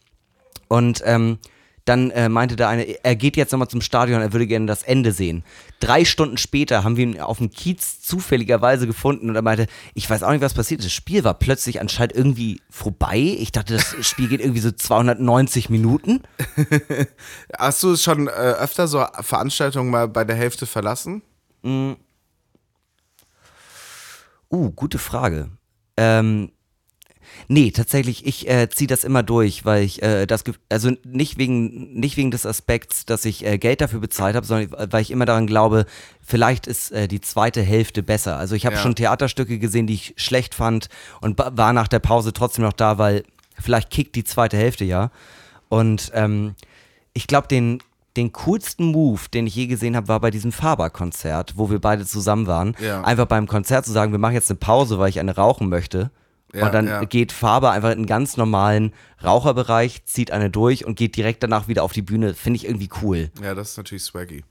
und 0.67 1.01
ähm, 1.05 1.39
dann 1.89 2.11
äh, 2.11 2.29
meinte 2.29 2.55
der 2.55 2.69
eine, 2.69 3.03
er 3.03 3.15
geht 3.15 3.35
jetzt 3.35 3.51
nochmal 3.51 3.67
zum 3.67 3.81
Stadion, 3.81 4.21
er 4.21 4.31
würde 4.31 4.45
gerne 4.45 4.67
das 4.67 4.83
Ende 4.83 5.11
sehen. 5.11 5.43
Drei 5.79 6.05
Stunden 6.05 6.37
später 6.37 6.83
haben 6.83 6.97
wir 6.97 7.03
ihn 7.03 7.19
auf 7.19 7.39
dem 7.39 7.49
Kiez 7.49 8.01
zufälligerweise 8.01 8.85
gefunden 8.85 9.27
und 9.29 9.35
er 9.35 9.41
meinte, 9.41 9.65
ich 9.95 10.07
weiß 10.07 10.21
auch 10.21 10.31
nicht, 10.31 10.41
was 10.41 10.53
passiert 10.53 10.81
ist. 10.81 10.85
Das 10.85 10.93
Spiel 10.93 11.23
war 11.23 11.33
plötzlich 11.33 11.81
anscheinend 11.81 12.15
irgendwie 12.15 12.61
vorbei. 12.69 13.17
Ich 13.17 13.51
dachte, 13.51 13.73
das 13.73 13.95
Spiel 14.07 14.27
geht 14.27 14.39
irgendwie 14.39 14.59
so 14.59 14.71
290 14.71 15.69
Minuten. 15.69 16.21
Hast 17.57 17.81
du 17.81 17.95
schon 17.95 18.27
äh, 18.27 18.31
öfter 18.31 18.87
so 18.87 19.03
Veranstaltungen 19.21 19.89
mal 19.89 20.07
bei 20.07 20.23
der 20.23 20.35
Hälfte 20.35 20.67
verlassen? 20.67 21.23
Uh, 21.63 21.95
gute 24.49 24.99
Frage. 24.99 25.49
Ähm, 25.97 26.51
nee, 27.47 27.71
tatsächlich, 27.71 28.25
ich 28.25 28.49
äh, 28.49 28.69
ziehe 28.69 28.87
das 28.87 29.03
immer 29.03 29.23
durch, 29.23 29.65
weil 29.65 29.83
ich 29.83 30.01
äh, 30.01 30.25
das, 30.25 30.43
also 30.69 30.91
nicht 31.03 31.37
wegen, 31.37 31.93
nicht 31.99 32.17
wegen 32.17 32.31
des 32.31 32.45
Aspekts, 32.45 33.05
dass 33.05 33.25
ich 33.25 33.45
äh, 33.45 33.57
Geld 33.57 33.81
dafür 33.81 33.99
bezahlt 33.99 34.35
habe, 34.35 34.45
sondern 34.45 34.91
weil 34.91 35.01
ich 35.01 35.11
immer 35.11 35.25
daran 35.25 35.47
glaube, 35.47 35.85
vielleicht 36.21 36.67
ist 36.67 36.91
äh, 36.91 37.07
die 37.07 37.21
zweite 37.21 37.61
Hälfte 37.61 38.03
besser. 38.03 38.37
Also 38.37 38.55
ich 38.55 38.65
habe 38.65 38.75
Ja. 38.75 38.81
schon 38.81 38.95
Theaterstücke 38.95 39.59
gesehen, 39.59 39.87
die 39.87 39.93
ich 39.95 40.13
schlecht 40.17 40.55
fand 40.55 40.89
und 41.21 41.37
war 41.39 41.73
nach 41.73 41.87
der 41.87 41.99
Pause 41.99 42.33
trotzdem 42.33 42.63
noch 42.65 42.73
da, 42.73 42.97
weil 42.97 43.23
vielleicht 43.59 43.89
kickt 43.89 44.15
die 44.15 44.23
zweite 44.23 44.57
Hälfte 44.57 44.85
ja. 44.85 45.11
Und 45.69 46.11
ähm, 46.13 46.55
ich 47.13 47.27
glaube, 47.27 47.47
den, 47.47 47.79
den 48.17 48.31
coolsten 48.33 48.85
Move, 48.91 49.21
den 49.33 49.47
ich 49.47 49.55
je 49.55 49.67
gesehen 49.67 49.95
habe, 49.95 50.07
war 50.07 50.19
bei 50.19 50.31
diesem 50.31 50.51
Faber-Konzert, 50.51 51.53
wo 51.57 51.69
wir 51.69 51.79
beide 51.79 52.05
zusammen 52.05 52.47
waren. 52.47 52.75
Ja. 52.79 53.01
Einfach 53.03 53.25
beim 53.25 53.47
Konzert 53.47 53.85
zu 53.85 53.91
sagen, 53.91 54.11
wir 54.11 54.19
machen 54.19 54.33
jetzt 54.33 54.49
eine 54.49 54.57
Pause, 54.57 54.97
weil 54.99 55.09
ich 55.09 55.19
eine 55.19 55.35
rauchen 55.35 55.69
möchte. 55.69 56.11
Ja, 56.53 56.65
und 56.65 56.73
dann 56.73 56.87
ja. 56.87 57.03
geht 57.03 57.31
Faber 57.31 57.71
einfach 57.71 57.91
in 57.91 57.99
einen 57.99 58.05
ganz 58.05 58.35
normalen 58.35 58.93
Raucherbereich, 59.23 60.05
zieht 60.05 60.31
eine 60.31 60.49
durch 60.49 60.85
und 60.85 60.95
geht 60.95 61.15
direkt 61.15 61.43
danach 61.43 61.67
wieder 61.67 61.83
auf 61.83 61.91
die 61.91 62.01
Bühne. 62.01 62.33
Finde 62.33 62.57
ich 62.57 62.65
irgendwie 62.65 62.89
cool. 63.01 63.29
Ja, 63.43 63.53
das 63.53 63.71
ist 63.71 63.77
natürlich 63.77 64.03
swaggy. 64.03 64.43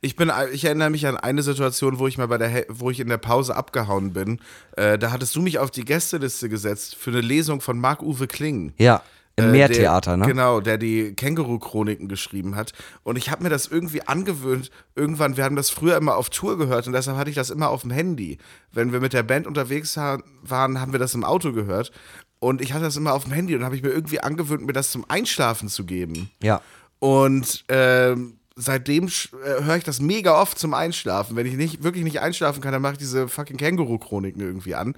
Ich 0.00 0.16
bin, 0.16 0.30
ich 0.52 0.64
erinnere 0.64 0.90
mich 0.90 1.06
an 1.06 1.16
eine 1.16 1.42
Situation, 1.42 1.98
wo 1.98 2.08
ich 2.08 2.18
mal 2.18 2.28
bei 2.28 2.38
der, 2.38 2.66
wo 2.68 2.90
ich 2.90 3.00
in 3.00 3.08
der 3.08 3.18
Pause 3.18 3.56
abgehauen 3.56 4.12
bin. 4.12 4.40
Äh, 4.76 4.98
da 4.98 5.12
hattest 5.12 5.34
du 5.34 5.40
mich 5.40 5.58
auf 5.58 5.70
die 5.70 5.84
Gästeliste 5.84 6.48
gesetzt 6.48 6.96
für 6.96 7.10
eine 7.10 7.20
Lesung 7.20 7.60
von 7.60 7.78
Marc-Uwe 7.78 8.26
Kling. 8.26 8.74
Ja, 8.76 9.02
im 9.36 9.46
Äh, 9.46 9.52
Meertheater, 9.52 10.12
der, 10.12 10.16
ne? 10.16 10.26
Genau, 10.26 10.60
der 10.60 10.78
die 10.78 11.14
Känguru-Chroniken 11.14 12.08
geschrieben 12.08 12.56
hat. 12.56 12.72
Und 13.02 13.16
ich 13.16 13.30
habe 13.30 13.42
mir 13.42 13.50
das 13.50 13.66
irgendwie 13.66 14.02
angewöhnt. 14.02 14.70
Irgendwann, 14.94 15.36
wir 15.36 15.44
haben 15.44 15.56
das 15.56 15.70
früher 15.70 15.96
immer 15.96 16.16
auf 16.16 16.30
Tour 16.30 16.58
gehört 16.58 16.86
und 16.86 16.94
deshalb 16.94 17.18
hatte 17.18 17.30
ich 17.30 17.36
das 17.36 17.50
immer 17.50 17.68
auf 17.68 17.82
dem 17.82 17.90
Handy. 17.90 18.38
Wenn 18.72 18.92
wir 18.92 19.00
mit 19.00 19.12
der 19.12 19.22
Band 19.22 19.46
unterwegs 19.46 19.96
waren, 19.96 20.80
haben 20.80 20.92
wir 20.92 20.98
das 20.98 21.14
im 21.14 21.24
Auto 21.24 21.52
gehört. 21.52 21.92
Und 22.38 22.60
ich 22.60 22.72
hatte 22.72 22.84
das 22.84 22.96
immer 22.96 23.12
auf 23.12 23.24
dem 23.24 23.32
Handy 23.32 23.54
und 23.54 23.64
habe 23.64 23.76
ich 23.76 23.82
mir 23.82 23.90
irgendwie 23.90 24.20
angewöhnt, 24.20 24.66
mir 24.66 24.72
das 24.72 24.90
zum 24.90 25.08
Einschlafen 25.08 25.68
zu 25.68 25.84
geben. 25.84 26.30
Ja. 26.42 26.60
Und 26.98 27.64
ähm, 27.68 28.38
seitdem 28.56 29.06
äh, 29.06 29.64
höre 29.64 29.76
ich 29.76 29.84
das 29.84 30.00
mega 30.00 30.40
oft 30.40 30.58
zum 30.58 30.74
Einschlafen. 30.74 31.36
Wenn 31.36 31.46
ich 31.46 31.54
nicht, 31.54 31.82
wirklich 31.82 32.04
nicht 32.04 32.20
einschlafen 32.20 32.62
kann, 32.62 32.72
dann 32.72 32.82
mache 32.82 32.94
ich 32.94 32.98
diese 32.98 33.28
fucking 33.28 33.58
Känguru-Chroniken 33.58 34.40
irgendwie 34.40 34.74
an. 34.74 34.94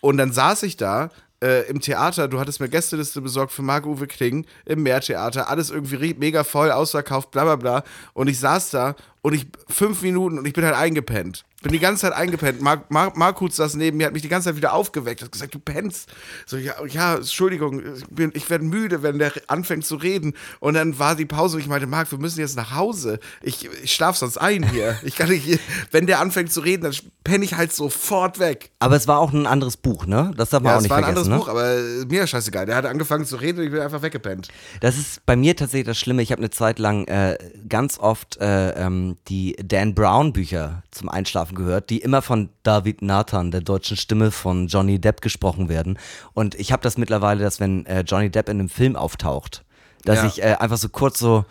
Und 0.00 0.16
dann 0.16 0.32
saß 0.32 0.62
ich 0.62 0.76
da 0.76 1.10
äh, 1.42 1.68
im 1.68 1.80
Theater, 1.80 2.28
du 2.28 2.38
hattest 2.38 2.60
mir 2.60 2.68
Gästeliste 2.68 3.20
besorgt 3.20 3.52
für 3.52 3.62
Marc-Uwe 3.62 4.06
Kling 4.06 4.46
im 4.66 4.82
Meertheater, 4.82 5.48
alles 5.48 5.70
irgendwie 5.70 6.14
mega 6.18 6.44
voll, 6.44 6.70
ausverkauft, 6.70 7.30
bla 7.30 7.44
bla 7.44 7.56
bla. 7.56 7.84
Und 8.12 8.28
ich 8.28 8.38
saß 8.38 8.70
da 8.70 8.94
und 9.22 9.34
ich 9.34 9.46
fünf 9.68 10.02
Minuten 10.02 10.38
und 10.38 10.46
ich 10.46 10.52
bin 10.52 10.64
halt 10.64 10.76
eingepennt. 10.76 11.44
Bin 11.62 11.72
die 11.72 11.78
ganze 11.78 12.02
Zeit 12.02 12.14
eingepennt. 12.14 12.62
Mark, 12.62 12.90
Mark, 12.90 13.18
Markus 13.18 13.56
saß 13.56 13.74
neben 13.74 13.98
mir, 13.98 14.06
hat 14.06 14.14
mich 14.14 14.22
die 14.22 14.28
ganze 14.28 14.48
Zeit 14.48 14.56
wieder 14.56 14.72
aufgeweckt, 14.72 15.20
hat 15.20 15.30
gesagt, 15.30 15.54
du 15.54 15.58
pennst. 15.58 16.08
So, 16.46 16.56
ja, 16.56 16.72
ja 16.86 17.16
Entschuldigung, 17.16 17.82
ich, 17.96 18.06
bin- 18.06 18.30
ich 18.34 18.48
werde 18.48 18.64
müde, 18.64 19.02
wenn 19.02 19.18
der 19.18 19.30
anfängt 19.48 19.84
zu 19.84 19.96
reden. 19.96 20.32
Und 20.60 20.72
dann 20.74 20.98
war 20.98 21.16
die 21.16 21.26
Pause 21.26 21.56
und 21.56 21.62
ich 21.62 21.68
meinte, 21.68 21.86
Marc, 21.86 22.10
wir 22.12 22.18
müssen 22.18 22.40
jetzt 22.40 22.56
nach 22.56 22.74
Hause. 22.74 23.20
Ich, 23.42 23.68
ich 23.82 23.92
schlaf 23.92 24.16
sonst 24.16 24.38
ein 24.38 24.62
hier. 24.70 24.98
Ich 25.02 25.16
kann 25.16 25.28
nicht, 25.28 25.60
wenn 25.90 26.06
der 26.06 26.20
anfängt 26.20 26.50
zu 26.50 26.60
reden, 26.60 26.84
dann 26.84 26.94
penne 27.24 27.44
ich 27.44 27.54
halt 27.54 27.74
sofort 27.74 28.38
weg. 28.38 28.70
Aber 28.78 28.96
es 28.96 29.06
war 29.06 29.18
auch 29.18 29.32
ein 29.34 29.46
anderes 29.46 29.76
Buch, 29.76 30.06
ne? 30.06 30.32
Das 30.38 30.48
darf 30.48 30.62
man 30.62 30.70
Ja, 30.70 30.74
auch 30.76 30.78
es 30.78 30.82
nicht 30.84 30.90
war 30.90 30.96
ein 30.98 31.04
vergessen, 31.04 31.30
anderes 31.32 31.46
ne? 31.46 31.52
Buch, 31.84 32.02
aber 32.02 32.06
mir 32.08 32.24
ist 32.24 32.30
scheißegal. 32.30 32.64
Der 32.64 32.76
hat 32.76 32.86
angefangen 32.86 33.26
zu 33.26 33.36
reden 33.36 33.58
und 33.58 33.66
ich 33.66 33.70
bin 33.70 33.80
einfach 33.80 34.00
weggepennt. 34.00 34.48
Das 34.80 34.96
ist 34.96 35.26
bei 35.26 35.36
mir 35.36 35.54
tatsächlich 35.56 35.86
das 35.88 35.98
Schlimme. 35.98 36.22
Ich 36.22 36.32
habe 36.32 36.40
eine 36.40 36.48
Zeit 36.50 36.78
lang 36.78 37.06
äh, 37.08 37.36
ganz 37.68 37.98
oft 37.98 38.38
äh, 38.40 38.70
ähm, 38.70 39.18
die 39.28 39.56
Dan 39.62 39.94
Brown 39.94 40.32
Bücher 40.32 40.82
zum 40.90 41.10
Einschlafen 41.10 41.49
gehört, 41.54 41.90
die 41.90 41.98
immer 41.98 42.22
von 42.22 42.48
David 42.62 43.02
Nathan, 43.02 43.50
der 43.50 43.60
deutschen 43.60 43.96
Stimme 43.96 44.30
von 44.30 44.68
Johnny 44.68 44.98
Depp, 44.98 45.20
gesprochen 45.20 45.68
werden. 45.68 45.98
Und 46.34 46.54
ich 46.54 46.72
habe 46.72 46.82
das 46.82 46.96
mittlerweile, 46.98 47.42
dass 47.42 47.60
wenn 47.60 47.86
äh, 47.86 48.00
Johnny 48.02 48.30
Depp 48.30 48.48
in 48.48 48.58
einem 48.60 48.68
Film 48.68 48.96
auftaucht, 48.96 49.64
dass 50.04 50.18
Ja. 50.18 50.26
ich 50.26 50.42
äh, 50.42 50.56
einfach 50.58 50.78
so 50.78 50.88
kurz 50.88 51.18
so, 51.18 51.44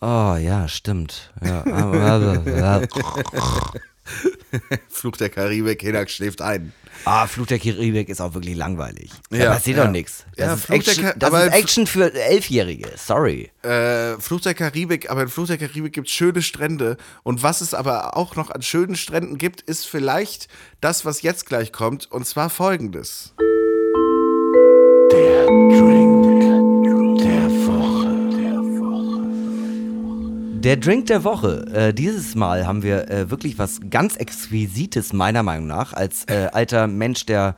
oh 0.00 0.34
ja, 0.36 0.66
stimmt. 0.68 1.32
Ja, 1.44 1.64
Fluch 4.88 5.16
der 5.16 5.28
Karibik, 5.30 5.80
Hinak 5.82 6.10
schläft 6.10 6.42
ein. 6.42 6.72
ah, 7.04 7.26
Fluch 7.26 7.46
der 7.46 7.58
Karibik 7.58 8.08
ist 8.08 8.20
auch 8.20 8.34
wirklich 8.34 8.56
langweilig. 8.56 9.10
Da 9.30 9.36
Ja, 9.36 9.52
passiert 9.54 9.78
ja. 9.78 9.84
doch 9.84 9.90
nichts. 9.90 10.24
Das, 10.36 10.46
Ja, 10.68 10.74
ist, 10.76 10.88
Action, 10.88 11.12
das 11.16 11.32
ist 11.32 11.52
Action 11.54 11.86
für 11.86 12.12
Elfjährige. 12.12 12.90
Sorry. 12.96 13.50
Äh, 13.62 14.18
Fluch 14.18 14.40
der 14.40 14.54
Karibik, 14.54 15.10
aber 15.10 15.22
in 15.22 15.28
Fluch 15.28 15.46
der 15.46 15.58
Karibik 15.58 15.92
gibt 15.92 16.08
es 16.08 16.14
schöne 16.14 16.42
Strände. 16.42 16.96
Und 17.22 17.42
was 17.42 17.60
es 17.60 17.74
aber 17.74 18.16
auch 18.16 18.36
noch 18.36 18.50
an 18.50 18.62
schönen 18.62 18.96
Stränden 18.96 19.38
gibt, 19.38 19.60
ist 19.62 19.86
vielleicht 19.86 20.48
das, 20.80 21.04
was 21.04 21.22
jetzt 21.22 21.46
gleich 21.46 21.72
kommt. 21.72 22.10
Und 22.10 22.26
zwar 22.26 22.50
folgendes. 22.50 23.34
Der 25.12 25.46
Drink 25.46 26.51
der 30.62 31.24
Woche. 31.24 31.66
Äh, 31.74 31.92
dieses 31.94 32.34
Mal 32.36 32.66
haben 32.66 32.82
wir 32.84 33.10
äh, 33.10 33.30
wirklich 33.30 33.58
was 33.58 33.80
ganz 33.90 34.16
Exquisites, 34.16 35.12
meiner 35.12 35.42
Meinung 35.42 35.66
nach, 35.66 35.92
als 35.92 36.24
äh, 36.26 36.48
alter 36.52 36.86
Mensch, 36.86 37.26
der 37.26 37.56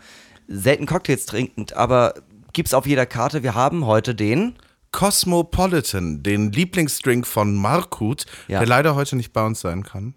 selten 0.49 0.87
Cocktails 0.87 1.27
trinkt, 1.27 1.75
aber 1.75 2.15
gibt's 2.55 2.73
auf 2.73 2.87
jeder 2.87 3.05
Karte. 3.07 3.43
Wir 3.43 3.55
haben 3.55 3.87
heute 3.87 4.15
den. 4.15 4.55
Cosmopolitan, 4.91 6.23
den 6.23 6.53
Lieblingsdrink 6.53 7.27
von 7.27 7.57
Markut, 7.57 8.27
Ja. 8.47 8.61
der 8.61 8.69
leider 8.69 8.95
heute 8.95 9.17
nicht 9.17 9.33
bei 9.33 9.45
uns 9.45 9.61
sein 9.61 9.83
kann. 9.83 10.15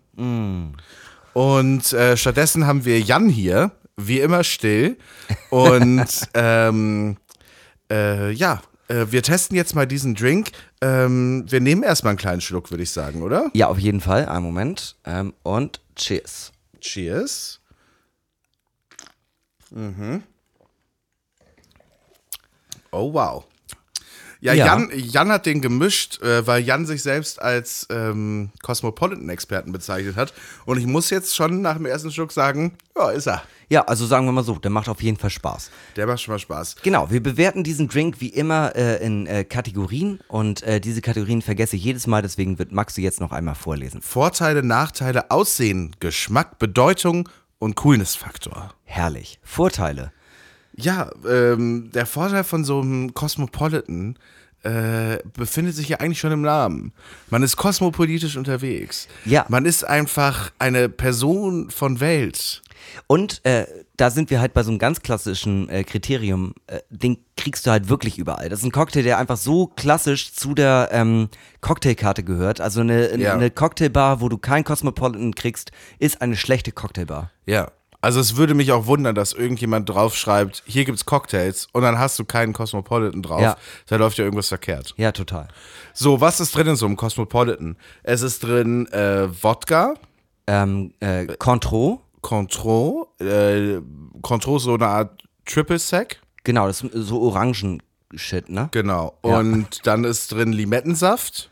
Und 1.33 1.93
äh, 1.93 2.15
stattdessen 2.15 2.67
haben 2.67 2.85
wir 2.85 2.99
Jan 3.01 3.27
hier, 3.27 3.71
wie 3.97 4.19
immer 4.19 4.43
still. 4.43 4.97
Und 5.49 6.05
ähm, 6.35 7.17
äh, 7.91 8.31
ja, 8.31 8.61
äh, 8.87 9.05
wir 9.09 9.23
testen 9.23 9.55
jetzt 9.55 9.75
mal 9.75 9.87
diesen 9.87 10.15
Drink. 10.15 10.51
Ähm, 10.81 11.45
wir 11.47 11.59
nehmen 11.59 11.83
erstmal 11.83 12.11
einen 12.11 12.19
kleinen 12.19 12.41
Schluck, 12.41 12.71
würde 12.71 12.83
ich 12.83 12.91
sagen, 12.91 13.21
oder? 13.21 13.49
Ja, 13.53 13.67
auf 13.67 13.79
jeden 13.79 14.01
Fall. 14.01 14.27
Einen 14.27 14.43
Moment. 14.45 14.95
Ähm, 15.05 15.33
und 15.43 15.81
Cheers. 15.95 16.51
Cheers. 16.79 17.59
Mhm. 19.71 20.23
Oh, 22.91 23.13
wow. 23.13 23.45
Ja, 24.47 24.53
Ja. 24.53 24.65
Jan, 24.65 24.89
Jan 24.95 25.29
hat 25.29 25.45
den 25.45 25.61
gemischt, 25.61 26.21
äh, 26.21 26.47
weil 26.47 26.63
Jan 26.63 26.85
sich 26.85 27.03
selbst 27.03 27.41
als 27.41 27.85
ähm, 27.89 28.49
Cosmopolitan-Experten 28.63 29.71
bezeichnet 29.73 30.15
hat. 30.15 30.33
Und 30.65 30.77
ich 30.77 30.85
muss 30.85 31.09
jetzt 31.09 31.35
schon 31.35 31.61
nach 31.61 31.75
dem 31.75 31.85
ersten 31.85 32.11
Schluck 32.11 32.31
sagen, 32.31 32.77
ja, 32.95 33.09
ist 33.09 33.27
er. 33.27 33.43
Ja, 33.69 33.81
also 33.81 34.05
sagen 34.05 34.25
wir 34.25 34.31
mal 34.31 34.45
so, 34.45 34.55
der 34.55 34.71
macht 34.71 34.87
auf 34.87 35.01
jeden 35.01 35.17
Fall 35.17 35.29
Spaß. 35.29 35.69
Der 35.97 36.07
macht 36.07 36.21
schon 36.21 36.33
mal 36.33 36.39
Spaß. 36.39 36.77
Genau, 36.83 37.11
wir 37.11 37.21
bewerten 37.21 37.65
diesen 37.65 37.89
Drink 37.89 38.21
wie 38.21 38.29
immer 38.29 38.73
äh, 38.77 39.05
in 39.05 39.27
äh, 39.27 39.43
Kategorien 39.43 40.21
und 40.29 40.63
äh, 40.63 40.79
diese 40.79 41.01
Kategorien 41.01 41.41
vergesse 41.41 41.75
ich 41.75 41.83
jedes 41.83 42.07
Mal, 42.07 42.21
deswegen 42.21 42.57
wird 42.59 42.71
Max 42.71 42.95
sie 42.95 43.03
jetzt 43.03 43.19
noch 43.19 43.33
einmal 43.33 43.55
vorlesen. 43.55 44.01
Vorteile, 44.01 44.63
Nachteile, 44.63 45.29
Aussehen, 45.31 45.93
Geschmack, 45.99 46.59
Bedeutung 46.59 47.27
und 47.59 47.75
Coolness-Faktor. 47.75 48.73
Herrlich. 48.85 49.37
Vorteile. 49.43 50.13
Ja, 50.79 51.09
ähm, 51.27 51.89
der 51.91 52.05
Vorteil 52.05 52.43
von 52.43 52.63
so 52.63 52.79
einem 52.79 53.13
Cosmopolitan 53.13 54.15
äh, 54.67 55.19
befindet 55.37 55.75
sich 55.75 55.89
ja 55.89 55.97
eigentlich 55.99 56.19
schon 56.19 56.31
im 56.31 56.41
Namen. 56.41 56.91
Man 57.29 57.43
ist 57.43 57.55
kosmopolitisch 57.57 58.35
unterwegs. 58.37 59.07
Ja. 59.25 59.45
Man 59.49 59.65
ist 59.65 59.83
einfach 59.83 60.51
eine 60.59 60.89
Person 60.89 61.69
von 61.69 61.99
Welt. 61.99 62.61
Und 63.07 63.43
äh, 63.45 63.65
da 63.97 64.09
sind 64.11 64.29
wir 64.29 64.39
halt 64.39 64.53
bei 64.53 64.63
so 64.63 64.69
einem 64.69 64.79
ganz 64.79 65.01
klassischen 65.01 65.67
äh, 65.69 65.83
Kriterium, 65.83 66.53
äh, 66.67 66.79
den 66.89 67.17
kriegst 67.35 67.65
du 67.65 67.71
halt 67.71 67.89
wirklich 67.89 68.17
überall. 68.17 68.49
Das 68.49 68.59
ist 68.59 68.65
ein 68.65 68.71
Cocktail, 68.71 69.03
der 69.03 69.17
einfach 69.17 69.37
so 69.37 69.67
klassisch 69.67 70.33
zu 70.33 70.53
der 70.53 70.89
ähm, 70.91 71.29
Cocktailkarte 71.61 72.23
gehört. 72.23 72.61
Also 72.61 72.81
eine, 72.81 73.17
Ja. 73.17 73.33
eine 73.33 73.49
Cocktailbar, 73.49 74.21
wo 74.21 74.29
du 74.29 74.37
kein 74.37 74.63
Cosmopolitan 74.63 75.33
kriegst, 75.35 75.71
ist 75.99 76.21
eine 76.21 76.35
schlechte 76.35 76.71
Cocktailbar. 76.71 77.31
Ja. 77.45 77.71
Also 78.07 78.21
es 78.21 78.37
würde 78.37 78.53
mich 78.53 78.71
auch 78.71 78.85
wundern, 78.85 79.15
dass 79.15 79.33
irgendjemand 79.33 79.89
draufschreibt, 79.89 80.63
hier 80.65 80.85
gibt's 80.85 81.03
Cocktails 81.05 81.67
und 81.73 81.81
dann 81.81 81.99
hast 81.99 82.17
du 82.17 82.23
keinen 82.23 82.53
Cosmopolitan 82.53 83.21
drauf. 83.21 83.41
Ja. 83.41 83.57
Da 83.87 83.97
läuft 83.97 84.17
ja 84.17 84.23
irgendwas 84.23 84.47
verkehrt. 84.47 84.93
Ja, 84.95 85.11
total. 85.11 85.49
So, 85.93 86.21
was 86.21 86.39
ist 86.39 86.55
drin 86.55 86.67
in 86.67 86.77
so 86.77 86.85
einem 86.85 86.95
Cosmopolitan? 86.95 87.75
Es 88.03 88.21
ist 88.21 88.43
drin 88.43 88.87
äh, 88.93 89.27
Wodka, 89.43 89.95
Ähm, 90.47 90.93
äh, 91.01 91.25
Contro, 91.37 91.99
Contro, 92.21 93.09
äh, 93.19 93.81
Contro 94.21 94.55
ist 94.55 94.63
so 94.63 94.75
eine 94.75 94.87
Art 94.87 95.21
Triple 95.45 95.77
Sec. 95.77 96.21
genau, 96.45 96.67
das 96.67 96.83
ist 96.83 97.07
so 97.09 97.19
Orangen-Shit, 97.23 98.47
ne? 98.47 98.69
Genau. 98.71 99.17
Ja. 99.25 99.37
Und 99.39 99.85
dann 99.85 100.05
ist 100.05 100.31
drin 100.31 100.53
Limettensaft, 100.53 101.49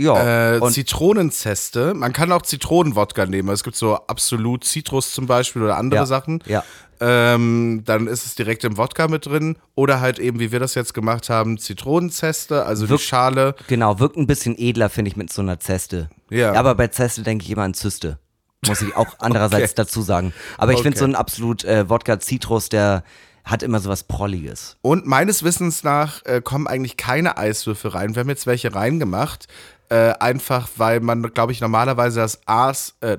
Ja, 0.00 0.56
äh, 0.56 0.70
Zitronenzeste. 0.70 1.94
Man 1.94 2.12
kann 2.12 2.32
auch 2.32 2.42
Zitronenwodka 2.42 3.26
nehmen. 3.26 3.48
Es 3.50 3.62
gibt 3.64 3.76
so 3.76 3.96
absolut 4.06 4.64
Zitrus 4.64 5.12
zum 5.12 5.26
Beispiel 5.26 5.62
oder 5.62 5.76
andere 5.76 6.00
Ja. 6.02 6.06
Sachen. 6.06 6.42
Ja. 6.46 6.64
Ähm, 7.02 7.82
dann 7.86 8.06
ist 8.06 8.26
es 8.26 8.34
direkt 8.34 8.62
im 8.64 8.76
Wodka 8.76 9.08
mit 9.08 9.26
drin. 9.26 9.56
Oder 9.74 10.00
halt 10.00 10.18
eben, 10.18 10.38
wie 10.38 10.52
wir 10.52 10.60
das 10.60 10.74
jetzt 10.74 10.92
gemacht 10.94 11.30
haben, 11.30 11.56
Zitronenzeste, 11.58 12.64
also 12.66 12.88
Wirk- 12.88 12.98
die 12.98 13.04
Schale. 13.06 13.54
Genau, 13.68 13.98
wirkt 13.98 14.16
ein 14.16 14.26
bisschen 14.26 14.54
edler, 14.58 14.90
finde 14.90 15.10
ich, 15.10 15.16
mit 15.16 15.32
so 15.32 15.42
einer 15.42 15.58
Zeste. 15.60 16.10
Ja. 16.30 16.52
Aber 16.54 16.74
bei 16.74 16.88
Zeste 16.88 17.22
denke 17.22 17.44
ich 17.44 17.50
immer 17.50 17.62
an 17.62 17.74
Zyste. 17.74 18.18
Muss 18.66 18.82
ich 18.82 18.94
auch 18.96 19.06
andererseits 19.18 19.72
Okay. 19.72 19.72
dazu 19.76 20.02
sagen. 20.02 20.34
Aber 20.58 20.72
ich 20.72 20.82
finde 20.82 20.96
Okay. 20.96 20.98
so 20.98 21.04
ein 21.06 21.14
absolut 21.14 21.64
äh, 21.64 21.88
Wodka-Zitrus, 21.88 22.68
der 22.68 23.02
hat 23.44 23.62
immer 23.62 23.80
sowas 23.80 24.04
Prolliges. 24.04 24.76
Und 24.82 25.06
meines 25.06 25.42
Wissens 25.42 25.82
nach 25.82 26.22
äh, 26.26 26.42
kommen 26.42 26.66
eigentlich 26.66 26.98
keine 26.98 27.38
Eiswürfel 27.38 27.90
rein. 27.92 28.14
Wir 28.14 28.20
haben 28.20 28.28
jetzt 28.28 28.46
welche 28.46 28.74
reingemacht. 28.74 29.46
Äh, 29.90 30.14
einfach, 30.20 30.68
weil 30.76 31.00
man, 31.00 31.22
glaube 31.34 31.52
ich, 31.52 31.60
normalerweise 31.60 32.20
das 32.20 32.40
Aas, 32.46 32.94
äh, 33.00 33.18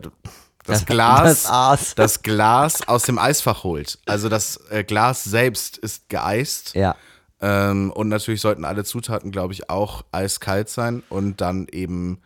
das 0.65 0.85
Glas, 0.85 1.43
Das 1.43 1.95
das 1.95 2.21
Glas 2.23 2.87
aus 2.87 3.03
dem 3.03 3.19
Eisfach 3.19 3.63
holt. 3.63 3.99
Also 4.05 4.29
das 4.29 4.59
äh, 4.69 4.83
Glas 4.83 5.23
selbst 5.23 5.77
ist 5.77 6.07
geeist. 6.09 6.73
Ja. 6.73 6.95
Ähm, 7.41 7.91
und 7.91 8.07
natürlich 8.07 8.39
sollten 8.39 8.63
alle 8.63 8.83
Zutaten, 8.85 9.31
glaube 9.31 9.53
ich, 9.53 9.69
auch 9.69 10.03
eiskalt 10.11 10.69
sein 10.69 11.03
und 11.09 11.41
dann 11.41 11.67
eben 11.71 12.21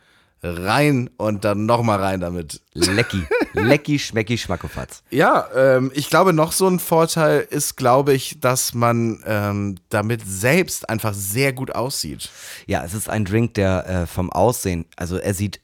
rein 0.45 1.09
und 1.17 1.43
dann 1.43 1.65
nochmal 1.65 1.99
rein 1.99 2.19
damit. 2.19 2.61
Lecki. 2.73 3.23
Lecki, 3.53 3.99
schmecki, 3.99 4.37
schmackofatz. 4.37 5.03
Ja, 5.09 5.47
ähm, 5.55 5.91
ich 5.93 6.09
glaube, 6.09 6.33
noch 6.33 6.51
so 6.51 6.67
ein 6.67 6.79
Vorteil 6.79 7.47
ist, 7.49 7.75
glaube 7.75 8.13
ich, 8.13 8.39
dass 8.39 8.73
man 8.73 9.23
ähm, 9.25 9.77
damit 9.89 10.21
selbst 10.25 10.89
einfach 10.89 11.13
sehr 11.13 11.53
gut 11.53 11.73
aussieht. 11.73 12.29
Ja, 12.67 12.83
es 12.83 12.93
ist 12.93 13.09
ein 13.09 13.25
Drink, 13.25 13.55
der 13.55 13.87
äh, 13.87 14.05
vom 14.05 14.31
Aussehen, 14.31 14.85
also 14.95 15.17
er 15.17 15.33
sieht, 15.33 15.61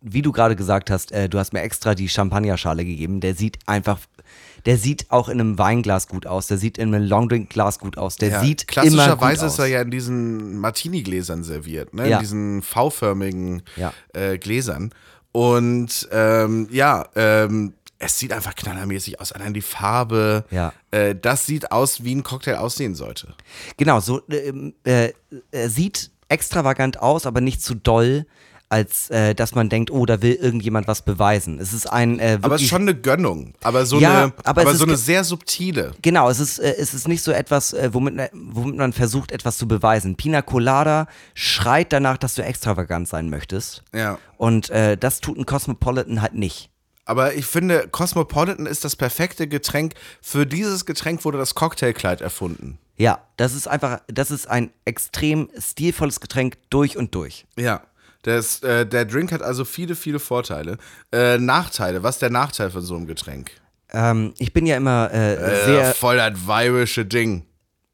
wie 0.00 0.22
du 0.22 0.32
gerade 0.32 0.56
gesagt 0.56 0.90
hast, 0.90 1.12
äh, 1.12 1.28
du 1.28 1.38
hast 1.38 1.52
mir 1.52 1.62
extra 1.62 1.94
die 1.94 2.08
Champagnerschale 2.08 2.84
gegeben, 2.84 3.20
der 3.20 3.34
sieht 3.34 3.58
einfach, 3.66 3.98
der 4.66 4.76
sieht 4.78 5.10
auch 5.10 5.28
in 5.28 5.40
einem 5.40 5.58
Weinglas 5.58 6.08
gut 6.08 6.26
aus, 6.26 6.46
der 6.46 6.58
sieht 6.58 6.78
in 6.78 6.94
einem 6.94 7.06
Longdrink-Glas 7.06 7.78
gut 7.78 7.98
aus, 7.98 8.16
der 8.16 8.28
Ja, 8.30 8.40
sieht 8.40 8.62
immer 8.62 8.82
gut 8.82 8.90
klassischerweise 8.92 9.46
aus. 9.46 9.52
ist 9.54 9.58
er 9.58 9.66
ja 9.66 9.82
in 9.82 9.90
diesen 9.90 10.58
Martini-Gläsern 10.58 11.42
serviert, 11.44 11.94
ne? 11.94 12.08
Ja. 12.08 12.16
in 12.16 12.22
diesen 12.22 12.62
V-förmigen 12.62 13.62
Ja. 13.76 13.92
äh, 14.14 14.38
Gläsern. 14.38 14.92
Und 15.32 16.08
ähm, 16.12 16.68
ja, 16.70 17.06
ähm, 17.14 17.74
es 17.98 18.18
sieht 18.18 18.32
einfach 18.32 18.54
knallermäßig 18.54 19.20
aus. 19.20 19.30
Allein 19.32 19.52
die 19.54 19.60
Farbe, 19.60 20.44
Ja. 20.50 20.72
äh, 20.90 21.14
das 21.14 21.46
sieht 21.46 21.70
aus, 21.70 22.02
wie 22.02 22.14
ein 22.14 22.22
Cocktail 22.22 22.56
aussehen 22.56 22.94
sollte. 22.94 23.34
Genau, 23.76 24.00
so 24.00 24.22
ähm, 24.30 24.74
äh, 24.84 25.12
er 25.50 25.68
sieht 25.70 26.10
extravagant 26.28 26.98
aus, 27.00 27.26
aber 27.26 27.40
nicht 27.40 27.62
zu 27.62 27.74
doll, 27.74 28.26
als 28.70 29.10
äh, 29.10 29.34
dass 29.34 29.54
man 29.54 29.68
denkt, 29.68 29.90
oh, 29.90 30.06
da 30.06 30.22
will 30.22 30.34
irgendjemand 30.34 30.86
was 30.86 31.02
beweisen. 31.02 31.58
Es 31.58 31.72
ist 31.72 31.86
ein 31.86 32.20
äh, 32.20 32.38
Aber 32.40 32.54
es 32.54 32.62
ist 32.62 32.68
schon 32.68 32.82
eine 32.82 32.94
Gönnung. 32.94 33.52
Aber 33.62 33.84
so 33.84 33.98
Ja, 33.98 34.24
eine, 34.24 34.32
aber 34.44 34.62
aber, 34.62 34.74
so 34.74 34.84
eine 34.84 34.96
sehr 34.96 35.24
subtile. 35.24 35.92
Genau, 36.02 36.30
es 36.30 36.38
ist, 36.38 36.60
äh, 36.60 36.76
es 36.78 36.94
ist 36.94 37.08
nicht 37.08 37.22
so 37.22 37.32
etwas, 37.32 37.72
äh, 37.72 37.92
womit, 37.92 38.30
womit 38.32 38.76
man 38.76 38.92
versucht, 38.92 39.32
etwas 39.32 39.58
zu 39.58 39.66
beweisen. 39.66 40.14
Pina 40.16 40.40
Colada 40.40 41.08
schreit 41.34 41.92
danach, 41.92 42.16
dass 42.16 42.36
du 42.36 42.42
extravagant 42.42 43.08
sein 43.08 43.28
möchtest. 43.28 43.82
Ja. 43.92 44.18
Und 44.36 44.70
äh, 44.70 44.96
das 44.96 45.20
tut 45.20 45.36
ein 45.36 45.46
Cosmopolitan 45.46 46.22
halt 46.22 46.34
nicht. 46.34 46.70
Aber 47.04 47.34
ich 47.34 47.46
finde, 47.46 47.88
Cosmopolitan 47.90 48.66
ist 48.66 48.84
das 48.84 48.94
perfekte 48.94 49.48
Getränk. 49.48 49.94
Für 50.22 50.46
dieses 50.46 50.86
Getränk 50.86 51.24
wurde 51.24 51.38
das 51.38 51.56
Cocktailkleid 51.56 52.20
erfunden. 52.20 52.78
Ja, 52.96 53.20
das 53.36 53.54
ist 53.54 53.66
einfach, 53.66 54.02
das 54.08 54.30
ist 54.30 54.46
ein 54.46 54.70
extrem 54.84 55.48
stilvolles 55.58 56.20
Getränk 56.20 56.58
durch 56.68 56.96
und 56.98 57.14
durch. 57.14 57.46
Ja. 57.56 57.80
Das, 58.22 58.62
äh, 58.62 58.86
der 58.86 59.04
Drink 59.06 59.32
hat 59.32 59.42
also 59.42 59.64
viele, 59.64 59.94
viele 59.94 60.18
Vorteile. 60.18 60.76
Äh, 61.12 61.38
Nachteile. 61.38 62.02
Was 62.02 62.16
ist 62.16 62.22
der 62.22 62.30
Nachteil 62.30 62.70
von 62.70 62.82
so 62.82 62.94
einem 62.96 63.06
Getränk? 63.06 63.50
Ähm, 63.92 64.34
ich 64.38 64.52
bin 64.52 64.66
ja 64.66 64.76
immer 64.76 65.10
äh, 65.12 65.34
Äh, 65.34 65.64
sehr. 65.64 65.94
voll 65.94 66.16
das 66.16 66.46
weirische 66.46 67.04
Ding. 67.06 67.44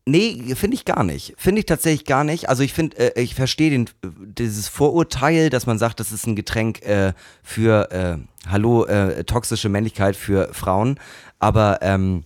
Nee, 0.09 0.55
finde 0.55 0.77
ich 0.77 0.85
gar 0.85 1.03
nicht. 1.03 1.35
Finde 1.37 1.59
ich 1.61 1.67
tatsächlich 1.67 2.05
gar 2.05 2.23
nicht. 2.23 2.49
Also 2.49 2.63
ich 2.63 2.73
finde, 2.73 3.17
äh, 3.17 3.21
ich 3.21 3.35
verstehe 3.35 3.85
dieses 4.05 4.69
Vorurteil, 4.69 5.51
dass 5.51 5.67
man 5.67 5.79
sagt, 5.79 5.99
das 5.99 6.13
ist 6.13 6.27
ein 6.27 6.37
Getränk 6.37 6.83
äh, 6.83 7.13
für, 7.43 7.91
äh, 7.91 8.19
hallo, 8.49 8.85
äh, 8.85 9.25
toxische 9.25 9.69
Männlichkeit 9.69 10.15
für 10.15 10.53
Frauen. 10.55 11.01
Aber 11.41 11.79
ähm, 11.83 12.23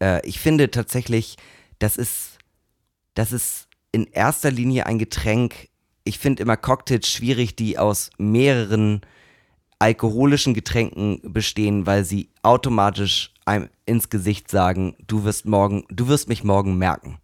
äh, 0.00 0.24
ich 0.26 0.38
finde 0.38 0.70
tatsächlich, 0.70 1.36
das 1.80 1.96
ist, 1.96 2.38
das 3.14 3.32
ist 3.32 3.66
in 3.92 4.06
erster 4.06 4.50
Linie 4.52 4.86
ein 4.86 4.98
Getränk. 4.98 5.68
Ich 6.04 6.18
finde 6.18 6.42
immer 6.42 6.56
Cocktails 6.56 7.08
schwierig, 7.08 7.56
die 7.56 7.78
aus 7.78 8.10
mehreren 8.18 9.02
alkoholischen 9.78 10.54
Getränken 10.54 11.20
bestehen, 11.22 11.86
weil 11.86 12.04
sie 12.04 12.28
automatisch 12.42 13.32
einem 13.46 13.68
ins 13.86 14.10
Gesicht 14.10 14.50
sagen, 14.50 14.94
du 15.06 15.24
wirst 15.24 15.46
morgen, 15.46 15.84
du 15.90 16.08
wirst 16.08 16.28
mich 16.28 16.44
morgen 16.44 16.76
merken. 16.76 17.18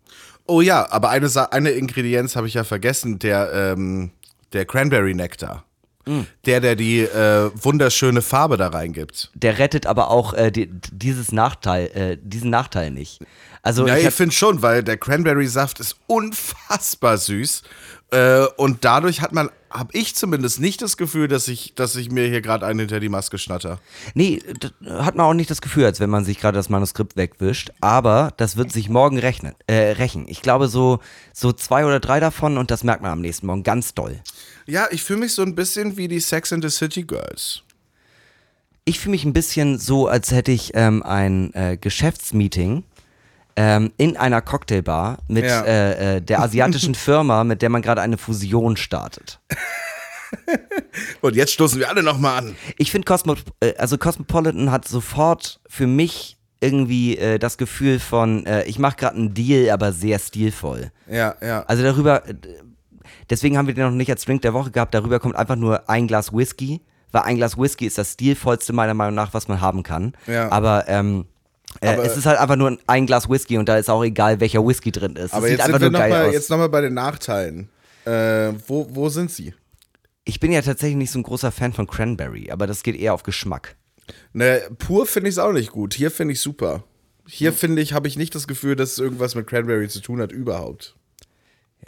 Oh 0.46 0.60
ja, 0.60 0.90
aber 0.90 1.10
eine, 1.10 1.28
Sa- 1.28 1.44
eine 1.50 1.70
Ingredienz 1.70 2.36
habe 2.36 2.46
ich 2.46 2.54
ja 2.54 2.64
vergessen, 2.64 3.18
der, 3.18 3.52
ähm, 3.52 4.10
der 4.52 4.64
Cranberry 4.64 5.12
Nektar. 5.14 5.64
Mm. 6.06 6.20
Der, 6.46 6.60
der 6.60 6.76
die 6.76 7.00
äh, 7.00 7.50
wunderschöne 7.60 8.22
Farbe 8.22 8.56
da 8.56 8.68
reingibt. 8.68 9.32
Der 9.34 9.58
rettet 9.58 9.86
aber 9.86 10.08
auch 10.08 10.34
äh, 10.34 10.52
die, 10.52 10.70
dieses 10.92 11.32
Nachteil, 11.32 11.86
äh, 11.88 12.16
diesen 12.22 12.48
Nachteil 12.48 12.92
nicht. 12.92 13.18
Also 13.62 13.86
Ja, 13.88 13.96
ich 13.96 14.06
ich 14.06 14.14
finde 14.14 14.32
schon, 14.34 14.62
weil 14.62 14.84
der 14.84 14.96
Cranberry-Saft 14.98 15.80
ist 15.80 15.96
unfassbar 16.06 17.18
süß. 17.18 17.64
Äh, 18.12 18.46
und 18.56 18.84
dadurch 18.84 19.20
hat 19.20 19.32
man, 19.32 19.50
habe 19.68 19.90
ich 19.92 20.14
zumindest 20.14 20.60
nicht 20.60 20.80
das 20.80 20.96
Gefühl, 20.96 21.26
dass 21.26 21.48
ich, 21.48 21.74
dass 21.74 21.96
ich 21.96 22.10
mir 22.10 22.28
hier 22.28 22.40
gerade 22.40 22.64
einen 22.64 22.80
hinter 22.80 23.00
die 23.00 23.08
Maske 23.08 23.36
schnatter. 23.36 23.80
nee, 24.14 24.40
hat 24.88 25.16
man 25.16 25.26
auch 25.26 25.34
nicht 25.34 25.50
das 25.50 25.60
Gefühl, 25.60 25.84
als 25.84 25.98
wenn 25.98 26.10
man 26.10 26.24
sich 26.24 26.38
gerade 26.38 26.56
das 26.56 26.68
Manuskript 26.68 27.16
wegwischt. 27.16 27.70
Aber 27.80 28.32
das 28.36 28.56
wird 28.56 28.70
sich 28.70 28.88
morgen 28.88 29.18
rechnen, 29.18 29.54
äh, 29.66 29.92
rächen. 29.92 30.26
Ich 30.28 30.40
glaube 30.40 30.68
so, 30.68 31.00
so 31.32 31.52
zwei 31.52 31.84
oder 31.84 31.98
drei 31.98 32.20
davon 32.20 32.58
und 32.58 32.70
das 32.70 32.84
merkt 32.84 33.02
man 33.02 33.10
am 33.10 33.20
nächsten 33.20 33.46
Morgen 33.46 33.64
ganz 33.64 33.92
doll. 33.94 34.20
Ja, 34.66 34.86
ich 34.90 35.02
fühle 35.02 35.20
mich 35.20 35.34
so 35.34 35.42
ein 35.42 35.54
bisschen 35.54 35.96
wie 35.96 36.06
die 36.06 36.20
Sex 36.20 36.52
and 36.52 36.62
the 36.62 36.70
City 36.70 37.02
Girls. 37.02 37.62
Ich 38.84 39.00
fühle 39.00 39.12
mich 39.12 39.24
ein 39.24 39.32
bisschen 39.32 39.78
so, 39.78 40.06
als 40.06 40.30
hätte 40.30 40.52
ich 40.52 40.70
ähm, 40.74 41.02
ein 41.02 41.52
äh, 41.54 41.76
Geschäftsmeeting 41.76 42.84
ähm, 43.56 43.92
in 43.96 44.16
einer 44.16 44.42
Cocktailbar 44.42 45.18
mit 45.28 45.44
Ja. 45.44 45.62
äh, 45.62 46.16
äh, 46.16 46.20
der 46.20 46.40
asiatischen 46.40 46.94
Firma, 47.06 47.44
mit 47.44 47.62
der 47.62 47.70
man 47.70 47.82
gerade 47.82 48.00
eine 48.02 48.18
Fusion 48.18 48.76
startet. 48.76 49.40
Und 51.20 51.36
jetzt 51.36 51.52
stoßen 51.52 51.78
wir 51.78 51.88
alle 51.88 52.02
nochmal 52.02 52.38
an. 52.38 52.56
Ich 52.78 52.90
finde 52.90 53.06
Cosmo, 53.06 53.34
äh, 53.60 53.74
also 53.76 53.98
Cosmopolitan 53.98 54.70
hat 54.70 54.86
sofort 54.86 55.60
für 55.68 55.86
mich 55.86 56.36
irgendwie 56.60 57.16
äh, 57.18 57.38
das 57.38 57.58
Gefühl 57.58 57.98
von, 58.00 58.44
äh, 58.46 58.64
ich 58.64 58.78
mache 58.78 58.96
gerade 58.96 59.16
einen 59.16 59.34
Deal, 59.34 59.70
aber 59.70 59.92
sehr 59.92 60.18
stilvoll. 60.18 60.90
Ja, 61.08 61.34
ja. 61.42 61.64
Also 61.66 61.82
darüber, 61.82 62.26
äh, 62.28 62.34
deswegen 63.30 63.56
haben 63.58 63.66
wir 63.66 63.74
den 63.74 63.84
noch 63.84 63.90
nicht 63.92 64.10
als 64.10 64.24
Drink 64.24 64.42
der 64.42 64.54
Woche 64.54 64.70
gehabt, 64.70 64.94
darüber 64.94 65.20
kommt 65.20 65.36
einfach 65.36 65.56
nur 65.56 65.88
ein 65.88 66.06
Glas 66.08 66.32
Whisky, 66.32 66.80
weil 67.12 67.22
ein 67.22 67.36
Glas 67.36 67.58
Whisky 67.58 67.86
ist 67.86 67.98
das 67.98 68.12
stilvollste 68.14 68.72
meiner 68.72 68.94
Meinung 68.94 69.14
nach, 69.14 69.34
was 69.34 69.48
man 69.48 69.60
haben 69.60 69.82
kann. 69.82 70.14
Ja. 70.26 70.50
Aber, 70.50 70.88
ähm, 70.88 71.26
äh, 71.80 71.96
es 71.96 72.16
ist 72.16 72.26
halt 72.26 72.38
einfach 72.38 72.56
nur 72.56 72.78
ein 72.86 73.06
Glas 73.06 73.28
Whisky 73.28 73.58
und 73.58 73.68
da 73.68 73.76
ist 73.76 73.90
auch 73.90 74.04
egal, 74.04 74.40
welcher 74.40 74.66
Whisky 74.66 74.92
drin 74.92 75.16
ist. 75.16 75.34
Aber 75.34 75.46
es 75.46 75.50
sieht 75.50 75.58
jetzt 75.58 75.66
sind 75.66 75.74
einfach 75.74 75.90
nur 75.90 75.98
geil 75.98 76.10
nochmal 76.10 76.26
aus. 76.28 76.32
jetzt 76.32 76.50
noch 76.50 76.58
mal 76.58 76.68
bei 76.68 76.80
den 76.80 76.94
Nachteilen. 76.94 77.68
Äh, 78.04 78.52
wo, 78.66 78.86
wo 78.90 79.08
sind 79.08 79.30
sie? 79.30 79.54
Ich 80.24 80.40
bin 80.40 80.52
ja 80.52 80.62
tatsächlich 80.62 80.96
nicht 80.96 81.10
so 81.10 81.18
ein 81.18 81.22
großer 81.22 81.52
Fan 81.52 81.72
von 81.72 81.86
Cranberry, 81.86 82.50
aber 82.50 82.66
das 82.66 82.82
geht 82.82 82.96
eher 82.96 83.14
auf 83.14 83.22
Geschmack. 83.22 83.76
Ne, 84.32 84.62
pur 84.78 85.06
finde 85.06 85.28
ich 85.28 85.34
es 85.34 85.38
auch 85.38 85.52
nicht 85.52 85.70
gut. 85.70 85.94
Hier 85.94 86.10
finde 86.10 86.32
ich 86.32 86.40
super. 86.40 86.84
Hier 87.28 87.52
finde 87.52 87.82
ich, 87.82 87.92
habe 87.92 88.06
ich 88.06 88.16
nicht 88.16 88.34
das 88.34 88.46
Gefühl, 88.46 88.76
dass 88.76 88.92
es 88.92 88.98
irgendwas 88.98 89.34
mit 89.34 89.46
Cranberry 89.46 89.88
zu 89.88 90.00
tun 90.00 90.20
hat, 90.20 90.30
überhaupt. 90.30 90.94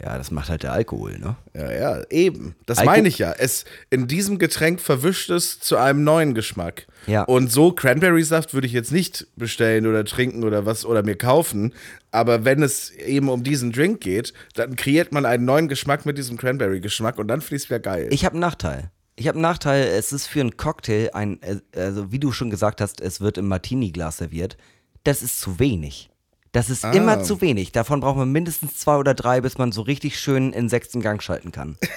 Ja, 0.01 0.17
das 0.17 0.31
macht 0.31 0.49
halt 0.49 0.63
der 0.63 0.71
Alkohol, 0.71 1.19
ne? 1.19 1.35
Ja, 1.53 1.71
ja, 1.73 2.03
eben. 2.09 2.55
Das 2.65 2.77
Alko- 2.77 2.89
meine 2.91 3.07
ich 3.09 3.17
ja. 3.19 3.33
Es 3.33 3.65
in 3.89 4.07
diesem 4.07 4.39
Getränk 4.39 4.79
verwischt 4.79 5.29
es 5.29 5.59
zu 5.59 5.75
einem 5.75 6.05
neuen 6.05 6.33
Geschmack. 6.33 6.87
Ja. 7.05 7.23
Und 7.23 7.51
so 7.51 7.73
Cranberry-Saft 7.73 8.53
würde 8.53 8.65
ich 8.67 8.71
jetzt 8.71 8.93
nicht 8.93 9.27
bestellen 9.35 9.85
oder 9.87 10.05
trinken 10.05 10.45
oder 10.45 10.65
was 10.65 10.85
oder 10.85 11.03
mir 11.03 11.17
kaufen. 11.17 11.73
Aber 12.11 12.45
wenn 12.45 12.63
es 12.63 12.91
eben 12.91 13.27
um 13.27 13.43
diesen 13.43 13.73
Drink 13.73 13.99
geht, 13.99 14.33
dann 14.55 14.77
kreiert 14.77 15.11
man 15.11 15.25
einen 15.25 15.43
neuen 15.43 15.67
Geschmack 15.67 16.05
mit 16.05 16.17
diesem 16.17 16.37
Cranberry-Geschmack 16.37 17.17
und 17.17 17.27
dann 17.27 17.39
es 17.51 17.69
wieder 17.69 17.79
geil. 17.79 18.07
Ich 18.11 18.23
habe 18.23 18.33
einen 18.35 18.41
Nachteil. 18.41 18.91
Ich 19.17 19.27
habe 19.27 19.35
einen 19.35 19.41
Nachteil, 19.41 19.85
es 19.85 20.13
ist 20.13 20.27
für 20.27 20.39
einen 20.39 20.55
Cocktail 20.55 21.09
ein, 21.13 21.41
äh, 21.41 21.57
also 21.75 22.09
wie 22.13 22.19
du 22.19 22.31
schon 22.31 22.49
gesagt 22.49 22.79
hast, 22.79 23.01
es 23.01 23.19
wird 23.19 23.37
im 23.37 23.49
Martini-Glas 23.49 24.15
serviert. 24.15 24.55
Das 25.03 25.21
ist 25.21 25.41
zu 25.41 25.59
wenig. 25.59 26.09
Das 26.51 26.69
ist 26.69 26.83
immer 26.83 27.21
zu 27.21 27.41
wenig. 27.41 27.71
Davon 27.71 27.99
braucht 27.99 28.17
man 28.17 28.31
mindestens 28.31 28.75
zwei 28.77 28.97
oder 28.97 29.13
drei, 29.13 29.41
bis 29.41 29.57
man 29.57 29.71
so 29.71 29.81
richtig 29.81 30.19
schön 30.19 30.51
in 30.53 30.69
sechsten 30.69 31.01
Gang 31.01 31.21
schalten 31.21 31.51
kann. 31.51 31.77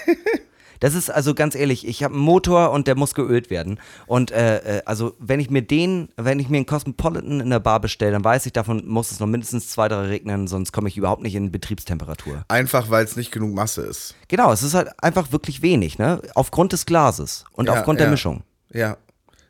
Das 0.83 0.95
ist 0.95 1.11
also 1.11 1.33
ganz 1.33 1.55
ehrlich, 1.55 1.87
ich 1.87 2.03
habe 2.03 2.15
einen 2.15 2.25
Motor 2.25 2.73
und 2.73 2.89
der 2.89 2.97
muss 2.97 3.15
geölt 3.15 3.51
werden. 3.51 3.79
Und 4.07 4.33
äh, 4.33 4.79
äh, 4.79 4.83
also 4.85 5.15
wenn 5.21 5.39
ich 5.39 5.49
mir 5.49 5.63
den, 5.63 6.09
wenn 6.17 6.41
ich 6.41 6.49
mir 6.49 6.57
einen 6.57 6.67
Cosmopolitan 6.67 7.41
in 7.41 7.51
der 7.51 7.61
Bar 7.61 7.79
bestelle, 7.79 8.11
dann 8.11 8.25
weiß 8.25 8.47
ich, 8.47 8.53
davon 8.53 8.85
muss 8.89 9.13
es 9.13 9.21
noch 9.21 9.29
mindestens 9.29 9.69
zwei, 9.69 9.87
drei 9.87 10.07
regnen, 10.07 10.49
sonst 10.49 10.73
komme 10.73 10.89
ich 10.89 10.97
überhaupt 10.97 11.23
nicht 11.23 11.37
in 11.37 11.53
Betriebstemperatur. 11.53 12.45
Einfach, 12.49 12.91
weil 12.91 13.05
es 13.05 13.15
nicht 13.15 13.31
genug 13.31 13.55
Masse 13.55 13.83
ist. 13.83 14.17
Genau, 14.27 14.51
es 14.51 14.65
ist 14.65 14.75
halt 14.75 14.91
einfach 15.01 15.31
wirklich 15.31 15.63
wenig, 15.63 16.01
ne? 16.01 16.21
Aufgrund 16.35 16.73
des 16.73 16.85
Glases 16.85 17.45
und 17.53 17.67
Ja, 17.67 17.75
aufgrund 17.75 18.01
der 18.01 18.09
ja. 18.09 18.11
Mischung. 18.11 18.43
Ja. 18.73 18.97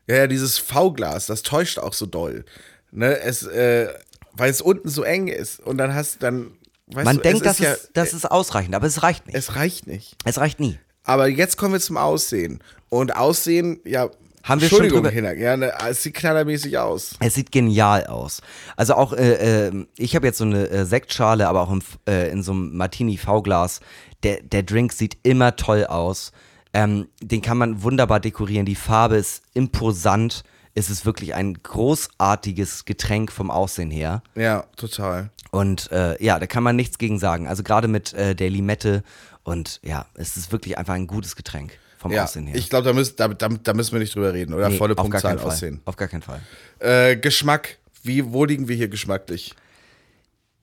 Ja, 0.06 0.16
ja, 0.16 0.26
dieses 0.26 0.58
V-Glas, 0.58 1.28
das 1.28 1.42
täuscht 1.42 1.78
auch 1.78 1.94
so 1.94 2.04
doll. 2.04 2.44
Ne, 2.90 3.18
es, 3.20 3.44
äh, 3.44 3.88
weil 4.34 4.50
es 4.50 4.60
unten 4.60 4.88
so 4.88 5.02
eng 5.02 5.28
ist 5.28 5.60
und 5.60 5.78
dann 5.78 5.94
hast 5.94 6.22
dann, 6.22 6.52
Man 6.92 7.16
du, 7.16 7.22
denkt, 7.22 7.40
es 7.40 7.44
das, 7.44 7.52
ist 7.60 7.64
ja, 7.64 7.72
ist, 7.72 7.90
das 7.94 8.12
ist 8.14 8.30
ausreichend, 8.30 8.74
aber 8.74 8.86
es 8.86 9.02
reicht 9.02 9.26
nicht. 9.26 9.36
es 9.36 9.54
reicht 9.56 9.86
nicht. 9.86 10.16
Es 10.24 10.38
reicht 10.38 10.60
nie. 10.60 10.78
Aber 11.04 11.28
jetzt 11.28 11.56
kommen 11.56 11.72
wir 11.72 11.80
zum 11.80 11.96
Aussehen. 11.96 12.62
Und 12.88 13.16
Aussehen, 13.16 13.80
ja, 13.84 14.08
Haben 14.44 14.60
wir 14.60 14.68
schon 14.68 14.78
Entschuldigung, 14.84 14.98
drüber- 15.02 15.10
Hinak, 15.10 15.38
ja, 15.38 15.56
ne, 15.56 15.72
es 15.88 16.02
sieht 16.02 16.14
knallermäßig 16.14 16.78
aus. 16.78 17.14
Es 17.20 17.34
sieht 17.34 17.50
genial 17.52 18.06
aus. 18.06 18.40
Also 18.76 18.94
auch, 18.94 19.12
äh, 19.12 19.66
äh, 19.68 19.86
ich 19.96 20.14
habe 20.14 20.26
jetzt 20.26 20.38
so 20.38 20.44
eine 20.44 20.68
äh, 20.68 20.84
Sektschale, 20.84 21.48
aber 21.48 21.62
auch 21.62 21.70
im, 21.72 21.82
äh, 22.08 22.30
in 22.30 22.42
so 22.42 22.52
einem 22.52 22.76
Martini-V-Glas. 22.76 23.80
Der, 24.22 24.40
der 24.42 24.62
Drink 24.62 24.92
sieht 24.92 25.16
immer 25.24 25.56
toll 25.56 25.86
aus. 25.86 26.30
Ähm, 26.74 27.08
den 27.20 27.42
kann 27.42 27.58
man 27.58 27.82
wunderbar 27.82 28.20
dekorieren. 28.20 28.64
Die 28.66 28.76
Farbe 28.76 29.16
ist 29.16 29.42
imposant. 29.54 30.42
Es 30.74 30.88
ist 30.90 31.04
wirklich 31.04 31.34
ein 31.34 31.54
großartiges 31.62 32.84
Getränk 32.84 33.30
vom 33.32 33.50
Aussehen 33.50 33.90
her. 33.90 34.22
Ja, 34.34 34.64
total. 34.76 35.30
Und 35.50 35.92
äh, 35.92 36.22
ja, 36.24 36.38
da 36.38 36.46
kann 36.46 36.62
man 36.62 36.76
nichts 36.76 36.96
gegen 36.98 37.18
sagen. 37.18 37.46
Also 37.46 37.62
gerade 37.62 37.88
mit 37.88 38.14
äh, 38.14 38.34
der 38.34 38.48
Limette 38.48 39.02
und 39.44 39.80
ja, 39.82 40.06
es 40.14 40.36
ist 40.36 40.50
wirklich 40.52 40.78
einfach 40.78 40.94
ein 40.94 41.06
gutes 41.06 41.36
Getränk 41.36 41.72
vom 41.98 42.10
Ja, 42.10 42.24
Aussehen 42.24 42.46
her. 42.46 42.56
ich 42.56 42.70
glaube, 42.70 42.84
da, 42.86 42.92
müssen- 42.94 43.16
da, 43.16 43.28
da, 43.28 43.48
da 43.48 43.74
müssen 43.74 43.92
wir 43.92 43.98
nicht 43.98 44.14
drüber 44.14 44.32
reden, 44.32 44.54
oder? 44.54 44.68
Nee, 44.70 44.78
Volle 44.78 44.92
auf 44.92 44.96
gar 44.96 45.04
Punktzahl 45.04 45.30
keinen 45.32 45.38
Fall. 45.40 45.50
aussehen. 45.52 45.80
Auf 45.84 45.96
gar 45.96 46.08
keinen 46.08 46.22
Fall. 46.22 46.40
Äh, 46.78 47.16
Geschmack. 47.16 47.78
Wie, 48.02 48.32
wo 48.32 48.44
liegen 48.46 48.66
wir 48.66 48.74
hier 48.74 48.88
geschmacklich? 48.88 49.54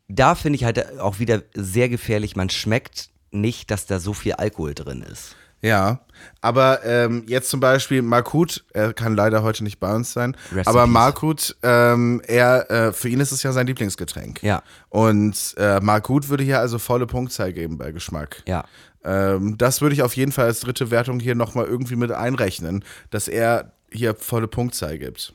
Da 0.08 0.34
finde 0.36 0.58
ich 0.58 0.64
halt 0.64 1.00
auch 1.00 1.20
wieder 1.20 1.44
sehr 1.54 1.88
gefährlich. 1.88 2.36
Man 2.36 2.50
schmeckt 2.50 3.10
nicht, 3.32 3.70
dass 3.72 3.86
da 3.86 4.00
so 4.00 4.14
viel 4.14 4.34
Alkohol 4.34 4.74
drin 4.74 5.04
ist. 5.04 5.36
Ja, 5.62 6.00
aber 6.42 6.86
ähm, 6.86 7.24
jetzt 7.28 7.50
zum 7.50 7.60
Beispiel 7.60 8.02
Markut, 8.02 8.64
er 8.74 8.94
kann 8.94 9.16
leider 9.16 9.44
heute 9.44 9.64
nicht 9.64 9.80
bei 9.80 9.94
uns 9.94 10.14
sein, 10.14 10.36
Rest 10.54 10.68
aber. 10.68 10.88
Markut, 10.88 11.56
ähm, 11.64 12.22
er, 12.28 12.72
äh, 12.72 12.94
für 12.94 13.10
ihn 13.10 13.20
ist 13.20 13.32
es 13.32 13.44
ja 13.44 13.52
sein 13.52 13.68
Lieblingsgetränk. 13.68 14.42
Ja. 14.42 14.64
Und 14.90 15.56
äh, 15.58 15.80
Markut 15.82 16.30
würde 16.30 16.44
hier 16.44 16.60
also 16.60 16.80
volle 16.80 17.08
Punktzahl 17.08 17.52
geben 17.52 17.78
bei 17.78 17.92
Geschmack. 17.92 18.42
Ja. 18.48 18.64
Ähm, 19.04 19.58
das 19.58 19.82
würde 19.82 19.96
ich 19.96 20.02
auf 20.02 20.16
jeden 20.16 20.32
Fall 20.32 20.46
als 20.46 20.62
dritte 20.62 20.92
Wertung 20.92 21.20
hier 21.20 21.36
nochmal 21.36 21.66
irgendwie 21.66 21.96
mit 21.96 22.12
einrechnen, 22.12 22.84
dass 23.10 23.28
er 23.28 23.74
hier 23.92 24.16
volle 24.16 24.48
Punktzahl 24.48 24.98
gibt. 24.98 25.34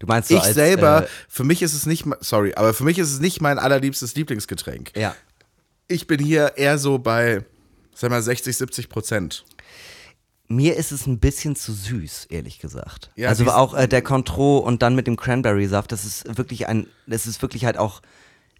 Du 0.00 0.06
meinst 0.06 0.28
so 0.28 0.36
ich 0.36 0.42
als, 0.42 0.54
selber, 0.54 1.04
Äh, 1.04 1.08
für 1.28 1.44
mich 1.44 1.62
ist 1.62 1.74
es 1.74 1.86
nicht, 1.86 2.04
sorry, 2.20 2.52
aber 2.54 2.74
für 2.74 2.84
mich 2.84 2.98
ist 2.98 3.10
es 3.12 3.20
nicht 3.20 3.40
mein 3.40 3.58
allerliebstes 3.58 4.14
Lieblingsgetränk. 4.14 4.92
ja. 4.96 5.14
Ich 5.86 6.06
bin 6.06 6.18
hier 6.18 6.52
eher 6.56 6.78
so 6.78 6.98
bei, 6.98 7.44
sag 7.94 8.08
mal, 8.08 8.22
60, 8.22 8.56
70 8.56 8.88
Prozent. 8.88 9.44
Mir 10.46 10.76
ist 10.76 10.92
es 10.92 11.06
ein 11.06 11.18
bisschen 11.18 11.56
zu 11.56 11.72
süß, 11.72 12.26
ehrlich 12.26 12.58
gesagt. 12.58 13.10
Ja, 13.16 13.28
also 13.28 13.50
auch 13.50 13.74
äh, 13.74 13.88
der 13.88 14.02
Contro 14.02 14.58
und 14.58 14.82
dann 14.82 14.94
mit 14.94 15.06
dem 15.06 15.16
Cranberry-Saft, 15.16 15.90
das 15.90 16.04
ist 16.04 16.36
wirklich 16.36 16.68
ein, 16.68 16.86
das 17.06 17.26
ist 17.26 17.40
wirklich 17.40 17.64
halt 17.64 17.78
auch 17.78 18.02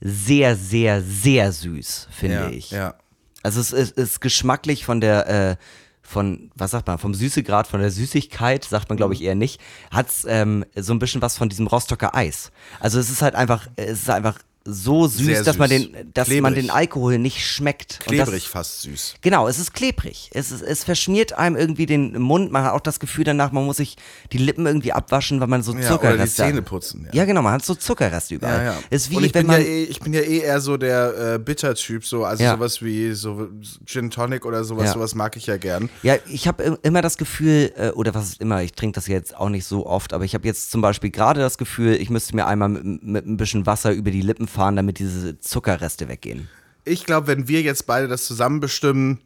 sehr, 0.01 0.57
sehr, 0.57 1.03
sehr 1.03 1.53
süß, 1.53 2.09
finde 2.11 2.37
ja, 2.37 2.49
ich. 2.49 2.71
Ja. 2.71 2.95
Also 3.43 3.61
es 3.61 3.73
ist, 3.73 3.99
ist 3.99 4.21
geschmacklich 4.21 4.87
von 4.87 5.01
der, 5.01 5.29
äh, 5.29 5.57
von, 6.03 6.51
was 6.55 6.71
sagt 6.71 6.87
man, 6.87 6.99
vom 6.99 7.15
Süßegrad, 7.15 7.67
von 7.67 7.81
der 7.81 7.91
Süßigkeit, 7.91 8.65
sagt 8.65 8.89
man 8.89 8.97
glaube 8.97 9.15
ich 9.15 9.23
eher 9.23 9.35
nicht, 9.35 9.61
hat 9.91 10.09
es 10.09 10.25
ähm, 10.27 10.65
so 10.75 10.93
ein 10.93 10.99
bisschen 10.99 11.23
was 11.23 11.37
von 11.37 11.49
diesem 11.49 11.67
Rostocker 11.67 12.15
Eis. 12.15 12.53
Also 12.81 12.99
es 12.99 13.11
ist 13.11 13.23
halt 13.23 13.35
einfach, 13.35 13.69
es 13.77 14.03
ist 14.03 14.11
einfach 14.11 14.39
so 14.67 15.07
süß, 15.07 15.27
Sehr 15.27 15.43
dass 15.43 15.59
man 15.59 15.69
süß. 15.69 15.91
den, 15.93 16.13
dass 16.15 16.29
man 16.29 16.53
Klebrig. 16.55 16.55
den 16.67 16.71
Alkohol 16.71 17.19
nicht 17.19 17.45
schmeckt. 17.47 18.01
Und 18.07 18.17
das- 18.19 18.29
Klebrig 18.29 18.49
fast 18.49 18.81
süß. 18.83 19.15
Genau, 19.21 19.47
es 19.47 19.59
ist 19.59 19.75
klebrig. 19.75 20.31
Es, 20.33 20.51
ist, 20.51 20.63
es 20.63 20.85
verschmiert 20.85 21.35
einem 21.35 21.57
irgendwie 21.57 21.85
den 21.87 22.19
Mund. 22.21 22.51
Man 22.51 22.65
hat 22.65 22.73
auch 22.73 22.81
das 22.81 22.99
Gefühl 22.99 23.25
danach, 23.25 23.53
man 23.53 23.65
muss 23.67 23.77
sich 23.77 23.97
die 24.33 24.39
Lippen 24.39 24.65
irgendwie 24.67 24.93
abwaschen, 24.93 25.41
weil 25.41 25.49
man 25.49 25.63
so 25.63 25.75
Ja, 25.75 25.83
Zuckerreste 25.83 26.15
oder 26.15 26.25
die 26.25 26.31
Zähne 26.31 26.59
hat. 26.59 26.65
putzen. 26.65 27.09
Ja. 27.13 27.25
genau, 27.27 27.43
man 27.43 27.53
hat 27.53 27.65
so 27.65 27.75
Zuckerreste 27.75 28.37
überall. 28.37 28.59
Ja, 28.65 28.73
ja. 28.73 28.79
Ist 28.91 29.11
wie 29.11 29.17
und 29.17 29.25
ich 29.25 29.35
wenn 29.35 29.47
bin, 29.47 29.57
man. 29.57 29.61
ja 29.61 29.67
eh, 29.69 29.85
ich 29.85 30.01
bin 30.01 30.15
ja 30.15 30.21
eh 30.21 30.39
eher 30.39 30.61
so 30.61 30.77
der 30.79 31.35
äh, 31.35 31.39
Bitter-Typ, 31.39 32.05
so, 32.07 32.25
also 32.25 32.43
Ja. 32.43 32.55
sowas 32.55 32.81
wie 32.83 33.13
so 33.13 33.49
Gin 33.85 34.11
Tonic 34.11 34.47
oder 34.47 34.65
sowas, 34.65 34.87
Ja. 34.87 34.93
sowas 34.95 35.15
mag 35.15 35.37
ich 35.37 35.47
ja 35.47 35.59
gern. 35.59 35.91
Ja, 36.03 36.17
ich 36.29 36.49
habe 36.49 36.79
immer 36.83 37.03
das 37.03 37.19
Gefühl, 37.19 37.71
äh, 37.77 37.91
oder 37.91 38.15
was 38.15 38.29
ist 38.31 38.41
immer, 38.41 38.63
ich 38.63 38.73
trinke 38.73 38.95
das 38.95 39.09
jetzt 39.09 39.37
auch 39.37 39.51
nicht 39.51 39.67
so 39.67 39.87
oft, 39.87 40.13
aber 40.15 40.25
ich 40.25 40.35
habe 40.35 40.47
jetzt 40.47 40.71
zum 40.71 40.81
Beispiel 40.81 41.11
gerade 41.11 41.41
das 41.41 41.59
Gefühl, 41.59 41.95
ich 41.97 42.09
müsste 42.09 42.35
mir 42.35 42.47
einmal 42.47 42.71
mit, 42.71 43.03
mit 43.03 43.27
ein 43.27 43.37
bisschen 43.37 43.67
Wasser 43.67 43.93
über 43.93 44.11
die 44.11 44.23
Lippen 44.23 44.49
fahren, 44.55 44.77
damit 44.77 44.99
diese 44.99 45.39
Zuckerreste 45.41 46.09
weggehen. 46.09 46.49
Ich 46.85 47.05
glaube, 47.05 47.27
wenn 47.27 47.49
wir 47.49 47.63
jetzt 47.63 47.87
beide 47.87 48.09
das 48.09 48.27
zusammen 48.27 48.61
bestimmen, 48.61 49.21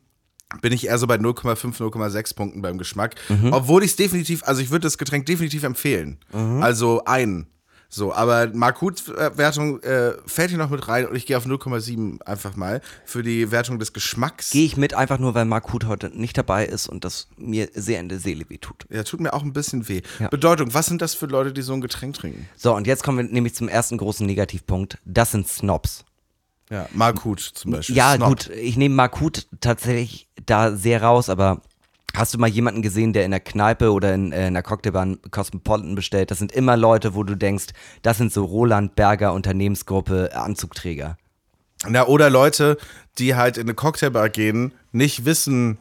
bin 0.61 0.73
ich 0.73 0.87
eher 0.87 0.99
so 0.99 1.07
bei 1.07 1.17
0,5, 1.17 1.77
0,6 1.77 2.35
Punkten 2.35 2.63
beim 2.63 2.79
Geschmack. 2.79 3.17
Mhm. 3.29 3.53
Obwohl 3.53 3.83
ich 3.83 3.91
es 3.91 3.97
definitiv, 3.97 4.43
also 4.45 4.63
ich 4.63 4.71
würde 4.71 4.85
das 4.85 4.99
Getränk 4.99 5.27
definitiv 5.27 5.63
empfehlen. 5.63 6.19
Mhm. 6.33 6.63
Also 6.63 7.03
ein. 7.05 7.47
So, 7.91 8.13
aber 8.13 8.49
Markut-Wertung 8.53 9.83
äh, 9.83 10.13
fällt 10.27 10.51
hier 10.51 10.59
noch 10.59 10.69
mit 10.69 10.89
rein 10.89 11.07
und 11.07 11.17
ich 11.17 11.25
gehe 11.25 11.39
auf 11.39 11.47
0,7 11.47 12.21
einfach 12.23 12.55
mal 12.55 12.83
für 13.07 13.23
die 13.23 13.51
Wertung 13.51 13.79
des 13.79 13.95
Geschmacks. 13.95 14.51
Gehe 14.51 14.67
ich 14.67 14.77
mit, 14.77 14.93
einfach 14.93 15.19
nur, 15.19 15.35
weil 15.35 15.47
Markut 15.47 15.87
heute 15.87 16.11
nicht 16.11 16.37
dabei 16.37 16.67
ist 16.67 16.87
und 16.87 17.07
das 17.07 17.29
mir 17.39 17.71
sehr 17.73 18.01
in 18.01 18.11
der 18.11 18.19
Seele 18.19 18.45
wehtut. 18.51 18.85
ja, 18.91 19.05
tut 19.05 19.21
mir 19.21 19.33
auch 19.33 19.43
ein 19.43 19.55
bisschen 19.55 19.89
weh. 19.89 20.03
Ja. 20.19 20.29
Bedeutung, 20.29 20.75
was 20.75 20.87
sind 20.87 21.01
das 21.01 21.15
für 21.15 21.27
Leute, 21.27 21.55
die 21.55 21.63
so 21.63 21.73
ein 21.73 21.81
Getränk 21.81 22.15
trinken? 22.15 22.47
So, 22.57 22.75
und 22.75 22.87
jetzt 22.87 23.03
kommen 23.03 23.19
wir 23.19 23.25
nämlich 23.25 23.55
zum 23.55 23.69
ersten 23.69 23.97
großen 23.97 24.27
Negativpunkt. 24.27 24.99
Das 25.07 25.33
sind 25.33 25.49
Snobs. 25.49 26.05
Ja, 26.71 26.87
Markut 26.93 27.41
zum 27.41 27.71
Beispiel. 27.71 27.97
Ja, 27.97 28.15
Snob. 28.17 28.29
gut, 28.29 28.51
ich 28.51 28.77
nehme 28.77 28.95
Markut 28.95 29.47
tatsächlich 29.61 30.29
da 30.45 30.77
sehr 30.77 31.03
raus, 31.03 31.31
aber 31.31 31.63
hast 32.17 32.35
du 32.35 32.39
mal 32.39 32.49
jemanden 32.49 32.83
gesehen, 32.83 33.13
der 33.13 33.25
in 33.25 33.31
der 33.31 33.41
Kneipe 33.41 33.93
oder 33.93 34.15
in, 34.15 34.33
äh, 34.33 34.49
in 34.49 34.55
der 34.55 34.63
Cocktailbar 34.63 35.03
einen 35.03 35.23
Cosmopolitan 35.31 35.95
bestellt? 35.95 36.31
Das 36.31 36.39
sind 36.39 36.53
immer 36.53 36.77
Leute, 36.77 37.15
wo 37.15 37.23
du 37.23 37.37
denkst, 37.37 37.67
das 38.03 38.19
sind 38.19 38.33
so 38.33 38.45
Roland 38.45 38.95
Berger 38.97 39.33
Unternehmensgruppe 39.33 40.31
Anzugträger. 40.35 41.17
Na, 41.87 42.07
oder 42.07 42.29
Leute, 42.31 42.77
die 43.19 43.35
halt 43.37 43.57
in 43.57 43.65
eine 43.65 43.75
Cocktailbar 43.75 44.31
gehen, 44.31 44.73
nicht 44.91 45.25
wissen, 45.25 45.79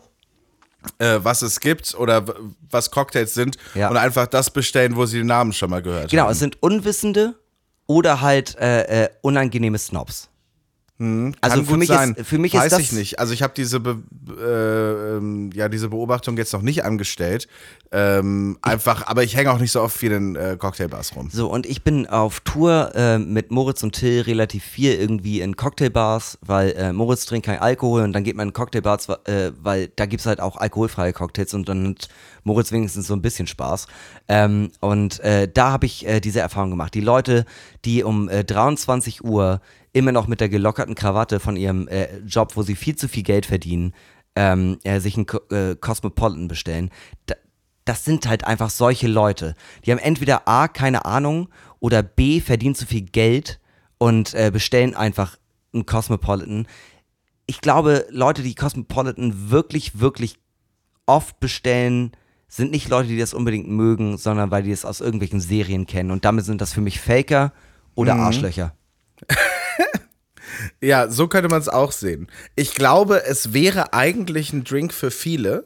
äh, 0.99 1.19
was 1.23 1.41
es 1.41 1.59
gibt 1.59 1.95
oder 1.95 2.23
was 2.69 2.91
Cocktails 2.91 3.33
sind 3.33 3.57
Ja. 3.73 3.89
und 3.89 3.97
einfach 3.97 4.27
das 4.27 4.51
bestellen, 4.51 4.95
wo 4.95 5.05
sie 5.05 5.17
den 5.17 5.27
Namen 5.27 5.53
schon 5.53 5.69
mal 5.71 5.81
gehört 5.81 6.11
Genau, 6.11 6.23
haben. 6.25 6.31
es 6.31 6.39
sind 6.39 6.61
Unwissende 6.61 7.33
oder 7.87 8.21
halt 8.21 8.55
äh, 8.59 9.05
äh, 9.05 9.09
unangenehme 9.21 9.77
Snobs. 9.79 10.29
Also 10.99 11.57
Kann 11.57 11.65
für 11.65 11.77
mich, 11.77 11.89
sein. 11.89 12.15
Ist, 12.15 12.27
für 12.27 12.39
mich 12.39 12.53
Weiß 12.55 12.65
ist 12.65 12.71
das 12.71 12.79
ich 12.79 12.91
nicht. 12.91 13.19
Also 13.19 13.31
ich 13.33 13.43
habe 13.43 13.53
diese, 13.55 13.79
Be 13.79 13.99
äh, 14.29 15.17
ähm, 15.17 15.51
ja, 15.53 15.69
diese 15.69 15.89
Beobachtung 15.89 16.37
jetzt 16.37 16.53
noch 16.53 16.63
nicht 16.63 16.83
angestellt. 16.83 17.47
Ähm, 17.91 18.57
einfach, 18.63 19.05
aber 19.05 19.23
ich 19.23 19.35
hänge 19.35 19.51
auch 19.51 19.59
nicht 19.59 19.71
so 19.71 19.81
oft 19.81 19.95
viel 19.95 20.11
in 20.11 20.35
äh, 20.35 20.57
Cocktailbars 20.57 21.15
rum. 21.15 21.29
So, 21.31 21.51
und 21.51 21.67
ich 21.67 21.83
bin 21.83 22.07
auf 22.07 22.39
Tour 22.39 22.91
äh, 22.95 23.19
mit 23.19 23.51
Moritz 23.51 23.83
und 23.83 23.93
Till 23.93 24.21
relativ 24.21 24.63
viel 24.63 24.93
irgendwie 24.93 25.41
in 25.41 25.55
Cocktailbars, 25.55 26.39
weil 26.41 26.71
äh, 26.71 26.91
Moritz 26.91 27.25
trinkt 27.25 27.45
kein 27.45 27.59
Alkohol 27.59 28.01
und 28.01 28.13
dann 28.13 28.23
geht 28.23 28.35
man 28.35 28.47
in 28.47 28.53
Cocktailbars, 28.53 29.09
äh, 29.25 29.51
weil 29.61 29.89
da 29.95 30.07
gibt's 30.07 30.25
halt 30.25 30.41
auch 30.41 30.57
alkoholfreie 30.57 31.13
Cocktails 31.13 31.53
und 31.53 31.69
dann 31.69 31.89
hat 31.89 32.09
Moritz 32.43 32.71
wenigstens 32.71 33.07
so 33.07 33.13
ein 33.13 33.21
bisschen 33.21 33.45
Spaß. 33.45 33.87
Ähm, 34.27 34.71
und 34.79 35.19
äh, 35.19 35.47
da 35.47 35.71
habe 35.71 35.85
ich 35.85 36.05
diese 36.23 36.39
Erfahrung 36.39 36.71
gemacht. 36.71 36.93
Die 36.93 37.01
Leute, 37.01 37.45
die 37.85 38.03
um 38.03 38.29
äh, 38.29 38.43
23 38.43 39.23
Uhr 39.23 39.61
immer 39.97 40.11
noch 40.11 40.27
mit 40.27 40.39
der 40.39 40.49
gelockerten 40.49 40.95
Krawatte 40.95 41.39
von 41.39 41.57
ihrem 41.57 41.87
äh, 41.87 42.19
Job, 42.19 42.55
wo 42.55 42.61
sie 42.61 42.75
viel 42.75 42.95
zu 42.95 43.07
viel 43.07 43.23
Geld 43.23 43.45
verdienen, 43.45 43.93
ähm, 44.35 44.77
äh, 44.83 44.99
sich 44.99 45.17
einen 45.17 45.27
äh, 45.49 45.75
Cosmopolitan 45.75 46.47
bestellen. 46.47 46.91
Da, 47.25 47.35
das 47.85 48.05
sind 48.05 48.27
halt 48.27 48.45
einfach 48.45 48.69
solche 48.69 49.07
Leute. 49.07 49.55
Die 49.85 49.91
haben 49.91 49.99
entweder 49.99 50.47
A, 50.47 50.67
keine 50.67 51.05
Ahnung 51.05 51.49
oder 51.79 52.03
B, 52.03 52.41
verdienen 52.41 52.75
zu 52.75 52.85
viel 52.85 53.01
Geld 53.01 53.59
und 53.97 54.33
äh, 54.33 54.51
bestellen 54.51 54.95
einfach 54.95 55.37
einen 55.73 55.85
Cosmopolitan. 55.85 56.67
Ich 57.45 57.61
glaube, 57.61 58.05
Leute, 58.09 58.43
die 58.43 58.55
Cosmopolitan 58.55 59.49
wirklich, 59.49 59.99
wirklich 59.99 60.37
oft 61.05 61.39
bestellen, 61.39 62.11
sind 62.49 62.71
nicht 62.71 62.89
Leute, 62.89 63.09
die 63.09 63.17
das 63.17 63.33
unbedingt 63.33 63.67
mögen, 63.67 64.17
sondern 64.17 64.51
weil 64.51 64.63
die 64.63 64.71
es 64.71 64.85
aus 64.85 65.01
irgendwelchen 65.01 65.39
Serien 65.39 65.85
kennen. 65.85 66.11
Und 66.11 66.25
damit 66.25 66.45
sind 66.45 66.61
das 66.61 66.73
für 66.73 66.81
mich 66.81 66.99
Faker 66.99 67.53
oder 67.95 68.15
Arschlöcher. 68.15 68.73
Ja, 70.81 71.09
so 71.09 71.27
könnte 71.27 71.49
man 71.49 71.61
es 71.61 71.69
auch 71.69 71.91
sehen. 71.91 72.27
Ich 72.55 72.73
glaube, 72.73 73.23
es 73.25 73.53
wäre 73.53 73.93
eigentlich 73.93 74.53
ein 74.53 74.63
Drink 74.63 74.93
für 74.93 75.11
viele. 75.11 75.65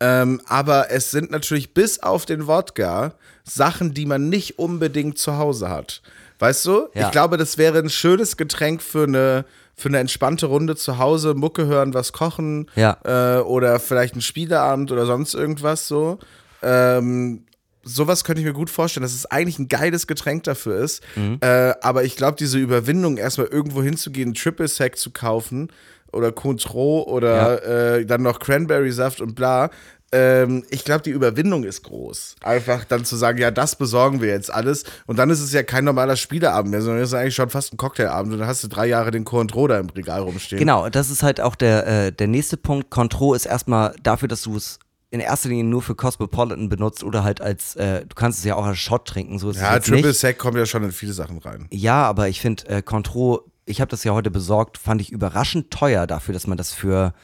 Ähm, 0.00 0.40
aber 0.46 0.90
es 0.90 1.10
sind 1.10 1.30
natürlich 1.30 1.74
bis 1.74 2.00
auf 2.00 2.24
den 2.24 2.46
Wodka 2.46 3.14
Sachen, 3.44 3.94
die 3.94 4.06
man 4.06 4.28
nicht 4.28 4.58
unbedingt 4.58 5.18
zu 5.18 5.38
Hause 5.38 5.68
hat. 5.70 6.02
Weißt 6.38 6.64
du? 6.66 6.88
Ja. 6.94 7.06
Ich 7.06 7.10
glaube, 7.10 7.36
das 7.36 7.58
wäre 7.58 7.78
ein 7.78 7.90
schönes 7.90 8.36
Getränk 8.36 8.80
für 8.80 9.04
eine, 9.04 9.44
für 9.74 9.88
eine 9.88 9.98
entspannte 9.98 10.46
Runde 10.46 10.76
zu 10.76 10.98
Hause. 10.98 11.34
Mucke 11.34 11.66
hören, 11.66 11.94
was 11.94 12.12
kochen. 12.12 12.70
Ja. 12.76 12.98
Äh, 13.04 13.40
oder 13.40 13.80
vielleicht 13.80 14.14
ein 14.14 14.20
Spieleabend 14.20 14.92
oder 14.92 15.04
sonst 15.04 15.34
irgendwas 15.34 15.88
so. 15.88 16.18
Ähm, 16.62 17.44
sowas 17.88 18.24
könnte 18.24 18.40
ich 18.40 18.46
mir 18.46 18.52
gut 18.52 18.70
vorstellen, 18.70 19.02
dass 19.02 19.14
es 19.14 19.26
eigentlich 19.26 19.58
ein 19.58 19.68
geiles 19.68 20.06
Getränk 20.06 20.44
dafür 20.44 20.78
ist. 20.78 21.02
Äh, 21.40 21.74
aber 21.80 22.04
ich 22.04 22.16
glaube, 22.16 22.36
diese 22.38 22.58
Überwindung, 22.58 23.16
erstmal 23.16 23.48
irgendwo 23.48 23.82
hinzugehen, 23.82 24.34
Triple 24.34 24.68
Sec 24.68 24.96
zu 24.96 25.10
kaufen 25.10 25.68
oder 26.12 26.32
Cointreau 26.32 27.04
oder 27.06 27.96
äh, 27.96 28.06
dann 28.06 28.22
noch 28.22 28.38
Cranberry-Saft 28.38 29.20
und 29.20 29.34
bla. 29.34 29.70
Ähm, 30.10 30.64
ich 30.70 30.84
glaube, 30.84 31.02
die 31.02 31.10
Überwindung 31.10 31.64
ist 31.64 31.82
groß. 31.82 32.36
Einfach 32.42 32.84
dann 32.84 33.04
zu 33.04 33.16
sagen, 33.16 33.38
ja, 33.38 33.50
das 33.50 33.76
besorgen 33.76 34.22
wir 34.22 34.28
jetzt 34.28 34.52
alles. 34.52 34.84
Und 35.06 35.18
dann 35.18 35.28
ist 35.28 35.40
es 35.40 35.52
ja 35.52 35.62
kein 35.62 35.84
normaler 35.84 36.16
Spieleabend 36.16 36.70
mehr, 36.70 36.80
sondern 36.80 37.02
es 37.02 37.10
ist 37.10 37.14
eigentlich 37.14 37.34
schon 37.34 37.50
fast 37.50 37.74
ein 37.74 37.76
Cocktailabend. 37.76 38.32
Und 38.32 38.38
dann 38.38 38.48
hast 38.48 38.64
du 38.64 38.68
drei 38.68 38.86
Jahre 38.86 39.10
den 39.10 39.24
Cointreau 39.24 39.68
da 39.68 39.78
im 39.78 39.90
Regal 39.90 40.22
rumstehen. 40.22 40.58
Genau, 40.58 40.88
das 40.88 41.10
ist 41.10 41.22
halt 41.22 41.40
auch 41.40 41.56
der, 41.56 41.86
äh, 41.86 42.12
der 42.12 42.26
nächste 42.26 42.56
Punkt. 42.56 42.90
Contro 42.90 43.34
ist 43.34 43.44
erstmal 43.44 43.94
dafür, 44.02 44.28
dass 44.28 44.42
du 44.42 44.56
es 44.56 44.78
in 45.10 45.20
erster 45.20 45.48
Linie 45.48 45.64
nur 45.64 45.82
für 45.82 45.94
Cosmopolitan 45.94 46.68
benutzt 46.68 47.02
oder 47.02 47.24
halt 47.24 47.40
als, 47.40 47.76
äh, 47.76 48.04
du 48.04 48.14
kannst 48.14 48.40
es 48.40 48.44
ja 48.44 48.56
auch 48.56 48.66
als 48.66 48.78
Shot 48.78 49.06
trinken, 49.06 49.38
so 49.38 49.50
Ja, 49.52 49.78
Triple. 49.78 50.12
Sec 50.12 50.38
kommt 50.38 50.56
ja 50.56 50.66
schon 50.66 50.84
in 50.84 50.92
viele 50.92 51.12
Sachen 51.12 51.38
rein. 51.38 51.66
Ja, 51.70 52.04
aber 52.04 52.28
ich 52.28 52.40
finde, 52.40 52.66
äh, 52.68 52.82
Contro, 52.82 53.50
ich 53.64 53.80
habe 53.80 53.90
das 53.90 54.04
ja 54.04 54.12
heute 54.12 54.30
besorgt, 54.30 54.76
fand 54.76 55.00
ich 55.00 55.10
überraschend 55.10 55.70
teuer 55.70 56.06
dafür, 56.06 56.34
dass 56.34 56.46
man 56.46 56.58
das 56.58 56.72
für 56.72 57.14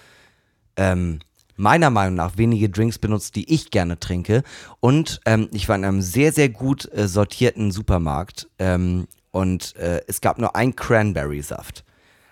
ähm, 0.77 1.21
meiner 1.57 1.91
Meinung 1.91 2.15
nach 2.15 2.37
wenige 2.37 2.71
Drinks 2.71 2.99
benutzt, 2.99 3.37
die 3.37 3.53
ich 3.53 3.71
gerne 3.71 3.99
trinke. 3.99 4.43
Und 4.81 5.21
ähm, 5.27 5.49
ich 5.53 5.69
war 5.69 5.77
in 5.77 5.85
einem 5.85 6.03
sehr, 6.03 6.33
sehr 6.33 6.49
gut 6.49 6.91
äh, 6.93 7.07
sortierten 7.07 7.71
Supermarkt 7.71 8.49
ähm, 8.59 9.07
und 9.31 9.77
äh, 9.77 10.01
es 10.07 10.21
gab 10.21 10.39
nur 10.39 10.57
ein 10.57 10.75
Cranberry-Saft. 10.75 11.85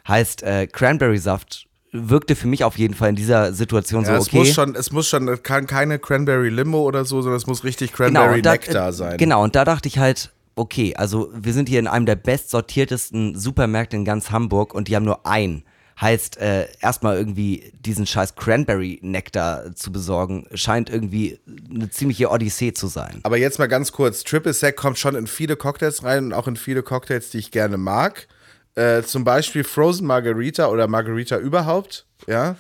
Heißt, 0.09 0.43
äh, 0.43 0.67
Cranberry-Saft 0.67 1.69
wirkte 1.93 2.35
für 2.35 2.49
mich 2.49 2.65
auf 2.65 2.79
jeden 2.79 2.95
Fall 2.95 3.11
in 3.11 3.17
dieser 3.17 3.53
Situation 3.53 4.03
Ja, 4.05 4.17
so 4.17 4.23
es 4.23 4.29
okay. 4.29 4.39
muss 4.39 4.49
schon, 4.49 4.75
es 4.75 4.93
muss 4.93 5.09
schon, 5.09 5.29
es 5.29 5.43
kann 5.43 5.67
keine 5.67 5.99
Cranberry 5.99 6.49
Limo 6.49 6.83
oder 6.83 7.05
so, 7.05 7.21
sondern 7.21 7.37
es 7.37 7.47
muss 7.47 7.65
richtig 7.65 7.93
Cranberry 7.93 8.37
und 8.37 8.47
da, 8.47 8.53
Nectar 8.53 8.89
äh, 8.89 8.93
sein. 8.93 9.19
Genau, 9.19 9.43
und 9.45 9.55
da 9.55 9.65
dachte 9.65 9.89
ich 9.89 9.99
halt, 9.99 10.33
okay, 10.57 10.95
also 10.97 11.31
wir 11.35 11.53
sind 11.53 11.69
hier 11.69 11.79
in 11.79 11.87
einem 11.87 12.07
der 12.07 12.17
bestsortiertesten 12.17 13.39
Supermärkte 13.39 13.97
in 13.97 14.05
ganz 14.05 14.31
Hamburg 14.31 14.75
und 14.75 14.89
die 14.89 14.97
haben 14.97 15.05
nur 15.05 15.27
einen. 15.27 15.65
Heißt, 16.01 16.39
äh, 16.39 16.67
erstmal 16.81 17.17
irgendwie 17.17 17.71
diesen 17.79 18.07
scheiß 18.07 18.35
Cranberry-Nektar 18.35 19.75
zu 19.75 19.93
besorgen, 19.93 20.47
scheint 20.55 20.89
irgendwie 20.89 21.39
eine 21.73 21.91
ziemliche 21.91 22.31
Odyssee 22.31 22.73
zu 22.73 22.89
sein. 22.89 23.21
Aber 23.23 23.37
jetzt 23.37 23.59
mal 23.59 23.69
ganz 23.69 23.93
kurz, 23.93 24.25
Triple 24.25 24.55
Sec 24.55 24.77
kommt 24.77 24.99
schon 24.99 25.15
in 25.15 25.27
viele 25.27 25.55
Cocktails 25.55 26.03
rein 26.03 26.25
und 26.25 26.33
auch 26.33 26.49
in 26.49 26.57
viele 26.57 26.83
Cocktails, 26.83 27.31
die 27.31 27.39
ich 27.39 27.51
gerne 27.51 27.77
mag. 27.77 28.27
Äh, 28.75 29.03
zum 29.03 29.25
Beispiel 29.25 29.65
Frozen 29.65 30.07
Margarita 30.07 30.69
oder 30.69 30.89
Margarita 30.89 31.37
überhaupt, 31.37 32.07
ja. 32.27 32.57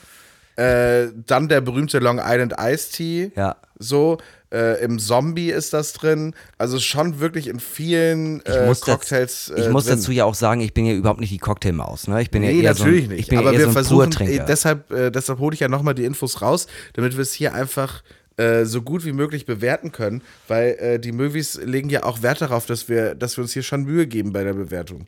Äh, 0.56 1.08
dann 1.26 1.48
der 1.48 1.62
berühmte 1.62 1.98
Long 1.98 2.20
Island 2.22 2.54
Iced 2.58 2.92
Tea. 2.92 3.32
Ja. 3.34 3.56
So, 3.78 4.18
äh, 4.52 4.84
im 4.84 4.98
Zombie 4.98 5.50
ist 5.50 5.72
das 5.72 5.94
drin. 5.94 6.34
Also 6.58 6.78
schon 6.78 7.20
wirklich 7.20 7.48
in 7.48 7.58
vielen 7.58 8.44
äh, 8.44 8.72
Cocktails. 8.80 9.50
Ich 9.56 9.66
äh, 9.66 9.70
muss 9.70 9.86
drin. 9.86 9.96
dazu 9.96 10.12
ja 10.12 10.26
auch 10.26 10.34
sagen, 10.34 10.60
ich 10.60 10.74
bin 10.74 10.84
ja 10.84 10.92
überhaupt 10.92 11.20
nicht 11.20 11.32
die 11.32 11.38
Cocktailmaus. 11.38 12.06
Ne? 12.06 12.20
Ich 12.20 12.30
bin 12.30 12.42
Nee, 12.42 12.52
ja 12.52 12.62
eher 12.64 12.74
natürlich 12.74 13.04
so 13.04 13.10
ein, 13.10 13.16
nicht. 13.16 13.20
Ich 13.20 13.28
bin 13.28 13.38
Aber 13.38 13.52
ja 13.52 13.60
eher 13.60 13.74
wir 13.74 13.82
so 13.82 14.02
ein 14.02 14.12
versuchen, 14.12 14.28
äh, 14.28 14.44
deshalb, 14.46 14.90
äh, 14.92 15.10
deshalb 15.10 15.38
hole 15.38 15.54
ich 15.54 15.60
ja 15.60 15.68
nochmal 15.68 15.94
die 15.94 16.04
Infos 16.04 16.42
raus, 16.42 16.66
damit 16.92 17.16
wir 17.16 17.22
es 17.22 17.32
hier 17.32 17.54
einfach 17.54 18.02
äh, 18.42 18.66
so 18.66 18.82
gut 18.82 19.04
wie 19.04 19.12
möglich 19.12 19.46
bewerten 19.46 19.92
können, 19.92 20.22
weil 20.48 20.70
äh, 20.78 20.98
die 20.98 21.12
Movies 21.12 21.60
legen 21.62 21.88
ja 21.88 22.02
auch 22.02 22.22
Wert 22.22 22.40
darauf, 22.40 22.66
dass 22.66 22.88
wir, 22.88 23.14
dass 23.14 23.36
wir 23.36 23.42
uns 23.42 23.52
hier 23.52 23.62
schon 23.62 23.84
Mühe 23.84 24.06
geben 24.06 24.32
bei 24.32 24.42
der 24.42 24.54
Bewertung. 24.54 25.04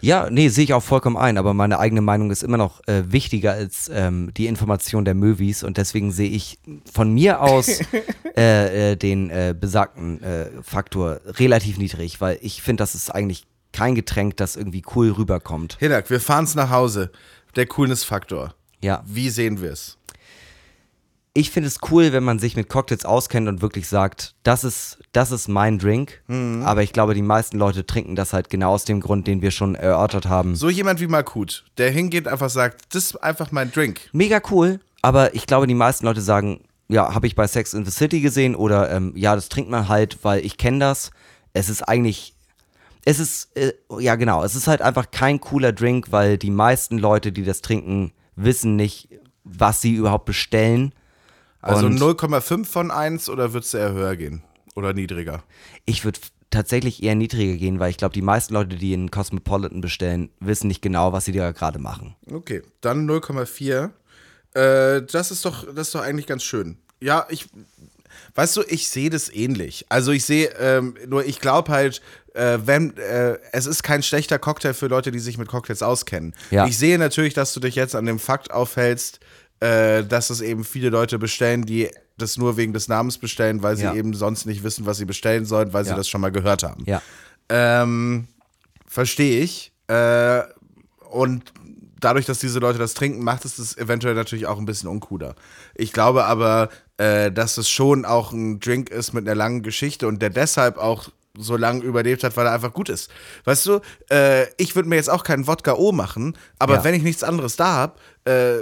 Ja, 0.00 0.30
nee, 0.30 0.48
sehe 0.48 0.64
ich 0.64 0.72
auch 0.72 0.82
vollkommen 0.82 1.16
ein, 1.16 1.36
aber 1.36 1.52
meine 1.52 1.78
eigene 1.78 2.00
Meinung 2.00 2.30
ist 2.30 2.42
immer 2.42 2.56
noch 2.56 2.80
äh, 2.86 3.02
wichtiger 3.08 3.52
als 3.52 3.90
ähm, 3.92 4.32
die 4.36 4.46
Information 4.46 5.04
der 5.04 5.14
Movies 5.14 5.62
und 5.62 5.76
deswegen 5.76 6.12
sehe 6.12 6.30
ich 6.30 6.58
von 6.90 7.12
mir 7.12 7.42
aus 7.42 7.80
äh, 8.36 8.92
äh, 8.92 8.96
den 8.96 9.30
besagten 9.60 10.20
Faktor 10.62 11.20
relativ 11.26 11.78
niedrig, 11.78 12.20
weil 12.20 12.38
ich 12.40 12.62
finde, 12.62 12.82
das 12.82 12.94
ist 12.94 13.10
eigentlich 13.10 13.44
kein 13.72 13.94
Getränk, 13.94 14.36
das 14.36 14.56
irgendwie 14.56 14.82
cool 14.94 15.10
rüberkommt. 15.10 15.76
Hinak, 15.78 16.08
wir 16.10 16.20
fahren's 16.20 16.54
nach 16.54 16.70
Hause. 16.70 17.10
Der 17.56 17.66
Coolness-Faktor. 17.66 18.54
Ja, 18.80 19.02
Wie 19.06 19.30
sehen 19.30 19.60
wir 19.60 19.72
es? 19.72 19.98
Ich 21.38 21.50
finde 21.50 21.68
es 21.68 21.78
cool, 21.90 22.12
wenn 22.12 22.24
man 22.24 22.40
sich 22.40 22.56
mit 22.56 22.68
Cocktails 22.68 23.04
auskennt 23.04 23.46
und 23.46 23.62
wirklich 23.62 23.86
sagt, 23.86 24.34
das 24.42 24.64
ist, 24.64 24.98
das 25.12 25.30
ist 25.30 25.46
mein 25.46 25.78
Drink, 25.78 26.20
aber 26.64 26.82
ich 26.82 26.92
glaube, 26.92 27.14
die 27.14 27.22
meisten 27.22 27.58
Leute 27.58 27.86
trinken 27.86 28.16
das 28.16 28.32
halt 28.32 28.50
genau 28.50 28.72
aus 28.72 28.84
dem 28.84 29.00
Grund, 29.00 29.28
den 29.28 29.40
wir 29.40 29.52
schon 29.52 29.76
erörtert 29.76 30.26
haben. 30.26 30.56
So 30.56 30.68
jemand 30.68 31.00
wie 31.00 31.06
Makut, 31.06 31.64
der 31.78 31.92
hingeht 31.92 32.26
und 32.26 32.32
einfach 32.32 32.50
sagt, 32.50 32.92
das 32.94 33.04
ist 33.04 33.16
einfach 33.22 33.52
mein 33.52 33.70
Drink. 33.70 34.00
Mega 34.12 34.40
cool, 34.50 34.80
aber 35.00 35.34
ich 35.34 35.46
glaube, 35.46 35.68
die 35.68 35.74
meisten 35.74 36.06
Leute 36.06 36.20
sagen, 36.20 36.64
ja, 36.88 37.14
habe 37.14 37.28
ich 37.28 37.36
bei 37.36 37.46
Sex 37.46 37.72
in 37.72 37.84
the 37.84 37.90
City 37.90 38.20
gesehen 38.20 38.56
oder 38.56 38.90
ähm, 38.90 39.12
ja, 39.14 39.36
das 39.36 39.48
trinkt 39.48 39.70
man 39.70 39.88
halt, 39.88 40.18
weil 40.24 40.44
ich 40.44 40.56
kenne 40.56 40.80
das. 40.80 41.12
Es 41.52 41.68
ist 41.68 41.82
eigentlich, 41.82 42.34
es 43.04 43.20
ist, 43.20 43.56
äh, 43.56 43.74
ja 44.00 44.16
genau, 44.16 44.42
es 44.42 44.56
ist 44.56 44.66
halt 44.66 44.82
einfach 44.82 45.10
kein 45.12 45.40
cooler 45.40 45.72
Drink, 45.72 46.10
weil 46.10 46.36
die 46.36 46.50
meisten 46.50 46.98
Leute, 46.98 47.30
die 47.30 47.44
das 47.44 47.60
trinken, 47.60 48.12
wissen 48.34 48.74
nicht, 48.74 49.08
was 49.44 49.80
sie 49.80 49.94
überhaupt 49.94 50.24
bestellen. 50.24 50.92
Also 51.60 51.86
Und- 51.86 51.98
0,5 51.98 52.64
von 52.68 52.90
1 52.90 53.28
oder 53.28 53.52
würdest 53.52 53.74
du 53.74 53.78
eher 53.78 53.92
höher 53.92 54.16
gehen? 54.16 54.42
Oder 54.74 54.92
niedriger? 54.92 55.42
Ich 55.86 56.04
würde 56.04 56.20
tatsächlich 56.50 57.02
eher 57.02 57.14
niedriger 57.14 57.56
gehen, 57.56 57.78
weil 57.80 57.90
ich 57.90 57.96
glaube, 57.96 58.14
die 58.14 58.22
meisten 58.22 58.54
Leute, 58.54 58.76
die 58.76 58.94
einen 58.94 59.10
Cosmopolitan 59.10 59.80
bestellen, 59.80 60.30
wissen 60.40 60.68
nicht 60.68 60.82
genau, 60.82 61.12
was 61.12 61.24
sie 61.24 61.32
da 61.32 61.50
gerade 61.52 61.78
machen. 61.78 62.14
Okay, 62.32 62.62
dann 62.80 63.06
0,4. 63.06 63.90
Äh, 64.54 65.02
das 65.02 65.30
ist 65.30 65.44
doch, 65.44 65.66
das 65.74 65.88
ist 65.88 65.94
doch 65.94 66.00
eigentlich 66.02 66.26
ganz 66.26 66.42
schön. 66.44 66.78
Ja, 67.00 67.26
ich, 67.28 67.46
weißt 68.34 68.56
du, 68.56 68.62
ich 68.68 68.88
sehe 68.88 69.10
das 69.10 69.28
ähnlich. 69.32 69.84
Also 69.88 70.12
ich 70.12 70.24
sehe, 70.24 70.48
ähm, 70.58 70.94
nur 71.06 71.24
ich 71.24 71.40
glaube 71.40 71.70
halt, 71.72 72.00
äh, 72.34 72.58
wenn, 72.64 72.96
äh, 72.96 73.38
es 73.52 73.66
ist 73.66 73.82
kein 73.82 74.02
schlechter 74.02 74.38
Cocktail 74.38 74.72
für 74.74 74.86
Leute, 74.86 75.10
die 75.10 75.18
sich 75.18 75.38
mit 75.38 75.48
Cocktails 75.48 75.82
auskennen. 75.82 76.34
Ja. 76.50 76.66
Ich 76.66 76.78
sehe 76.78 76.98
natürlich, 76.98 77.34
dass 77.34 77.52
du 77.52 77.60
dich 77.60 77.74
jetzt 77.74 77.94
an 77.94 78.06
dem 78.06 78.18
Fakt 78.18 78.50
aufhältst, 78.52 79.20
äh, 79.60 80.04
dass 80.04 80.30
es 80.30 80.40
eben 80.40 80.64
viele 80.64 80.88
Leute 80.90 81.18
bestellen, 81.18 81.62
die 81.66 81.88
das 82.16 82.36
nur 82.36 82.56
wegen 82.56 82.72
des 82.72 82.88
Namens 82.88 83.18
bestellen, 83.18 83.62
weil 83.62 83.76
sie 83.76 83.84
Ja. 83.84 83.94
eben 83.94 84.12
sonst 84.14 84.44
nicht 84.46 84.62
wissen, 84.64 84.86
was 84.86 84.96
sie 84.98 85.04
bestellen 85.04 85.44
sollen, 85.44 85.72
weil 85.72 85.84
sie 85.84 85.90
Ja. 85.90 85.96
das 85.96 86.08
schon 86.08 86.20
mal 86.20 86.32
gehört 86.32 86.62
haben. 86.62 86.84
Ja. 86.86 87.00
Ähm, 87.48 88.28
verstehe 88.86 89.40
ich. 89.42 89.72
Äh, 89.88 90.42
und 91.10 91.52
dadurch, 92.00 92.26
dass 92.26 92.38
diese 92.38 92.58
Leute 92.58 92.78
das 92.78 92.94
trinken, 92.94 93.22
macht 93.24 93.44
es 93.44 93.56
das 93.56 93.76
eventuell 93.76 94.14
natürlich 94.14 94.46
auch 94.46 94.58
ein 94.58 94.66
bisschen 94.66 94.88
uncooler. 94.88 95.34
Ich 95.74 95.92
glaube 95.92 96.24
aber, 96.24 96.68
äh, 96.96 97.30
dass 97.32 97.56
es 97.58 97.68
schon 97.68 98.04
auch 98.04 98.32
ein 98.32 98.60
Drink 98.60 98.90
ist 98.90 99.12
mit 99.12 99.26
einer 99.26 99.34
langen 99.34 99.62
Geschichte 99.62 100.06
und 100.06 100.20
der 100.20 100.30
deshalb 100.30 100.76
auch 100.78 101.08
so 101.36 101.56
lange 101.56 101.82
überlebt 101.84 102.24
hat, 102.24 102.36
weil 102.36 102.46
er 102.46 102.52
einfach 102.52 102.72
gut 102.72 102.88
ist. 102.88 103.10
Weißt 103.44 103.64
du, 103.66 103.80
äh, 104.10 104.46
ich 104.56 104.74
würde 104.74 104.88
mir 104.88 104.96
jetzt 104.96 105.08
auch 105.10 105.22
keinen 105.22 105.46
Wodka 105.46 105.74
O 105.74 105.92
machen, 105.92 106.36
aber 106.58 106.76
Ja. 106.76 106.84
wenn 106.84 106.94
ich 106.94 107.02
nichts 107.04 107.22
anderes 107.22 107.54
da 107.56 107.74
habe, 107.74 107.94
äh, 108.30 108.58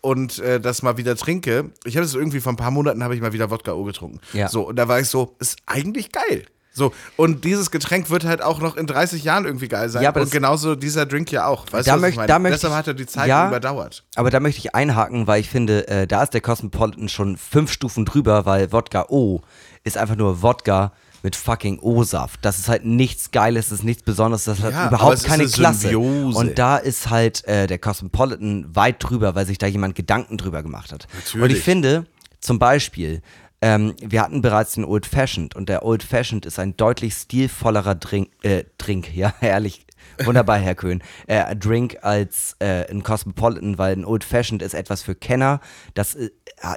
und 0.00 0.38
äh, 0.38 0.60
das 0.60 0.82
mal 0.82 0.96
wieder 0.96 1.16
trinke, 1.16 1.70
ich 1.84 1.96
habe 1.96 2.04
es 2.06 2.14
irgendwie 2.14 2.40
vor 2.40 2.52
ein 2.52 2.56
paar 2.56 2.70
Monaten 2.70 3.02
habe 3.02 3.14
ich 3.14 3.20
mal 3.20 3.32
wieder 3.32 3.50
Wodka 3.50 3.72
O 3.72 3.84
getrunken. 3.84 4.20
Ja. 4.32 4.48
So, 4.48 4.68
und 4.68 4.76
da 4.76 4.88
war 4.88 5.00
ich 5.00 5.08
so, 5.08 5.34
ist 5.38 5.56
eigentlich 5.66 6.12
geil. 6.12 6.46
So, 6.72 6.92
und 7.16 7.44
dieses 7.46 7.70
Getränk 7.70 8.10
wird 8.10 8.24
halt 8.26 8.42
auch 8.42 8.60
noch 8.60 8.76
in 8.76 8.86
30 8.86 9.24
Jahren 9.24 9.46
irgendwie 9.46 9.66
geil 9.68 9.88
sein. 9.88 10.02
Ja, 10.02 10.10
aber 10.10 10.20
und 10.20 10.26
das- 10.26 10.30
genauso 10.32 10.74
dieser 10.76 11.06
Drink 11.06 11.32
ja 11.32 11.46
auch. 11.46 11.64
Weißt 11.72 11.88
Da 11.88 11.92
du, 11.96 11.96
was 11.96 12.00
möcht- 12.02 12.10
ich 12.10 12.16
meine? 12.18 12.26
da 12.28 12.38
möchte 12.38 12.56
Deshalb 12.58 12.72
ich- 12.72 12.76
hat 12.76 12.86
er 12.88 12.94
die 12.94 13.06
Zeit 13.06 13.28
ja. 13.28 13.48
überdauert. 13.48 14.04
Aber 14.14 14.28
da 14.30 14.40
möchte 14.40 14.58
ich 14.60 14.74
einhaken, 14.74 15.26
weil 15.26 15.40
ich 15.40 15.48
finde, 15.48 15.88
äh, 15.88 16.06
da 16.06 16.22
ist 16.22 16.34
der 16.34 16.42
Cosmopolitan 16.42 17.08
schon 17.08 17.38
fünf 17.38 17.72
Stufen 17.72 18.04
drüber, 18.04 18.44
weil 18.44 18.72
Wodka 18.72 19.06
O 19.08 19.40
ist 19.84 19.96
einfach 19.96 20.16
nur 20.16 20.42
Wodka 20.42 20.92
mit 21.26 21.34
fucking 21.34 21.80
O-Saft. 21.80 22.38
Das 22.44 22.56
ist 22.60 22.68
halt 22.68 22.84
nichts 22.84 23.32
Geiles, 23.32 23.70
das 23.70 23.80
ist 23.80 23.84
nichts 23.84 24.04
Besonderes, 24.04 24.44
das 24.44 24.60
hat 24.60 24.72
Ja, 24.72 24.86
überhaupt 24.86 25.24
keine 25.24 25.42
eine 25.42 25.50
Klasse. 25.50 25.88
Symbiose. 25.88 26.38
Und 26.38 26.56
da 26.56 26.76
ist 26.76 27.10
halt 27.10 27.44
äh, 27.48 27.66
der 27.66 27.80
Cosmopolitan 27.80 28.64
weit 28.76 28.98
drüber, 29.00 29.34
weil 29.34 29.44
sich 29.44 29.58
da 29.58 29.66
jemand 29.66 29.96
Gedanken 29.96 30.36
drüber 30.36 30.62
gemacht 30.62 30.92
hat. 30.92 31.08
Und 31.12 31.18
ich 31.18 31.34
Natürlich. 31.34 31.62
finde, 31.64 32.06
zum 32.38 32.60
Beispiel, 32.60 33.22
ähm, 33.60 33.94
wir 34.00 34.22
hatten 34.22 34.40
bereits 34.40 34.74
den 34.74 34.84
Old 34.84 35.04
Fashioned 35.04 35.56
und 35.56 35.68
der 35.68 35.84
Old 35.84 36.04
Fashioned 36.04 36.46
ist 36.46 36.60
ein 36.60 36.76
deutlich 36.76 37.12
stilvollerer 37.14 37.96
Drink, 37.96 38.28
äh, 38.42 38.62
Drink, 38.78 39.12
ja, 39.16 39.34
ehrlich. 39.40 39.84
Wunderbar, 40.24 40.58
Herr 40.58 40.76
Köhn. 40.76 41.02
Äh, 41.26 41.56
Drink 41.56 41.98
als 42.02 42.54
äh, 42.60 42.88
ein 42.88 43.02
Cosmopolitan, 43.02 43.78
weil 43.78 43.96
ein 43.96 44.04
Old 44.04 44.22
Fashioned 44.22 44.62
ist 44.62 44.74
etwas 44.74 45.02
für 45.02 45.16
Kenner. 45.16 45.58
Das, 45.94 46.14
äh, 46.14 46.30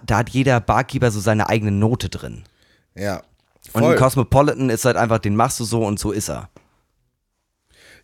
da 0.03 0.17
hat 0.17 0.29
jeder 0.31 0.59
Barkeeper 0.59 1.11
so 1.11 1.19
seine 1.19 1.49
eigene 1.49 1.71
Note 1.71 2.09
drin. 2.09 2.45
Ja. 2.95 3.21
Und 3.73 3.83
Voll. 3.83 3.95
Cosmopolitan 3.95 4.69
ist 4.69 4.85
halt 4.85 4.97
einfach, 4.97 5.19
den 5.19 5.35
machst 5.35 5.59
du 5.59 5.63
so 5.63 5.85
und 5.85 5.99
so 5.99 6.11
ist 6.11 6.29
er. 6.29 6.49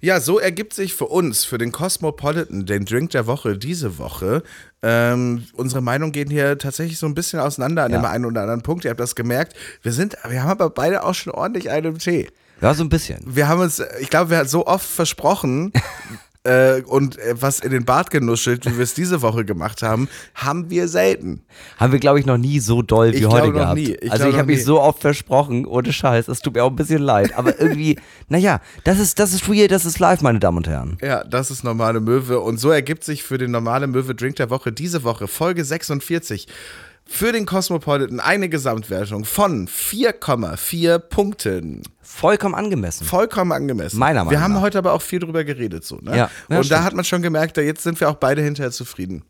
Ja, 0.01 0.19
so 0.19 0.39
ergibt 0.39 0.73
sich 0.73 0.93
für 0.93 1.05
uns, 1.05 1.45
für 1.45 1.57
den 1.57 1.71
Cosmopolitan, 1.71 2.65
den 2.65 2.85
Drink 2.85 3.11
der 3.11 3.27
Woche 3.27 3.57
diese 3.57 3.97
Woche. 3.97 4.43
Ähm, 4.83 5.45
unsere 5.53 5.81
Meinungen 5.81 6.11
gehen 6.11 6.29
hier 6.29 6.57
tatsächlich 6.57 6.99
so 6.99 7.05
ein 7.07 7.15
bisschen 7.15 7.39
auseinander 7.39 7.85
an 7.85 7.91
Ja. 7.91 7.99
dem 7.99 8.05
einen 8.05 8.25
oder 8.25 8.41
anderen 8.41 8.61
Punkt. 8.61 8.83
Ihr 8.85 8.91
habt 8.91 8.99
das 8.99 9.15
gemerkt. 9.15 9.55
Wir 9.81 9.93
sind, 9.93 10.17
wir 10.27 10.43
haben 10.43 10.51
aber 10.51 10.69
beide 10.69 11.03
auch 11.03 11.15
schon 11.15 11.33
ordentlich 11.33 11.71
einen 11.71 11.93
im 11.93 11.97
Tee. 11.97 12.29
Ja, 12.61 12.73
so 12.73 12.83
ein 12.83 12.89
bisschen. 12.89 13.19
Wir 13.25 13.47
haben 13.47 13.61
uns, 13.61 13.81
ich 13.99 14.09
glaube, 14.09 14.29
wir 14.29 14.37
haben 14.37 14.47
so 14.47 14.67
oft 14.67 14.85
versprochen 14.87 15.71
äh, 16.45 16.83
und 16.85 17.17
äh, 17.17 17.35
was 17.39 17.59
in 17.59 17.71
den 17.71 17.85
Bart 17.85 18.11
genuschelt, 18.11 18.65
wie 18.65 18.77
wir 18.77 18.83
es 18.83 18.93
diese 18.93 19.21
Woche 19.21 19.45
gemacht 19.45 19.81
haben, 19.81 20.07
haben 20.35 20.69
wir 20.69 20.87
selten. 20.87 21.41
Haben 21.77 21.91
wir, 21.91 21.99
glaube 21.99 22.19
ich, 22.19 22.25
noch 22.25 22.37
nie 22.37 22.59
so 22.59 22.81
doll 22.81 23.13
wie 23.13 23.17
Ich 23.17 23.25
heute 23.25 23.51
gehabt. 23.51 23.79
Ich 23.79 24.11
also 24.11 24.29
ich 24.29 24.35
habe 24.35 24.47
mich 24.47 24.63
so 24.63 24.79
oft 24.79 25.01
versprochen, 25.01 25.65
ohne 25.65 25.91
Scheiß. 25.91 26.27
Es 26.27 26.41
tut 26.41 26.55
mir 26.55 26.63
auch 26.63 26.69
ein 26.69 26.75
bisschen 26.75 27.01
leid. 27.01 27.35
Aber 27.37 27.59
irgendwie, 27.65 27.97
naja, 28.29 28.61
das 28.83 28.99
ist, 28.99 29.19
das 29.19 29.33
ist 29.33 29.49
real, 29.49 29.67
das 29.67 29.85
ist 29.85 29.99
live, 29.99 30.21
meine 30.21 30.39
Damen 30.39 30.57
und 30.57 30.67
Herren. 30.67 30.97
Ja, 31.01 31.23
das 31.23 31.51
ist 31.51 31.63
normale 31.63 31.99
Möwe. 31.99 32.39
Und 32.39 32.59
so 32.59 32.69
ergibt 32.69 33.03
sich 33.03 33.23
für 33.23 33.37
den 33.37 33.51
normale 33.51 33.87
Möwe 33.87 34.13
Drink 34.15 34.35
der 34.35 34.49
Woche 34.49 34.71
diese 34.71 35.03
Woche, 35.03 35.27
Folge 35.27 35.65
46, 35.65 36.47
für 37.07 37.31
den 37.31 37.45
Cosmopolitan 37.45 38.19
eine 38.19 38.49
Gesamtwertung 38.49 39.25
von 39.25 39.67
4,4 39.67 40.99
Punkten. 40.99 41.83
Vollkommen 42.01 42.55
angemessen. 42.55 43.05
Vollkommen 43.05 43.51
angemessen. 43.51 43.99
Meiner 43.99 44.21
Meinung 44.21 44.31
Wir 44.31 44.41
haben 44.41 44.53
nach. 44.53 44.61
heute 44.61 44.77
aber 44.77 44.93
auch 44.93 45.01
viel 45.01 45.19
drüber 45.19 45.43
geredet, 45.43 45.85
so, 45.85 45.97
ne? 45.97 46.17
Ja, 46.17 46.31
ja, 46.49 46.59
Und 46.59 46.69
da 46.71 46.83
hat 46.83 46.93
man 46.93 47.05
schon 47.05 47.21
gemerkt, 47.21 47.57
da 47.57 47.61
jetzt 47.61 47.83
sind 47.83 47.99
wir 47.99 48.09
auch 48.09 48.15
beide 48.15 48.41
hinterher 48.41 48.71
zufrieden. 48.71 49.23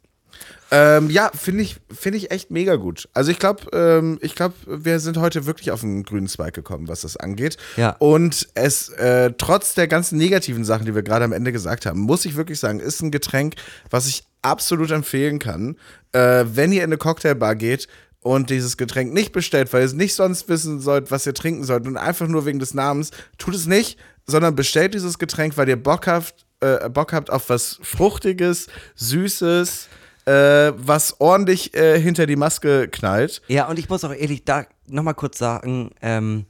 Ähm, 0.72 1.10
ja, 1.10 1.32
finde 1.34 1.62
ich, 1.64 1.78
finde 1.94 2.18
ich 2.18 2.32
echt 2.32 2.50
mega 2.52 2.76
gut. 2.76 3.08
Also 3.14 3.32
ich 3.32 3.40
glaube, 3.40 3.70
ähm, 3.72 4.18
ich 4.22 4.36
glaube, 4.36 4.56
wir 4.66 5.00
sind 5.00 5.18
heute 5.18 5.46
wirklich 5.46 5.72
auf 5.72 5.84
einen 5.84 6.04
grünen 6.04 6.28
Zweig 6.28 6.54
gekommen, 6.54 6.88
was 6.88 7.02
das 7.02 7.18
angeht. 7.18 7.58
Ja. 7.78 7.96
Und 8.00 8.48
es, 8.56 8.90
äh, 8.90 9.32
trotz 9.38 9.76
der 9.76 9.88
ganzen 9.88 10.18
negativen 10.18 10.66
Sachen, 10.66 10.86
die 10.86 10.96
wir 10.96 11.04
gerade 11.04 11.24
am 11.24 11.34
Ende 11.34 11.52
gesagt 11.52 11.86
haben, 11.86 12.00
muss 12.00 12.26
ich 12.26 12.36
wirklich 12.36 12.60
sagen, 12.60 12.80
ist 12.80 13.02
ein 13.02 13.12
Getränk, 13.12 13.56
was 13.90 14.08
ich 14.08 14.24
absolut 14.46 14.92
empfehlen 14.92 15.40
kann, 15.40 15.78
äh, 16.12 16.46
wenn 16.48 16.72
ihr 16.72 16.84
in 16.84 16.90
eine 16.90 16.98
Cocktailbar 16.98 17.56
geht 17.56 17.88
und 18.22 18.50
dieses 18.50 18.78
Getränk 18.78 19.14
nicht 19.14 19.32
bestellt, 19.32 19.74
weil 19.74 19.82
ihr 19.82 19.88
es 19.88 19.94
nicht 19.94 20.16
sonst 20.16 20.48
wissen 20.48 20.80
sollt, 20.80 21.12
was 21.12 21.26
ihr 21.26 21.34
trinken 21.34 21.64
sollt 21.64 21.86
und 21.86 21.98
einfach 21.98 22.28
nur 22.28 22.46
wegen 22.46 22.60
des 22.60 22.74
Namens, 22.74 23.12
tut 23.38 23.56
es 23.56 23.66
nicht, 23.66 24.00
sondern 24.26 24.56
bestellt 24.56 24.94
dieses 24.94 25.20
Getränk, 25.20 25.58
weil 25.58 25.68
ihr 25.68 25.82
Bock 25.82 26.08
habt, 26.08 26.46
äh, 26.62 26.90
Bock 26.90 27.14
habt 27.14 27.30
auf 27.30 27.50
was 27.50 27.80
Fruchtiges, 27.82 28.68
Süßes, 28.96 29.90
äh, 30.26 30.72
was 30.76 31.20
ordentlich 31.20 31.76
äh, 31.76 32.00
hinter 32.00 32.26
die 32.26 32.36
Maske 32.36 32.88
knallt. 32.88 33.42
Ja, 33.48 33.68
und 33.68 33.78
ich 33.78 33.90
muss 33.90 34.04
auch 34.04 34.14
ehrlich 34.14 34.44
da 34.44 34.66
nochmal 34.88 35.14
kurz 35.14 35.38
sagen, 35.38 35.92
ähm, 36.02 36.46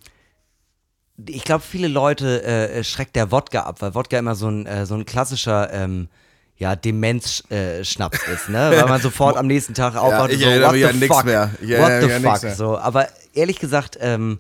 ich 1.28 1.46
glaube, 1.46 1.64
viele 1.64 1.88
Leute 1.88 2.44
äh, 2.44 2.84
schreckt 2.84 3.16
der 3.16 3.32
Wodka 3.32 3.62
ab, 3.62 3.82
weil 3.82 3.96
Wodka 3.96 4.18
immer 4.18 4.36
so 4.36 4.50
ein, 4.50 4.66
äh, 4.66 4.86
so 4.86 4.96
ein 4.96 5.06
klassischer 5.06 5.72
ähm, 5.72 6.10
ja, 6.58 6.76
Demenz-Schnaps 6.76 7.52
äh, 7.52 7.84
Schnaps 7.84 8.28
ist, 8.28 8.50
ne? 8.50 8.72
Weil 8.74 8.86
man 8.86 9.02
sofort 9.02 9.36
am 9.38 9.48
nächsten 9.48 9.74
Tag 9.74 9.96
aufwacht 9.98 10.32
ich 10.32 10.46
und 10.46 10.54
so, 10.54 10.62
what 10.62 10.74
the 10.74 11.08
fuck? 11.08 11.26
mehr. 11.26 11.52
What 11.62 12.02
the 12.02 12.48
fuck? 12.48 12.56
So, 12.56 12.78
aber 12.78 13.10
ehrlich 13.34 13.60
gesagt, 13.60 13.98
ähm, 14.00 14.40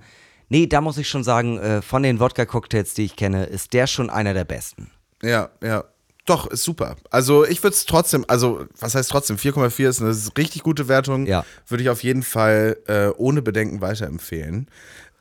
nee, 0.49 0.67
da 0.67 0.81
muss 0.81 0.97
ich 0.97 1.09
schon 1.09 1.23
sagen, 1.23 1.57
äh, 1.57 1.81
von 1.81 2.03
den 2.03 2.19
Wodka-Cocktails, 2.19 2.93
die 2.93 3.03
ich 3.05 3.15
kenne, 3.15 3.45
ist 3.45 3.73
der 3.73 3.87
schon 3.87 4.09
einer 4.09 4.33
der 4.33 4.45
besten. 4.45 4.91
Ja, 5.21 5.49
ja. 5.61 5.83
Doch, 6.25 6.47
ist 6.47 6.63
super. 6.63 6.95
Also 7.11 7.45
ich 7.45 7.61
würde 7.61 7.75
es 7.75 7.85
trotzdem, 7.85 8.25
also 8.27 8.65
was 8.79 8.95
heißt 8.95 9.11
trotzdem, 9.11 9.37
4,4 9.37 9.87
ist 9.87 10.01
eine 10.01 10.15
richtig 10.37 10.63
gute 10.63 10.87
Wertung. 10.87 11.27
Ja. 11.27 11.45
Würde 11.67 11.83
ich 11.83 11.89
auf 11.89 12.01
jeden 12.03 12.23
Fall 12.23 12.77
äh, 12.87 13.09
ohne 13.15 13.43
Bedenken 13.43 13.79
weiterempfehlen. 13.79 14.67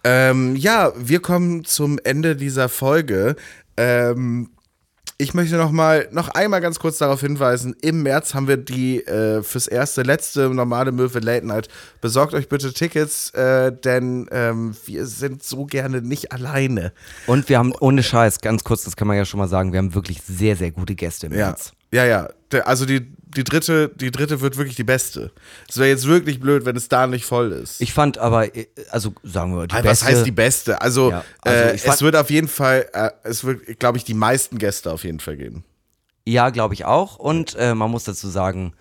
Ähm, 0.03 0.57
ja, 0.57 0.93
wir 0.97 1.21
kommen 1.21 1.65
zum 1.65 1.99
Ende 2.03 2.37
dieser 2.37 2.71
Folge. 2.71 3.37
Ähm, 3.77 4.51
ich 5.17 5.35
möchte 5.35 5.57
noch 5.57 5.71
mal 5.71 6.09
noch 6.11 6.29
einmal 6.29 6.61
ganz 6.61 6.79
kurz 6.79 6.99
darauf 6.99 7.21
hinweisen: 7.21 7.75
Im 7.83 8.03
März 8.03 8.35
haben 8.35 8.49
wir 8.49 8.57
die 8.57 9.05
äh, 9.07 9.43
fürs 9.43 9.67
erste 9.67 10.03
letzte 10.03 10.49
normale 10.51 10.93
Möwe 10.93 11.21
Late 11.21 11.47
Night. 11.47 11.69
Besorgt 12.01 12.35
euch 12.35 12.49
bitte 12.49 12.73
Tickets, 12.73 13.31
äh, 13.31 13.73
denn 13.73 14.29
ähm, 14.33 14.77
wir 14.87 15.07
sind 15.07 15.43
so 15.43 15.67
gerne 15.67 16.03
nicht 16.03 16.33
alleine. 16.33 16.93
Und 17.27 17.49
wir 17.49 17.59
haben, 17.59 17.73
ohne 17.81 18.03
Scheiß, 18.03 18.41
ganz 18.41 18.65
kurz, 18.65 18.85
das 18.85 18.97
kann 18.97 19.09
man 19.09 19.17
ja 19.17 19.25
schon 19.25 19.39
mal 19.39 19.49
sagen, 19.49 19.73
wir 19.73 19.79
haben 19.79 19.95
wirklich 19.95 20.23
sehr, 20.23 20.57
sehr 20.57 20.73
gute 20.73 20.95
Gäste 20.95 21.27
im 21.27 21.33
Ja, 21.33 21.47
März. 21.47 21.73
Ja, 21.95 22.05
ja. 22.05 22.29
Also 22.65 22.87
die, 22.87 23.01
die 23.37 23.43
dritte, 23.43 23.89
die 23.97 24.11
dritte 24.13 24.41
wird 24.41 24.57
wirklich 24.57 24.77
die 24.77 24.85
beste. 24.85 25.33
Es 25.69 25.77
wäre 25.77 25.89
jetzt 25.89 26.07
wirklich 26.07 26.39
blöd, 26.39 26.65
wenn 26.65 26.77
es 26.77 26.89
da 26.89 27.07
nicht 27.07 27.25
voll 27.25 27.51
ist. 27.53 27.81
Ich 27.81 27.93
fand 27.93 28.17
aber, 28.19 28.55
äh, 28.57 28.67
also 28.91 29.13
sagen 29.25 29.53
wir 29.53 29.57
mal, 29.57 29.67
die 29.69 29.75
Ah, 29.75 29.81
beste. 29.83 30.05
Was 30.07 30.13
heißt 30.13 30.27
die 30.27 30.31
beste? 30.31 30.81
Also, 30.81 31.11
Ja, 31.11 31.25
also 31.41 31.59
äh, 31.59 31.75
es 31.75 32.03
wird 32.03 32.15
auf 32.17 32.31
jeden 32.31 32.47
Fall, 32.49 32.87
äh, 32.93 33.11
es 33.25 33.43
wird, 33.45 33.79
glaube 33.81 33.99
ich, 33.99 34.05
die 34.05 34.15
meisten 34.15 34.59
Gäste 34.59 34.93
auf 34.93 35.03
jeden 35.05 35.19
Fall 35.21 35.37
geben. 35.37 35.65
Ja, 36.27 36.51
glaube 36.51 36.75
ich 36.75 36.85
auch. 36.85 37.17
Und 37.17 37.55
äh, 37.57 37.75
man 37.75 37.91
muss 37.91 38.05
dazu 38.05 38.29
sagen, 38.29 38.73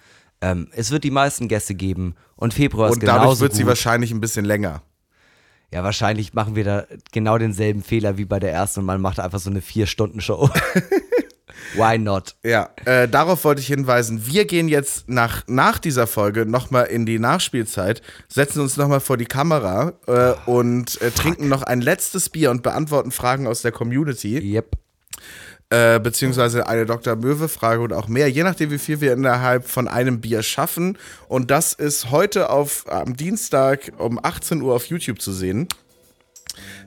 ähm, 0.41 0.67
es 0.71 0.91
wird 0.91 1.03
die 1.03 1.11
meisten 1.11 1.47
Gäste 1.47 1.73
geben 1.73 2.15
und 2.35 2.53
Februar 2.53 2.89
ist 2.89 2.95
Und 2.95 3.03
dadurch 3.03 3.21
genauso 3.23 3.41
wird 3.41 3.53
sie 3.53 3.63
gut. 3.63 3.69
wahrscheinlich 3.69 4.11
ein 4.11 4.21
bisschen 4.21 4.45
länger. 4.45 4.83
Ja, 5.73 5.83
wahrscheinlich 5.83 6.33
machen 6.35 6.55
wir 6.55 6.63
da 6.63 6.85
genau 7.11 7.39
denselben 7.39 7.81
Fehler 7.81 8.17
wie 8.17 8.25
bei 8.25 8.39
der 8.39 8.51
ersten 8.53 8.81
und 8.81 8.85
man 8.85 9.01
macht 9.01 9.19
einfach 9.19 9.39
so 9.39 9.49
eine 9.49 9.61
Vier-Stunden-Show. 9.61 10.49
Why 11.75 11.97
not? 11.97 12.35
Ja, 12.43 12.69
äh, 12.85 13.07
darauf 13.07 13.43
wollte 13.43 13.61
ich 13.61 13.67
hinweisen. 13.67 14.25
Wir 14.25 14.45
gehen 14.45 14.67
jetzt 14.67 15.09
nach, 15.09 15.43
nach 15.47 15.79
dieser 15.79 16.07
Folge 16.07 16.45
nochmal 16.45 16.85
in 16.85 17.05
die 17.05 17.19
Nachspielzeit, 17.19 18.01
setzen 18.27 18.61
uns 18.61 18.77
nochmal 18.77 18.99
vor 18.99 19.17
die 19.17 19.25
Kamera 19.25 19.93
äh, 20.07 20.33
und 20.49 21.01
äh, 21.01 21.11
trinken 21.11 21.49
noch 21.49 21.63
ein 21.63 21.81
letztes 21.81 22.29
Bier 22.29 22.51
und 22.51 22.63
beantworten 22.63 23.11
Fragen 23.11 23.47
aus 23.47 23.61
der 23.61 23.71
Community. 23.71 24.37
Yep. 24.53 24.75
äh, 25.69 25.99
beziehungsweise 25.99 26.67
eine 26.67 26.85
Dr. 26.85 27.15
Möwe-Frage 27.15 27.81
oder 27.81 27.97
auch 27.97 28.07
mehr, 28.07 28.29
je 28.29 28.43
nachdem, 28.43 28.69
wie 28.69 28.77
viel 28.77 29.01
wir 29.01 29.13
innerhalb 29.13 29.67
von 29.67 29.87
einem 29.87 30.21
Bier 30.21 30.43
schaffen. 30.43 30.97
Und 31.27 31.49
das 31.49 31.73
ist 31.73 32.11
heute 32.11 32.49
auf, 32.49 32.85
am 32.87 33.15
Dienstag 33.15 33.91
um 33.97 34.19
18 34.23 34.61
Uhr 34.61 34.75
auf 34.75 34.85
YouTube 34.85 35.21
zu 35.21 35.31
sehen. 35.31 35.67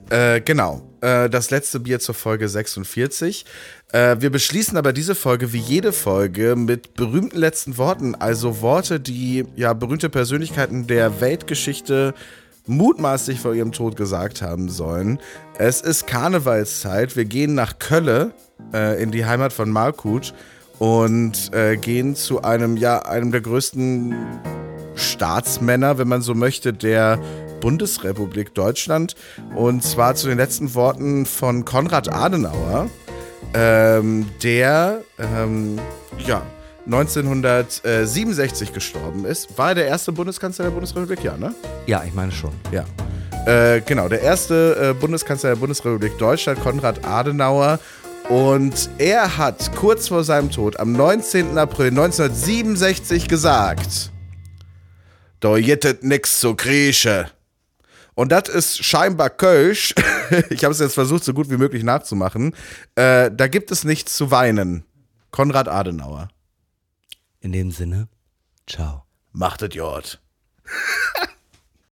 Äh, 0.09 0.39
genau, 0.41 0.89
äh, 1.01 1.29
das 1.29 1.51
letzte 1.51 1.81
Bier 1.81 1.99
zur 1.99 2.15
Folge 2.15 2.47
46. 2.47 3.45
Äh, 3.91 4.17
wir 4.19 4.29
beschließen 4.29 4.77
aber 4.77 4.91
diese 4.91 5.15
Folge 5.15 5.53
wie 5.53 5.59
jede 5.59 5.93
Folge 5.93 6.55
mit 6.55 6.95
berühmten 6.95 7.37
letzten 7.37 7.77
Worten, 7.77 8.15
also 8.15 8.61
Worte, 8.61 8.99
die 8.99 9.45
ja 9.55 9.73
berühmte 9.73 10.09
Persönlichkeiten 10.09 10.87
der 10.87 11.21
Weltgeschichte 11.21 12.13
mutmaßlich 12.65 13.39
vor 13.39 13.53
ihrem 13.53 13.71
Tod 13.71 13.95
gesagt 13.95 14.41
haben 14.41 14.67
sollen. 14.67 15.19
Es 15.57 15.79
ist 15.79 16.05
Karnevalszeit, 16.05 17.15
wir 17.15 17.23
gehen 17.23 17.55
nach 17.55 17.79
Kölle 17.79 18.33
äh, 18.73 19.01
in 19.01 19.11
die 19.11 19.25
Heimat 19.25 19.53
von 19.53 19.69
Markut 19.69 20.33
und 20.79 21.53
äh, 21.53 21.77
gehen 21.77 22.15
zu 22.15 22.41
einem, 22.41 22.75
ja, 22.75 23.03
einem 23.03 23.31
der 23.31 23.41
größten 23.41 24.15
Staatsmänner, 24.95 25.97
wenn 25.97 26.09
man 26.09 26.21
so 26.21 26.35
möchte, 26.35 26.73
der 26.73 27.19
Bundesrepublik 27.61 28.53
Deutschland. 28.53 29.15
Und 29.55 29.83
zwar 29.83 30.15
zu 30.15 30.27
den 30.27 30.37
letzten 30.37 30.75
Worten 30.75 31.25
von 31.25 31.65
Konrad 31.65 32.13
Adenauer, 32.13 32.89
ähm, 33.53 34.29
der 34.43 35.01
ähm, 35.19 35.79
ja, 36.17 36.43
1967 36.85 38.73
gestorben 38.73 39.25
ist. 39.25 39.57
War 39.57 39.69
er 39.69 39.75
der 39.75 39.87
erste 39.87 40.11
Bundeskanzler 40.11 40.65
der 40.65 40.71
Bundesrepublik? 40.71 41.23
Ja, 41.23 41.37
ne? 41.37 41.53
Ja, 41.85 42.03
ich 42.05 42.13
meine 42.13 42.31
schon. 42.31 42.51
Ja. 42.71 42.85
Äh, 43.45 43.81
genau, 43.81 44.07
der 44.09 44.21
erste 44.21 44.89
äh, 44.91 44.93
Bundeskanzler 44.93 45.51
der 45.51 45.57
Bundesrepublik 45.57 46.17
Deutschland, 46.17 46.59
Konrad 46.61 47.05
Adenauer. 47.05 47.79
Und 48.29 48.89
er 48.97 49.37
hat 49.37 49.73
kurz 49.75 50.09
vor 50.09 50.23
seinem 50.23 50.51
Tod 50.51 50.79
am 50.79 50.91
19. 50.91 51.57
April 51.57 51.89
1967 51.89 53.27
gesagt: 53.27 54.11
Da 55.39 55.55
jettet 55.55 56.03
nix 56.03 56.39
zu 56.39 56.55
Grieche. 56.55 57.31
Und 58.17 58.31
das 58.31 58.49
ist 58.49 58.83
scheinbar 58.83 59.29
Kölsch. 59.29 59.93
ich 60.49 60.63
habe 60.63 60.71
es 60.71 60.79
jetzt 60.79 60.95
versucht, 60.95 61.23
so 61.23 61.35
gut 61.35 61.51
wie 61.51 61.57
möglich 61.57 61.83
nachzumachen. 61.83 62.55
Äh, 62.95 63.29
da 63.31 63.47
gibt 63.47 63.69
es 63.69 63.83
nichts 63.83 64.17
zu 64.17 64.31
weinen. 64.31 64.85
Konrad 65.29 65.67
Adenauer. 65.67 66.29
In 67.41 67.51
dem 67.51 67.69
Sinne, 67.69 68.07
ciao. 68.65 69.03
Macht 69.33 69.61
es 69.61 69.75
Jord. 69.75 70.19